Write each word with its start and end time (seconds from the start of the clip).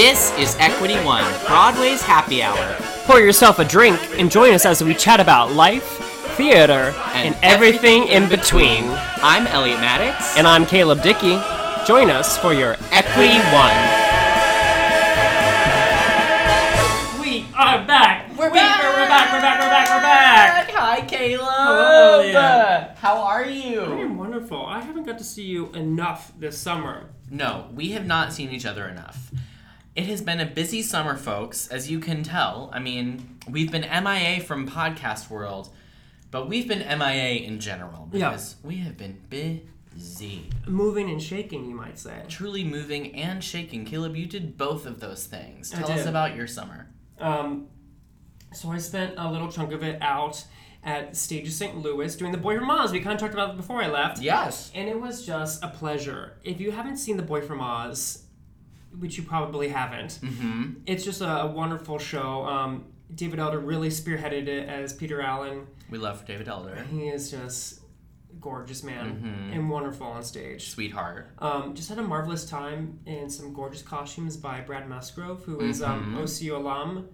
This 0.00 0.32
is 0.38 0.56
Equity 0.58 0.94
One, 1.04 1.30
Broadway's 1.46 2.00
happy 2.00 2.42
hour. 2.42 2.74
Pour 3.04 3.20
yourself 3.20 3.58
a 3.58 3.66
drink 3.66 4.00
and 4.18 4.30
join 4.30 4.54
us 4.54 4.64
as 4.64 4.82
we 4.82 4.94
chat 4.94 5.20
about 5.20 5.52
life, 5.52 5.84
theater, 6.38 6.94
and, 7.12 7.36
everything 7.42 8.08
in 8.08 8.26
between. 8.26 8.84
I'm 9.22 9.46
Elliot 9.48 9.78
Maddox. 9.78 10.38
And 10.38 10.46
I'm 10.46 10.64
Caleb 10.64 11.02
Dickey. 11.02 11.38
Join 11.86 12.08
us 12.08 12.38
for 12.38 12.54
your 12.54 12.78
Equity 12.90 13.36
One. 13.52 13.76
We 17.20 17.44
are 17.54 17.84
back. 17.84 18.34
We're 18.38 18.48
We- 18.48 18.54
back. 18.58 18.82
We're 18.82 19.06
back. 19.06 19.32
We're 19.34 19.40
back. 19.42 19.60
We're 19.60 19.68
back. 19.68 19.88
We're 19.90 20.00
back. 20.00 20.70
Hi, 20.70 21.00
Caleb. 21.02 21.46
Hello, 21.46 22.20
Elliot. 22.20 22.96
How 22.96 23.18
are 23.18 23.44
you? 23.44 23.82
I 23.82 23.98
you? 23.98 24.04
am 24.06 24.16
wonderful. 24.16 24.64
I 24.64 24.80
haven't 24.80 25.04
got 25.04 25.18
to 25.18 25.24
see 25.24 25.44
you 25.44 25.68
enough 25.72 26.32
this 26.38 26.56
summer. 26.56 27.10
No, 27.30 27.66
we 27.74 27.90
have 27.90 28.06
not 28.06 28.32
seen 28.32 28.48
each 28.48 28.64
other 28.64 28.88
enough. 28.88 29.30
It 30.00 30.06
has 30.06 30.22
been 30.22 30.40
a 30.40 30.46
busy 30.46 30.80
summer, 30.80 31.14
folks, 31.14 31.68
as 31.68 31.90
you 31.90 32.00
can 32.00 32.22
tell. 32.22 32.70
I 32.72 32.78
mean, 32.78 33.36
we've 33.46 33.70
been 33.70 33.82
MIA 33.82 34.40
from 34.40 34.66
podcast 34.66 35.28
world, 35.28 35.68
but 36.30 36.48
we've 36.48 36.66
been 36.66 36.78
MIA 36.98 37.40
in 37.46 37.60
general 37.60 38.08
Yeah. 38.10 38.30
because 38.30 38.56
we 38.62 38.76
have 38.78 38.96
been 38.96 39.20
busy. 39.28 40.48
Moving 40.66 41.10
and 41.10 41.22
shaking, 41.22 41.66
you 41.68 41.74
might 41.74 41.98
say. 41.98 42.22
Truly 42.28 42.64
moving 42.64 43.14
and 43.14 43.44
shaking. 43.44 43.84
Caleb, 43.84 44.16
you 44.16 44.24
did 44.24 44.56
both 44.56 44.86
of 44.86 45.00
those 45.00 45.26
things. 45.26 45.68
Tell 45.68 45.90
us 45.92 46.06
about 46.06 46.34
your 46.34 46.46
summer. 46.46 46.88
Um, 47.18 47.66
so 48.54 48.70
I 48.72 48.78
spent 48.78 49.16
a 49.18 49.30
little 49.30 49.52
chunk 49.52 49.70
of 49.72 49.82
it 49.82 50.00
out 50.00 50.42
at 50.82 51.14
Stages 51.14 51.56
St. 51.58 51.76
Louis 51.76 52.16
doing 52.16 52.32
The 52.32 52.38
Boy 52.38 52.58
from 52.58 52.70
Oz. 52.70 52.90
We 52.90 53.00
kind 53.00 53.12
of 53.12 53.20
talked 53.20 53.34
about 53.34 53.50
it 53.50 53.56
before 53.58 53.82
I 53.82 53.88
left. 53.88 54.22
Yes. 54.22 54.72
And 54.74 54.88
it 54.88 54.98
was 54.98 55.26
just 55.26 55.62
a 55.62 55.68
pleasure. 55.68 56.38
If 56.42 56.58
you 56.58 56.70
haven't 56.70 56.96
seen 56.96 57.18
The 57.18 57.22
Boy 57.22 57.42
from 57.42 57.60
Oz, 57.60 58.22
which 58.98 59.16
you 59.16 59.22
probably 59.22 59.68
haven't, 59.68 60.18
Mm-hmm. 60.22 60.72
it's 60.86 61.04
just 61.04 61.20
a, 61.20 61.42
a 61.42 61.46
wonderful 61.46 61.98
show. 61.98 62.44
Um, 62.44 62.84
David 63.14 63.38
Elder 63.38 63.58
really 63.58 63.88
spearheaded 63.88 64.46
it 64.46 64.68
as 64.68 64.92
Peter 64.92 65.20
Allen. 65.20 65.66
We 65.88 65.98
love 65.98 66.24
David 66.26 66.48
Elder. 66.48 66.84
He 66.90 67.08
is 67.08 67.30
just 67.30 67.80
gorgeous 68.40 68.82
man 68.84 69.06
Mm-hmm. 69.16 69.52
and 69.52 69.68
wonderful 69.70 70.06
on 70.06 70.22
stage. 70.22 70.70
Sweetheart. 70.70 71.30
Um, 71.38 71.74
just 71.74 71.88
had 71.88 71.98
a 71.98 72.02
marvelous 72.02 72.48
time 72.48 73.00
in 73.06 73.28
some 73.28 73.52
gorgeous 73.52 73.82
costumes 73.82 74.36
by 74.36 74.60
Brad 74.60 74.88
Musgrove, 74.88 75.42
who 75.44 75.60
is 75.60 75.80
Mm-hmm. 75.80 76.16
um, 76.16 76.22
OCU 76.22 76.56
alum. 76.56 77.08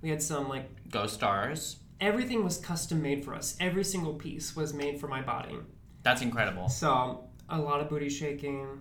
We 0.00 0.08
had 0.10 0.22
some 0.22 0.48
like 0.48 0.68
Go 0.90 1.06
Stars. 1.06 1.76
everything 2.00 2.42
was 2.42 2.56
custom 2.58 3.00
made 3.02 3.24
for 3.24 3.34
us. 3.34 3.56
Every 3.60 3.84
single 3.84 4.14
piece 4.14 4.56
was 4.56 4.74
made 4.74 4.98
for 5.00 5.06
my 5.08 5.22
body. 5.22 5.56
That's 6.02 6.22
incredible. 6.22 6.68
So 6.68 7.28
a 7.48 7.58
lot 7.58 7.80
of 7.80 7.88
booty 7.88 8.08
shaking. 8.08 8.80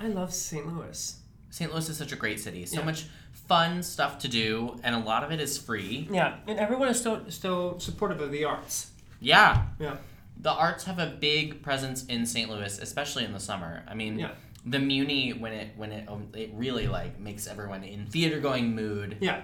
I 0.00 0.08
love 0.08 0.32
St. 0.34 0.66
Louis. 0.66 1.20
St. 1.54 1.70
Louis 1.72 1.88
is 1.88 1.96
such 1.96 2.10
a 2.10 2.16
great 2.16 2.40
city. 2.40 2.66
So 2.66 2.80
Yeah. 2.80 2.84
much 2.86 3.06
fun 3.30 3.80
stuff 3.84 4.18
to 4.20 4.28
do, 4.28 4.76
and 4.82 4.92
a 4.92 4.98
lot 4.98 5.22
of 5.22 5.30
it 5.30 5.40
is 5.40 5.56
free. 5.56 6.08
Yeah, 6.10 6.38
and 6.48 6.58
everyone 6.58 6.88
is 6.88 6.98
still 6.98 7.30
still 7.30 7.78
supportive 7.78 8.20
of 8.20 8.32
the 8.32 8.42
arts. 8.44 8.90
Yeah. 9.20 9.66
Yeah, 9.78 9.98
The 10.36 10.50
arts 10.50 10.82
have 10.84 10.98
a 10.98 11.06
big 11.06 11.62
presence 11.62 12.04
in 12.06 12.26
St. 12.26 12.50
Louis, 12.50 12.76
especially 12.80 13.24
in 13.24 13.32
the 13.32 13.38
summer. 13.38 13.84
I 13.86 13.94
mean, 13.94 14.18
Yeah. 14.18 14.32
the 14.66 14.80
Muni 14.80 15.32
when 15.32 15.52
it 15.52 15.76
when 15.76 15.92
it 15.92 16.08
um, 16.08 16.26
it 16.34 16.50
really 16.54 16.88
like 16.88 17.20
makes 17.20 17.46
everyone 17.46 17.84
in 17.84 18.06
theater 18.06 18.40
going 18.40 18.74
mood, 18.74 19.18
yeah, 19.20 19.42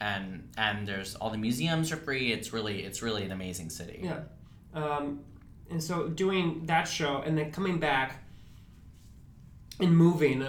and 0.00 0.48
and 0.58 0.88
there's 0.88 1.14
all 1.14 1.30
the 1.30 1.38
museums 1.38 1.92
are 1.92 1.96
free. 1.96 2.32
It's 2.32 2.52
really 2.52 2.82
it's 2.82 3.02
really 3.02 3.24
an 3.24 3.30
amazing 3.30 3.70
city. 3.70 4.00
yeah. 4.02 4.22
Um, 4.74 5.20
and 5.70 5.80
so 5.80 6.08
doing 6.08 6.66
that 6.66 6.88
show 6.88 7.18
and 7.24 7.38
then 7.38 7.52
coming 7.52 7.78
back 7.78 8.24
and 9.78 9.96
moving 9.96 10.44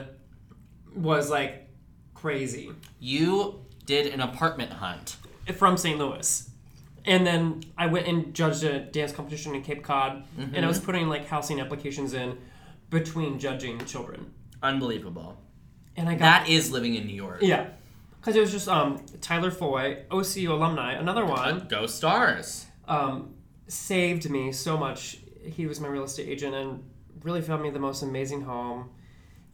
was 0.96 1.30
like 1.30 1.68
crazy 2.14 2.72
You 3.00 3.60
did 3.86 4.14
an 4.14 4.22
apartment 4.22 4.72
hunt. 4.72 5.18
from 5.56 5.76
St. 5.78 5.98
Louis. 6.00 6.50
And 7.06 7.28
then 7.28 7.64
I 7.78 7.88
went 7.88 8.08
and 8.08 8.34
judged 8.34 8.64
a 8.64 8.80
dance 8.80 9.12
competition 9.12 9.54
in 9.56 9.62
Cape 9.62 9.84
Cod, 9.84 10.24
and 10.38 10.64
I 10.64 10.68
was 10.70 10.80
putting 10.80 11.10
like 11.10 11.28
housing 11.28 11.60
applications 11.60 12.14
in 12.14 12.38
between 12.90 13.40
judging 13.40 13.78
children. 13.86 14.32
Unbelievable. 14.62 15.38
And 15.98 16.08
I 16.08 16.14
got 16.14 16.20
That 16.20 16.50
is 16.50 16.72
living 16.72 16.96
in 16.96 17.06
New 17.06 17.14
York. 17.16 17.40
Yeah. 17.42 17.68
Because 18.22 18.38
it 18.38 18.40
was 18.40 18.52
just 18.54 18.70
um, 18.70 19.02
Tyler 19.20 19.52
Foy, 19.52 20.04
OCU 20.10 20.48
alumni, 20.50 20.94
another 20.94 21.26
one, 21.26 21.68
Go 21.70 21.88
Stars. 21.88 22.68
um, 22.88 23.34
saved 23.68 24.30
me 24.30 24.54
so 24.54 24.78
much. 24.78 25.18
He 25.44 25.66
was 25.66 25.82
my 25.82 25.90
real 25.90 26.04
estate 26.06 26.30
agent 26.30 26.56
and 26.56 26.84
really 27.22 27.42
found 27.42 27.62
me 27.64 27.70
the 27.70 27.80
most 27.80 28.02
amazing 28.02 28.44
home 28.44 28.92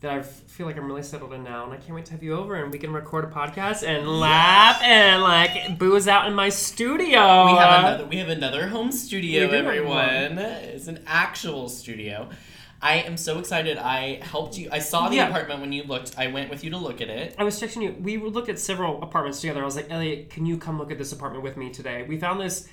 that 0.02 0.12
I 0.12 0.22
feel 0.22 0.66
like 0.66 0.78
I'm 0.78 0.86
really 0.86 1.04
settled 1.04 1.34
in 1.34 1.44
now. 1.44 1.66
And 1.66 1.74
I 1.74 1.78
can't 1.78 1.94
wait 1.94 2.06
to 2.06 2.14
have 2.14 2.24
you 2.24 2.34
over 2.34 2.56
and 2.56 2.72
we 2.72 2.80
can 2.80 2.94
record 2.94 3.26
a 3.26 3.28
podcast 3.28 3.84
and 3.86 4.08
laugh 4.08 4.82
and 4.82 5.22
like 5.22 5.78
booze 5.78 6.08
out 6.08 6.28
in 6.28 6.34
my 6.34 6.48
studio. 6.50 7.46
We 7.48 7.58
have 7.58 7.84
another. 7.84 8.06
We 8.06 8.18
have 8.18 8.30
another 8.30 8.68
home 8.70 8.92
studio. 8.94 9.42
We 9.42 9.48
do 9.52 9.56
have 9.58 9.66
Everyone, 9.66 10.38
it's 10.40 10.88
an 10.88 11.04
actual 11.06 11.68
studio. 11.68 12.30
I 12.82 13.00
am 13.00 13.18
so 13.18 13.40
excited. 13.40 13.78
I 13.78 14.22
helped 14.24 14.58
you. 14.58 14.70
I 14.72 14.80
saw 14.80 15.10
the 15.10 15.18
Yeah. 15.18 15.28
apartment 15.28 15.60
when 15.60 15.74
you 15.74 15.84
looked. 15.84 16.18
I 16.18 16.28
went 16.28 16.50
with 16.50 16.64
you 16.64 16.70
to 16.70 16.78
look 16.78 17.02
at 17.02 17.10
it. 17.10 17.36
I 17.38 17.44
was 17.44 17.62
texting 17.62 17.82
you. 17.84 17.94
We 18.00 18.16
looked 18.16 18.48
at 18.48 18.58
several 18.58 19.04
apartments 19.04 19.42
together. 19.42 19.62
I 19.62 19.66
was 19.66 19.76
like, 19.76 19.88
Elliot, 19.92 20.30
can 20.30 20.46
you 20.46 20.58
come 20.58 20.78
look 20.78 20.90
at 20.92 20.98
this 20.98 21.12
apartment 21.12 21.44
with 21.44 21.58
me 21.58 21.72
today? 21.72 22.06
We 22.08 22.18
found 22.18 22.40
this 22.40 22.70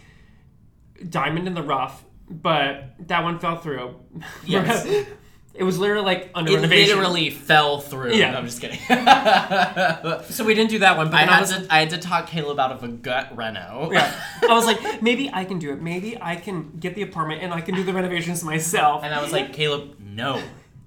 diamond 1.09 1.49
in 1.49 1.55
the 1.55 1.63
rough, 1.63 2.05
but 2.31 2.95
that 3.09 3.25
one 3.25 3.41
fell 3.41 3.57
through. 3.57 3.97
Yes. 4.45 4.87
it 5.59 5.62
was 5.65 5.78
literally 5.78 6.05
like 6.05 6.31
under 6.34 6.53
It 6.53 6.56
renovation. 6.56 6.97
literally 6.97 7.31
fell 7.31 7.81
through. 7.81 8.12
Yeah. 8.15 8.33
No, 8.33 8.39
I'm 8.39 8.44
just 8.47 8.61
kidding. 8.61 8.78
So 10.31 10.44
we 10.44 10.55
didn't 10.55 10.71
do 10.71 10.78
that 10.81 10.97
one. 10.97 11.11
But 11.11 11.17
I 11.17 11.21
then 11.21 11.28
I, 11.28 11.33
had 11.34 11.41
was, 11.41 11.50
to. 11.50 11.67
I 11.75 11.78
had 11.81 11.91
to 11.91 11.99
talk 11.99 12.27
Caleb 12.27 12.59
out 12.59 12.72
of 12.72 12.83
a 12.84 12.89
gut 12.89 13.37
reno. 13.37 13.91
yeah. 13.93 14.21
I 14.43 14.55
was 14.55 14.66
like, 14.66 15.03
maybe 15.03 15.31
I 15.33 15.45
can 15.45 15.59
do 15.59 15.72
it. 15.72 15.81
Maybe 15.81 16.16
I 16.21 16.37
can 16.37 16.72
get 16.78 16.95
the 16.95 17.03
apartment 17.03 17.43
and 17.43 17.53
I 17.55 17.61
can 17.61 17.75
do 17.75 17.83
the 17.84 17.93
renovations 17.93 18.43
myself. 18.45 19.03
And 19.05 19.15
I 19.15 19.22
was 19.22 19.33
like, 19.33 19.53
Caleb, 19.53 19.99
no, 20.00 20.43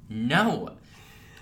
no. 0.09 0.71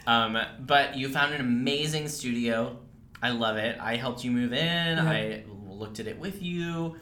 Um, 0.06 0.38
but 0.60 0.96
you 0.96 1.10
found 1.10 1.34
an 1.34 1.42
amazing 1.42 2.08
studio. 2.08 2.78
I 3.22 3.32
love 3.32 3.58
it. 3.58 3.78
I 3.80 3.96
helped 3.98 4.24
you 4.24 4.32
move 4.32 4.54
in. 4.54 5.00
I 5.00 5.44
looked 5.68 6.00
at 6.00 6.08
it 6.08 6.18
with 6.20 6.42
you. 6.42 6.96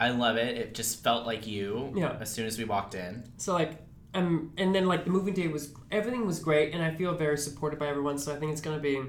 I 0.00 0.10
love 0.10 0.36
it. 0.36 0.56
It 0.56 0.74
just 0.74 1.02
felt 1.02 1.26
like 1.26 1.46
you. 1.46 1.92
Yeah. 1.96 2.16
As 2.20 2.30
soon 2.32 2.46
as 2.46 2.56
we 2.58 2.64
walked 2.64 2.94
in. 2.94 3.24
So 3.36 3.52
like, 3.52 3.72
um, 4.14 4.52
and 4.56 4.74
then 4.74 4.86
like 4.86 5.04
the 5.04 5.10
moving 5.10 5.34
day 5.34 5.48
was 5.48 5.72
everything 5.90 6.26
was 6.26 6.38
great, 6.38 6.72
and 6.74 6.82
I 6.82 6.94
feel 6.94 7.14
very 7.14 7.38
supported 7.38 7.78
by 7.78 7.88
everyone. 7.88 8.18
So 8.18 8.34
I 8.34 8.36
think 8.38 8.52
it's 8.52 8.60
gonna 8.60 8.78
be 8.78 9.02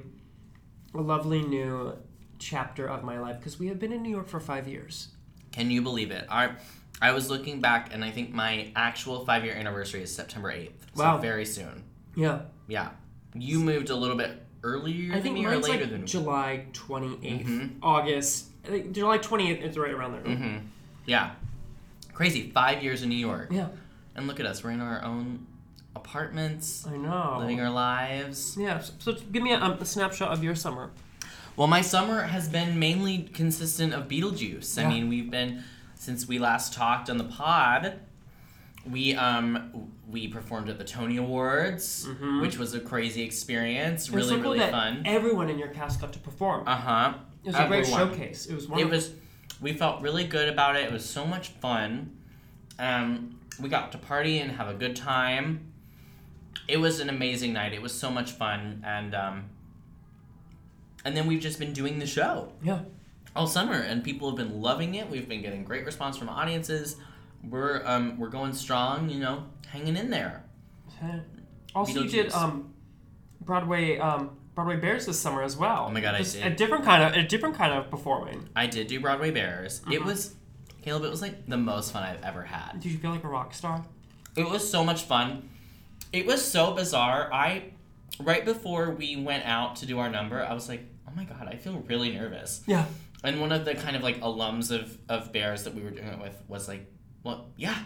a 0.94 1.02
lovely 1.02 1.42
new 1.42 1.94
chapter 2.40 2.88
of 2.88 3.04
my 3.04 3.20
life 3.20 3.38
because 3.38 3.60
we 3.60 3.68
have 3.68 3.80
been 3.80 3.92
in 3.92 4.02
New 4.02 4.10
York 4.10 4.28
for 4.28 4.40
five 4.40 4.68
years. 4.68 5.10
Can 5.52 5.72
you 5.72 5.82
believe 5.82 6.12
it? 6.12 6.26
Our, 6.30 6.58
I 7.02 7.12
was 7.12 7.30
looking 7.30 7.60
back, 7.60 7.94
and 7.94 8.04
I 8.04 8.12
think 8.12 8.32
my 8.34 8.72
actual 8.76 9.26
five 9.26 9.44
year 9.46 9.54
anniversary 9.56 10.04
is 10.04 10.14
September 10.14 10.52
eighth. 10.52 10.86
So 10.96 11.04
Wow. 11.04 11.18
very 11.18 11.46
soon. 11.46 11.84
Yeah, 12.16 12.42
Yeah. 12.68 12.90
You 13.36 13.60
moved 13.60 13.90
a 13.92 13.96
little 13.96 14.18
bit 14.18 14.42
earlier 14.64 15.12
I 15.12 15.16
than 15.16 15.24
think 15.24 15.36
me 15.36 15.46
or 15.46 15.56
later 15.58 15.82
like 15.84 15.92
than 15.92 16.02
me. 16.02 16.08
July 16.08 16.66
twenty 16.74 17.16
Mhm. 17.18 17.76
August. 17.84 18.48
I 18.66 18.70
think 18.70 18.92
July 18.92 19.18
twenty 19.20 19.52
eighth 19.52 19.64
is 19.64 19.78
right 19.78 19.92
around 19.94 20.14
there. 20.14 20.36
hmm 20.36 20.58
Yeah. 21.06 21.32
Crazy. 22.14 22.50
Five 22.50 22.84
years 22.84 23.04
in 23.04 23.10
New 23.10 23.16
York. 23.16 23.50
Yeah, 23.52 23.68
And 24.20 24.28
look 24.28 24.40
at 24.42 24.46
us. 24.46 24.64
We're 24.66 24.72
in 24.72 24.82
our 24.82 25.02
own 25.04 25.48
apartments, 25.96 26.86
I 26.86 26.98
know. 26.98 27.38
living 27.40 27.62
our 27.62 27.70
lives. 27.70 28.58
Yeah. 28.60 28.80
So, 28.80 28.94
so 29.00 29.14
give 29.32 29.42
me 29.42 29.54
a, 29.54 29.58
um, 29.60 29.72
a 29.80 29.86
snapshot 29.86 30.32
of 30.34 30.44
your 30.44 30.56
summer. 30.56 30.92
Well, 31.56 31.68
my 31.68 31.80
summer 31.82 32.24
has 32.24 32.50
been 32.50 32.78
mainly 32.80 33.20
consistent 33.34 33.94
of 33.94 34.10
Beetlejuice. 34.10 34.78
I 34.78 34.82
Yeah. 34.84 34.90
mean, 34.90 35.10
we've 35.10 35.32
been 35.32 35.64
since 35.96 36.28
we 36.28 36.38
last 36.38 36.74
talked 36.74 37.10
on 37.10 37.18
the 37.18 37.24
pod, 37.24 38.00
we 38.90 39.16
um 39.16 39.90
we 40.10 40.28
performed 40.28 40.70
at 40.70 40.78
the 40.78 40.84
Tony 40.84 41.16
Awards, 41.18 42.08
which 42.42 42.58
was 42.58 42.74
a 42.74 42.80
crazy 42.82 43.22
experience. 43.22 44.08
Mm-hmm. 44.08 44.14
It 44.14 44.18
Really, 44.18 44.30
so 44.30 44.42
cool 44.42 44.52
really 44.54 44.72
fun. 44.72 45.04
Everyone 45.06 45.50
in 45.50 45.58
your 45.58 45.68
cast 45.70 46.02
got 46.02 46.12
to 46.14 46.20
perform. 46.20 46.68
Uh 46.68 46.76
huh. 46.76 47.14
it 47.46 47.48
was 47.48 47.56
a 47.56 47.68
great 47.68 47.88
showcase. 47.88 48.48
It 48.48 48.56
was 48.56 48.66
It 48.78 48.90
was. 48.90 49.12
We 49.62 49.74
felt 49.74 50.02
really 50.02 50.26
good 50.26 50.50
about 50.50 50.76
it. 50.76 50.84
It 50.84 50.92
was 50.92 51.06
so 51.06 51.26
much 51.26 51.50
fun. 51.50 52.18
Um, 52.78 53.39
we 53.62 53.70
got 53.70 53.92
to 53.94 53.98
party 53.98 54.40
and 54.40 54.52
have 54.52 54.68
a 54.68 54.74
good 54.74 54.96
time. 54.96 55.72
It 56.68 56.78
was 56.78 57.00
an 57.00 57.10
amazing 57.10 57.54
night. 57.54 57.74
It 57.74 57.82
was 57.82 57.94
so 57.94 58.10
much 58.12 58.32
fun, 58.32 58.84
and 58.86 59.16
um, 59.16 59.50
and 61.06 61.16
then 61.16 61.28
we've 61.28 61.42
just 61.42 61.60
been 61.60 61.74
doing 61.74 62.00
the 62.00 62.06
show 62.08 62.52
yeah. 62.64 62.82
all 63.36 63.48
summer, 63.48 63.74
and 63.76 64.04
people 64.04 64.30
have 64.30 64.38
been 64.38 64.62
loving 64.62 64.96
it. 64.96 65.10
We've 65.10 65.28
been 65.28 65.42
getting 65.42 65.64
great 65.64 65.86
response 65.86 66.18
from 66.18 66.30
audiences. 66.30 66.98
We're 67.48 67.82
um, 67.86 68.18
we're 68.20 68.30
going 68.30 68.54
strong, 68.54 69.10
you 69.10 69.20
know, 69.20 69.46
hanging 69.68 69.98
in 69.98 70.10
there. 70.10 70.44
Also, 71.76 72.02
you 72.02 72.10
did 72.10 72.34
um, 72.34 72.74
Broadway 73.42 74.00
um, 74.00 74.32
Broadway 74.56 74.78
Bears 74.78 75.06
this 75.06 75.20
summer 75.20 75.44
as 75.44 75.56
well. 75.56 75.86
Oh 75.88 75.92
my 75.92 76.02
God, 76.02 76.16
I 76.16 76.18
Just 76.18 76.34
did. 76.34 76.48
A 76.52 76.56
different 76.56 76.84
kind 76.84 77.04
of 77.04 77.14
a 77.14 77.28
different 77.28 77.54
kind 77.56 77.72
of 77.74 77.92
performing. 77.92 78.50
I 78.56 78.66
did 78.66 78.88
do 78.88 79.00
Broadway 79.00 79.30
Bears. 79.30 79.82
It 79.92 80.00
Uh-huh. 80.00 80.08
was, 80.10 80.34
Caleb. 80.82 81.04
It 81.04 81.10
was 81.10 81.22
like 81.22 81.48
the 81.48 81.58
most 81.58 81.92
fun 81.92 82.04
I've 82.04 82.24
ever 82.24 82.44
had. 82.44 82.80
Did 82.80 82.92
you 82.92 82.98
feel 82.98 83.12
like 83.12 83.24
a 83.24 83.28
rock 83.28 83.54
star? 83.54 83.86
It 84.36 84.50
was 84.50 84.70
so 84.70 84.84
much 84.84 85.04
fun. 85.04 85.50
It 86.14 86.26
was 86.26 86.44
so 86.44 86.74
bizarre. 86.74 87.32
I 87.34 87.72
right 88.20 88.44
before 88.46 88.92
we 88.92 89.16
went 89.16 89.46
out 89.46 89.78
to 89.78 89.86
do 89.86 90.00
our 90.00 90.10
number, 90.10 90.44
I 90.44 90.54
was 90.54 90.68
like, 90.70 90.84
"Oh 91.08 91.12
my 91.16 91.24
god, 91.24 91.48
I 91.48 91.56
feel 91.56 91.84
really 91.88 92.12
nervous." 92.12 92.62
Yeah. 92.66 92.86
And 93.24 93.42
one 93.42 93.52
of 93.52 93.66
the 93.66 93.76
kind 93.76 93.96
of 93.96 94.04
like 94.04 94.20
alums 94.22 94.72
of 94.72 94.98
of 95.10 95.32
Bears 95.32 95.64
that 95.64 95.76
we 95.76 95.82
were 95.82 95.92
doing 95.92 96.08
it 96.08 96.20
with 96.20 96.36
was 96.48 96.68
like, 96.68 96.90
"Well, 97.24 97.50
yeah, 97.58 97.78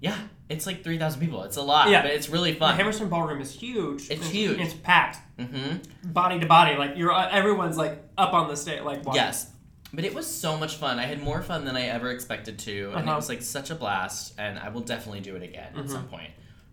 yeah, 0.00 0.18
it's 0.48 0.66
like 0.66 0.82
three 0.82 0.98
thousand 0.98 1.20
people. 1.20 1.42
It's 1.44 1.56
a 1.56 1.62
lot, 1.62 1.88
Yeah. 1.90 2.02
but 2.02 2.10
it's 2.10 2.28
really 2.28 2.52
fun." 2.52 2.58
The 2.58 2.66
fun." 2.66 2.76
Hammerstein 2.76 3.08
Ballroom 3.08 3.40
is 3.40 3.52
huge. 3.52 4.10
It's 4.10 4.28
huge. 4.28 4.58
It's 4.58 4.74
packed, 4.74 5.18
mm-hmm. 5.38 6.10
body 6.12 6.40
to 6.40 6.46
body. 6.46 6.76
Like 6.76 6.96
you're, 6.96 7.12
uh, 7.12 7.28
everyone's 7.30 7.76
like 7.76 8.02
up 8.18 8.32
on 8.34 8.48
the 8.48 8.56
stage. 8.56 8.82
Like 8.82 9.04
wow. 9.06 9.14
Yes. 9.14 9.50
But 9.94 10.04
it 10.04 10.14
was 10.14 10.26
so 10.26 10.56
much 10.56 10.76
fun. 10.76 10.98
I 10.98 11.04
had 11.04 11.22
more 11.22 11.42
fun 11.42 11.64
than 11.64 11.76
I 11.76 11.82
ever 11.86 12.10
expected 12.10 12.58
to, 12.60 12.90
and 12.90 13.00
it 13.00 13.08
Uh-huh. 13.08 13.16
was 13.16 13.28
like 13.28 13.42
such 13.42 13.70
a 13.70 13.74
blast. 13.74 14.34
And 14.38 14.58
I 14.58 14.68
will 14.70 14.80
definitely 14.80 15.20
do 15.20 15.36
it 15.36 15.42
again 15.42 15.68
at 15.68 15.74
Mm-hmm. 15.74 15.88
some 15.88 16.08
point. 16.08 16.30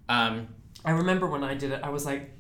Um, 0.09 0.47
I 0.83 0.91
remember 0.91 1.27
when 1.27 1.44
I 1.44 1.53
did 1.53 1.71
it, 1.71 1.81
I 1.83 1.89
was 1.89 2.06
like, 2.06 2.31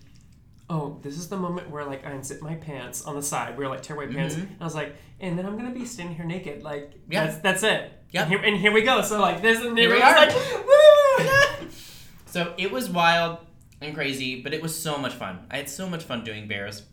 oh, 0.69 0.99
this 1.01 1.17
is 1.17 1.27
the 1.29 1.37
moment 1.37 1.69
where 1.69 1.85
like 1.85 2.05
I 2.05 2.11
unzip 2.11 2.41
my 2.41 2.55
pants 2.55 3.03
on 3.03 3.15
the 3.15 3.21
side. 3.23 3.57
We 3.57 3.63
were 3.63 3.69
like 3.69 3.81
tear 3.83 3.95
tearaway 3.97 4.13
pants. 4.13 4.35
And 4.35 4.55
I 4.59 4.63
was 4.63 4.73
like, 4.75 4.95
and 5.19 5.37
then 5.37 5.45
I'm 5.45 5.57
gonna 5.57 5.71
be 5.71 5.85
standing 5.85 6.15
here 6.15 6.25
naked. 6.25 6.63
Like 6.63 6.91
Mm-hmm. 6.91 7.11
Yeah. 7.13 7.25
that's 7.25 7.37
that's 7.39 7.63
it. 7.63 7.91
Yep. 8.11 8.21
And 8.23 8.29
here, 8.31 8.41
and 8.43 8.57
here 8.57 8.71
we 8.73 8.81
go. 8.81 9.01
So 9.03 9.19
like 9.21 9.41
this 9.41 9.61
and 9.63 9.77
Here 9.77 9.89
we 9.89 9.97
it 9.97 10.03
are. 10.03 10.15
like, 10.15 10.33
woo! 10.35 11.67
So 12.25 12.53
it 12.57 12.71
was 12.71 12.89
wild 12.89 13.39
and 13.81 13.93
crazy, 13.93 14.41
but 14.41 14.53
it 14.53 14.61
was 14.61 14.73
so 14.77 14.97
much 14.97 15.13
fun. 15.13 15.39
I 15.51 15.57
had 15.57 15.69
so 15.69 15.89
much 15.89 16.03
fun 16.05 16.23
doing 16.23 16.47
bears, 16.47 16.83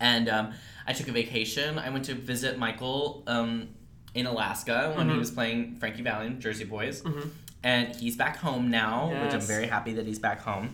and 0.00 0.26
um, 0.28 0.54
I 0.86 0.92
took 0.92 1.08
a 1.08 1.12
vacation. 1.12 1.78
I 1.78 1.90
went 1.90 2.04
to 2.06 2.14
visit 2.14 2.58
Michael 2.58 3.22
um, 3.26 3.68
in 4.14 4.26
Alaska 4.26 4.92
when 4.96 5.06
Mm-hmm. 5.06 5.12
he 5.14 5.18
was 5.18 5.30
playing 5.30 5.76
Frankie 5.76 6.02
Valli 6.02 6.26
and 6.26 6.40
Jersey 6.40 6.64
Boys, 6.64 7.02
and 7.62 7.94
he's 7.96 8.16
back 8.16 8.36
home 8.36 8.70
now, 8.70 9.08
which 9.24 9.34
I'm 9.34 9.40
very 9.40 9.66
happy 9.66 9.92
that 9.94 10.06
he's 10.06 10.18
back 10.18 10.40
home. 10.40 10.70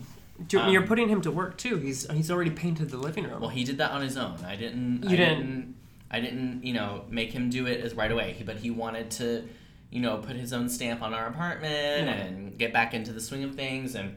Dude, 0.49 0.63
Um, 0.63 0.73
you're 0.73 0.87
putting 0.87 1.09
him 1.09 1.21
to 1.23 1.31
work 1.31 1.59
too. 1.59 1.77
He's 1.77 2.11
he's 2.11 2.31
already 2.31 2.51
painted 2.51 2.89
the 2.91 2.97
living 2.97 3.25
room. 3.25 3.41
Well, 3.41 3.51
he 3.51 3.63
did 3.65 3.79
that 3.79 3.91
on 3.93 4.01
his 4.03 4.17
own. 4.17 4.39
I 4.45 4.57
didn't. 4.57 5.03
You 5.05 5.11
I 5.11 5.17
didn't. 5.17 5.75
I 6.11 6.19
didn't, 6.21 6.65
you 6.65 6.73
know, 6.73 7.05
make 7.09 7.31
him 7.31 7.51
do 7.51 7.67
it 7.67 7.81
as 7.83 7.95
right 7.95 8.11
away. 8.11 8.43
But 8.45 8.57
he 8.57 8.71
wanted 8.71 9.11
to, 9.13 9.47
you 9.91 10.01
know, 10.01 10.17
put 10.19 10.35
his 10.37 10.53
own 10.53 10.69
stamp 10.69 11.03
on 11.03 11.15
our 11.15 11.27
apartment 11.29 12.07
Yeah. 12.07 12.15
and 12.15 12.59
get 12.59 12.73
back 12.73 12.95
into 12.95 13.13
the 13.13 13.21
swing 13.21 13.45
of 13.45 13.55
things. 13.55 13.95
And 13.95 14.17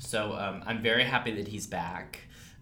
so 0.00 0.32
um, 0.34 0.62
I'm 0.66 0.82
very 0.82 1.04
happy 1.04 1.30
that 1.36 1.48
he's 1.48 1.66
back. 1.66 2.18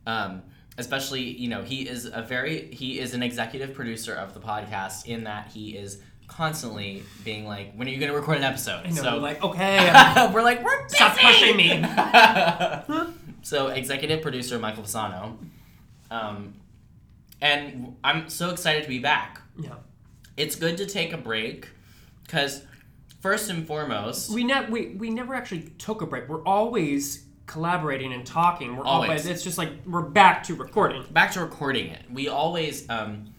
Um, 0.07 0.43
especially, 0.79 1.23
you 1.23 1.49
know, 1.49 1.63
he 1.63 1.87
is 1.89 2.07
a 2.07 2.23
very 2.23 2.73
he 2.73 2.99
is 3.01 3.13
an 3.13 3.23
executive 3.23 3.75
producer 3.75 4.15
of 4.15 4.33
the 4.33 4.41
podcast 4.41 5.07
in 5.07 5.25
that 5.25 5.49
he 5.49 5.77
is 5.77 6.01
constantly 6.29 7.03
being 7.25 7.47
like, 7.47 7.75
"When 7.75 7.89
are 7.89 7.91
you 7.91 7.99
going 7.99 8.11
to 8.13 8.17
record 8.17 8.39
an 8.39 8.45
episode?" 8.45 8.87
I 8.87 8.91
know, 8.91 9.03
so 9.03 9.17
like 9.19 9.43
okay, 9.43 10.31
we're 10.33 10.43
like, 10.43 10.63
"We're 10.63 10.85
busy!" 10.85 10.97
stop 10.97 11.19
pushing 11.19 11.57
me. 11.57 11.85
so 13.43 13.69
executive 13.69 14.23
producer 14.23 14.59
Michael 14.59 14.85
Fasano, 14.85 15.37
um, 16.11 16.55
and 17.41 17.97
I'm 18.03 18.31
so 18.31 18.51
excited 18.51 18.85
to 18.85 18.89
be 18.89 19.01
back. 19.01 19.43
Yeah. 19.59 19.75
It's 20.37 20.55
good 20.55 20.77
to 20.77 20.87
take 20.87 21.13
a 21.13 21.19
break 21.19 21.69
because 22.25 22.63
first 23.21 23.51
and 23.51 23.67
foremost, 23.67 24.31
We 24.31 24.45
ne- 24.45 24.71
we 24.71 24.95
we 24.97 25.11
never 25.11 25.35
actually 25.35 25.73
took 25.79 26.03
a 26.03 26.07
break. 26.07 26.29
We're 26.29 26.45
always 26.45 27.25
collaborating 27.49 28.13
and 28.13 28.25
talking. 28.25 28.77
We're 28.77 28.85
Always. 28.85 29.09
always. 29.09 29.27
It's 29.27 29.43
just 29.43 29.59
like 29.59 29.71
we're 29.85 30.03
back 30.03 30.45
to 30.45 30.55
recording. 30.55 31.05
back 31.11 31.33
to 31.33 31.41
recording 31.41 31.89
it. 31.89 32.03
We 32.13 32.29
always, 32.29 32.89
um, 32.89 33.35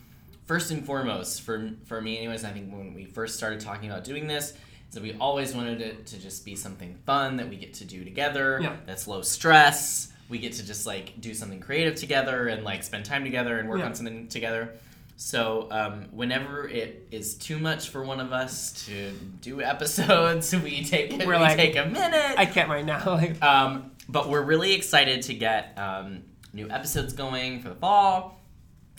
first 0.45 0.71
and 0.71 0.85
foremost, 0.85 1.43
for 1.43 1.71
for 1.85 2.01
me, 2.01 2.17
anyways, 2.17 2.43
I 2.43 2.49
think 2.51 2.73
when 2.73 2.93
we 2.93 3.05
first 3.05 3.37
started 3.37 3.61
talking 3.61 3.89
about 3.89 4.03
doing 4.03 4.27
this. 4.27 4.49
is 4.89 4.95
that 4.95 5.03
we 5.03 5.13
always 5.21 5.53
wanted 5.55 5.81
it 5.81 6.07
to 6.07 6.17
just 6.19 6.43
be 6.43 6.55
something 6.55 6.95
fun 7.05 7.37
that 7.37 7.47
we 7.47 7.55
get 7.55 7.75
to 7.75 7.85
do 7.85 8.03
together. 8.03 8.59
Yeah. 8.61 8.75
That's 8.87 9.07
low 9.07 9.21
stress. 9.21 10.11
We 10.29 10.39
get 10.39 10.53
to 10.53 10.65
just 10.65 10.85
like 10.87 11.21
do 11.21 11.33
something 11.35 11.59
creative 11.59 11.95
together 11.95 12.47
and 12.47 12.63
like 12.63 12.83
spend 12.83 13.05
time 13.05 13.23
together 13.23 13.59
and 13.59 13.69
work 13.69 13.79
Yeah. 13.79 13.85
on 13.85 13.95
something 13.95 14.27
together. 14.27 14.73
So 15.17 15.67
um, 15.69 16.05
whenever 16.11 16.67
it 16.67 17.07
is 17.11 17.35
too 17.35 17.59
much 17.59 17.89
for 17.89 18.03
one 18.03 18.19
of 18.21 18.31
us 18.31 18.85
to 18.85 19.11
do 19.41 19.61
episodes, 19.61 20.55
we 20.63 20.83
take 20.83 21.11
We're 21.11 21.25
we 21.27 21.35
like, 21.35 21.57
take 21.57 21.75
a 21.75 21.85
minute. 21.85 22.35
I 22.37 22.45
can't 22.45 22.69
right 22.69 22.85
now. 22.85 23.03
Like 23.05 23.41
Um, 23.43 23.91
but 24.09 24.27
we're 24.29 24.41
really 24.43 24.73
excited 24.73 25.21
to 25.23 25.33
get 25.33 25.77
um, 25.77 26.23
new 26.53 26.69
episodes 26.69 27.13
going 27.13 27.61
for 27.61 27.69
the 27.69 27.75
fall, 27.75 28.41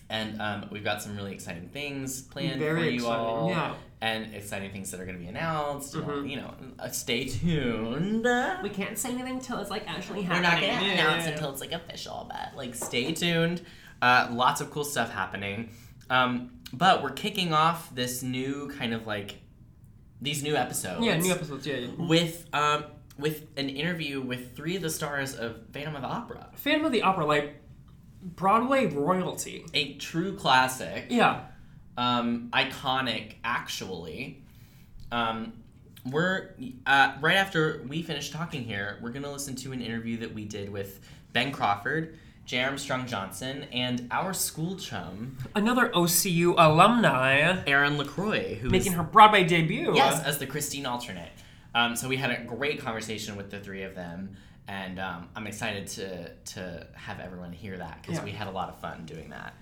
and 0.08 0.40
um, 0.40 0.68
we've 0.70 0.84
got 0.84 1.02
some 1.02 1.16
really 1.16 1.32
exciting 1.34 1.68
things 1.68 2.22
planned 2.22 2.60
Very 2.60 2.80
for 2.80 2.86
you 2.86 2.94
exciting, 2.94 3.24
all, 3.26 3.48
yeah. 3.50 3.56
Mm-hmm. 3.70 3.74
and 4.02 4.34
exciting 4.34 4.70
things 4.72 4.90
that 4.90 5.00
are 5.00 5.04
going 5.04 5.16
to 5.18 5.22
be 5.22 5.28
announced. 5.28 5.94
You 5.94 6.36
know, 6.36 6.54
uh, 6.78 6.88
stay 6.88 7.24
tuned. 7.26 8.26
we 8.62 8.70
can't 8.70 8.96
say 8.96 9.10
anything 9.10 9.34
until 9.34 9.58
it's 9.58 9.70
like 9.70 9.84
actually 9.88 10.22
happening. 10.22 10.42
We're 10.50 10.50
not 10.50 10.60
going 10.60 10.78
to 10.78 10.84
Yeah, 10.86 10.92
announce 10.92 11.22
yeah, 11.24 11.28
yeah. 11.30 11.34
until 11.34 11.50
it's 11.52 11.60
like 11.60 11.72
official, 11.72 12.26
but 12.28 12.56
like 12.56 12.74
stay 12.74 13.12
tuned. 13.12 13.62
Uh, 14.02 14.28
lots 14.32 14.60
of 14.60 14.70
cool 14.70 14.84
stuff 14.84 15.12
happening. 15.12 15.70
Um, 16.08 16.52
but 16.72 17.02
we're 17.02 17.10
kicking 17.10 17.52
off 17.52 17.94
this 17.94 18.22
new 18.22 18.72
kind 18.78 18.94
of 18.94 19.06
like 19.06 19.36
these 20.22 20.42
new 20.42 20.54
episodes 20.56 21.04
Yeah, 21.04 21.16
new 21.18 21.32
episodes. 21.32 21.66
Yeah, 21.66 21.76
yeah. 21.76 21.88
with 21.98 22.46
um 22.52 22.85
with 23.20 23.46
an 23.56 23.68
interview 23.68 24.20
with 24.20 24.56
three 24.56 24.76
of 24.76 24.82
the 24.82 24.90
stars 24.90 25.34
of 25.34 25.56
Phantom 25.72 25.94
of 25.96 26.02
the 26.02 26.08
Opera, 26.08 26.48
Phantom 26.56 26.86
of 26.86 26.92
the 26.92 27.02
Opera, 27.02 27.26
like 27.26 27.56
Broadway 28.22 28.86
royalty. 28.86 29.64
a 29.74 29.94
true 29.94 30.36
classic, 30.36 31.06
Yeah. 31.08 31.42
um, 31.96 32.48
iconic 32.52 33.34
actually. 33.44 34.42
Um, 35.12 35.52
we're 36.04 36.50
uh, 36.86 37.14
right 37.20 37.36
after 37.36 37.84
we 37.88 38.02
finish 38.02 38.30
talking 38.30 38.64
here, 38.64 38.98
we're 39.02 39.10
gonna 39.10 39.30
listen 39.32 39.54
to 39.56 39.72
an 39.72 39.80
interview 39.82 40.18
that 40.18 40.32
we 40.34 40.44
did 40.44 40.70
with 40.70 41.00
Ben 41.32 41.52
Crawford, 41.52 42.18
Jay 42.46 42.62
Armstrong 42.62 43.06
Johnson, 43.06 43.64
and 43.72 44.08
our 44.10 44.32
school 44.32 44.76
chum 44.76 45.36
Another 45.54 45.88
OCU 45.90 46.54
alumni 46.56 47.62
Erin 47.66 47.96
Lacroix, 47.98 48.54
who 48.56 48.66
is 48.68 48.72
making 48.72 48.92
her 48.92 49.02
Broadway 49.02 49.44
debut. 49.44 49.92
Yes, 49.94 50.22
as 50.24 50.38
the 50.38 50.46
Christine 50.46 50.86
alternate. 50.86 51.30
Um, 51.74 51.94
so 51.96 52.08
we 52.08 52.16
had 52.16 52.30
a 52.30 52.42
great 52.44 52.80
conversation 52.80 53.36
with 53.36 53.50
the 53.50 53.60
three 53.60 53.82
of 53.82 53.94
them, 53.94 54.36
and 54.68 54.98
um, 54.98 55.28
I'm 55.36 55.46
excited 55.46 55.86
to 55.88 56.30
to 56.54 56.86
have 56.94 57.20
everyone 57.20 57.52
hear 57.52 57.76
that 57.78 58.02
because 58.02 58.18
Yeah. 58.18 58.24
we 58.24 58.32
had 58.32 58.48
a 58.48 58.52
lot 58.52 58.68
of 58.68 58.80
fun 58.80 59.04
doing 59.06 59.30
that. 59.30 59.54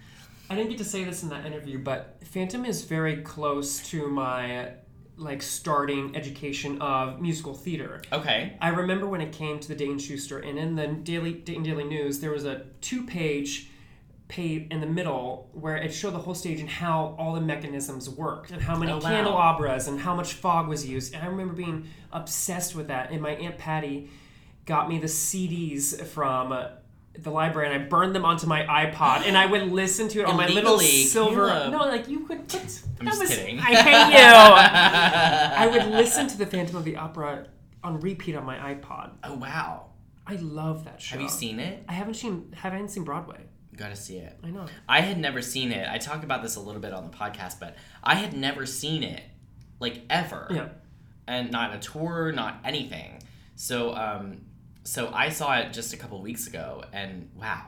I 0.50 0.54
didn't 0.56 0.70
get 0.70 0.78
to 0.78 0.84
say 0.84 1.04
this 1.04 1.22
in 1.22 1.28
that 1.28 1.44
interview, 1.44 1.78
but 1.78 2.16
Phantom 2.24 2.64
is 2.64 2.84
very 2.84 3.18
close 3.18 3.86
to 3.90 4.08
my 4.08 4.70
like 5.16 5.42
starting 5.42 6.14
education 6.16 6.80
of 6.80 7.20
musical 7.20 7.52
theater. 7.52 8.00
Okay. 8.12 8.56
I 8.60 8.68
remember 8.68 9.06
when 9.08 9.20
it 9.20 9.32
came 9.32 9.58
to 9.58 9.68
the 9.68 9.74
Dayton 9.74 9.98
Schuster, 9.98 10.38
and 10.38 10.58
in 10.58 10.76
the 10.76 10.86
Daily 10.86 11.32
Dayton 11.32 11.64
Daily 11.64 11.84
News, 11.84 12.20
there 12.20 12.30
was 12.30 12.44
a 12.44 12.66
two-page 12.80 13.08
page 13.08 13.67
in 14.36 14.80
the 14.80 14.86
middle 14.86 15.48
where 15.52 15.76
it 15.76 15.92
showed 15.92 16.12
the 16.12 16.18
whole 16.18 16.34
stage 16.34 16.60
and 16.60 16.68
how 16.68 17.16
all 17.18 17.32
the 17.34 17.40
mechanisms 17.40 18.10
worked, 18.10 18.50
and 18.50 18.60
how 18.60 18.76
many 18.76 18.92
Oh, 18.92 18.96
wow. 18.96 19.00
candelabras 19.02 19.88
and 19.88 19.98
how 20.00 20.14
much 20.14 20.34
fog 20.34 20.68
was 20.68 20.86
used. 20.86 21.14
And 21.14 21.22
I 21.22 21.26
remember 21.26 21.54
being 21.54 21.86
obsessed 22.12 22.74
with 22.74 22.88
that. 22.88 23.10
And 23.10 23.22
my 23.22 23.30
aunt 23.30 23.58
Patty 23.58 24.10
got 24.66 24.88
me 24.88 24.98
the 24.98 25.06
CDs 25.06 26.04
from. 26.06 26.50
the 27.20 27.30
library 27.30 27.72
and 27.72 27.82
I 27.82 27.84
burned 27.88 28.14
them 28.14 28.24
onto 28.24 28.46
my 28.46 28.62
iPod 28.62 29.26
and 29.26 29.36
I 29.36 29.44
would 29.46 29.72
listen 29.82 30.06
to 30.10 30.20
it 30.20 30.26
on 30.26 30.36
my 30.36 30.46
little 30.46 30.78
silver. 30.78 31.48
No, 31.68 31.78
like 31.78 32.06
you 32.06 32.20
could. 32.26 32.40
What? 32.52 32.82
I'm 33.00 33.06
that 33.06 33.10
just 33.12 33.20
was, 33.20 33.30
kidding. 33.30 33.58
I 33.58 33.74
hate 33.74 34.12
you. 34.12 34.24
I 35.62 35.66
would 35.66 35.86
listen 35.92 36.28
to 36.28 36.38
the 36.38 36.46
Phantom 36.46 36.76
of 36.76 36.84
the 36.84 36.96
Opera 36.96 37.46
on 37.82 37.98
repeat 38.00 38.36
on 38.36 38.44
my 38.44 38.56
iPod. 38.74 39.12
Oh 39.24 39.34
wow. 39.34 39.86
I 40.28 40.36
love 40.36 40.84
that 40.84 41.00
show. 41.02 41.14
Have 41.14 41.22
you 41.22 41.28
seen 41.28 41.58
it? 41.58 41.82
I 41.88 41.92
haven't 41.94 42.14
seen. 42.14 42.52
Haven't 42.54 42.90
seen 42.90 43.02
Broadway. 43.02 43.40
Gotta 43.78 43.96
see 43.96 44.18
it. 44.18 44.38
I 44.42 44.50
know. 44.50 44.66
I 44.88 45.00
had 45.00 45.18
never 45.18 45.40
seen 45.40 45.70
it. 45.72 45.88
I 45.88 45.98
talked 45.98 46.24
about 46.24 46.42
this 46.42 46.56
a 46.56 46.60
little 46.60 46.80
bit 46.80 46.92
on 46.92 47.08
the 47.10 47.16
podcast, 47.16 47.60
but 47.60 47.76
I 48.02 48.16
had 48.16 48.34
never 48.36 48.66
seen 48.66 49.02
it 49.02 49.22
like 49.80 50.02
ever 50.10 50.48
Yeah. 50.50 50.68
and 51.26 51.50
not 51.52 51.74
a 51.74 51.78
tour, 51.78 52.32
not 52.32 52.58
anything. 52.64 53.22
So, 53.54 53.94
um, 53.94 54.42
so 54.84 55.10
I 55.14 55.28
saw 55.28 55.56
it 55.58 55.72
just 55.72 55.92
a 55.92 55.96
couple 55.96 56.20
weeks 56.22 56.46
ago, 56.48 56.82
and 56.92 57.30
wow, 57.36 57.66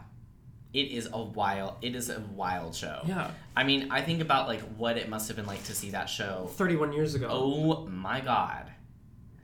it 0.73 0.89
is 0.91 1.09
a 1.13 1.23
wild, 1.23 1.75
it 1.83 1.95
is 1.95 2.11
a 2.11 2.21
wild 2.35 2.75
show. 2.75 3.03
Yeah. 3.07 3.31
I 3.57 3.65
mean, 3.65 3.91
I 3.91 4.03
think 4.03 4.21
about 4.21 4.49
like 4.49 4.61
what 4.77 4.97
it 4.97 5.09
must 5.09 5.29
have 5.29 5.37
been 5.37 5.47
like 5.47 5.63
to 5.65 5.75
see 5.75 5.91
that 5.91 6.09
show. 6.09 6.49
31 6.55 6.93
years 6.93 7.15
ago. 7.15 7.29
Oh 7.31 7.87
my 7.87 8.21
god, 8.21 8.67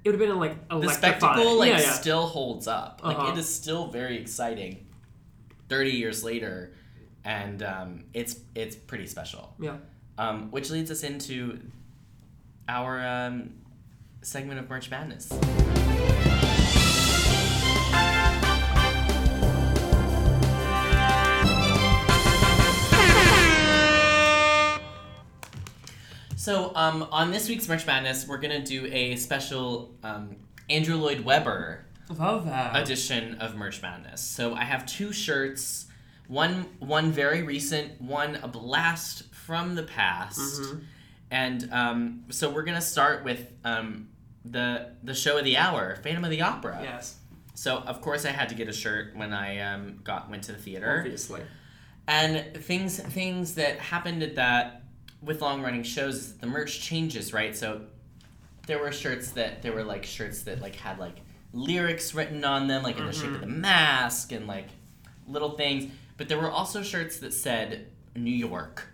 It 0.05 0.11
would 0.11 0.21
have 0.21 0.29
been 0.29 0.39
like 0.39 0.69
the 0.69 0.89
spectacle 0.93 1.59
like 1.59 1.71
yeah, 1.71 1.81
yeah. 1.81 1.93
still 1.93 2.27
holds 2.27 2.67
up. 2.69 3.01
Like 3.05 3.19
Uh-huh. 3.19 3.33
it 3.33 3.39
is 3.39 3.53
still 3.53 3.89
very 3.89 4.17
exciting. 4.19 4.86
Thirty 5.69 5.91
years 5.91 6.23
later, 6.23 6.75
and 7.25 7.63
um, 7.63 8.05
it's 8.15 8.41
it's 8.55 8.77
pretty 8.77 9.07
special. 9.07 9.55
Yeah. 9.59 9.77
Um, 10.19 10.51
which 10.51 10.71
leads 10.71 10.91
us 10.91 11.03
into 11.03 11.61
our 12.69 13.07
um, 13.07 13.51
segment 14.23 14.61
of 14.61 14.71
Merch 14.71 14.91
Madness. 14.91 15.29
So, 26.37 26.71
um, 26.77 27.09
on 27.11 27.33
this 27.33 27.49
week's 27.49 27.69
Merch 27.69 27.85
Madness, 27.89 28.29
we're 28.29 28.39
gonna 28.39 28.65
do 28.65 28.87
a 28.93 29.17
special 29.17 29.93
um, 30.05 30.37
Andrew 30.71 30.95
Lloyd 30.95 31.23
Webber 31.23 31.86
Love 32.09 32.47
that. 32.47 32.77
edition 32.81 33.35
of 33.41 33.57
Merch 33.57 33.83
Madness. 33.83 34.21
So 34.21 34.55
I 34.55 34.65
have 34.65 34.87
two 34.87 35.13
shirts, 35.13 35.87
one 36.29 36.67
one 36.79 37.11
very 37.13 37.43
recent, 37.43 38.01
one 38.01 38.37
a 38.37 38.49
blast 38.49 39.33
from 39.35 39.75
the 39.75 39.83
past, 39.83 40.39
Mm-hmm. 40.39 40.79
and 41.31 41.69
um, 41.73 42.25
so 42.31 42.51
we're 42.51 42.63
gonna 42.65 42.81
start 42.81 43.25
with 43.25 43.53
um, 43.65 44.09
the 44.45 44.91
the 45.03 45.15
show 45.15 45.39
of 45.39 45.45
the 45.45 45.57
hour, 45.57 45.97
Phantom 46.03 46.25
of 46.25 46.31
the 46.31 46.43
Opera. 46.43 46.81
yes. 46.83 47.17
So 47.55 47.79
of 47.79 48.01
course 48.03 48.25
I 48.27 48.31
had 48.31 48.51
to 48.51 48.55
get 48.55 48.69
a 48.69 48.73
shirt 48.73 49.17
when 49.17 49.33
I 49.33 49.59
um, 49.61 50.01
got 50.05 50.29
went 50.31 50.45
to 50.45 50.53
the 50.53 50.59
theater, 50.59 50.99
Obviously. 51.01 51.41
and 52.07 52.55
things 52.63 53.01
things 53.01 53.55
that 53.57 53.79
happened 53.79 54.23
at 54.23 54.37
that 54.37 54.83
with 55.23 55.41
long 55.41 55.63
running 55.63 55.83
shows 55.83 56.15
is 56.17 56.33
that 56.33 56.41
the 56.43 56.47
merch 56.47 56.81
changes, 56.81 57.33
right? 57.33 57.57
So 57.57 57.81
there 58.67 58.79
were 58.79 58.93
shirts 58.93 59.31
that 59.33 59.63
there 59.63 59.73
were 59.73 59.83
like 59.85 60.05
shirts 60.05 60.43
that 60.43 60.61
like 60.61 60.77
had 60.77 60.99
like 60.99 61.17
lyrics 61.57 62.15
written 62.15 62.45
on 62.45 62.69
them, 62.69 62.83
like 62.83 62.99
in 62.99 63.07
the 63.07 63.13
shape 63.13 63.31
of 63.31 63.41
the 63.41 63.47
mm-hmm. 63.47 63.63
mask 63.63 64.33
and 64.33 64.47
like 64.47 64.69
little 65.27 65.51
things. 65.51 65.91
But 66.17 66.29
there 66.29 66.39
were 66.39 66.51
also 66.51 66.83
shirts 66.83 67.19
that 67.21 67.33
said 67.33 67.89
New 68.15 68.31
York. 68.31 68.89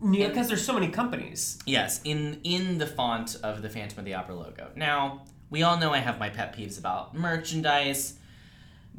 Yeah, 0.00 0.28
because 0.28 0.48
there's 0.48 0.64
so 0.64 0.74
many 0.74 0.88
companies. 0.88 1.58
Yes, 1.66 2.00
in 2.04 2.40
in 2.44 2.78
the 2.78 2.86
font 2.86 3.36
of 3.42 3.62
the 3.62 3.68
Phantom 3.68 3.98
of 3.98 4.04
the 4.04 4.14
Opera 4.14 4.34
logo. 4.36 4.70
Now, 4.76 5.24
we 5.50 5.62
all 5.62 5.76
know 5.76 5.92
I 5.92 5.98
have 5.98 6.18
my 6.18 6.30
pet 6.30 6.56
peeves 6.56 6.78
about 6.78 7.14
merchandise. 7.14 8.14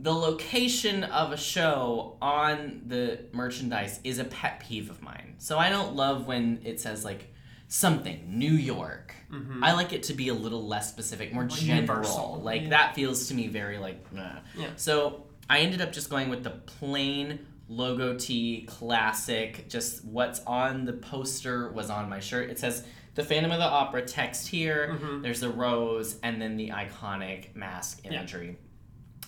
The 0.02 0.14
location 0.14 1.04
of 1.04 1.32
a 1.32 1.38
show 1.38 2.18
on 2.22 2.84
the 2.88 3.20
merchandise 3.34 4.00
is 4.04 4.20
a 4.20 4.24
pet 4.24 4.62
peeve 4.62 4.90
of 4.90 5.02
mine. 5.02 5.36
So 5.40 5.58
I 5.58 5.70
don't 5.70 5.96
love 5.96 6.26
when 6.26 6.62
it 6.64 6.80
says 6.80 7.04
like 7.04 7.34
something 7.70 8.24
New 8.28 8.52
York. 8.54 9.14
I 9.62 9.74
like 9.74 9.94
it 9.94 10.04
to 10.04 10.14
be 10.14 10.30
a 10.30 10.34
little 10.34 10.66
less 10.68 10.90
specific, 10.90 11.32
more 11.32 11.46
general. 11.46 11.76
universal. 11.76 12.42
Like 12.44 12.64
Yeah. 12.64 12.70
that 12.70 12.96
feels 12.96 13.28
to 13.28 13.36
me 13.36 13.48
very 13.48 13.78
like 13.78 14.12
nah. 14.12 14.40
Yeah. 14.58 14.70
So 14.76 15.28
I 15.48 15.60
ended 15.60 15.80
up 15.80 15.94
just 15.94 16.10
going 16.10 16.30
with 16.30 16.44
the 16.44 16.50
plain 16.50 17.46
logo 17.68 18.16
tee 18.18 18.64
classic. 18.68 19.70
Just 19.70 20.04
what's 20.04 20.40
on 20.48 20.86
the 20.86 20.94
poster 20.94 21.72
was 21.72 21.92
on 21.92 22.10
my 22.10 22.20
shirt. 22.20 22.50
It 22.50 22.58
says 22.58 22.84
the 23.14 23.24
Phantom 23.24 23.52
of 23.52 23.60
the 23.60 23.66
Opera 23.66 24.02
text 24.02 24.48
here. 24.48 24.92
Mm-hmm. 24.94 25.22
There's 25.22 25.42
the 25.42 25.50
rose 25.50 26.18
and 26.24 26.42
then 26.42 26.58
the 26.58 26.70
iconic 26.70 27.56
mask 27.56 28.02
imagery. 28.04 28.58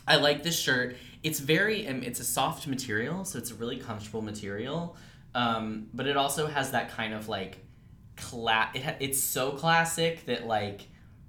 I 0.08 0.16
like 0.16 0.42
this 0.42 0.58
shirt. 0.58 0.96
It's 1.22 1.40
very, 1.40 1.88
um, 1.88 2.02
it's 2.02 2.20
a 2.20 2.24
soft 2.24 2.66
material, 2.66 3.24
so 3.24 3.38
it's 3.38 3.52
a 3.52 3.56
really 3.56 3.78
comfortable 3.78 4.24
material. 4.24 4.98
Um, 5.36 5.88
but 5.94 6.08
it 6.08 6.18
also 6.18 6.48
has 6.48 6.72
that 6.72 6.90
kind 6.90 7.14
of 7.14 7.30
like, 7.30 7.60
cla- 8.22 8.72
it 8.74 8.84
ha- 8.84 8.96
it's 9.00 9.20
so 9.20 9.52
classic 9.52 10.26
that 10.26 10.46
like 10.48 10.88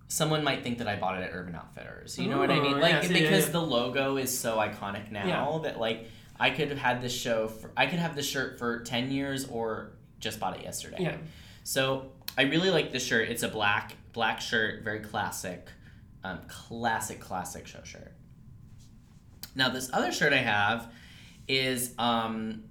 someone 0.08 0.44
might 0.44 0.62
think 0.62 0.78
that 0.78 0.88
I 0.88 0.96
bought 0.96 1.18
it 1.18 1.25
at 1.25 1.30
Urban 1.32 1.54
Outfitters. 1.54 2.18
You 2.18 2.28
know 2.28 2.38
what 2.38 2.50
I 2.50 2.61
mean? 2.61 2.78
Like 2.78 3.02
see, 3.04 3.14
yeah, 3.14 3.20
because 3.20 3.46
yeah. 3.46 3.52
the 3.52 3.61
logo 3.62 4.16
is 4.18 4.37
so 4.37 4.58
iconic 4.58 5.11
now 5.11 5.26
Yeah. 5.26 5.58
that 5.64 5.80
like 5.80 6.06
I 6.38 6.50
could 6.50 6.68
have 6.68 6.78
had 6.78 7.00
this 7.00 7.12
show. 7.14 7.49
For, 7.49 7.70
I 7.76 7.87
could 7.87 7.99
have 7.99 8.14
this 8.14 8.26
shirt 8.26 8.58
for 8.58 8.80
ten 8.80 9.11
years 9.11 9.46
or 9.46 9.92
just 10.20 10.38
bought 10.38 10.56
it 10.58 10.62
yesterday. 10.62 10.99
Yeah. 11.00 11.16
So 11.64 12.12
I 12.37 12.42
really 12.42 12.70
like 12.70 12.92
this 12.92 13.04
shirt. 13.04 13.28
It's 13.28 13.42
a 13.42 13.49
black 13.49 13.96
black 14.12 14.40
shirt, 14.40 14.82
very 14.84 15.00
classic, 15.00 15.68
um, 16.25 16.40
classic 16.46 17.20
classic 17.20 17.66
show 17.66 17.82
shirt. 17.82 18.12
Now 19.54 19.68
this 19.70 19.90
other 19.92 20.12
shirt 20.12 20.32
I 20.32 20.38
have 20.38 20.92
is 21.49 21.94
um, 21.99 22.64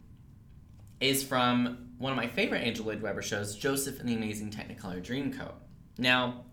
is 1.00 1.24
from 1.24 1.91
one 2.02 2.12
of 2.12 2.18
my 2.18 2.28
favorite 2.28 2.64
Andrew 2.64 2.86
Lloyd 2.86 3.02
Webber 3.02 3.22
shows, 3.22 3.56
Joseph 3.56 4.00
and 4.00 4.10
the 4.10 4.16
Amazing 4.16 4.50
Technicolor 4.50 5.02
Dreamcoat. 5.04 5.54
Now, 6.00 6.46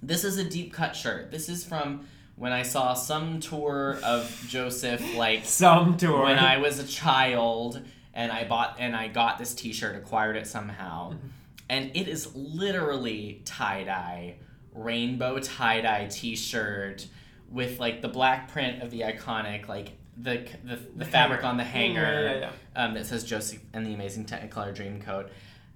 this 0.00 0.22
is 0.22 0.38
a 0.38 0.44
deep 0.44 0.72
cut 0.72 0.94
shirt. 0.94 1.32
This 1.32 1.48
is 1.48 1.64
from 1.64 2.06
when 2.36 2.52
I 2.52 2.62
saw 2.62 2.94
some 2.94 3.40
tour 3.40 3.98
of 4.04 4.44
Joseph, 4.48 5.16
like 5.16 5.44
Some 5.44 5.96
tour. 5.96 6.22
when 6.22 6.38
I 6.38 6.58
was 6.58 6.78
a 6.78 6.86
child, 6.86 7.82
and 8.14 8.30
I 8.30 8.44
bought 8.44 8.76
and 8.78 8.94
I 8.94 9.08
got 9.08 9.38
this 9.38 9.54
T-shirt, 9.54 9.96
acquired 9.96 10.36
it 10.36 10.46
somehow, 10.46 11.10
mm-hmm. 11.10 11.26
and 11.68 11.90
it 11.94 12.06
is 12.06 12.34
literally 12.36 13.42
tie 13.44 13.84
dye, 13.84 14.36
rainbow 14.72 15.40
tie 15.40 15.80
dye 15.80 16.06
T-shirt 16.06 17.08
with 17.50 17.80
like 17.80 18.02
the 18.02 18.08
black 18.08 18.52
print 18.52 18.82
of 18.82 18.90
the 18.90 19.00
iconic 19.00 19.66
like 19.66 19.92
the 20.16 20.46
the, 20.64 20.78
the, 20.96 21.04
fabric 21.04 21.44
on 21.44 21.56
the 21.56 21.64
hanger 21.64 22.00
Yeah, 22.00 22.32
yeah, 22.32 22.50
yeah. 22.74 22.84
Um, 22.84 22.94
that 22.94 23.06
says 23.06 23.24
Joseph 23.24 23.60
and 23.72 23.86
the 23.86 23.94
Amazing 23.94 24.24
Technicolor 24.26 24.74
Dreamcoat. 24.74 25.28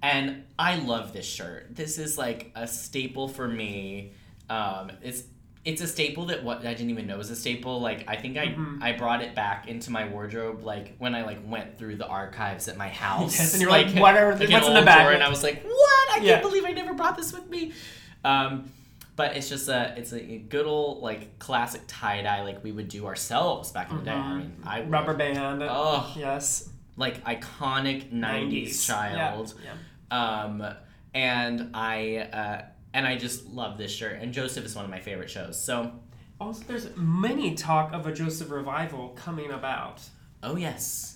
And 0.02 0.44
I 0.59 0.76
love 0.76 1.12
this 1.12 1.26
shirt. 1.26 1.75
This 1.76 1.99
is 1.99 2.16
like 2.16 2.50
a 2.54 2.66
staple 2.66 3.28
for 3.28 3.47
me. 3.47 4.12
Um, 4.49 4.92
it's 5.02 5.25
it's 5.62 5.82
a 5.82 5.87
staple 5.87 6.25
that 6.26 6.42
what 6.42 6.64
I 6.64 6.73
didn't 6.73 6.88
even 6.88 7.06
know 7.06 7.18
was 7.18 7.28
a 7.30 7.37
staple. 7.37 7.80
Like 7.82 8.04
I 8.09 8.16
think 8.16 8.38
I 8.38 8.47
Mm-hmm. 8.47 8.82
I 8.82 8.92
brought 8.92 9.20
it 9.23 9.35
back 9.35 9.68
into 9.68 9.90
my 9.90 10.09
wardrobe 10.09 10.64
like 10.64 10.97
when 10.97 11.14
I 11.14 11.23
like 11.23 11.38
went 11.47 11.76
through 11.78 11.97
the 11.97 12.06
archives 12.06 12.66
at 12.68 12.78
my 12.78 12.88
house. 13.04 13.38
Yes, 13.38 13.52
and 13.52 13.61
you're 13.61 13.70
like, 13.70 13.94
what 13.94 14.16
are- 14.16 14.30
an 14.32 14.38
what's 14.50 14.66
in 14.66 14.75
the 14.75 14.80
drawer, 14.80 15.12
And 15.12 15.23
I 15.23 15.28
was 15.28 15.42
like, 15.42 15.62
what? 15.62 16.11
I 16.12 16.20
can't 16.20 16.42
believe 16.42 16.64
I 16.64 16.73
never 16.73 16.94
brought 16.94 17.16
this 17.18 17.32
with 17.32 17.49
me. 17.50 17.73
Um, 18.25 18.70
but 19.17 19.37
it's 19.37 19.49
just 19.49 19.69
a 19.69 19.95
it's 19.97 20.12
a 20.12 20.21
good 20.38 20.67
old 20.67 21.02
like 21.02 21.38
classic 21.38 21.83
tie 21.87 22.23
dye 22.23 22.43
like 22.43 22.62
we 22.64 22.73
would 22.73 22.88
do 22.88 23.07
ourselves 23.07 23.71
back 23.73 23.90
in 23.90 23.99
the 23.99 24.05
day. 24.05 24.11
I 24.12 24.35
mean, 24.38 24.57
I 24.64 24.76
would. 24.79 24.85
Mm-hmm. 24.85 24.93
Rubber 24.95 25.14
band. 25.14 25.62
Oh. 25.62 26.12
Yes. 26.17 26.69
like 26.97 27.25
iconic 27.25 28.11
90s, 28.12 28.69
90s. 28.69 28.87
child. 28.87 29.55
Yeah, 29.64 29.73
Um, 30.43 30.64
and 31.14 31.71
I 31.75 32.17
uh, 32.33 32.62
and 32.93 33.07
I 33.07 33.17
just 33.17 33.47
love 33.47 33.79
this 33.79 33.90
shirt. 33.93 34.21
And 34.21 34.33
Joseph 34.33 34.64
is 34.64 34.75
one 34.75 34.85
of 34.85 34.90
my 34.90 35.00
favorite 35.00 35.31
shows. 35.31 35.61
So, 35.62 35.93
Also, 36.40 36.64
there's 36.67 36.88
many 36.97 37.55
talk 37.55 37.93
of 37.93 38.07
a 38.07 38.12
Joseph 38.12 38.50
revival 38.50 39.11
coming 39.11 39.50
about. 39.50 40.00
oh 40.43 40.57
yes, 40.57 41.10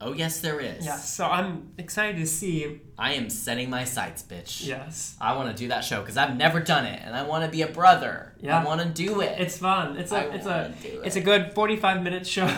oh 0.00 0.12
yes, 0.12 0.40
there 0.40 0.60
is. 0.60 0.84
Yeah, 0.84 0.96
so 0.96 1.26
I'm 1.26 1.72
excited 1.78 2.16
to 2.18 2.26
see. 2.26 2.80
I 2.98 3.14
am 3.14 3.30
setting 3.30 3.70
my 3.70 3.84
sights, 3.84 4.22
bitch. 4.22 4.66
Yes. 4.66 5.16
I 5.20 5.36
want 5.36 5.54
to 5.54 5.62
do 5.62 5.68
that 5.68 5.84
show 5.84 6.00
because 6.00 6.16
I've 6.16 6.36
never 6.36 6.60
done 6.60 6.86
it, 6.86 7.00
and 7.04 7.14
I 7.14 7.22
want 7.22 7.44
to 7.44 7.50
be 7.50 7.62
a 7.62 7.68
brother. 7.68 8.34
Yeah. 8.40 8.60
I 8.60 8.64
want 8.64 8.80
to 8.80 8.88
do 8.88 9.20
it. 9.20 9.40
It's 9.40 9.58
fun. 9.58 9.96
It's 9.96 10.12
a 10.12 10.16
I 10.16 10.20
it's 10.34 10.46
a 10.46 10.74
do 10.82 11.02
it's 11.04 11.16
a 11.16 11.20
good 11.20 11.52
45 11.54 12.02
minute 12.02 12.26
show. 12.26 12.44
it's 12.50 12.54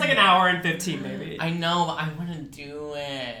like 0.00 0.10
an 0.10 0.18
hour 0.18 0.48
and 0.48 0.62
15 0.62 1.02
maybe. 1.02 1.36
I 1.40 1.50
know, 1.50 1.84
but 1.86 1.98
I 1.98 2.08
want 2.18 2.32
to 2.32 2.42
do 2.42 2.94
it. 2.96 3.36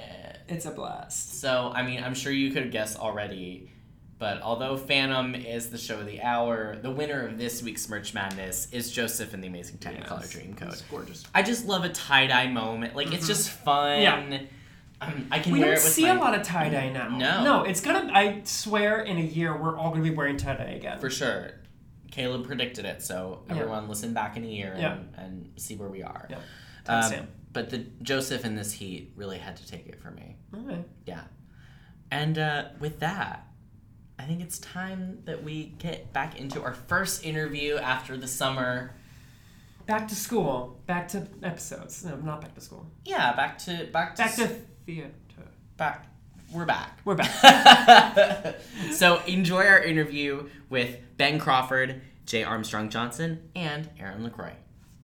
It's 0.48 0.66
a 0.66 0.70
blast. 0.70 1.40
So, 1.40 1.72
I 1.74 1.82
mean, 1.82 2.02
I'm 2.04 2.14
sure 2.14 2.32
you 2.32 2.50
could 2.52 2.70
guess 2.70 2.96
already, 2.96 3.71
but 4.22 4.40
although 4.40 4.76
Phantom 4.76 5.34
is 5.34 5.70
the 5.70 5.76
show 5.76 5.98
of 5.98 6.06
the 6.06 6.22
hour, 6.22 6.76
the 6.80 6.92
winner 6.92 7.26
of 7.26 7.38
this 7.38 7.60
week's 7.60 7.88
Merch 7.88 8.14
Madness 8.14 8.68
is 8.70 8.92
Joseph 8.92 9.34
and 9.34 9.42
the 9.42 9.48
Amazing 9.48 9.78
Technicolor 9.78 10.20
Yes. 10.20 10.32
Dreamcoat. 10.32 10.72
It's 10.74 10.82
gorgeous. 10.82 11.24
I 11.34 11.42
just 11.42 11.66
love 11.66 11.82
a 11.82 11.88
tie 11.88 12.28
dye 12.28 12.46
moment. 12.46 12.94
Like, 12.94 13.12
it's 13.12 13.26
just 13.26 13.50
fun. 13.50 14.00
Yeah. 14.00 14.38
Um, 15.00 15.26
I 15.32 15.40
can 15.40 15.52
We 15.52 15.58
don't 15.58 15.76
see 15.76 16.02
my, 16.04 16.10
a 16.10 16.20
lot 16.20 16.36
of 16.36 16.44
tie 16.44 16.68
dye 16.68 16.90
now. 16.90 17.08
No. 17.08 17.42
No, 17.42 17.62
it's 17.64 17.80
gonna. 17.80 18.12
I 18.14 18.42
swear, 18.44 19.00
in 19.00 19.16
a 19.18 19.22
year, 19.22 19.60
we're 19.60 19.76
all 19.76 19.90
gonna 19.90 20.04
be 20.04 20.10
wearing 20.14 20.36
tie 20.36 20.54
dye 20.54 20.66
again. 20.66 21.00
For 21.00 21.10
sure. 21.10 21.54
Caleb 22.12 22.46
predicted 22.46 22.84
it, 22.84 23.02
so 23.02 23.42
Yeah. 23.48 23.56
everyone 23.56 23.88
listen 23.88 24.14
back 24.14 24.36
in 24.36 24.44
a 24.44 24.46
year 24.46 24.70
and, 24.74 24.80
Yeah. 24.80 24.98
and 25.16 25.50
see 25.56 25.74
where 25.74 25.88
we 25.88 26.04
are. 26.04 26.28
Yeah. 26.30 26.38
Um, 26.86 27.26
but 27.52 27.70
the 27.70 27.78
Joseph 28.02 28.44
in 28.44 28.54
this 28.54 28.70
heat 28.70 29.14
really 29.16 29.38
had 29.38 29.56
to 29.56 29.66
take 29.66 29.88
it 29.88 29.98
for 30.00 30.12
me. 30.12 30.36
Alright. 30.54 30.86
Yeah. 31.06 31.22
And 32.12 32.38
uh, 32.38 32.66
with 32.78 33.00
that, 33.00 33.48
I 34.22 34.24
think 34.24 34.40
it's 34.40 34.60
time 34.60 35.18
that 35.24 35.42
we 35.42 35.74
get 35.80 36.12
back 36.12 36.38
into 36.38 36.62
our 36.62 36.74
first 36.74 37.24
interview 37.24 37.76
after 37.76 38.16
the 38.16 38.28
summer. 38.28 38.94
Back 39.86 40.06
to 40.08 40.14
school. 40.14 40.80
Back 40.86 41.08
to 41.08 41.26
episodes. 41.42 42.04
No, 42.04 42.14
not 42.14 42.40
back 42.40 42.54
to 42.54 42.60
school. 42.60 42.86
Yeah, 43.04 43.34
back 43.34 43.58
to 43.64 43.88
back 43.92 44.14
to 44.14 44.22
Back 44.22 44.34
to 44.36 44.48
theater. 44.86 45.10
back 45.76 46.06
we're 46.52 46.66
back. 46.66 46.98
We're 47.04 47.14
back. 47.14 48.60
so 48.92 49.22
enjoy 49.26 49.64
our 49.66 49.82
interview 49.82 50.50
with 50.68 50.98
Ben 51.16 51.38
Crawford, 51.38 52.02
Jay 52.26 52.44
Armstrong 52.44 52.90
Johnson, 52.90 53.48
and 53.56 53.88
Erin 53.98 54.22
LaCroix. 54.22 54.52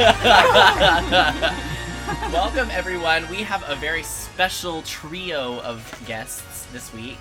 Welcome, 2.32 2.70
everyone. 2.70 3.28
We 3.28 3.42
have 3.42 3.62
a 3.68 3.74
very 3.76 4.02
special 4.02 4.80
trio 4.80 5.60
of 5.60 5.84
guests 6.06 6.64
this 6.72 6.90
week. 6.94 7.18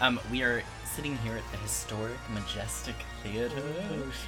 Um, 0.00 0.20
we 0.30 0.44
are 0.44 0.62
sitting 0.94 1.18
here 1.18 1.34
at 1.36 1.42
the 1.50 1.56
historic 1.58 2.14
Majestic 2.32 2.94
Theater. 3.24 3.60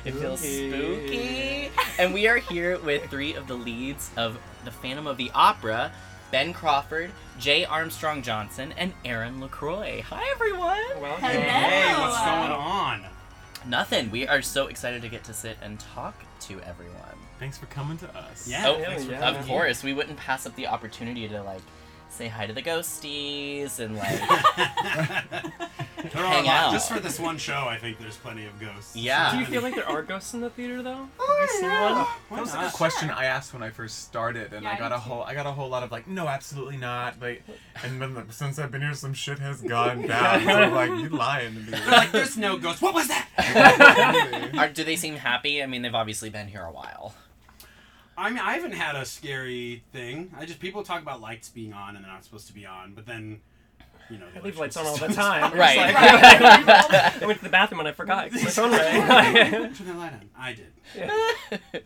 it 0.05 0.15
feels 0.15 0.41
spooky. 0.41 1.71
and 1.97 2.13
we 2.13 2.27
are 2.27 2.39
here 2.39 2.77
with 2.81 3.09
three 3.09 3.35
of 3.35 3.47
the 3.47 3.55
leads 3.55 4.11
of 4.17 4.37
The 4.65 4.73
Phantom 4.73 5.07
of 5.07 5.17
the 5.17 5.31
Opera. 5.33 5.93
Ben 6.33 6.53
Crawford, 6.53 7.13
Jay 7.39 7.65
Armstrong 7.65 8.23
Johnson, 8.23 8.75
and 8.77 8.95
Erin 9.05 9.41
LaCroix. 9.41 10.03
Hi, 10.09 10.29
everyone. 10.35 11.01
Well, 11.01 11.17
Hey, 11.19 11.95
what's 12.01 12.19
going 12.19 12.51
on? 12.51 13.05
Nothing. 13.65 14.11
We 14.11 14.27
are 14.27 14.43
so 14.43 14.67
excited 14.67 15.03
to 15.03 15.09
get 15.09 15.23
to 15.25 15.33
sit 15.33 15.57
and 15.63 15.79
talk 15.79 16.17
to 16.41 16.61
everyone. 16.63 16.97
Thanks 17.43 17.59
for 17.59 17.67
coming 17.67 17.99
to 17.99 18.17
us. 18.17 18.47
Yeah, 18.47 18.69
oh, 18.69 18.81
thanks 18.81 19.05
for 19.05 19.15
of 19.15 19.47
course. 19.49 19.83
We 19.83 19.95
wouldn't 19.95 20.17
pass 20.17 20.47
up 20.47 20.55
the 20.55 20.69
opportunity 20.69 21.27
to 21.27 21.43
like 21.43 21.61
say 22.09 22.29
hi 22.29 22.47
to 22.47 22.53
the 22.53 22.63
ghosties 22.63 23.81
and 23.81 23.97
like 23.97 24.07
hang 26.13 26.47
a 26.47 26.49
out. 26.49 26.73
Just 26.73 26.93
for 26.93 27.01
this 27.01 27.19
one 27.19 27.39
show, 27.39 27.67
I 27.69 27.79
think 27.79 27.99
there's 27.99 28.17
plenty 28.17 28.47
of 28.47 28.61
ghosts. 28.61 28.95
Yeah. 28.95 29.33
Do 29.33 29.41
you 29.41 29.47
feel 29.47 29.63
like 29.63 29.75
there 29.75 29.89
are 29.89 30.03
ghosts 30.03 30.35
in 30.35 30.41
the 30.41 30.51
theater 30.51 30.83
though? 30.83 31.09
Oh, 31.19 31.47
Have 31.53 31.63
you? 31.63 31.69
Oh, 31.69 32.17
that 32.31 32.41
was 32.41 32.55
like 32.55 32.69
a 32.69 32.77
question 32.77 33.11
I 33.11 33.25
asked 33.25 33.53
when 33.53 33.65
I 33.65 33.71
first 33.71 34.05
started, 34.05 34.53
and 34.53 34.63
Yeah, 34.63 34.71
I 34.71 34.75
I 34.75 34.79
got 34.79 34.89
did 34.91 34.95
a 34.95 34.99
whole 35.01 35.23
I 35.23 35.35
got 35.35 35.47
a 35.47 35.53
whole 35.53 35.69
lot 35.69 35.83
of 35.83 35.91
like, 35.91 36.07
no, 36.07 36.29
absolutely 36.29 36.77
not. 36.77 37.21
Like, 37.21 37.43
and 37.83 38.01
then 38.01 38.15
like, 38.15 38.33
since 38.33 38.61
I've 38.61 38.71
been 38.71 38.83
here, 38.83 38.95
some 38.95 39.15
shit 39.15 39.41
has 39.41 39.63
gone 39.63 40.03
down. 40.07 40.45
So 40.45 40.51
I'm 40.51 40.73
like, 40.73 40.91
you're 41.01 41.11
lying 41.11 41.55
to 41.55 41.61
me. 41.61 41.71
They're 41.71 41.91
like, 41.91 42.13
there's 42.13 42.37
no 42.37 42.57
ghosts. 42.59 42.83
What 42.83 42.95
was 42.95 43.09
that? 43.09 44.53
Are, 44.57 44.69
do 44.69 44.85
they 44.85 44.97
seem 44.97 45.17
happy? 45.17 45.61
I 45.63 45.67
mean, 45.67 45.83
they've 45.83 45.95
obviously 45.95 46.31
been 46.31 46.47
here 46.47 46.63
a 46.63 46.71
while. 46.71 47.15
I 48.17 48.31
mean, 48.31 48.39
I 48.39 48.53
haven't 48.55 48.73
had 48.73 48.95
a 48.95 49.05
scary 49.05 49.83
thing. 49.93 50.33
I 50.39 50.45
just 50.45 50.61
people 50.61 50.83
talk 50.83 51.01
about 51.03 51.21
lights 51.21 51.49
being 51.49 51.73
on 51.73 51.97
and 51.97 52.05
they're 52.05 52.13
not 52.13 52.25
supposed 52.25 52.47
to 52.49 52.53
be 52.55 52.67
on, 52.67 52.93
but 52.95 53.07
then, 53.07 53.41
you 54.11 54.19
know, 54.19 54.27
I 54.37 54.41
leave 54.41 54.59
lights 54.59 54.77
on 54.77 54.85
all 54.87 54.97
the 54.97 55.09
time. 55.15 55.57
Right. 55.59 55.77
like- 55.79 55.95
I 57.23 57.27
went 57.27 57.39
to 57.39 57.45
the 57.45 57.51
bathroom 57.51 57.81
and 57.81 57.89
I 57.89 57.93
forgot. 57.93 58.31
My 58.33 58.39
phone 58.39 58.73
rang. 58.73 59.73
Turn 59.75 59.87
that 59.87 59.97
light 59.97 60.13
on. 60.13 60.29
I 60.39 60.53
did. 60.53 60.73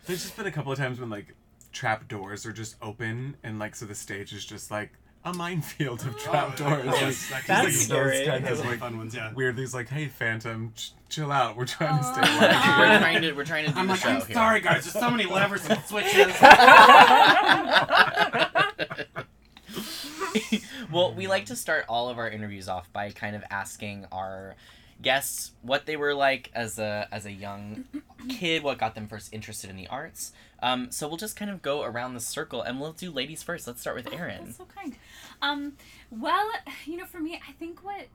There's 0.05 0.23
just 0.23 0.35
been 0.35 0.47
a 0.47 0.51
couple 0.51 0.71
of 0.71 0.77
times 0.77 0.99
when 0.99 1.09
like 1.09 1.33
trap 1.71 2.07
doors 2.07 2.45
are 2.45 2.51
just 2.53 2.75
open, 2.81 3.37
and 3.43 3.59
like 3.59 3.75
so 3.75 3.85
the 3.85 3.95
stage 3.95 4.33
is 4.33 4.45
just 4.45 4.69
like 4.71 4.91
a 5.25 5.33
minefield 5.33 6.01
of 6.01 6.15
oh, 6.15 6.19
trap 6.19 6.55
doors. 6.55 6.85
yes, 6.85 7.31
like, 7.31 7.45
that 7.47 7.65
just, 7.65 7.89
could 7.89 7.95
be 7.95 8.01
like, 8.01 8.13
scary. 8.13 8.17
Those 8.17 8.27
kind 8.27 8.47
of 8.47 8.65
like 8.65 8.79
fun 8.79 8.97
ones, 8.97 9.15
yeah. 9.15 9.33
Weird. 9.33 9.55
These 9.55 9.73
like, 9.73 9.89
hey, 9.89 10.07
Phantom, 10.07 10.71
ch- 10.75 10.93
chill 11.09 11.31
out. 11.31 11.57
We're 11.57 11.65
trying 11.65 11.97
to 11.97 12.03
stay 12.03 12.21
we're 12.21 12.47
alive. 12.47 13.01
trying 13.01 13.21
to 13.21 13.31
we're 13.33 13.45
trying 13.45 13.65
to 13.65 13.73
do 13.73 13.79
I'm 13.79 13.87
the 13.87 13.93
like, 13.93 14.01
show 14.01 14.09
I'm 14.09 14.21
here. 14.21 14.33
sorry, 14.33 14.61
guys. 14.61 14.83
There's 14.85 14.93
so 14.93 15.11
many 15.11 15.25
levers 15.25 15.67
and 15.67 15.83
switches. 15.83 16.33
well, 20.91 21.13
we 21.13 21.27
like 21.27 21.45
to 21.47 21.55
start 21.55 21.85
all 21.89 22.09
of 22.09 22.17
our 22.17 22.29
interviews 22.29 22.69
off 22.69 22.91
by 22.93 23.11
kind 23.11 23.35
of 23.35 23.43
asking 23.49 24.05
our 24.11 24.55
guests 25.01 25.51
what 25.61 25.85
they 25.85 25.95
were 25.95 26.13
like 26.13 26.49
as 26.53 26.79
a 26.79 27.07
as 27.11 27.25
a 27.25 27.31
young 27.31 27.85
kid, 28.29 28.63
what 28.63 28.77
got 28.77 28.95
them 28.95 29.07
first 29.07 29.33
interested 29.33 29.69
in 29.69 29.75
the 29.75 29.87
arts. 29.87 30.31
Um, 30.61 30.91
so 30.91 31.07
we'll 31.07 31.17
just 31.17 31.35
kind 31.35 31.51
of 31.51 31.61
go 31.61 31.83
around 31.83 32.13
the 32.15 32.19
circle, 32.19 32.61
and 32.61 32.79
we'll 32.79 32.93
do 32.93 33.11
ladies 33.11 33.43
first. 33.43 33.67
Let's 33.67 33.81
start 33.81 33.95
with 33.95 34.11
Erin. 34.11 34.45
That's 34.45 34.57
so 34.57 34.65
kind. 34.65 34.95
Um, 35.41 35.73
well, 36.09 36.49
you 36.85 36.97
know, 36.97 37.05
for 37.05 37.19
me, 37.19 37.39
I 37.47 37.51
think 37.53 37.83
what 37.83 38.07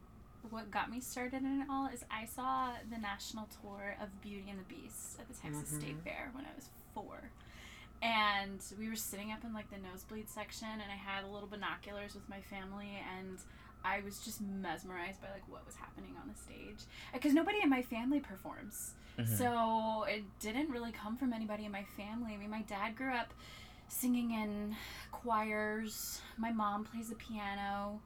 what 0.51 0.71
got 0.71 0.91
me 0.91 1.01
started 1.01 1.43
in 1.43 1.63
it 1.63 1.69
all 1.71 1.87
is 1.87 2.05
I 2.11 2.27
saw 2.27 2.71
the 2.91 2.99
national 2.99 3.49
tour 3.63 3.97
of 4.03 4.09
Beauty 4.23 4.47
and 4.51 4.59
the 4.59 4.65
Beast 4.65 5.19
at 5.21 5.29
the 5.29 5.35
Texas 5.35 5.69
State 5.69 5.97
Fair 6.05 6.31
when 6.33 6.45
I 6.45 6.51
was 6.57 6.69
four. 6.95 7.31
And 8.03 8.61
we 8.79 8.89
were 8.89 8.97
sitting 8.97 9.31
up 9.31 9.45
in 9.45 9.55
like 9.55 9.71
the 9.71 9.77
nosebleed 9.79 10.29
section, 10.29 10.69
and 10.69 10.91
I 10.91 10.97
had 10.97 11.25
little 11.31 11.47
binoculars 11.49 12.15
with 12.15 12.29
my 12.29 12.41
family, 12.41 12.99
and 13.17 13.39
I 13.85 14.01
was 14.05 14.19
just 14.21 14.41
mesmerized 14.41 15.21
by 15.21 15.29
like 15.33 15.49
what 15.49 15.67
was 15.67 15.77
happening 15.77 16.15
on 16.21 16.29
the 16.29 16.39
stage 16.39 16.87
because 17.13 17.33
nobody 17.35 17.59
in 17.63 17.69
my 17.69 17.83
family 17.83 18.21
performs. 18.21 18.95
Mhm. 19.19 19.39
So 19.39 20.05
it 20.05 20.25
didn't 20.41 20.71
really 20.71 20.93
come 20.93 21.17
from 21.17 21.33
anybody 21.33 21.65
in 21.65 21.73
my 21.73 21.85
family. 21.97 22.33
I 22.35 22.37
mean, 22.37 22.51
my 22.51 22.63
dad 22.63 22.97
grew 22.97 23.13
up 23.13 23.35
singing 23.89 24.31
in 24.33 24.75
choirs. 25.11 26.23
My 26.39 26.51
mom 26.53 26.85
plays 26.85 27.09
the 27.11 27.15
piano. 27.17 28.01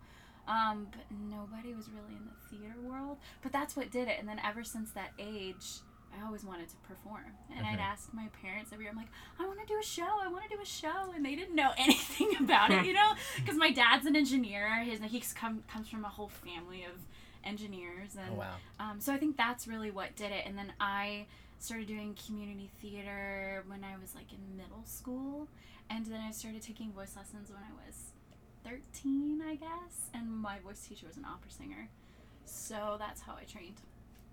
Um, 0.49 0.87
but 0.93 1.01
nobody 1.11 1.75
was 1.75 1.89
really 1.89 2.15
in 2.17 2.25
the 2.27 2.57
theater 2.57 2.81
world. 2.81 3.19
But 3.43 3.53
that's 3.53 3.77
what 3.77 3.91
did 3.91 4.07
it. 4.09 4.19
And 4.21 4.29
then 4.29 4.41
ever 4.45 4.63
since 4.63 4.91
that 4.93 5.11
age, 5.19 5.81
I 6.21 6.25
always 6.27 6.45
wanted 6.45 6.69
to 6.69 6.77
perform. 6.89 7.25
And 7.57 7.67
I'd 7.67 7.79
ask 7.79 8.13
my 8.15 8.29
parents 8.43 8.73
every 8.73 8.85
year, 8.85 8.93
I'm 8.93 8.97
like, 8.99 9.11
I 9.39 9.47
want 9.47 9.61
to 9.61 9.67
do 9.67 9.79
a 9.79 9.83
show. 9.83 10.07
I 10.23 10.29
want 10.29 10.49
to 10.49 10.57
do 10.57 10.63
a 10.63 10.67
show. 10.67 11.13
And 11.15 11.25
they 11.25 11.35
didn't 11.35 11.55
know 11.55 11.71
anything 11.79 12.35
about 12.41 12.71
it, 12.71 12.85
you 12.87 12.93
know? 12.93 13.13
Because 13.37 13.57
my 13.57 13.71
dad's 13.71 14.07
an 14.07 14.17
engineer. 14.17 14.83
His 14.85 15.01
He's 15.03 15.33
come, 15.33 15.63
comes 15.71 15.89
from 15.89 16.05
a 16.05 16.09
whole 16.09 16.29
family 16.29 16.85
of 16.85 16.93
engineers. 17.45 18.17
And 18.19 18.31
Oh, 18.33 18.39
wow. 18.39 18.55
um, 18.81 19.01
so 19.01 19.13
I 19.13 19.19
think 19.19 19.37
that's 19.37 19.67
really 19.69 19.91
what 19.91 20.15
did 20.17 20.33
it. 20.33 20.45
And 20.47 20.57
then 20.57 20.73
I 20.81 21.27
started 21.59 21.87
doing 21.87 22.17
community 22.27 22.71
theater 22.81 23.65
when 23.67 23.85
I 23.85 23.97
was 24.01 24.15
like 24.15 24.33
in 24.33 24.57
middle 24.57 24.85
school. 24.85 25.49
And 25.91 26.05
then 26.07 26.21
I 26.21 26.31
started 26.33 26.63
taking 26.63 26.93
voice 26.93 27.15
lessons 27.17 27.51
when 27.51 27.61
I 27.63 27.87
was 27.87 28.13
13, 28.65 29.43
I 29.49 29.55
guess. 29.57 30.11
And 30.15 30.31
my 30.31 30.59
voice 30.59 30.81
teacher 30.87 31.07
was 31.07 31.17
an 31.17 31.25
opera 31.25 31.51
singer. 31.51 31.89
So 32.45 32.97
that's 32.99 33.21
how 33.21 33.35
I 33.41 33.45
trained. 33.45 33.81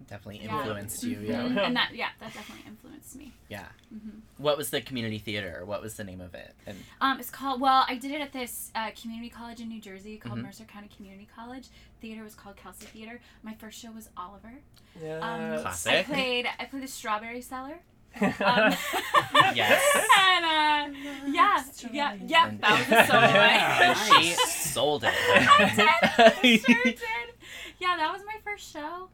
Definitely 0.07 0.43
Yeah. 0.45 0.57
influenced 0.59 1.03
you. 1.03 1.17
Mhm. 1.17 1.27
Yeah. 1.55 1.61
And 1.65 1.75
that, 1.75 1.95
yeah, 1.95 2.09
that 2.19 2.33
definitely 2.33 2.65
influenced 2.67 3.15
me. 3.15 3.31
Yeah. 3.47 3.67
Mhm. 3.93 4.19
What 4.37 4.57
was 4.57 4.69
the 4.69 4.81
community 4.81 5.17
theater? 5.17 5.63
What 5.65 5.81
was 5.81 5.95
the 5.95 6.03
name 6.03 6.19
of 6.21 6.35
it? 6.35 6.53
And 6.65 6.83
Um, 6.99 7.19
it's 7.19 7.29
called. 7.29 7.61
Well, 7.61 7.85
I 7.87 7.95
did 7.95 8.11
it 8.11 8.19
at 8.21 8.33
this 8.33 8.71
uh, 8.75 8.91
community 8.99 9.29
college 9.29 9.61
in 9.61 9.69
New 9.69 9.79
Jersey 9.79 10.17
called 10.17 10.39
Mhm. 10.39 10.43
Mercer 10.43 10.65
County 10.65 10.89
Community 10.95 11.27
College. 11.33 11.67
Theater 12.01 12.23
was 12.23 12.35
called 12.35 12.57
Kelsey 12.57 12.85
Theater. 12.87 13.21
My 13.43 13.53
first 13.53 13.79
show 13.79 13.91
was 13.91 14.09
Oliver. 14.17 14.55
Yeah. 15.01 15.19
Um, 15.19 15.65
I 15.87 16.03
played. 16.03 16.47
I 16.59 16.65
played 16.65 16.83
the 16.83 16.87
Strawberry 16.87 17.41
Seller. 17.41 17.79
Um, 18.21 18.75
Yes. 19.55 19.81
And 20.19 20.45
uh, 20.45 20.99
yeah, 21.27 21.63
yeah, 21.91 22.13
yeah. 22.27 22.51
That 22.59 22.79
was 22.79 22.87
a 22.89 23.07
solo. 23.07 23.23
And 23.83 23.97
she 23.97 24.33
sold 24.33 25.03
it. 25.03 25.13
I 25.17 25.73
did. 25.75 26.35
I 26.43 26.57
sure 26.57 26.83
did. 26.83 26.99
Yeah, 27.79 27.97
that 27.97 28.11
was 28.13 28.21
my 28.25 28.35
first 28.43 28.71
show, 28.71 29.09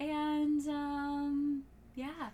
and 0.00 0.66
um, 0.68 1.62
yeah, 1.94 2.30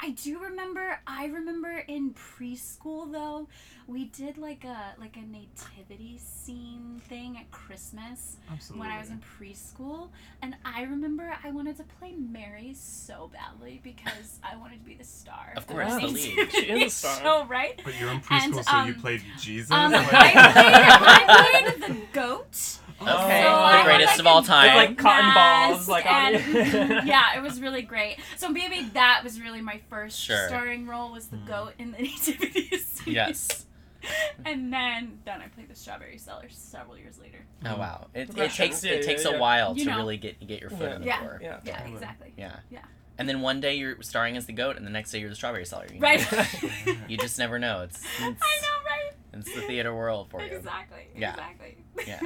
I 0.00 0.10
do 0.10 0.38
remember. 0.38 1.00
I 1.06 1.26
remember 1.26 1.78
in 1.88 2.14
preschool 2.14 3.10
though, 3.10 3.48
we 3.86 4.04
did 4.06 4.38
like 4.38 4.64
a 4.64 4.94
like 5.00 5.16
a 5.16 5.20
nativity 5.20 6.18
scene 6.18 7.00
thing 7.08 7.36
at 7.36 7.50
Christmas 7.50 8.36
when 8.74 8.90
I 8.90 8.98
was 9.00 9.10
in 9.10 9.20
preschool, 9.38 10.10
and 10.40 10.54
I 10.64 10.82
remember 10.82 11.34
I 11.42 11.50
wanted 11.50 11.76
to 11.78 11.84
play 11.98 12.14
Mary 12.14 12.74
so 12.78 13.30
badly 13.32 13.80
because 13.82 14.38
I 14.44 14.56
wanted 14.56 14.78
to 14.80 14.84
be 14.84 14.94
the 14.94 15.04
star. 15.04 15.52
Of 15.56 15.66
course, 15.66 15.94
the 15.94 16.06
lead. 16.06 16.52
She 16.52 16.60
is 16.70 16.82
a 16.86 16.90
star. 17.08 17.20
show, 17.20 17.46
right? 17.46 17.80
But 17.84 17.98
you're 17.98 18.10
in 18.10 18.20
preschool, 18.20 18.44
And, 18.44 18.54
so 18.54 18.76
you 18.84 18.94
um, 18.94 19.00
played 19.00 19.22
Jesus. 19.40 19.70
Um, 19.70 19.92
Like- 19.92 20.12
I 20.12 20.30
played, 20.52 21.64
I 21.64 21.76
played 21.78 21.82
the 21.98 22.00
goat. 22.12 22.78
Okay. 23.00 23.08
So 23.08 23.14
The 23.14 23.14
I 23.14 23.82
greatest 23.84 24.08
like, 24.14 24.18
of 24.20 24.26
all 24.26 24.42
time. 24.42 24.70
goat 24.70 24.76
Like 24.76 24.98
cotton 24.98 25.32
balls, 25.32 25.88
like, 25.88 26.04
and- 26.04 27.06
yeah, 27.06 27.36
it 27.36 27.42
was 27.42 27.60
really 27.60 27.82
great. 27.82 28.16
So 28.36 28.48
maybe 28.48 28.88
that 28.94 29.20
was 29.22 29.40
really 29.40 29.60
my 29.60 29.80
first 29.88 30.18
Sure. 30.20 30.48
starring 30.48 30.86
role 30.86 31.12
was 31.12 31.28
the 31.28 31.36
Hmm. 31.38 31.46
goat 31.46 31.72
in 31.78 31.92
the 31.92 31.98
nativity 32.02 32.76
scene. 32.78 33.14
Yes. 33.14 33.66
and 34.44 34.72
then 34.72 35.18
then 35.24 35.40
I 35.40 35.48
played 35.48 35.68
the 35.68 35.74
strawberry 35.74 36.18
seller 36.18 36.46
several 36.50 36.96
years 36.96 37.18
later. 37.18 37.38
Oh 37.66 37.76
wow! 37.76 38.06
It, 38.14 38.30
it 38.38 38.52
takes 38.52 38.84
Yeah, 38.84 38.92
it 38.92 39.00
yeah, 39.00 39.06
takes 39.06 39.24
yeah. 39.24 39.32
a 39.32 39.38
while 39.38 39.76
You 39.76 39.84
to 39.84 39.90
know. 39.90 39.96
really 39.98 40.16
get 40.16 40.44
get 40.46 40.60
your 40.60 40.70
foot 40.70 40.80
Yeah. 40.90 40.94
in 40.94 41.00
the 41.00 41.06
Yeah. 41.06 41.20
door. 41.20 41.40
Yeah. 41.42 41.60
Yeah, 41.64 41.84
exactly. 41.88 42.32
Yeah. 42.36 42.56
Yeah. 42.70 42.84
And 43.18 43.28
then 43.28 43.40
one 43.40 43.60
day 43.60 43.74
you're 43.74 44.00
starring 44.02 44.36
as 44.36 44.46
the 44.46 44.52
goat, 44.52 44.76
and 44.76 44.86
the 44.86 44.90
next 44.90 45.10
day 45.10 45.18
you're 45.18 45.28
the 45.28 45.34
strawberry 45.34 45.64
seller. 45.66 45.86
You 45.92 45.98
Right. 45.98 46.24
you 47.08 47.16
just 47.16 47.36
never 47.36 47.58
know. 47.58 47.82
It's, 47.82 48.00
it's 48.04 48.20
I 48.20 48.22
know, 48.30 48.38
right? 48.86 49.12
it's 49.32 49.52
the 49.52 49.62
theater 49.62 49.92
world 49.92 50.30
for 50.30 50.40
you. 50.40 50.54
Exactly. 50.56 51.08
Yeah. 51.16 51.30
Exactly. 51.32 51.78
Yeah. 52.06 52.20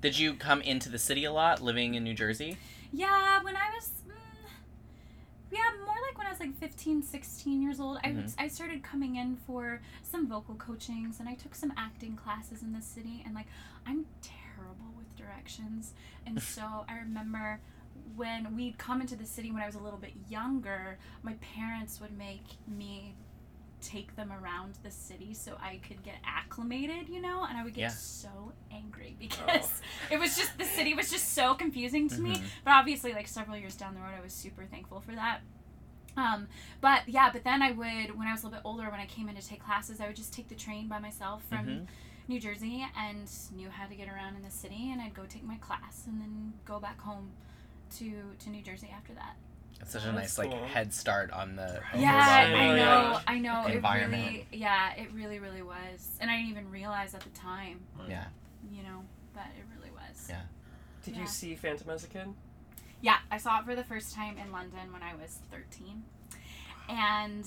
Did 0.00 0.18
you 0.18 0.34
come 0.34 0.60
into 0.60 0.88
the 0.88 0.98
city 0.98 1.24
a 1.24 1.32
lot, 1.32 1.60
living 1.62 1.94
in 1.94 2.02
New 2.02 2.14
Jersey? 2.14 2.56
Yeah, 2.92 3.40
when 3.44 3.54
I 3.56 3.70
was, 3.72 3.90
mm, 4.01 4.01
yeah, 5.52 5.60
more 5.84 5.94
like 6.08 6.16
when 6.18 6.26
I 6.26 6.30
was 6.30 6.40
like 6.40 6.56
15, 6.58 7.02
16 7.02 7.60
years 7.62 7.78
old, 7.78 7.98
I, 8.02 8.08
Mhm. 8.08 8.34
I 8.38 8.48
started 8.48 8.82
coming 8.82 9.16
in 9.16 9.36
for 9.36 9.80
some 10.02 10.26
vocal 10.26 10.54
coachings 10.54 11.20
and 11.20 11.28
I 11.28 11.34
took 11.34 11.54
some 11.54 11.72
acting 11.76 12.16
classes 12.16 12.62
in 12.62 12.72
the 12.72 12.80
city. 12.80 13.22
And 13.24 13.34
like, 13.34 13.46
I'm 13.86 14.06
terrible 14.22 14.92
with 14.96 15.14
directions. 15.16 15.92
And 16.26 16.40
so 16.54 16.84
I 16.88 16.94
remember 16.98 17.60
when 18.16 18.56
we'd 18.56 18.78
come 18.78 19.00
into 19.02 19.14
the 19.16 19.26
city 19.26 19.50
when 19.52 19.62
I 19.62 19.66
was 19.66 19.74
a 19.74 19.80
little 19.80 19.98
bit 19.98 20.14
younger, 20.28 20.98
my 21.22 21.34
parents 21.34 22.00
would 22.00 22.16
make 22.16 22.44
me 22.66 23.14
take 23.82 24.16
them 24.16 24.32
around 24.32 24.78
the 24.82 24.90
city 24.90 25.34
so 25.34 25.56
I 25.60 25.80
could 25.86 26.02
get 26.02 26.14
acclimated, 26.24 27.08
you 27.08 27.20
know, 27.20 27.44
and 27.44 27.58
I 27.58 27.64
would 27.64 27.74
get 27.74 27.80
Yeah. 27.82 27.88
so 27.88 28.52
angry 28.70 29.16
because 29.18 29.82
it 30.10 30.18
was 30.18 30.36
just 30.36 30.56
the 30.56 30.64
city 30.64 30.94
was 30.94 31.10
just 31.10 31.32
so 31.34 31.54
confusing 31.54 32.08
to 32.10 32.20
me. 32.20 32.36
Mhm. 32.36 32.44
But 32.64 32.70
obviously, 32.72 33.12
like 33.12 33.28
several 33.28 33.56
years 33.56 33.76
down 33.76 33.94
the 33.94 34.00
road, 34.00 34.14
I 34.16 34.20
was 34.20 34.32
super 34.32 34.64
thankful 34.64 35.00
for 35.00 35.12
that. 35.14 35.40
Um, 36.16 36.48
but 36.80 37.08
yeah, 37.08 37.30
but 37.32 37.42
then 37.44 37.62
I 37.62 37.72
would 37.72 38.16
when 38.18 38.28
I 38.28 38.32
was 38.32 38.42
a 38.42 38.46
little 38.46 38.58
bit 38.60 38.66
older, 38.66 38.90
when 38.90 39.00
I 39.00 39.06
came 39.06 39.28
in 39.28 39.36
to 39.36 39.46
take 39.46 39.62
classes, 39.64 40.00
I 40.00 40.06
would 40.06 40.16
just 40.16 40.32
take 40.32 40.48
the 40.48 40.54
train 40.54 40.86
by 40.88 40.98
myself 40.98 41.42
from 41.44 41.66
Mhm. 41.66 41.86
New 42.28 42.38
Jersey 42.38 42.86
and 42.96 43.28
knew 43.56 43.68
how 43.70 43.86
to 43.86 43.94
get 43.94 44.08
around 44.08 44.36
in 44.36 44.42
the 44.42 44.50
city, 44.50 44.90
and 44.92 45.00
I'd 45.02 45.14
go 45.14 45.26
take 45.26 45.42
my 45.42 45.56
class 45.56 46.06
and 46.06 46.20
then 46.20 46.52
go 46.64 46.78
back 46.78 47.00
home 47.00 47.32
to 47.98 48.34
to 48.38 48.50
New 48.50 48.62
Jersey 48.62 48.88
after 48.94 49.12
that. 49.14 49.36
It's 49.82 49.90
such 49.92 50.02
a 50.04 50.12
That's 50.12 50.38
nice 50.38 50.38
like 50.38 50.52
head 50.52 50.94
start 50.94 51.32
on 51.32 51.56
the 51.56 51.80
Yeah, 51.94 52.14
I 52.56 52.76
know, 52.76 53.12
like, 53.14 53.22
I 53.26 53.38
know. 53.38 53.66
It 53.66 53.82
really, 53.82 54.46
yeah, 54.52 54.94
it 54.94 55.12
really, 55.12 55.38
really 55.40 55.62
was, 55.62 56.08
and 56.20 56.30
I 56.30 56.36
didn't 56.36 56.50
even 56.50 56.70
realize 56.70 57.14
at 57.14 57.20
the 57.22 57.30
time, 57.30 57.80
Yeah. 58.08 58.26
you 58.70 58.82
know, 58.84 59.04
but 59.34 59.46
it 59.58 59.64
really 59.76 59.90
was. 59.90 60.28
Yeah. 60.28 60.42
Did 61.04 61.16
Yeah. 61.16 61.22
you 61.22 61.26
see 61.26 61.56
Phantom 61.56 61.90
as 61.90 62.04
a 62.04 62.06
kid? 62.08 62.28
Yeah, 63.00 63.18
I 63.30 63.38
saw 63.38 63.58
it 63.58 63.64
for 63.64 63.74
the 63.74 63.82
first 63.82 64.14
time 64.14 64.38
in 64.38 64.52
London 64.52 64.92
when 64.92 65.02
I 65.02 65.14
was 65.16 65.40
13. 65.50 66.04
And 66.88 67.44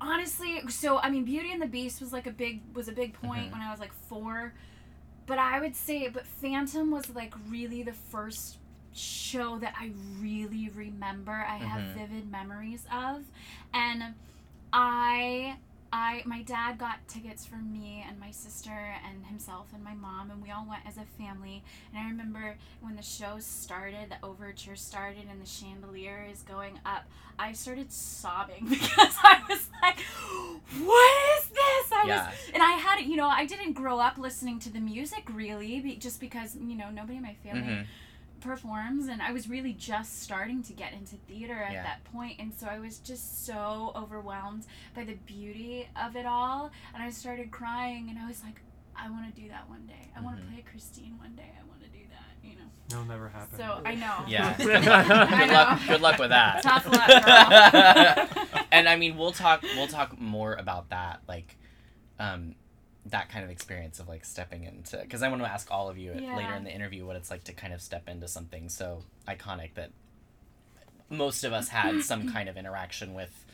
honestly, 0.00 0.62
so 0.68 0.98
I 0.98 1.10
mean 1.10 1.24
Beauty 1.24 1.52
and 1.52 1.60
the 1.60 1.66
Beast 1.66 2.00
was 2.00 2.12
like 2.12 2.26
a 2.26 2.30
big 2.30 2.62
was 2.74 2.86
a 2.88 2.92
big 2.92 3.12
point 3.14 3.48
Mhm. 3.48 3.52
when 3.52 3.60
I 3.62 3.70
was 3.72 3.80
like 3.80 3.92
4. 3.92 4.54
But 5.26 5.38
I 5.38 5.58
would 5.60 5.74
say 5.74 6.06
but 6.08 6.26
Phantom 6.26 6.90
was 6.92 7.10
like 7.10 7.34
really 7.48 7.82
the 7.82 7.92
first 7.92 8.58
show 8.96 9.58
that 9.58 9.74
I 9.78 9.92
really 10.20 10.68
remember. 10.70 11.32
I 11.32 11.56
have 11.58 11.82
Mhm. 11.82 11.94
vivid 11.94 12.30
memories 12.30 12.84
of. 12.92 13.22
And 13.72 14.14
I 14.72 15.56
I 15.92 16.22
my 16.26 16.42
dad 16.42 16.78
got 16.78 17.06
tickets 17.06 17.46
for 17.46 17.56
me 17.56 18.04
and 18.06 18.18
my 18.18 18.32
sister 18.32 18.70
and 19.06 19.24
himself 19.26 19.68
and 19.72 19.82
my 19.84 19.94
mom 19.94 20.30
and 20.30 20.42
we 20.42 20.50
all 20.50 20.66
went 20.68 20.82
as 20.86 20.96
a 20.96 21.04
family 21.22 21.62
and 21.92 22.02
I 22.04 22.08
remember 22.10 22.56
when 22.80 22.96
the 22.96 23.02
show 23.02 23.38
started 23.38 24.10
the 24.10 24.26
overture 24.26 24.74
started 24.74 25.22
and 25.30 25.40
the 25.40 25.46
chandelier 25.46 26.26
is 26.30 26.42
going 26.42 26.80
up 26.84 27.04
I 27.38 27.52
started 27.52 27.92
sobbing 27.92 28.66
because 28.68 29.14
I 29.22 29.40
was 29.48 29.68
like 29.80 30.00
what 30.84 31.38
is 31.38 31.48
this 31.48 31.92
I 31.92 32.04
Yeah. 32.06 32.26
was 32.28 32.36
and 32.52 32.62
I 32.62 32.72
had 32.72 33.00
you 33.06 33.16
know 33.16 33.28
I 33.28 33.46
didn't 33.46 33.74
grow 33.74 33.98
up 34.00 34.18
listening 34.18 34.58
to 34.60 34.70
the 34.70 34.80
music 34.80 35.24
really 35.32 35.80
be, 35.80 35.96
just 35.96 36.18
because 36.20 36.56
you 36.56 36.74
know 36.76 36.90
nobody 36.90 37.16
in 37.18 37.22
my 37.22 37.36
family 37.44 37.62
Mhm. 37.74 37.86
Performs 38.40 39.08
and 39.08 39.20
I 39.22 39.32
was 39.32 39.48
really 39.48 39.72
just 39.72 40.22
starting 40.22 40.62
to 40.64 40.72
get 40.72 40.92
into 40.92 41.16
theater 41.28 41.54
at 41.54 41.72
Yeah. 41.72 41.82
that 41.82 42.04
point 42.04 42.38
and 42.38 42.52
so 42.54 42.66
I 42.66 42.78
was 42.78 42.98
just 42.98 43.44
so 43.46 43.92
overwhelmed 43.96 44.64
by 44.94 45.04
the 45.04 45.14
beauty 45.14 45.88
of 46.00 46.16
it 46.16 46.26
all 46.26 46.70
and 46.94 47.02
I 47.02 47.10
started 47.10 47.50
crying 47.50 48.08
and 48.10 48.18
I 48.18 48.26
was 48.28 48.42
like 48.44 48.60
I 48.98 49.10
want 49.10 49.34
to 49.34 49.40
do 49.42 49.48
that 49.50 49.68
one 49.68 49.86
day. 49.86 50.08
I 50.16 50.22
want 50.22 50.38
to 50.38 50.42
play 50.46 50.64
Christine 50.70 51.18
one 51.18 51.34
day. 51.36 51.50
I 51.60 51.62
want 51.68 51.82
to 51.82 51.88
do 51.90 51.98
that, 52.10 52.48
you 52.48 52.56
know. 52.56 52.64
It'll 52.90 53.04
never 53.04 53.28
happen. 53.28 53.58
So 53.58 53.82
I 53.84 53.94
know. 53.94 54.20
Yeah. 54.26 54.54
I 54.58 55.38
good 55.40 55.48
know. 55.48 55.52
luck. 55.52 55.80
Good 55.86 56.00
luck 56.00 56.18
with 56.18 56.30
that. 56.30 56.62
Tough 56.62 56.86
luck, 58.50 58.66
and 58.72 58.88
I 58.88 58.96
mean, 58.96 59.18
we'll 59.18 59.32
talk. 59.32 59.62
We'll 59.76 59.86
talk 59.86 60.18
more 60.18 60.54
about 60.54 60.88
that, 60.90 61.20
like, 61.28 61.58
um, 62.18 62.54
that 63.10 63.28
kind 63.28 63.44
of 63.44 63.50
experience 63.50 64.00
of 64.00 64.08
like 64.08 64.24
stepping 64.24 64.64
into. 64.64 64.96
Because 64.98 65.22
I 65.22 65.28
want 65.28 65.42
to 65.42 65.48
ask 65.48 65.70
all 65.70 65.88
of 65.88 65.96
you 65.98 66.12
later 66.12 66.54
in 66.54 66.64
the 66.64 66.70
interview 66.72 67.06
what 67.06 67.16
it's 67.16 67.30
like 67.30 67.44
to 67.44 67.52
kind 67.52 67.72
of 67.72 67.80
step 67.80 68.08
into 68.08 68.28
something 68.28 68.68
so 68.68 69.02
iconic 69.28 69.74
that 69.74 69.90
most 71.08 71.44
of 71.44 71.52
us 71.52 71.68
had 71.68 72.02
some 72.02 72.28
kind 72.32 72.48
of 72.48 72.56
interaction 72.56 73.14
with 73.14 73.44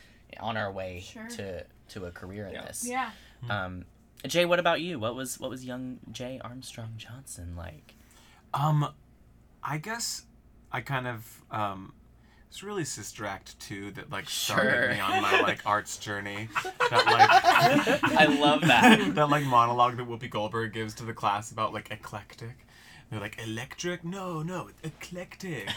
on 0.41 0.57
our 0.57 0.73
way 0.73 1.01
Sure. 1.01 1.29
to 1.29 1.65
to 1.91 2.07
a 2.07 2.11
career 2.11 2.47
in 2.47 2.55
this. 2.55 2.87
Yeah. 2.89 3.11
Um, 3.51 3.85
Jay, 4.27 4.45
what 4.47 4.59
about 4.59 4.81
you? 4.81 4.99
What 4.99 5.15
was 5.15 5.39
what 5.39 5.51
was 5.51 5.65
young 5.65 5.99
Jay 6.11 6.41
Armstrong 6.43 6.95
Johnson 6.97 7.55
like? 7.57 7.95
Um, 8.55 8.89
I 9.63 9.79
guess 9.79 10.25
I 10.71 10.81
kind 10.81 11.07
of 11.07 11.43
um, 11.51 11.93
it's 12.53 12.63
really 12.63 12.85
Sister 12.85 13.25
Act 13.25 13.59
two 13.61 13.93
that 13.93 14.11
like 14.13 14.29
started 14.29 14.73
Sure. 14.73 14.89
me 14.93 15.01
on 15.01 15.23
my 15.23 15.41
like 15.41 15.65
arts 15.65 15.97
journey. 15.97 16.51
That 16.91 17.07
like 17.07 18.05
I 18.21 18.27
love 18.27 18.61
that. 18.63 19.15
that 19.15 19.31
like 19.31 19.45
monologue 19.45 19.97
that 19.97 20.07
Whoopi 20.07 20.29
Goldberg 20.29 20.75
gives 20.75 20.93
to 20.97 21.05
the 21.07 21.15
class 21.15 21.51
about 21.51 21.73
like 21.73 21.91
eclectic. 21.91 22.67
They're 23.11 23.21
like 23.21 23.39
electric, 23.43 24.05
no, 24.05 24.43
no, 24.43 24.69
eclectic. 24.83 25.71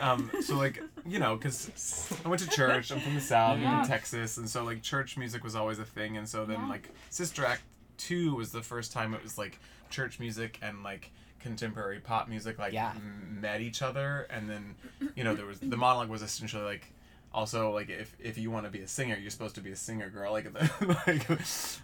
Um, 0.00 0.30
so 0.40 0.56
like 0.56 0.82
you 1.06 1.18
know, 1.18 1.36
because 1.36 2.10
I 2.24 2.28
went 2.30 2.40
to 2.40 2.48
church. 2.48 2.90
I'm 2.90 3.00
from 3.00 3.14
the 3.16 3.20
South, 3.20 3.56
I'm 3.58 3.62
Yeah. 3.62 3.82
in 3.82 3.86
Texas, 3.86 4.38
and 4.38 4.48
so 4.48 4.64
like 4.64 4.80
church 4.80 5.18
music 5.18 5.44
was 5.44 5.54
always 5.54 5.78
a 5.78 5.84
thing. 5.84 6.16
And 6.16 6.26
so 6.26 6.46
then 6.46 6.60
Yeah. 6.60 6.68
like 6.70 6.88
Sister 7.10 7.44
Act 7.44 7.60
two 7.98 8.34
was 8.34 8.50
the 8.50 8.62
first 8.62 8.92
time 8.92 9.12
it 9.12 9.22
was 9.22 9.36
like 9.36 9.58
church 9.90 10.18
music 10.18 10.58
and 10.62 10.82
like 10.82 11.10
contemporary 11.44 12.00
pop 12.00 12.26
music 12.28 12.58
like 12.58 12.72
Yeah. 12.72 12.92
m- 12.96 13.38
met 13.40 13.60
each 13.60 13.82
other 13.82 14.26
and 14.30 14.48
then 14.50 14.74
you 15.14 15.22
know 15.24 15.34
there 15.34 15.46
was 15.46 15.60
the 15.60 15.76
monologue 15.76 16.08
was 16.08 16.22
essentially 16.22 16.64
like 16.64 16.86
also 17.34 17.70
like 17.72 17.90
if 17.90 18.16
if 18.18 18.38
you 18.38 18.50
want 18.50 18.64
to 18.64 18.70
be 18.70 18.80
a 18.80 18.88
singer 18.88 19.16
you're 19.20 19.30
supposed 19.30 19.54
to 19.56 19.60
be 19.60 19.70
a 19.70 19.76
singer 19.76 20.08
girl 20.08 20.32
like 20.32 20.46
like 21.06 21.26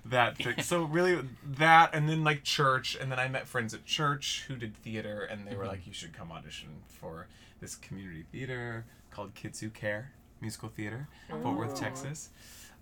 that 0.07 0.37
thing. 0.39 0.63
so 0.63 0.83
really 0.97 1.19
that 1.45 1.91
and 1.95 2.09
then 2.09 2.25
like 2.25 2.43
church 2.43 2.97
and 3.01 3.13
then 3.13 3.19
i 3.19 3.29
met 3.29 3.47
friends 3.47 3.75
at 3.75 3.85
church 3.85 4.45
who 4.49 4.57
did 4.57 4.75
theater 4.77 5.23
and 5.31 5.47
they 5.47 5.55
were 5.55 5.67
like 5.67 5.87
you 5.87 5.93
should 5.93 6.13
come 6.13 6.33
audition 6.33 6.69
for 6.89 7.27
this 7.61 7.75
community 7.77 8.25
theater 8.33 8.85
called 9.11 9.35
kids 9.35 9.61
who 9.61 9.69
care 9.71 10.13
musical 10.41 10.69
theater 10.71 11.07
fort 11.43 11.59
worth 11.59 11.73
Oh. 11.73 11.77
texas 11.77 12.31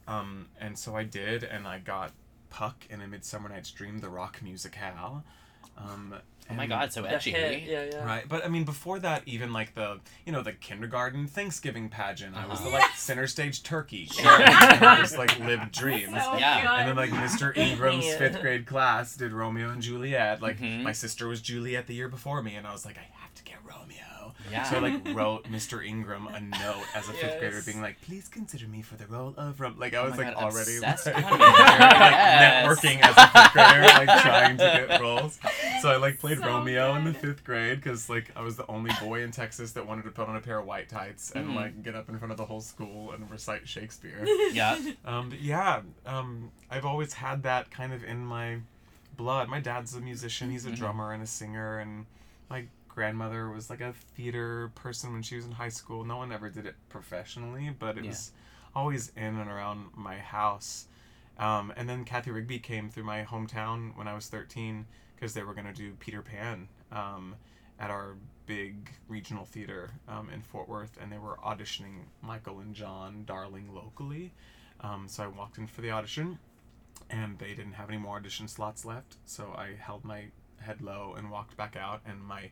um, 0.07 0.47
and 0.61 0.79
so 0.79 0.95
i 0.95 1.03
did 1.05 1.43
and 1.43 1.67
i 1.67 1.79
got 1.81 2.13
puck 2.51 2.87
in 2.89 3.01
a 3.01 3.07
midsummer 3.09 3.49
night's 3.49 3.71
dream 3.73 3.99
the 3.99 4.09
rock 4.09 4.41
musicale 4.45 5.23
um, 5.77 6.15
Oh 6.51 6.55
my 6.55 6.63
and- 6.65 6.71
god, 6.71 6.93
so 6.93 7.05
edgy. 7.05 7.31
hit, 7.33 7.63
yeah, 7.65 7.85
yeah. 7.91 8.05
Right, 8.05 8.25
but 8.29 8.45
I 8.45 8.49
mean, 8.49 8.65
before 8.65 8.99
that, 9.01 9.23
even 9.27 9.53
like 9.53 9.75
the 9.75 10.01
you 10.25 10.33
know 10.33 10.43
the 10.43 10.53
kindergarten 10.53 11.27
Thanksgiving 11.27 11.89
pageant, 11.89 12.35
I 12.37 12.47
was 12.47 12.61
the 12.61 12.69
Uh-huh. 12.69 12.79
like 12.79 12.91
center 12.97 13.27
stage 13.27 13.63
turkey. 13.63 14.09
and 14.19 14.27
I 14.85 14.99
was 15.01 15.17
like 15.19 15.39
lived 15.41 15.73
dreams. 15.73 16.13
So 16.25 16.37
Yeah. 16.39 16.61
good. 16.63 16.71
And 16.71 16.89
then 16.89 16.97
like 16.97 17.11
Mr. 17.11 17.57
Ingram's 17.57 18.07
Yeah. 18.07 18.19
fifth 18.19 18.41
grade 18.41 18.67
class 18.67 19.15
did 19.17 19.33
Romeo 19.33 19.71
and 19.71 19.83
Juliet. 19.83 20.41
Like 20.41 20.59
Mhm. 20.59 20.83
my 20.83 20.93
sister 20.93 21.29
was 21.29 21.41
Juliet 21.43 21.87
the 21.87 21.95
year 21.95 22.09
before 22.09 22.43
me, 22.43 22.55
and 22.57 22.67
I 22.67 22.73
was 22.73 22.85
like, 22.85 22.97
I 22.99 23.07
have 23.21 23.35
to 23.35 23.43
get 23.45 23.57
Romeo. 23.65 23.98
Yeah. 24.51 24.63
So 24.65 24.77
I 24.77 24.81
like 24.81 25.09
wrote 25.15 25.45
Mr. 25.45 25.85
Ingram 25.87 26.27
a 26.29 26.41
note 26.41 26.85
as 26.95 27.09
a 27.09 27.13
fifth 27.13 27.39
grader, 27.41 27.63
being 27.65 27.81
like, 27.83 28.01
"Please 28.03 28.29
consider 28.29 28.67
me 28.67 28.83
for 28.83 28.97
the 28.97 29.07
role 29.07 29.35
of." 29.37 29.61
Rum-" 29.61 29.77
Like 29.79 29.95
I 29.95 29.99
Oh 29.99 30.05
was 30.11 30.17
my 30.17 30.25
like 30.29 30.35
God, 30.35 30.45
already 30.53 30.79
like, 30.81 31.07
on 31.07 31.15
like, 31.41 31.51
Yes. 32.11 32.67
networking 32.67 33.01
as 33.03 33.15
a 33.17 33.27
fifth 33.29 33.53
grader, 33.53 33.83
like 33.83 34.23
trying 34.23 34.57
to 34.59 34.87
get 34.89 35.01
roles. 35.01 35.39
So 35.83 35.91
I 35.91 35.97
like 35.97 36.19
played 36.19 36.39
So 36.39 36.47
Romeo 36.47 36.95
in 36.97 37.05
the 37.05 37.13
fifth 37.15 37.45
grade 37.45 37.81
because 37.81 38.09
like 38.09 38.31
I 38.37 38.43
was 38.43 38.57
the 38.57 38.67
only 38.69 38.91
boy 39.01 39.23
in 39.23 39.31
Texas 39.31 39.73
that 39.73 39.87
wanted 39.87 40.05
to 40.05 40.11
put 40.11 40.29
on 40.29 40.37
a 40.37 40.41
pair 40.41 40.59
of 40.59 40.67
white 40.67 40.89
tights 40.89 41.31
and 41.33 41.49
Mhm. 41.51 41.55
like 41.57 41.83
get 41.83 41.95
up 41.95 42.09
in 42.09 42.19
front 42.19 42.31
of 42.33 42.39
the 42.39 42.45
whole 42.47 42.61
school 42.61 43.13
and 43.13 43.31
recite 43.31 43.69
Shakespeare. 43.69 44.25
Yeah. 44.53 44.79
Um, 45.05 45.31
but 45.31 45.41
yeah, 45.41 45.83
um, 46.07 46.51
I've 46.71 46.85
always 46.85 47.13
had 47.15 47.43
that 47.45 47.71
kind 47.71 47.93
of 47.93 48.03
in 48.05 48.25
my 48.25 48.59
blood. 49.17 49.49
My 49.49 49.61
dad's 49.61 49.95
a 49.95 50.01
musician. 50.01 50.51
He's 50.51 50.65
a 50.67 50.71
Mhm. 50.71 50.77
drummer 50.77 51.13
and 51.13 51.23
a 51.23 51.27
singer, 51.27 51.79
and 51.79 52.07
my 52.49 52.65
grandmother 53.03 53.49
was 53.49 53.71
like 53.71 53.81
a 53.81 53.93
theater 54.17 54.73
person 54.75 55.13
when 55.13 55.23
she 55.23 55.37
was 55.37 55.45
in 55.45 55.53
high 55.53 55.69
school. 55.69 56.05
No 56.05 56.17
one 56.17 56.33
ever 56.33 56.49
did 56.51 56.67
it 56.67 56.75
professionally, 56.89 57.71
but 57.79 57.97
it 57.97 58.03
Yeah. 58.03 58.11
was 58.11 58.33
always 58.75 59.11
in 59.11 59.37
and 59.37 59.49
around 59.49 59.91
my 59.95 60.19
house. 60.19 60.89
Um, 61.39 61.73
and 61.77 61.89
then 61.89 62.05
Cathy 62.05 62.33
Rigby 62.33 62.59
came 62.59 62.91
through 62.91 63.05
my 63.05 63.23
hometown 63.25 63.95
when 63.97 64.09
I 64.09 64.15
was 64.15 64.27
13 64.29 64.85
because 65.15 65.33
they 65.33 65.45
were 65.45 65.55
going 65.55 65.69
to 65.69 65.73
do 65.73 65.95
Peter 66.01 66.23
Pan 66.23 66.69
um, 66.91 67.37
at 67.79 67.89
our 67.89 68.17
big 68.47 68.91
regional 69.07 69.45
theater 69.45 69.91
um, 70.09 70.29
in 70.31 70.43
Fort 70.43 70.69
Worth, 70.69 70.99
and 71.01 71.13
they 71.13 71.19
were 71.19 71.37
auditioning 71.37 72.07
Michael 72.21 72.59
and 72.59 72.75
John 72.75 73.23
Darling 73.25 73.73
locally. 73.73 74.33
Um, 74.81 75.07
so 75.07 75.23
I 75.23 75.29
walked 75.29 75.57
in 75.59 75.69
for 75.69 75.83
the 75.83 75.93
audition, 75.93 76.41
and 77.11 77.39
they 77.39 77.55
didn't 77.55 77.75
have 77.75 77.91
any 77.91 77.99
more 77.99 78.17
audition 78.17 78.49
slots 78.49 78.85
left. 78.85 79.19
So 79.25 79.55
I 79.57 79.77
held 79.79 80.05
my 80.05 80.25
head 80.59 80.81
low 80.83 81.15
and 81.17 81.31
walked 81.31 81.57
back 81.57 81.77
out, 81.77 82.01
and 82.05 82.21
my 82.25 82.51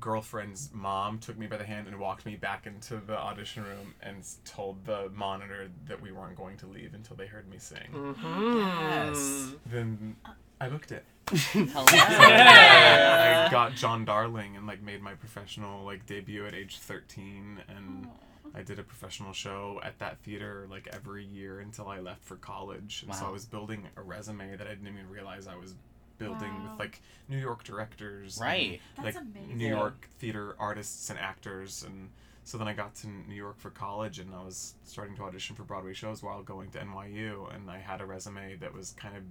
girlfriend's 0.00 0.70
mom 0.72 1.18
took 1.18 1.38
me 1.38 1.46
by 1.46 1.56
the 1.56 1.64
hand 1.64 1.86
and 1.86 1.98
walked 1.98 2.26
me 2.26 2.36
back 2.36 2.66
into 2.66 2.96
the 2.96 3.18
audition 3.18 3.64
room 3.64 3.94
and 4.02 4.24
told 4.44 4.84
the 4.84 5.10
monitor 5.14 5.68
that 5.86 6.00
we 6.00 6.12
weren't 6.12 6.36
going 6.36 6.56
to 6.58 6.66
leave 6.66 6.94
until 6.94 7.16
they 7.16 7.26
heard 7.26 7.48
me 7.48 7.58
sing. 7.58 7.88
Mm-hmm. 7.92 8.58
Yes. 8.80 9.52
Then 9.66 10.16
I 10.60 10.68
booked 10.68 10.92
it. 10.92 11.04
Hell 11.32 11.86
yeah. 11.92 13.46
I 13.48 13.50
got 13.50 13.74
John 13.74 14.04
Darling 14.04 14.56
and 14.56 14.66
like 14.66 14.82
made 14.82 15.02
my 15.02 15.14
professional 15.14 15.84
like 15.84 16.06
debut 16.06 16.46
at 16.46 16.54
age 16.54 16.78
13 16.78 17.62
and 17.68 18.08
I 18.54 18.62
did 18.62 18.78
a 18.78 18.82
professional 18.82 19.32
show 19.32 19.80
at 19.82 19.98
that 19.98 20.18
theater 20.20 20.66
like 20.70 20.88
every 20.92 21.24
year 21.24 21.60
until 21.60 21.88
I 21.88 22.00
left 22.00 22.24
for 22.24 22.36
college. 22.36 23.04
And 23.06 23.14
so 23.14 23.26
I 23.26 23.30
was 23.30 23.44
building 23.44 23.86
a 23.96 24.02
resume 24.02 24.56
that 24.56 24.66
I 24.66 24.70
didn't 24.70 24.88
even 24.88 25.10
realize 25.10 25.46
I 25.46 25.56
was 25.56 25.74
building 26.18 26.52
Wow. 26.64 26.70
with 26.70 26.78
like 26.78 27.00
New 27.28 27.38
York 27.38 27.64
directors, 27.64 28.36
and, 28.38 28.46
Right. 28.46 28.80
That's 28.96 29.16
like 29.16 29.24
amazing. 29.24 29.56
New 29.58 29.68
York 29.68 30.08
theater 30.18 30.54
artists 30.58 31.10
and 31.10 31.18
actors 31.18 31.82
and 31.84 32.10
so 32.44 32.58
then 32.58 32.68
I 32.68 32.74
got 32.74 32.94
to 32.96 33.08
New 33.08 33.34
York 33.34 33.58
for 33.58 33.70
college 33.70 34.20
and 34.20 34.32
I 34.32 34.42
was 34.44 34.74
starting 34.84 35.16
to 35.16 35.24
audition 35.24 35.56
for 35.56 35.64
Broadway 35.64 35.94
shows 35.94 36.22
while 36.22 36.42
going 36.42 36.70
to 36.70 36.78
NYU 36.78 37.52
and 37.54 37.68
I 37.68 37.78
had 37.78 38.00
a 38.00 38.06
resume 38.06 38.54
that 38.60 38.72
was 38.72 38.92
kind 38.92 39.16
of 39.16 39.24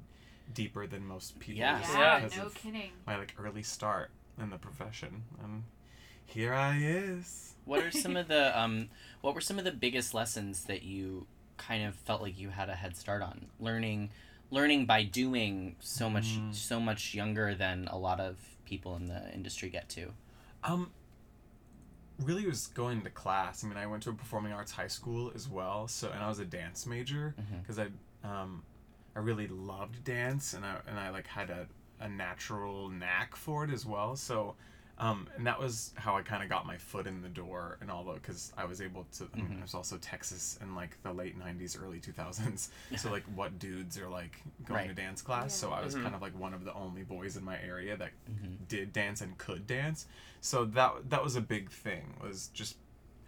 deeper 0.54 0.86
than 0.86 1.06
most 1.06 1.40
people's 1.40 1.60
Yes. 1.60 1.90
Yeah, 1.94 2.20
because 2.20 2.38
no 2.38 2.46
of 2.48 2.54
kidding. 2.56 2.92
my 3.08 3.18
like 3.18 3.34
early 3.40 3.64
start 3.64 4.12
in 4.38 4.50
the 4.50 4.58
profession 4.58 5.24
and 5.42 5.64
here 6.26 6.54
I 6.54 6.78
is. 6.78 7.54
What 7.64 7.84
are 7.84 7.92
some 7.92 8.18
of 8.18 8.28
the 8.28 8.60
um 8.62 8.90
what 9.22 9.34
were 9.34 9.42
some 9.42 9.58
of 9.58 9.64
the 9.66 9.72
biggest 9.72 10.14
lessons 10.14 10.66
that 10.66 10.84
you 10.84 11.26
kind 11.58 11.86
of 11.86 11.96
felt 11.96 12.22
like 12.22 12.38
you 12.38 12.50
had 12.50 12.68
a 12.70 12.76
head 12.76 12.98
start 12.98 13.22
on? 13.22 13.46
Learning 13.62 14.10
learning 14.56 14.86
by 14.86 15.04
doing 15.04 15.76
so 15.80 16.10
much 16.10 16.28
Mm. 16.38 16.54
so 16.54 16.80
much 16.80 17.14
younger 17.14 17.48
than 17.64 17.88
a 17.90 17.98
lot 18.08 18.20
of 18.20 18.38
people 18.66 18.96
in 18.96 19.06
the 19.14 19.22
industry 19.34 19.70
get 19.70 19.88
to. 19.90 20.04
Um 20.64 20.92
really 22.20 22.46
was 22.48 22.68
going 22.68 23.02
to 23.04 23.10
class. 23.10 23.64
I 23.64 23.68
mean, 23.68 23.78
I 23.78 23.86
went 23.88 24.04
to 24.04 24.10
a 24.10 24.14
performing 24.14 24.54
arts 24.54 24.72
high 24.72 24.88
school 24.88 25.32
as 25.36 25.50
well, 25.50 25.88
so 25.88 26.10
and 26.12 26.24
I 26.24 26.30
was 26.30 26.40
a 26.40 26.46
dance 26.46 26.86
major 26.86 27.36
because 27.62 27.78
I 27.78 27.88
um 28.24 28.64
I 29.16 29.20
really 29.20 29.48
loved 29.48 30.04
dance 30.04 30.54
and 30.54 30.66
I 30.66 30.78
and 30.88 30.98
I 31.00 31.10
like 31.10 31.28
had 31.28 31.50
a 31.50 31.68
a 32.00 32.10
natural 32.10 32.90
knack 32.90 33.36
for 33.36 33.64
it 33.66 33.72
as 33.72 33.86
well. 33.86 34.16
So 34.16 34.56
um, 34.98 35.28
and 35.36 35.46
that 35.46 35.60
was 35.60 35.92
how 35.96 36.16
I 36.16 36.22
kind 36.22 36.42
of 36.42 36.50
got 36.50 36.66
my 36.66 36.78
foot 36.78 37.06
in 37.08 37.22
the 37.22 37.28
door 37.30 37.78
and 37.82 37.92
all 37.92 38.04
that 38.06 38.16
because 38.22 38.54
I 38.58 38.64
was 38.66 38.82
able 38.82 39.06
to. 39.18 39.28
I, 39.34 39.38
mean, 39.38 39.48
Mhm. 39.50 39.60
I 39.60 39.62
was 39.64 39.74
also 39.74 39.98
Texas 39.98 40.58
in 40.62 40.74
like 40.76 40.98
the 41.04 41.12
late 41.12 41.38
'90s, 41.38 41.78
early 41.82 42.00
2000s. 42.00 42.70
So 42.98 43.12
like, 43.12 43.24
what 43.36 43.60
dudes 43.60 43.98
are 44.00 44.08
like 44.08 44.40
going 44.66 44.88
to 44.88 44.94
dance 44.94 45.22
class? 45.22 45.54
So 45.54 45.72
I 45.72 45.84
was 45.84 45.96
Mhm. 45.96 46.04
kind 46.04 46.16
of 46.16 46.22
like 46.22 46.38
one 46.40 46.54
of 46.54 46.64
the 46.64 46.74
only 46.74 47.04
boys 47.04 47.36
in 47.36 47.44
my 47.44 47.60
area 47.62 47.98
that 47.98 48.12
Mhm. 48.32 48.68
did 48.70 48.94
dance 48.94 49.20
and 49.22 49.38
could 49.38 49.68
dance. 49.68 50.08
So 50.42 50.64
that 50.66 51.10
that 51.10 51.24
was 51.24 51.36
a 51.36 51.42
big 51.42 51.70
thing 51.72 52.16
was 52.22 52.48
just 52.54 52.78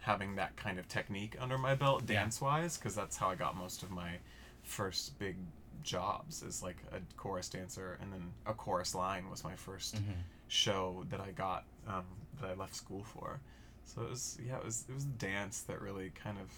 having 0.00 0.36
that 0.36 0.56
kind 0.56 0.78
of 0.78 0.88
technique 0.88 1.36
under 1.38 1.58
my 1.58 1.74
belt 1.74 2.02
Yeah. 2.08 2.20
dance 2.22 2.40
wise 2.40 2.78
because 2.78 2.94
that's 2.94 3.16
how 3.18 3.28
I 3.28 3.34
got 3.34 3.56
most 3.56 3.82
of 3.82 3.90
my 3.90 4.18
first 4.62 5.18
big 5.18 5.36
jobs 5.82 6.42
as 6.42 6.62
like 6.62 6.76
a 6.92 7.00
chorus 7.16 7.48
dancer 7.48 7.98
and 8.00 8.12
then 8.12 8.32
a 8.46 8.54
chorus 8.54 8.94
line 8.94 9.28
was 9.30 9.44
my 9.44 9.54
1st 9.54 9.96
Mhm. 9.96 10.14
Show 10.48 11.04
that 11.10 11.20
I 11.20 11.30
got 11.30 11.64
um, 11.86 12.04
that 12.40 12.50
I 12.50 12.54
left 12.54 12.74
school 12.74 13.04
for. 13.04 13.40
So 13.84 14.02
it 14.02 14.10
was 14.10 14.38
yeah 14.44 14.56
it 14.58 14.64
was 14.64 14.84
it 14.88 14.94
was 14.94 15.04
dance 15.04 15.60
that 15.62 15.80
really 15.80 16.10
kind 16.22 16.36
of 16.38 16.50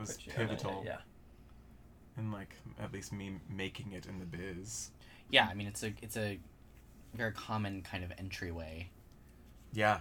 was 0.00 0.10
on 0.10 0.16
it, 0.26 0.36
pivotal 0.36 0.82
Yeah. 0.86 0.98
in 2.16 2.30
like 2.32 2.54
at 2.80 2.92
least 2.92 3.12
me 3.12 3.32
making 3.48 3.92
it 3.92 4.06
in 4.06 4.18
the 4.18 4.24
biz. 4.26 4.90
Yeah, 5.30 5.48
I 5.50 5.54
mean 5.54 5.66
it's 5.66 5.82
a 5.82 5.92
it's 6.02 6.16
a 6.16 6.38
very 7.14 7.32
common 7.32 7.82
kind 7.82 8.04
of 8.04 8.12
entryway 8.18 8.88
Yeah. 9.72 10.00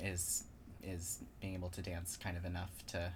is 0.00 0.44
is 0.82 1.18
being 1.40 1.54
able 1.54 1.68
to 1.70 1.82
dance 1.82 2.16
kind 2.16 2.36
of 2.36 2.44
enough 2.44 2.70
to 2.88 3.12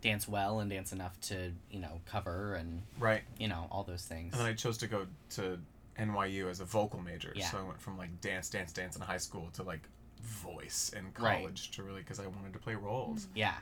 dance 0.00 0.28
well 0.28 0.60
and 0.60 0.70
dance 0.70 0.92
enough 0.92 1.18
to, 1.20 1.50
you 1.70 1.80
know, 1.80 2.00
cover 2.06 2.54
and 2.54 2.82
Right. 2.98 3.22
you 3.38 3.48
know, 3.48 3.66
all 3.72 3.82
those 3.82 4.04
things. 4.04 4.32
And 4.32 4.40
then 4.40 4.46
I 4.46 4.54
chose 4.54 4.78
to 4.78 4.86
go 4.86 5.06
to 5.30 5.58
NYU 5.98 6.50
as 6.50 6.60
a 6.60 6.64
vocal 6.64 7.00
major. 7.00 7.32
Yeah. 7.34 7.46
So 7.50 7.58
I 7.58 7.62
went 7.62 7.80
from 7.80 7.96
like 7.98 8.20
dance, 8.20 8.48
dance, 8.50 8.72
dance 8.72 8.96
in 8.96 9.02
high 9.02 9.16
school 9.18 9.48
to 9.54 9.62
like 9.62 9.82
voice 10.22 10.92
in 10.96 11.04
Right. 11.22 11.38
college 11.40 11.70
to 11.72 11.82
really 11.82 12.00
because 12.00 12.20
I 12.20 12.26
wanted 12.26 12.52
to 12.52 12.58
play 12.58 12.74
roles. 12.74 13.28
Yeah. 13.34 13.54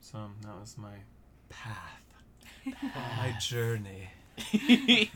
So 0.00 0.18
that 0.42 0.58
was 0.60 0.76
my 0.78 0.94
path, 1.48 2.02
my 2.82 3.34
journey. 3.38 4.08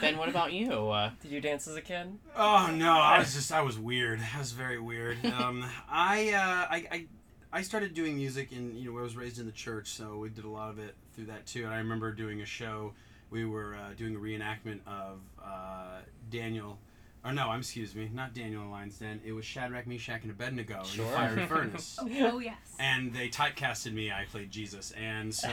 ben, 0.00 0.16
what 0.18 0.28
about 0.28 0.52
you? 0.52 0.90
Uh, 0.90 1.10
Did 1.22 1.30
you 1.32 1.40
dance 1.40 1.66
as 1.68 1.76
a 1.76 1.80
kid? 1.80 2.18
Oh 2.36 2.70
no, 2.74 2.92
I 2.92 3.18
was 3.18 3.34
just 3.34 3.50
I 3.52 3.62
was 3.62 3.78
weird. 3.78 4.20
I 4.34 4.38
was 4.38 4.52
very 4.52 4.78
weird. 4.78 5.18
Um, 5.38 5.64
I, 5.88 6.30
uh, 6.32 6.66
I 6.74 6.86
I 6.90 7.06
I 7.52 7.62
started 7.62 7.94
doing 7.94 8.16
music 8.16 8.52
in 8.52 8.76
you 8.76 8.90
know 8.92 8.98
I 8.98 9.02
was 9.02 9.16
raised 9.16 9.38
in 9.38 9.46
the 9.46 9.52
church, 9.52 9.88
so 9.88 10.18
we 10.18 10.28
did 10.30 10.44
a 10.44 10.48
lot 10.50 10.70
of 10.70 10.78
it 10.78 10.94
through 11.14 11.26
that 11.26 11.46
too. 11.46 11.64
And 11.64 11.72
I 11.72 11.78
remember 11.78 12.12
doing 12.12 12.40
a 12.42 12.46
show. 12.46 12.92
We 13.30 13.44
were 13.44 13.74
uh, 13.76 13.94
doing 13.96 14.16
a 14.16 14.18
reenactment 14.18 14.80
of 14.86 15.20
uh, 15.44 16.00
Daniel. 16.30 16.78
Or 17.24 17.32
no, 17.32 17.48
I'm 17.48 17.58
excuse 17.60 17.94
me, 17.96 18.08
not 18.14 18.32
Daniel 18.32 18.62
in 18.62 18.70
Lion's 18.70 18.96
Den. 18.98 19.20
It 19.24 19.32
was 19.32 19.44
Shadrach, 19.44 19.86
Meshach, 19.88 20.22
and 20.22 20.30
Abednego 20.30 20.78
in 20.80 20.84
Sure. 20.86 21.04
the 21.04 21.10
fiery 21.12 21.46
furnace. 21.48 21.98
Oh, 22.00 22.08
oh 22.20 22.38
yes. 22.38 22.56
And 22.78 23.12
they 23.12 23.28
typecasted 23.28 23.92
me. 23.92 24.10
I 24.12 24.24
played 24.30 24.50
Jesus, 24.50 24.92
and 24.92 25.34
so. 25.34 25.48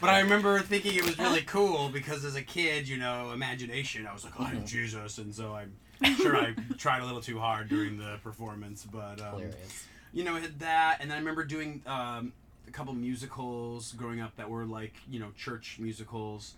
but 0.00 0.10
I 0.10 0.20
remember 0.20 0.58
thinking 0.60 0.96
it 0.96 1.04
was 1.06 1.18
really 1.18 1.42
cool 1.42 1.88
because 1.90 2.24
as 2.24 2.34
a 2.36 2.42
kid, 2.42 2.88
you 2.88 2.98
know, 2.98 3.30
imagination. 3.32 4.06
I 4.06 4.12
was 4.12 4.24
like, 4.24 4.34
oh, 4.38 4.44
I'm 4.44 4.66
Jesus, 4.66 5.18
and 5.18 5.34
so 5.34 5.54
I'm 5.54 5.72
sure 6.16 6.36
I 6.36 6.54
tried 6.76 7.02
a 7.02 7.04
little 7.06 7.20
too 7.20 7.38
hard 7.38 7.68
during 7.68 7.96
the 7.98 8.18
performance. 8.22 8.84
But 8.90 9.20
um, 9.20 9.34
Hilarious. 9.34 9.86
you 10.12 10.24
know, 10.24 10.34
I 10.34 10.40
had 10.40 10.58
that, 10.58 10.98
and 11.00 11.10
then 11.10 11.16
I 11.16 11.20
remember 11.20 11.44
doing 11.44 11.82
um, 11.86 12.32
a 12.66 12.70
couple 12.70 12.94
musicals 12.94 13.92
growing 13.92 14.20
up 14.20 14.36
that 14.36 14.48
were 14.48 14.64
like 14.64 14.94
you 15.10 15.20
know 15.20 15.32
church 15.36 15.78
musicals. 15.78 16.54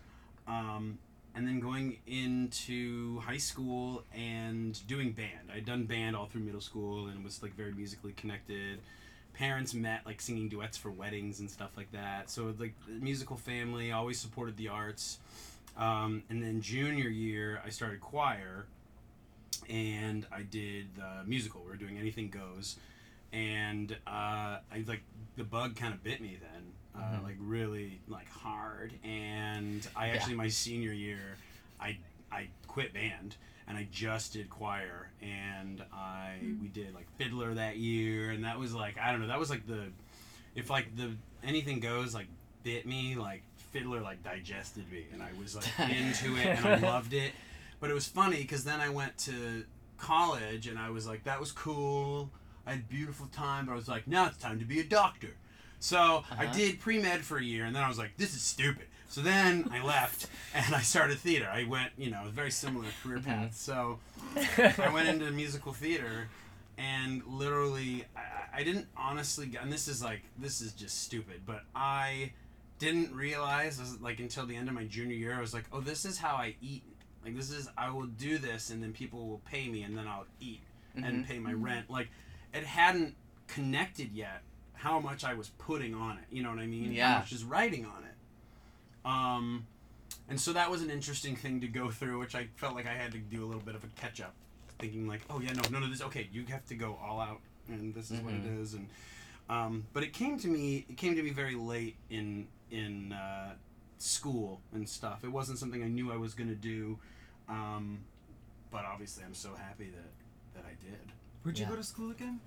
Um, 0.47 0.99
and 1.37 1.49
then 1.49 1.59
going 1.59 1.99
into 2.07 3.19
high 3.21 3.38
school 3.38 4.05
and 4.14 4.87
doing 4.87 5.11
band. 5.12 5.51
I'd 5.53 5.64
done 5.64 5.85
band 5.85 6.14
all 6.14 6.27
through 6.27 6.43
middle 6.43 6.61
school 6.61 7.09
and 7.09 7.25
was 7.25 7.43
like 7.43 7.57
very 7.57 7.73
musically 7.73 8.12
connected. 8.12 8.79
Parents 9.33 9.75
met 9.75 10.03
like 10.07 10.21
singing 10.21 10.49
duets 10.49 10.77
for 10.77 10.93
weddings 10.93 11.40
and 11.40 11.51
stuff 11.51 11.71
like 11.77 11.90
that. 11.90 12.31
So 12.31 12.55
like 12.57 12.75
the 12.87 12.93
musical 12.93 13.37
family 13.37 13.90
always 13.90 14.21
supported 14.21 14.57
the 14.57 14.69
arts. 14.69 15.19
Um, 15.77 16.23
and 16.31 16.43
then 16.43 16.61
junior 16.61 17.09
year, 17.09 17.61
I 17.64 17.71
started 17.71 18.01
choir, 18.01 18.67
and 19.69 20.27
I 20.33 20.43
did 20.43 20.87
the 20.95 21.25
musical. 21.27 21.62
We 21.64 21.71
were 21.71 21.77
doing 21.77 21.99
Anything 21.99 22.29
Goes, 22.29 22.77
and 23.35 23.92
uh, 24.07 24.59
I 24.73 24.85
like 24.87 25.03
the 25.37 25.44
bug 25.44 25.75
kind 25.77 25.92
of 25.92 26.03
bit 26.03 26.20
me 26.20 26.38
then 26.40 26.73
uh, 26.94 27.16
Mhm. 27.18 27.25
like 27.25 27.37
really 27.40 28.01
like 28.07 28.29
hard 28.31 28.92
and 29.03 29.85
i 29.97 30.07
Yeah. 30.07 30.12
actually 30.14 30.37
my 30.37 30.47
senior 30.49 30.92
year 30.92 31.18
i 31.81 31.99
i 32.31 32.47
quit 32.68 32.92
band 32.94 33.35
and 33.66 33.77
i 33.77 33.88
just 33.90 34.33
did 34.35 34.49
choir 34.49 35.11
and 35.20 35.83
i 35.92 36.37
we 36.62 36.68
did 36.68 36.94
like 36.94 37.07
fiddler 37.18 37.53
that 37.55 37.79
year 37.79 38.31
and 38.31 38.44
that 38.44 38.61
was 38.61 38.73
like 38.75 38.97
i 38.99 39.11
don't 39.11 39.20
know 39.20 39.27
that 39.27 39.40
was 39.40 39.51
like 39.51 39.66
the 39.66 39.87
if 40.55 40.70
like 40.70 40.94
the 40.97 41.11
anything 41.42 41.81
goes 41.81 42.14
like 42.14 42.29
bit 42.62 42.87
me 42.87 43.16
like 43.16 43.42
fiddler 43.73 44.01
like 44.01 44.23
digested 44.23 44.88
me 44.92 45.05
and 45.12 45.20
i 45.20 45.31
was 45.40 45.57
like 45.57 45.66
into 45.90 46.37
it 46.37 46.47
and 46.47 46.64
i 46.64 46.77
loved 46.77 47.12
it 47.12 47.33
but 47.81 47.90
it 47.90 47.94
was 47.94 48.07
funny 48.07 48.37
because 48.37 48.62
then 48.62 48.81
i 48.81 48.88
went 48.88 49.18
to 49.18 49.64
college, 49.97 50.66
and 50.66 50.79
I 50.79 50.90
was 50.90 51.07
like, 51.07 51.25
that 51.25 51.38
was 51.40 51.51
cool. 51.53 52.29
I 52.66 52.70
had 52.72 52.81
a 52.81 52.83
beautiful 52.85 53.27
time, 53.27 53.66
but 53.66 53.72
I 53.72 53.77
was 53.77 53.88
like, 53.88 54.07
now 54.07 54.27
it's 54.27 54.38
time 54.38 54.59
to 54.59 54.64
be 54.64 54.81
a 54.81 54.85
doctor. 54.85 55.35
So 55.81 56.24
I 56.31 56.44
Uh-huh. 56.44 56.53
did 56.55 56.81
pre 56.81 56.98
med 57.00 57.24
for 57.24 57.37
a 57.38 57.42
year, 57.42 57.64
and 57.66 57.74
then 57.77 57.83
I 57.83 57.88
was 57.88 57.98
like, 57.98 58.16
this 58.16 58.35
is 58.35 58.42
stupid. 58.42 58.87
So 59.09 59.20
then 59.20 59.68
I 59.70 59.83
left 59.85 60.29
and 60.55 60.74
I 60.74 60.81
started 60.81 61.18
theater. 61.18 61.48
I 61.53 61.64
went, 61.64 61.92
you 61.98 62.11
know, 62.11 62.24
very 62.31 62.50
similar 62.50 62.87
career 63.03 63.18
Mhm. 63.18 63.24
path. 63.24 63.55
So 63.57 63.98
I 64.79 64.88
went 64.88 65.09
into 65.09 65.31
musical 65.31 65.72
theater, 65.72 66.29
and 66.79 67.22
literally, 67.27 68.07
I, 68.16 68.61
I 68.61 68.64
didn't 68.64 68.87
honestly, 68.96 69.50
and 69.61 69.70
this 69.72 69.88
is 69.88 70.03
like, 70.03 70.22
this 70.38 70.61
is 70.61 70.72
just 70.72 71.03
stupid, 71.03 71.42
but 71.44 71.64
I 71.74 72.33
didn't 72.79 73.14
realize, 73.14 73.79
like, 74.00 74.18
until 74.20 74.46
the 74.46 74.57
end 74.57 74.68
of 74.68 74.74
my 74.74 74.85
junior 74.85 75.14
year, 75.14 75.35
I 75.35 75.40
was 75.40 75.55
like, 75.55 75.64
oh, 75.72 75.81
this 75.81 76.05
is 76.05 76.18
how 76.18 76.35
I 76.37 76.57
eat. 76.61 76.83
Like, 77.24 77.37
this 77.37 77.50
is, 77.50 77.68
I 77.79 77.90
will 77.90 78.07
do 78.07 78.38
this, 78.38 78.70
and 78.70 78.83
then 78.83 78.92
people 78.92 79.29
will 79.29 79.40
pay 79.50 79.68
me, 79.68 79.83
and 79.83 79.96
then 79.96 80.07
I'll 80.09 80.27
eat 80.40 80.61
and 80.96 81.24
Mhm. 81.24 81.27
pay 81.27 81.38
my 81.38 81.53
rent. 81.53 81.88
Like, 81.90 82.09
it 82.55 82.64
hadn't 82.64 83.14
connected 83.49 84.12
yet 84.12 84.43
how 84.75 85.01
much 85.01 85.25
I 85.25 85.35
was 85.35 85.51
putting 85.59 85.95
on 85.95 86.19
it. 86.19 86.25
You 86.31 86.43
know 86.43 86.51
what 86.51 86.59
I 86.59 86.67
mean? 86.67 86.93
Yeah. 86.93 87.12
How 87.14 87.19
much 87.21 87.33
is 87.33 87.45
writing 87.45 87.85
on 87.85 88.05
it. 88.05 89.09
Um, 89.09 89.67
and 90.29 90.40
so 90.40 90.53
that 90.55 90.71
was 90.71 90.83
an 90.83 90.90
interesting 90.90 91.37
thing 91.37 91.61
to 91.61 91.69
go 91.69 91.90
through, 91.90 92.19
which 92.19 92.35
I 92.35 92.49
felt 92.57 92.75
like 92.75 92.87
I 92.87 92.95
had 92.95 93.12
to 93.12 93.19
do 93.19 93.45
a 93.45 93.47
little 93.47 93.61
bit 93.62 93.75
of 93.75 93.85
a 93.85 93.87
catch 94.01 94.21
up, 94.21 94.35
thinking 94.79 95.07
like, 95.07 95.21
oh 95.31 95.40
yeah, 95.40 95.53
no, 95.53 95.62
no, 95.71 95.81
no, 95.81 95.88
this 95.90 96.03
okay, 96.03 96.29
you 96.33 96.45
have 96.47 96.64
to 96.67 96.75
go 96.75 96.99
all 97.05 97.21
out, 97.21 97.40
and 97.69 97.95
this 97.95 98.11
is 98.11 98.21
what 98.21 98.33
it 98.35 98.45
Mhm. 98.45 98.61
is, 98.62 98.75
and 98.75 98.88
um, 99.51 99.85
but 99.93 100.03
it 100.03 100.14
came 100.14 100.38
to 100.38 100.49
me, 100.49 100.87
it 100.88 100.97
came 100.97 101.14
to 101.17 101.23
me 101.23 101.31
very 101.31 101.55
late 101.55 101.97
in 102.09 102.47
in 102.71 103.12
uh, 103.12 103.55
school 103.99 104.61
and 104.73 104.88
stuff. 104.88 105.23
It 105.23 105.31
wasn't 105.31 105.59
something 105.59 105.83
I 105.83 105.88
knew 105.88 106.11
I 106.11 106.17
was 106.17 106.33
gonna 106.35 106.55
do, 106.55 106.99
um, 107.49 107.99
but 108.71 108.85
obviously 108.87 109.23
I'm 109.25 109.35
so 109.35 109.55
happy 109.55 109.90
that 109.90 110.62
that 110.62 110.64
I 110.67 110.75
did. 110.83 111.12
Where'd 111.44 111.59
you 111.59 111.66
go 111.66 111.76
to 111.76 111.83
school 111.85 112.11
again? 112.11 112.40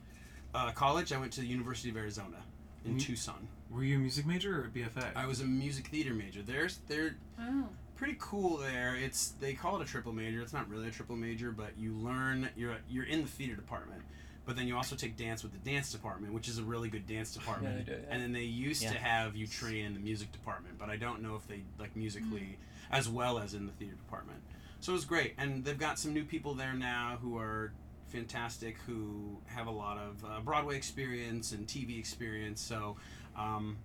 Uh, 0.55 0.71
college, 0.71 1.13
I 1.13 1.17
went 1.19 1.31
to 1.33 1.41
the 1.41 1.47
University 1.47 1.89
of 1.89 1.97
Arizona 1.97 2.37
in 2.83 2.95
Mm. 2.95 2.99
Tucson. 3.01 3.47
Were 3.69 3.83
you 3.83 3.97
a 3.97 3.99
music 3.99 4.25
major 4.25 4.59
or 4.61 4.65
a 4.65 4.69
BFA? 4.69 5.11
I 5.15 5.27
was 5.27 5.39
a 5.39 5.45
music 5.45 5.87
theater 5.87 6.13
major. 6.13 6.41
There's 6.41 6.77
they're 6.87 7.15
Oh. 7.39 7.69
pretty 7.95 8.15
cool 8.19 8.57
there. 8.57 8.95
It's 8.95 9.29
they 9.39 9.53
call 9.53 9.79
it 9.79 9.83
a 9.83 9.91
triple 9.91 10.13
major. 10.13 10.41
It's 10.41 10.53
not 10.53 10.67
really 10.67 10.87
a 10.87 10.91
triple 10.91 11.15
major, 11.15 11.51
but 11.51 11.77
you 11.77 11.93
learn 11.93 12.49
you're 12.55 12.77
you're 12.89 13.03
in 13.05 13.21
the 13.21 13.27
theater 13.27 13.55
department. 13.55 14.01
But 14.45 14.55
then 14.55 14.67
you 14.67 14.75
also 14.77 14.95
take 14.95 15.15
dance 15.17 15.43
with 15.43 15.51
the 15.51 15.69
dance 15.69 15.91
department, 15.91 16.33
which 16.33 16.47
is 16.47 16.57
a 16.57 16.63
really 16.63 16.89
good 16.89 17.05
dance 17.05 17.33
department. 17.37 17.85
they 17.85 17.93
do, 17.93 17.99
yeah. 18.01 18.07
And 18.09 18.23
then 18.23 18.31
they 18.31 18.45
used 18.45 18.81
to 18.81 18.97
have 18.97 19.35
you 19.35 19.45
train 19.45 19.85
in 19.85 19.93
the 19.93 19.99
music 19.99 20.31
department, 20.31 20.79
but 20.79 20.89
I 20.89 20.95
don't 20.95 21.21
know 21.21 21.35
if 21.35 21.45
they 21.47 21.61
like 21.77 21.95
musically 21.95 22.57
as 22.89 23.07
well 23.07 23.37
as 23.37 23.53
in 23.53 23.67
the 23.67 23.73
theater 23.73 23.95
department. 23.95 24.39
So 24.79 24.93
it 24.93 24.95
was 24.95 25.05
great, 25.05 25.33
and 25.37 25.65
they've 25.65 25.77
got 25.77 25.99
some 25.99 26.13
new 26.13 26.23
people 26.23 26.53
there 26.55 26.73
now 26.73 27.17
who 27.21 27.37
are 27.37 27.73
fantastic, 28.07 28.77
who 28.85 29.37
have 29.45 29.67
a 29.67 29.71
lot 29.71 29.97
of 29.97 30.23
uh, 30.25 30.39
Broadway 30.41 30.75
experience 30.77 31.51
and 31.51 31.67
TV 31.67 31.97
experience. 31.99 32.61
So 32.61 32.97
um, 33.37 33.77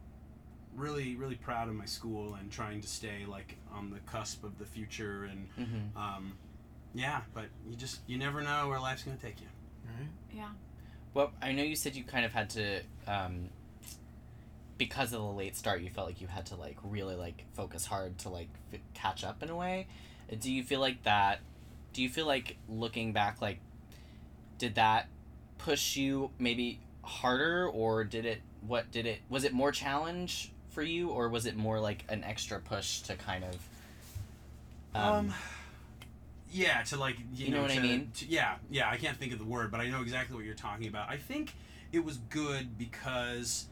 really, 0.75 1.17
really 1.17 1.35
proud 1.35 1.69
of 1.69 1.75
my 1.75 1.85
school 1.87 2.35
and 2.35 2.51
trying 2.51 2.81
to 2.81 2.89
stay 2.89 3.25
like 3.29 3.57
on 3.73 3.91
the 3.91 3.99
cusp 4.01 4.45
of 4.45 4.59
the 4.59 4.65
future 4.65 5.25
and 5.25 5.49
Mhm. 5.59 5.97
um, 5.97 6.33
yeah. 6.95 7.21
But 7.35 7.47
you 7.69 7.77
just 7.77 8.01
you 8.07 8.19
never 8.19 8.43
know 8.43 8.69
where 8.69 8.79
life's 8.81 9.03
gonna 9.03 9.17
take 9.17 9.41
you. 9.41 9.49
Right. 9.87 10.09
Yeah. 10.33 10.51
Well, 11.15 11.33
I 11.43 11.53
know 11.53 11.63
you 11.63 11.77
said 11.77 11.95
you 11.95 12.05
kind 12.05 12.25
of 12.25 12.33
had 12.33 12.49
to, 12.51 12.81
um, 13.07 13.51
because 14.79 15.13
of 15.13 15.21
the 15.21 15.27
late 15.27 15.57
start, 15.57 15.83
you 15.83 15.91
felt 15.91 16.07
like 16.07 16.21
you 16.21 16.27
had 16.27 16.47
to 16.47 16.57
like 16.57 16.77
really 16.83 17.15
like 17.15 17.45
focus 17.55 17.87
hard 17.87 18.19
to 18.19 18.29
like 18.31 18.49
f- 18.73 18.81
catch 18.95 19.23
up 19.25 19.43
in 19.43 19.51
a 19.51 19.57
way. 19.57 19.87
Do 20.39 20.51
you 20.51 20.63
feel 20.63 20.81
like 20.81 21.03
that? 21.03 21.41
Do 21.93 22.03
you 22.03 22.09
feel 22.09 22.27
like 22.27 22.57
looking 22.69 23.13
back, 23.13 23.43
like, 23.43 23.59
did 24.59 24.75
that 24.77 25.09
push 25.59 25.97
you 25.97 26.31
maybe 26.39 26.79
harder, 27.03 27.69
or 27.69 28.05
did 28.05 28.25
it? 28.27 28.41
What 28.67 28.91
did 28.91 29.07
it? 29.07 29.21
Was 29.29 29.45
it 29.45 29.53
more 29.53 29.73
challenge 29.73 30.53
for 30.71 30.83
you, 30.83 31.11
or 31.11 31.29
was 31.29 31.47
it 31.47 31.57
more 31.57 31.81
like 31.81 32.05
an 32.09 32.25
extra 32.25 32.59
push 32.61 33.01
to 33.03 33.17
kind 33.17 33.45
of? 33.45 33.57
Um, 34.95 35.33
yeah, 36.51 36.83
to 36.83 36.97
like 36.97 37.17
you, 37.35 37.47
You 37.47 37.53
know 37.53 37.63
what 37.63 37.71
I 37.71 37.79
mean? 37.79 38.11
to- 38.17 38.27
yeah, 38.27 38.57
yeah. 38.71 38.89
I 38.91 38.97
can't 38.97 39.17
think 39.17 39.33
of 39.33 39.39
the 39.39 39.45
word, 39.45 39.71
but 39.71 39.81
I 39.81 39.89
know 39.89 40.03
exactly 40.03 40.37
what 40.37 40.45
you're 40.45 40.55
talking 40.55 40.87
about. 40.87 41.09
I 41.09 41.17
think 41.17 41.55
it 41.93 42.05
was 42.05 42.19
good 42.31 42.79
because 42.79 43.67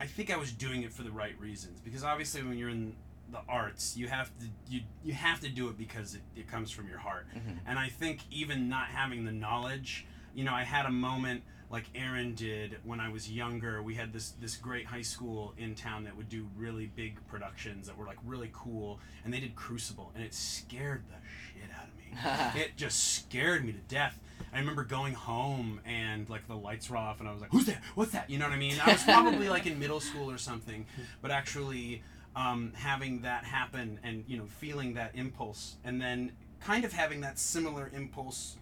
I 0.00 0.06
think 0.06 0.32
I 0.32 0.36
was 0.36 0.52
doing 0.52 0.82
it 0.82 0.92
for 0.92 1.02
the 1.02 1.10
right 1.10 1.38
reasons. 1.40 1.80
Because 1.80 2.04
obviously, 2.04 2.42
when 2.42 2.58
you're 2.58 2.68
in 2.68 2.94
the 3.30 3.40
arts, 3.48 3.96
you 3.96 4.08
have 4.08 4.30
to 4.38 4.46
you 4.68 4.80
you 5.02 5.12
have 5.12 5.40
to 5.40 5.48
do 5.48 5.68
it 5.68 5.76
because 5.78 6.14
it, 6.14 6.22
it 6.36 6.48
comes 6.48 6.70
from 6.70 6.88
your 6.88 6.98
heart. 6.98 7.26
Mhm. 7.34 7.58
And 7.66 7.78
I 7.78 7.88
think 7.88 8.20
even 8.30 8.68
not 8.68 8.88
having 8.88 9.24
the 9.24 9.32
knowledge, 9.32 10.06
you 10.34 10.44
know, 10.44 10.52
I 10.54 10.62
had 10.62 10.86
a 10.86 10.90
moment 10.90 11.42
like 11.70 11.84
Erin 11.94 12.34
did 12.34 12.78
when 12.84 13.00
I 13.00 13.08
was 13.08 13.30
younger. 13.30 13.82
We 13.82 13.94
had 13.94 14.12
this 14.12 14.30
this 14.40 14.56
great 14.56 14.86
high 14.86 15.02
school 15.02 15.54
in 15.58 15.74
town 15.74 16.04
that 16.04 16.16
would 16.16 16.28
do 16.28 16.46
really 16.56 16.86
big 16.86 17.26
productions 17.26 17.86
that 17.86 17.96
were 17.96 18.06
like 18.06 18.18
really 18.24 18.50
cool, 18.52 19.00
and 19.24 19.32
they 19.32 19.40
did 19.40 19.56
Crucible, 19.56 20.12
and 20.14 20.22
it 20.22 20.34
scared 20.34 21.02
the 21.08 21.16
shit 21.52 21.70
out 21.76 21.88
of 21.88 22.54
me. 22.54 22.60
it 22.62 22.76
just 22.76 23.14
scared 23.14 23.64
me 23.64 23.72
to 23.72 23.78
death. 23.88 24.18
I 24.52 24.58
remember 24.60 24.84
going 24.84 25.14
home 25.14 25.80
and 25.84 26.28
like 26.28 26.46
the 26.46 26.54
lights 26.56 26.88
were 26.90 26.96
off, 26.96 27.18
and 27.18 27.28
I 27.28 27.32
was 27.32 27.40
like, 27.40 27.50
"Who's 27.50 27.64
there? 27.66 27.80
What's 27.96 28.12
that?" 28.12 28.30
You 28.30 28.38
know 28.38 28.44
what 28.44 28.54
I 28.54 28.58
mean? 28.58 28.76
I 28.84 28.92
was 28.92 29.02
probably 29.02 29.48
like 29.48 29.66
in 29.66 29.78
middle 29.80 30.00
school 30.00 30.30
or 30.30 30.38
something, 30.38 30.86
but 31.22 31.30
actually 31.32 32.02
um, 32.36 32.72
having 32.74 33.20
that 33.22 33.44
happen 33.44 33.98
and 34.02 34.24
you 34.26 34.36
know 34.36 34.46
feeling 34.46 34.94
that 34.94 35.12
impulse, 35.14 35.76
and 35.84 36.00
then 36.00 36.32
kind 36.60 36.84
of 36.84 36.92
having 36.92 37.20
that 37.20 37.38
similar 37.38 37.90
impulse 37.94 38.56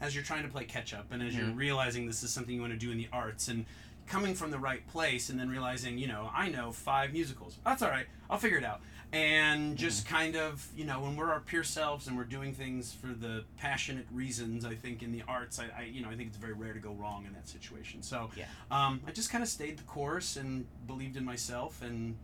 as 0.00 0.14
you're 0.14 0.24
trying 0.24 0.42
to 0.42 0.48
play 0.50 0.64
catch 0.64 0.92
up 0.92 1.06
and 1.10 1.22
as 1.22 1.34
you're 1.34 1.46
Mhm. 1.46 1.56
realizing 1.56 2.06
this 2.06 2.22
is 2.22 2.30
something 2.30 2.54
you 2.54 2.60
want 2.60 2.72
to 2.72 2.78
do 2.78 2.90
in 2.90 2.98
the 2.98 3.08
arts 3.12 3.48
and 3.48 3.64
coming 4.06 4.34
from 4.34 4.50
the 4.50 4.58
right 4.58 4.86
place 4.88 5.30
and 5.30 5.40
then 5.40 5.48
realizing 5.48 5.96
you 5.98 6.06
know 6.06 6.30
i 6.34 6.48
know 6.50 6.70
five 6.70 7.12
musicals. 7.14 7.56
That's 7.64 7.80
all 7.82 7.88
right. 7.90 8.06
I'll 8.28 8.38
figure 8.38 8.58
it 8.58 8.64
out. 8.64 8.80
And 9.12 9.76
just 9.78 10.06
kind 10.06 10.36
of 10.36 10.68
you 10.76 10.84
know 10.84 11.00
when 11.00 11.16
we're 11.16 11.32
our 11.32 11.40
pure 11.40 11.64
selves 11.64 12.06
and 12.08 12.16
we're 12.16 12.24
doing 12.24 12.52
things 12.52 12.92
for 12.92 13.06
the 13.08 13.44
passionate 13.56 14.06
reasons 14.12 14.64
i 14.66 14.74
think 14.74 15.02
in 15.02 15.12
the 15.12 15.22
arts 15.26 15.58
i, 15.58 15.64
I 15.76 15.82
you 15.84 16.02
know 16.02 16.10
i 16.10 16.14
think 16.16 16.28
it's 16.28 16.36
very 16.36 16.52
rare 16.52 16.74
to 16.74 16.78
go 16.80 16.92
wrong 16.92 17.24
in 17.26 17.32
that 17.32 17.48
situation. 17.48 18.02
So 18.02 18.30
Yeah. 18.36 18.44
um, 18.70 19.00
i 19.06 19.10
just 19.12 19.30
kind 19.30 19.42
of 19.42 19.48
stayed 19.48 19.78
the 19.78 19.84
course 19.84 20.36
and 20.36 20.66
believed 20.86 21.16
in 21.16 21.24
myself 21.24 21.80
and 21.82 22.16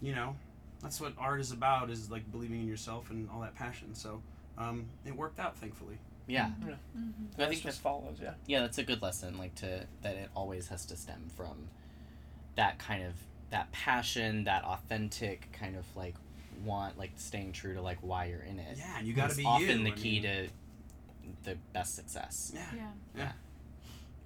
you 0.00 0.14
know 0.14 0.36
that's 0.82 1.00
what 1.00 1.12
art 1.18 1.40
is 1.40 1.50
about 1.52 1.90
is 1.90 2.10
like 2.10 2.30
believing 2.30 2.60
in 2.60 2.68
yourself 2.68 3.10
and 3.10 3.28
all 3.30 3.40
that 3.40 3.54
passion 3.54 3.94
so 3.94 4.22
um, 4.56 4.86
it 5.04 5.14
worked 5.16 5.38
out 5.40 5.56
thankfully 5.56 5.98
Yeah. 6.26 6.50
Yeah. 6.66 6.74
I 6.74 6.76
That's 7.36 7.50
think 7.52 7.62
just 7.62 7.78
that- 7.78 7.82
follows, 7.82 8.18
yeah. 8.20 8.34
Yeah, 8.46 8.60
that's 8.60 8.76
a 8.78 8.82
good 8.84 9.00
lesson. 9.00 9.38
Like 9.38 9.54
to 9.56 9.86
that 10.02 10.14
it 10.16 10.28
always 10.36 10.68
has 10.68 10.84
to 10.86 10.96
stem 10.96 11.30
from 11.36 11.68
that 12.56 12.78
kind 12.78 13.02
of 13.04 13.14
that 13.50 13.70
passion, 13.72 14.44
that 14.44 14.62
authentic 14.64 15.48
kind 15.52 15.74
of 15.76 15.84
like 15.96 16.14
want, 16.64 16.98
like 16.98 17.12
staying 17.16 17.52
true 17.52 17.72
to 17.74 17.80
like 17.80 17.98
why 18.02 18.26
you're 18.26 18.42
in 18.42 18.58
it. 18.58 18.76
Yeah, 18.76 18.98
and 18.98 19.06
you 19.06 19.14
gotta 19.14 19.30
Is 19.32 19.38
be 19.38 19.44
often 19.44 19.78
you, 19.78 19.84
the 19.84 19.92
I 19.92 19.94
key 19.94 20.20
mean- 20.20 20.22
to 20.24 20.48
the 21.44 21.56
best 21.72 21.94
success. 21.94 22.52
Yeah. 22.54 22.62
Yeah. 22.76 22.90
Yeah. 23.16 23.32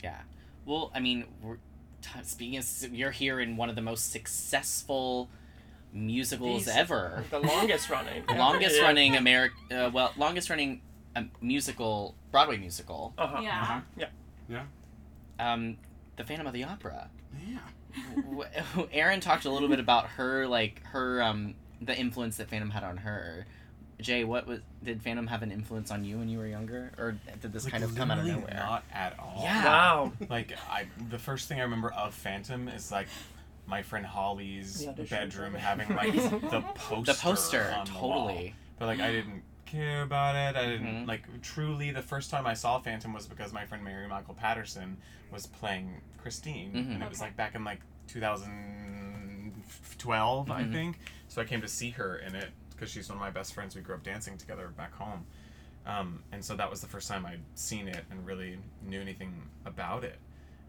Yeah. 0.03 0.21
Well, 0.67 0.91
I 0.95 0.99
mean, 1.01 1.25
we're 1.43 1.57
t- 2.01 2.11
speaking 2.25 2.59
of, 2.59 2.67
you're 2.93 3.11
here 3.13 3.39
in 3.41 3.57
one 3.57 3.69
of 3.69 3.77
the 3.77 3.83
most 3.83 4.11
successful 4.11 5.29
musicals 5.93 6.65
These- 6.67 6.75
ever. 6.77 7.25
the 7.31 7.39
longest 7.41 7.91
running. 7.91 8.25
The 8.27 8.35
longest 8.35 8.77
Yeah. 8.77 8.83
running 8.83 9.17
American, 9.17 9.73
uh, 9.77 9.91
well, 9.93 10.13
longest 10.17 10.51
running 10.51 10.81
um, 11.17 11.31
musical, 11.41 12.15
Broadway 12.31 12.57
musical. 12.57 13.13
Uh-huh. 13.19 13.41
Yeah. 13.43 13.61
Uh-huh. 13.63 13.81
Yeah. 13.97 14.07
Yeah. 14.49 14.63
Um, 15.53 15.77
The 16.17 16.25
Phantom 16.25 16.47
of 16.47 16.53
the 16.53 16.65
Opera. 16.65 17.09
Yeah. 17.47 17.59
W- 18.31 18.89
Erin 18.93 19.21
talked 19.21 19.45
a 19.45 19.51
little 19.51 19.69
bit 19.69 19.81
about 19.81 20.07
her, 20.11 20.47
like 20.47 20.83
her, 20.87 21.23
um, 21.23 21.55
the 21.81 21.97
influence 21.99 22.37
that 22.39 22.49
Phantom 22.49 22.71
had 22.71 22.85
on 22.85 22.99
her. 22.99 23.47
Jay, 24.01 24.25
what 24.25 24.47
was 24.47 24.61
did 24.83 25.01
Phantom 25.03 25.27
have 25.29 25.43
an 25.43 25.53
influence 25.53 25.91
on 25.93 26.05
you 26.05 26.19
when 26.19 26.29
you 26.29 26.39
were 26.39 26.47
younger, 26.47 26.91
or 26.99 27.15
did 27.41 27.53
this 27.53 27.65
Like, 27.65 27.73
kind 27.73 27.85
of 27.85 27.95
come 27.95 28.11
out 28.11 28.19
of 28.19 28.25
literally 28.25 28.47
nowhere? 28.47 28.65
Not 28.67 28.85
at 28.93 29.17
all. 29.19 29.41
Yeah. 29.45 29.65
Wow. 29.65 30.13
Like 30.29 30.53
I, 30.69 30.87
the 31.11 31.19
first 31.19 31.49
thing 31.49 31.61
I 31.61 31.63
remember 31.63 31.93
of 31.93 32.13
Phantom 32.15 32.67
is 32.69 32.91
like 32.91 33.07
my 33.67 33.83
friend 33.83 34.05
Holly's 34.05 34.85
bedroom 35.09 35.55
having 35.55 35.89
like 35.95 36.13
the 36.15 36.65
poster. 36.75 37.13
The 37.13 37.19
poster, 37.19 37.75
on 37.77 37.87
the 37.87 37.93
wall. 37.95 38.27
totally. 38.27 38.55
But 38.79 38.87
like 38.87 39.01
I 39.01 39.13
didn't 39.13 39.43
care 39.67 40.03
about 40.03 40.35
it. 40.37 40.57
I 40.57 40.67
didn't 40.67 41.05
Mhm. 41.05 41.09
like 41.09 41.25
truly. 41.43 41.91
The 41.93 42.03
first 42.03 42.31
time 42.31 42.47
I 42.47 42.55
saw 42.55 42.79
Phantom 42.81 43.13
was 43.13 43.27
because 43.27 43.53
my 43.53 43.65
friend 43.65 43.85
Mary 43.85 44.07
Michael 44.09 44.35
Patterson 44.35 44.97
was 45.31 45.47
playing 45.47 46.01
Christine, 46.19 46.73
Mhm. 46.73 46.95
and 46.95 47.03
it 47.03 47.09
was 47.09 47.21
like 47.21 47.37
back 47.37 47.55
in 47.55 47.65
like 47.65 47.81
2012, 48.09 50.51
I 50.51 50.65
Mhm. 50.65 50.73
think. 50.73 50.99
So 51.29 51.41
I 51.41 51.45
came 51.45 51.61
to 51.63 51.69
see 51.69 51.91
her 51.91 52.17
in 52.19 52.35
it 52.35 52.51
because 52.71 52.91
she's 52.91 53.09
one 53.09 53.17
of 53.17 53.21
my 53.21 53.31
best 53.31 53.55
friends. 53.55 53.75
We 53.75 53.81
grew 53.83 53.95
up 53.95 54.03
dancing 54.03 54.37
together 54.37 54.69
back 54.69 54.93
home. 54.95 55.25
Um, 55.87 56.23
and 56.33 56.45
so 56.45 56.55
that 56.57 56.71
was 56.71 56.81
the 56.81 56.87
first 56.87 57.09
time 57.09 57.25
I'd 57.27 57.41
seen 57.55 57.89
it 57.89 58.05
and 58.11 58.25
really 58.27 58.59
knew 58.83 59.01
anything 59.01 59.49
about 59.65 60.05
it. 60.05 60.19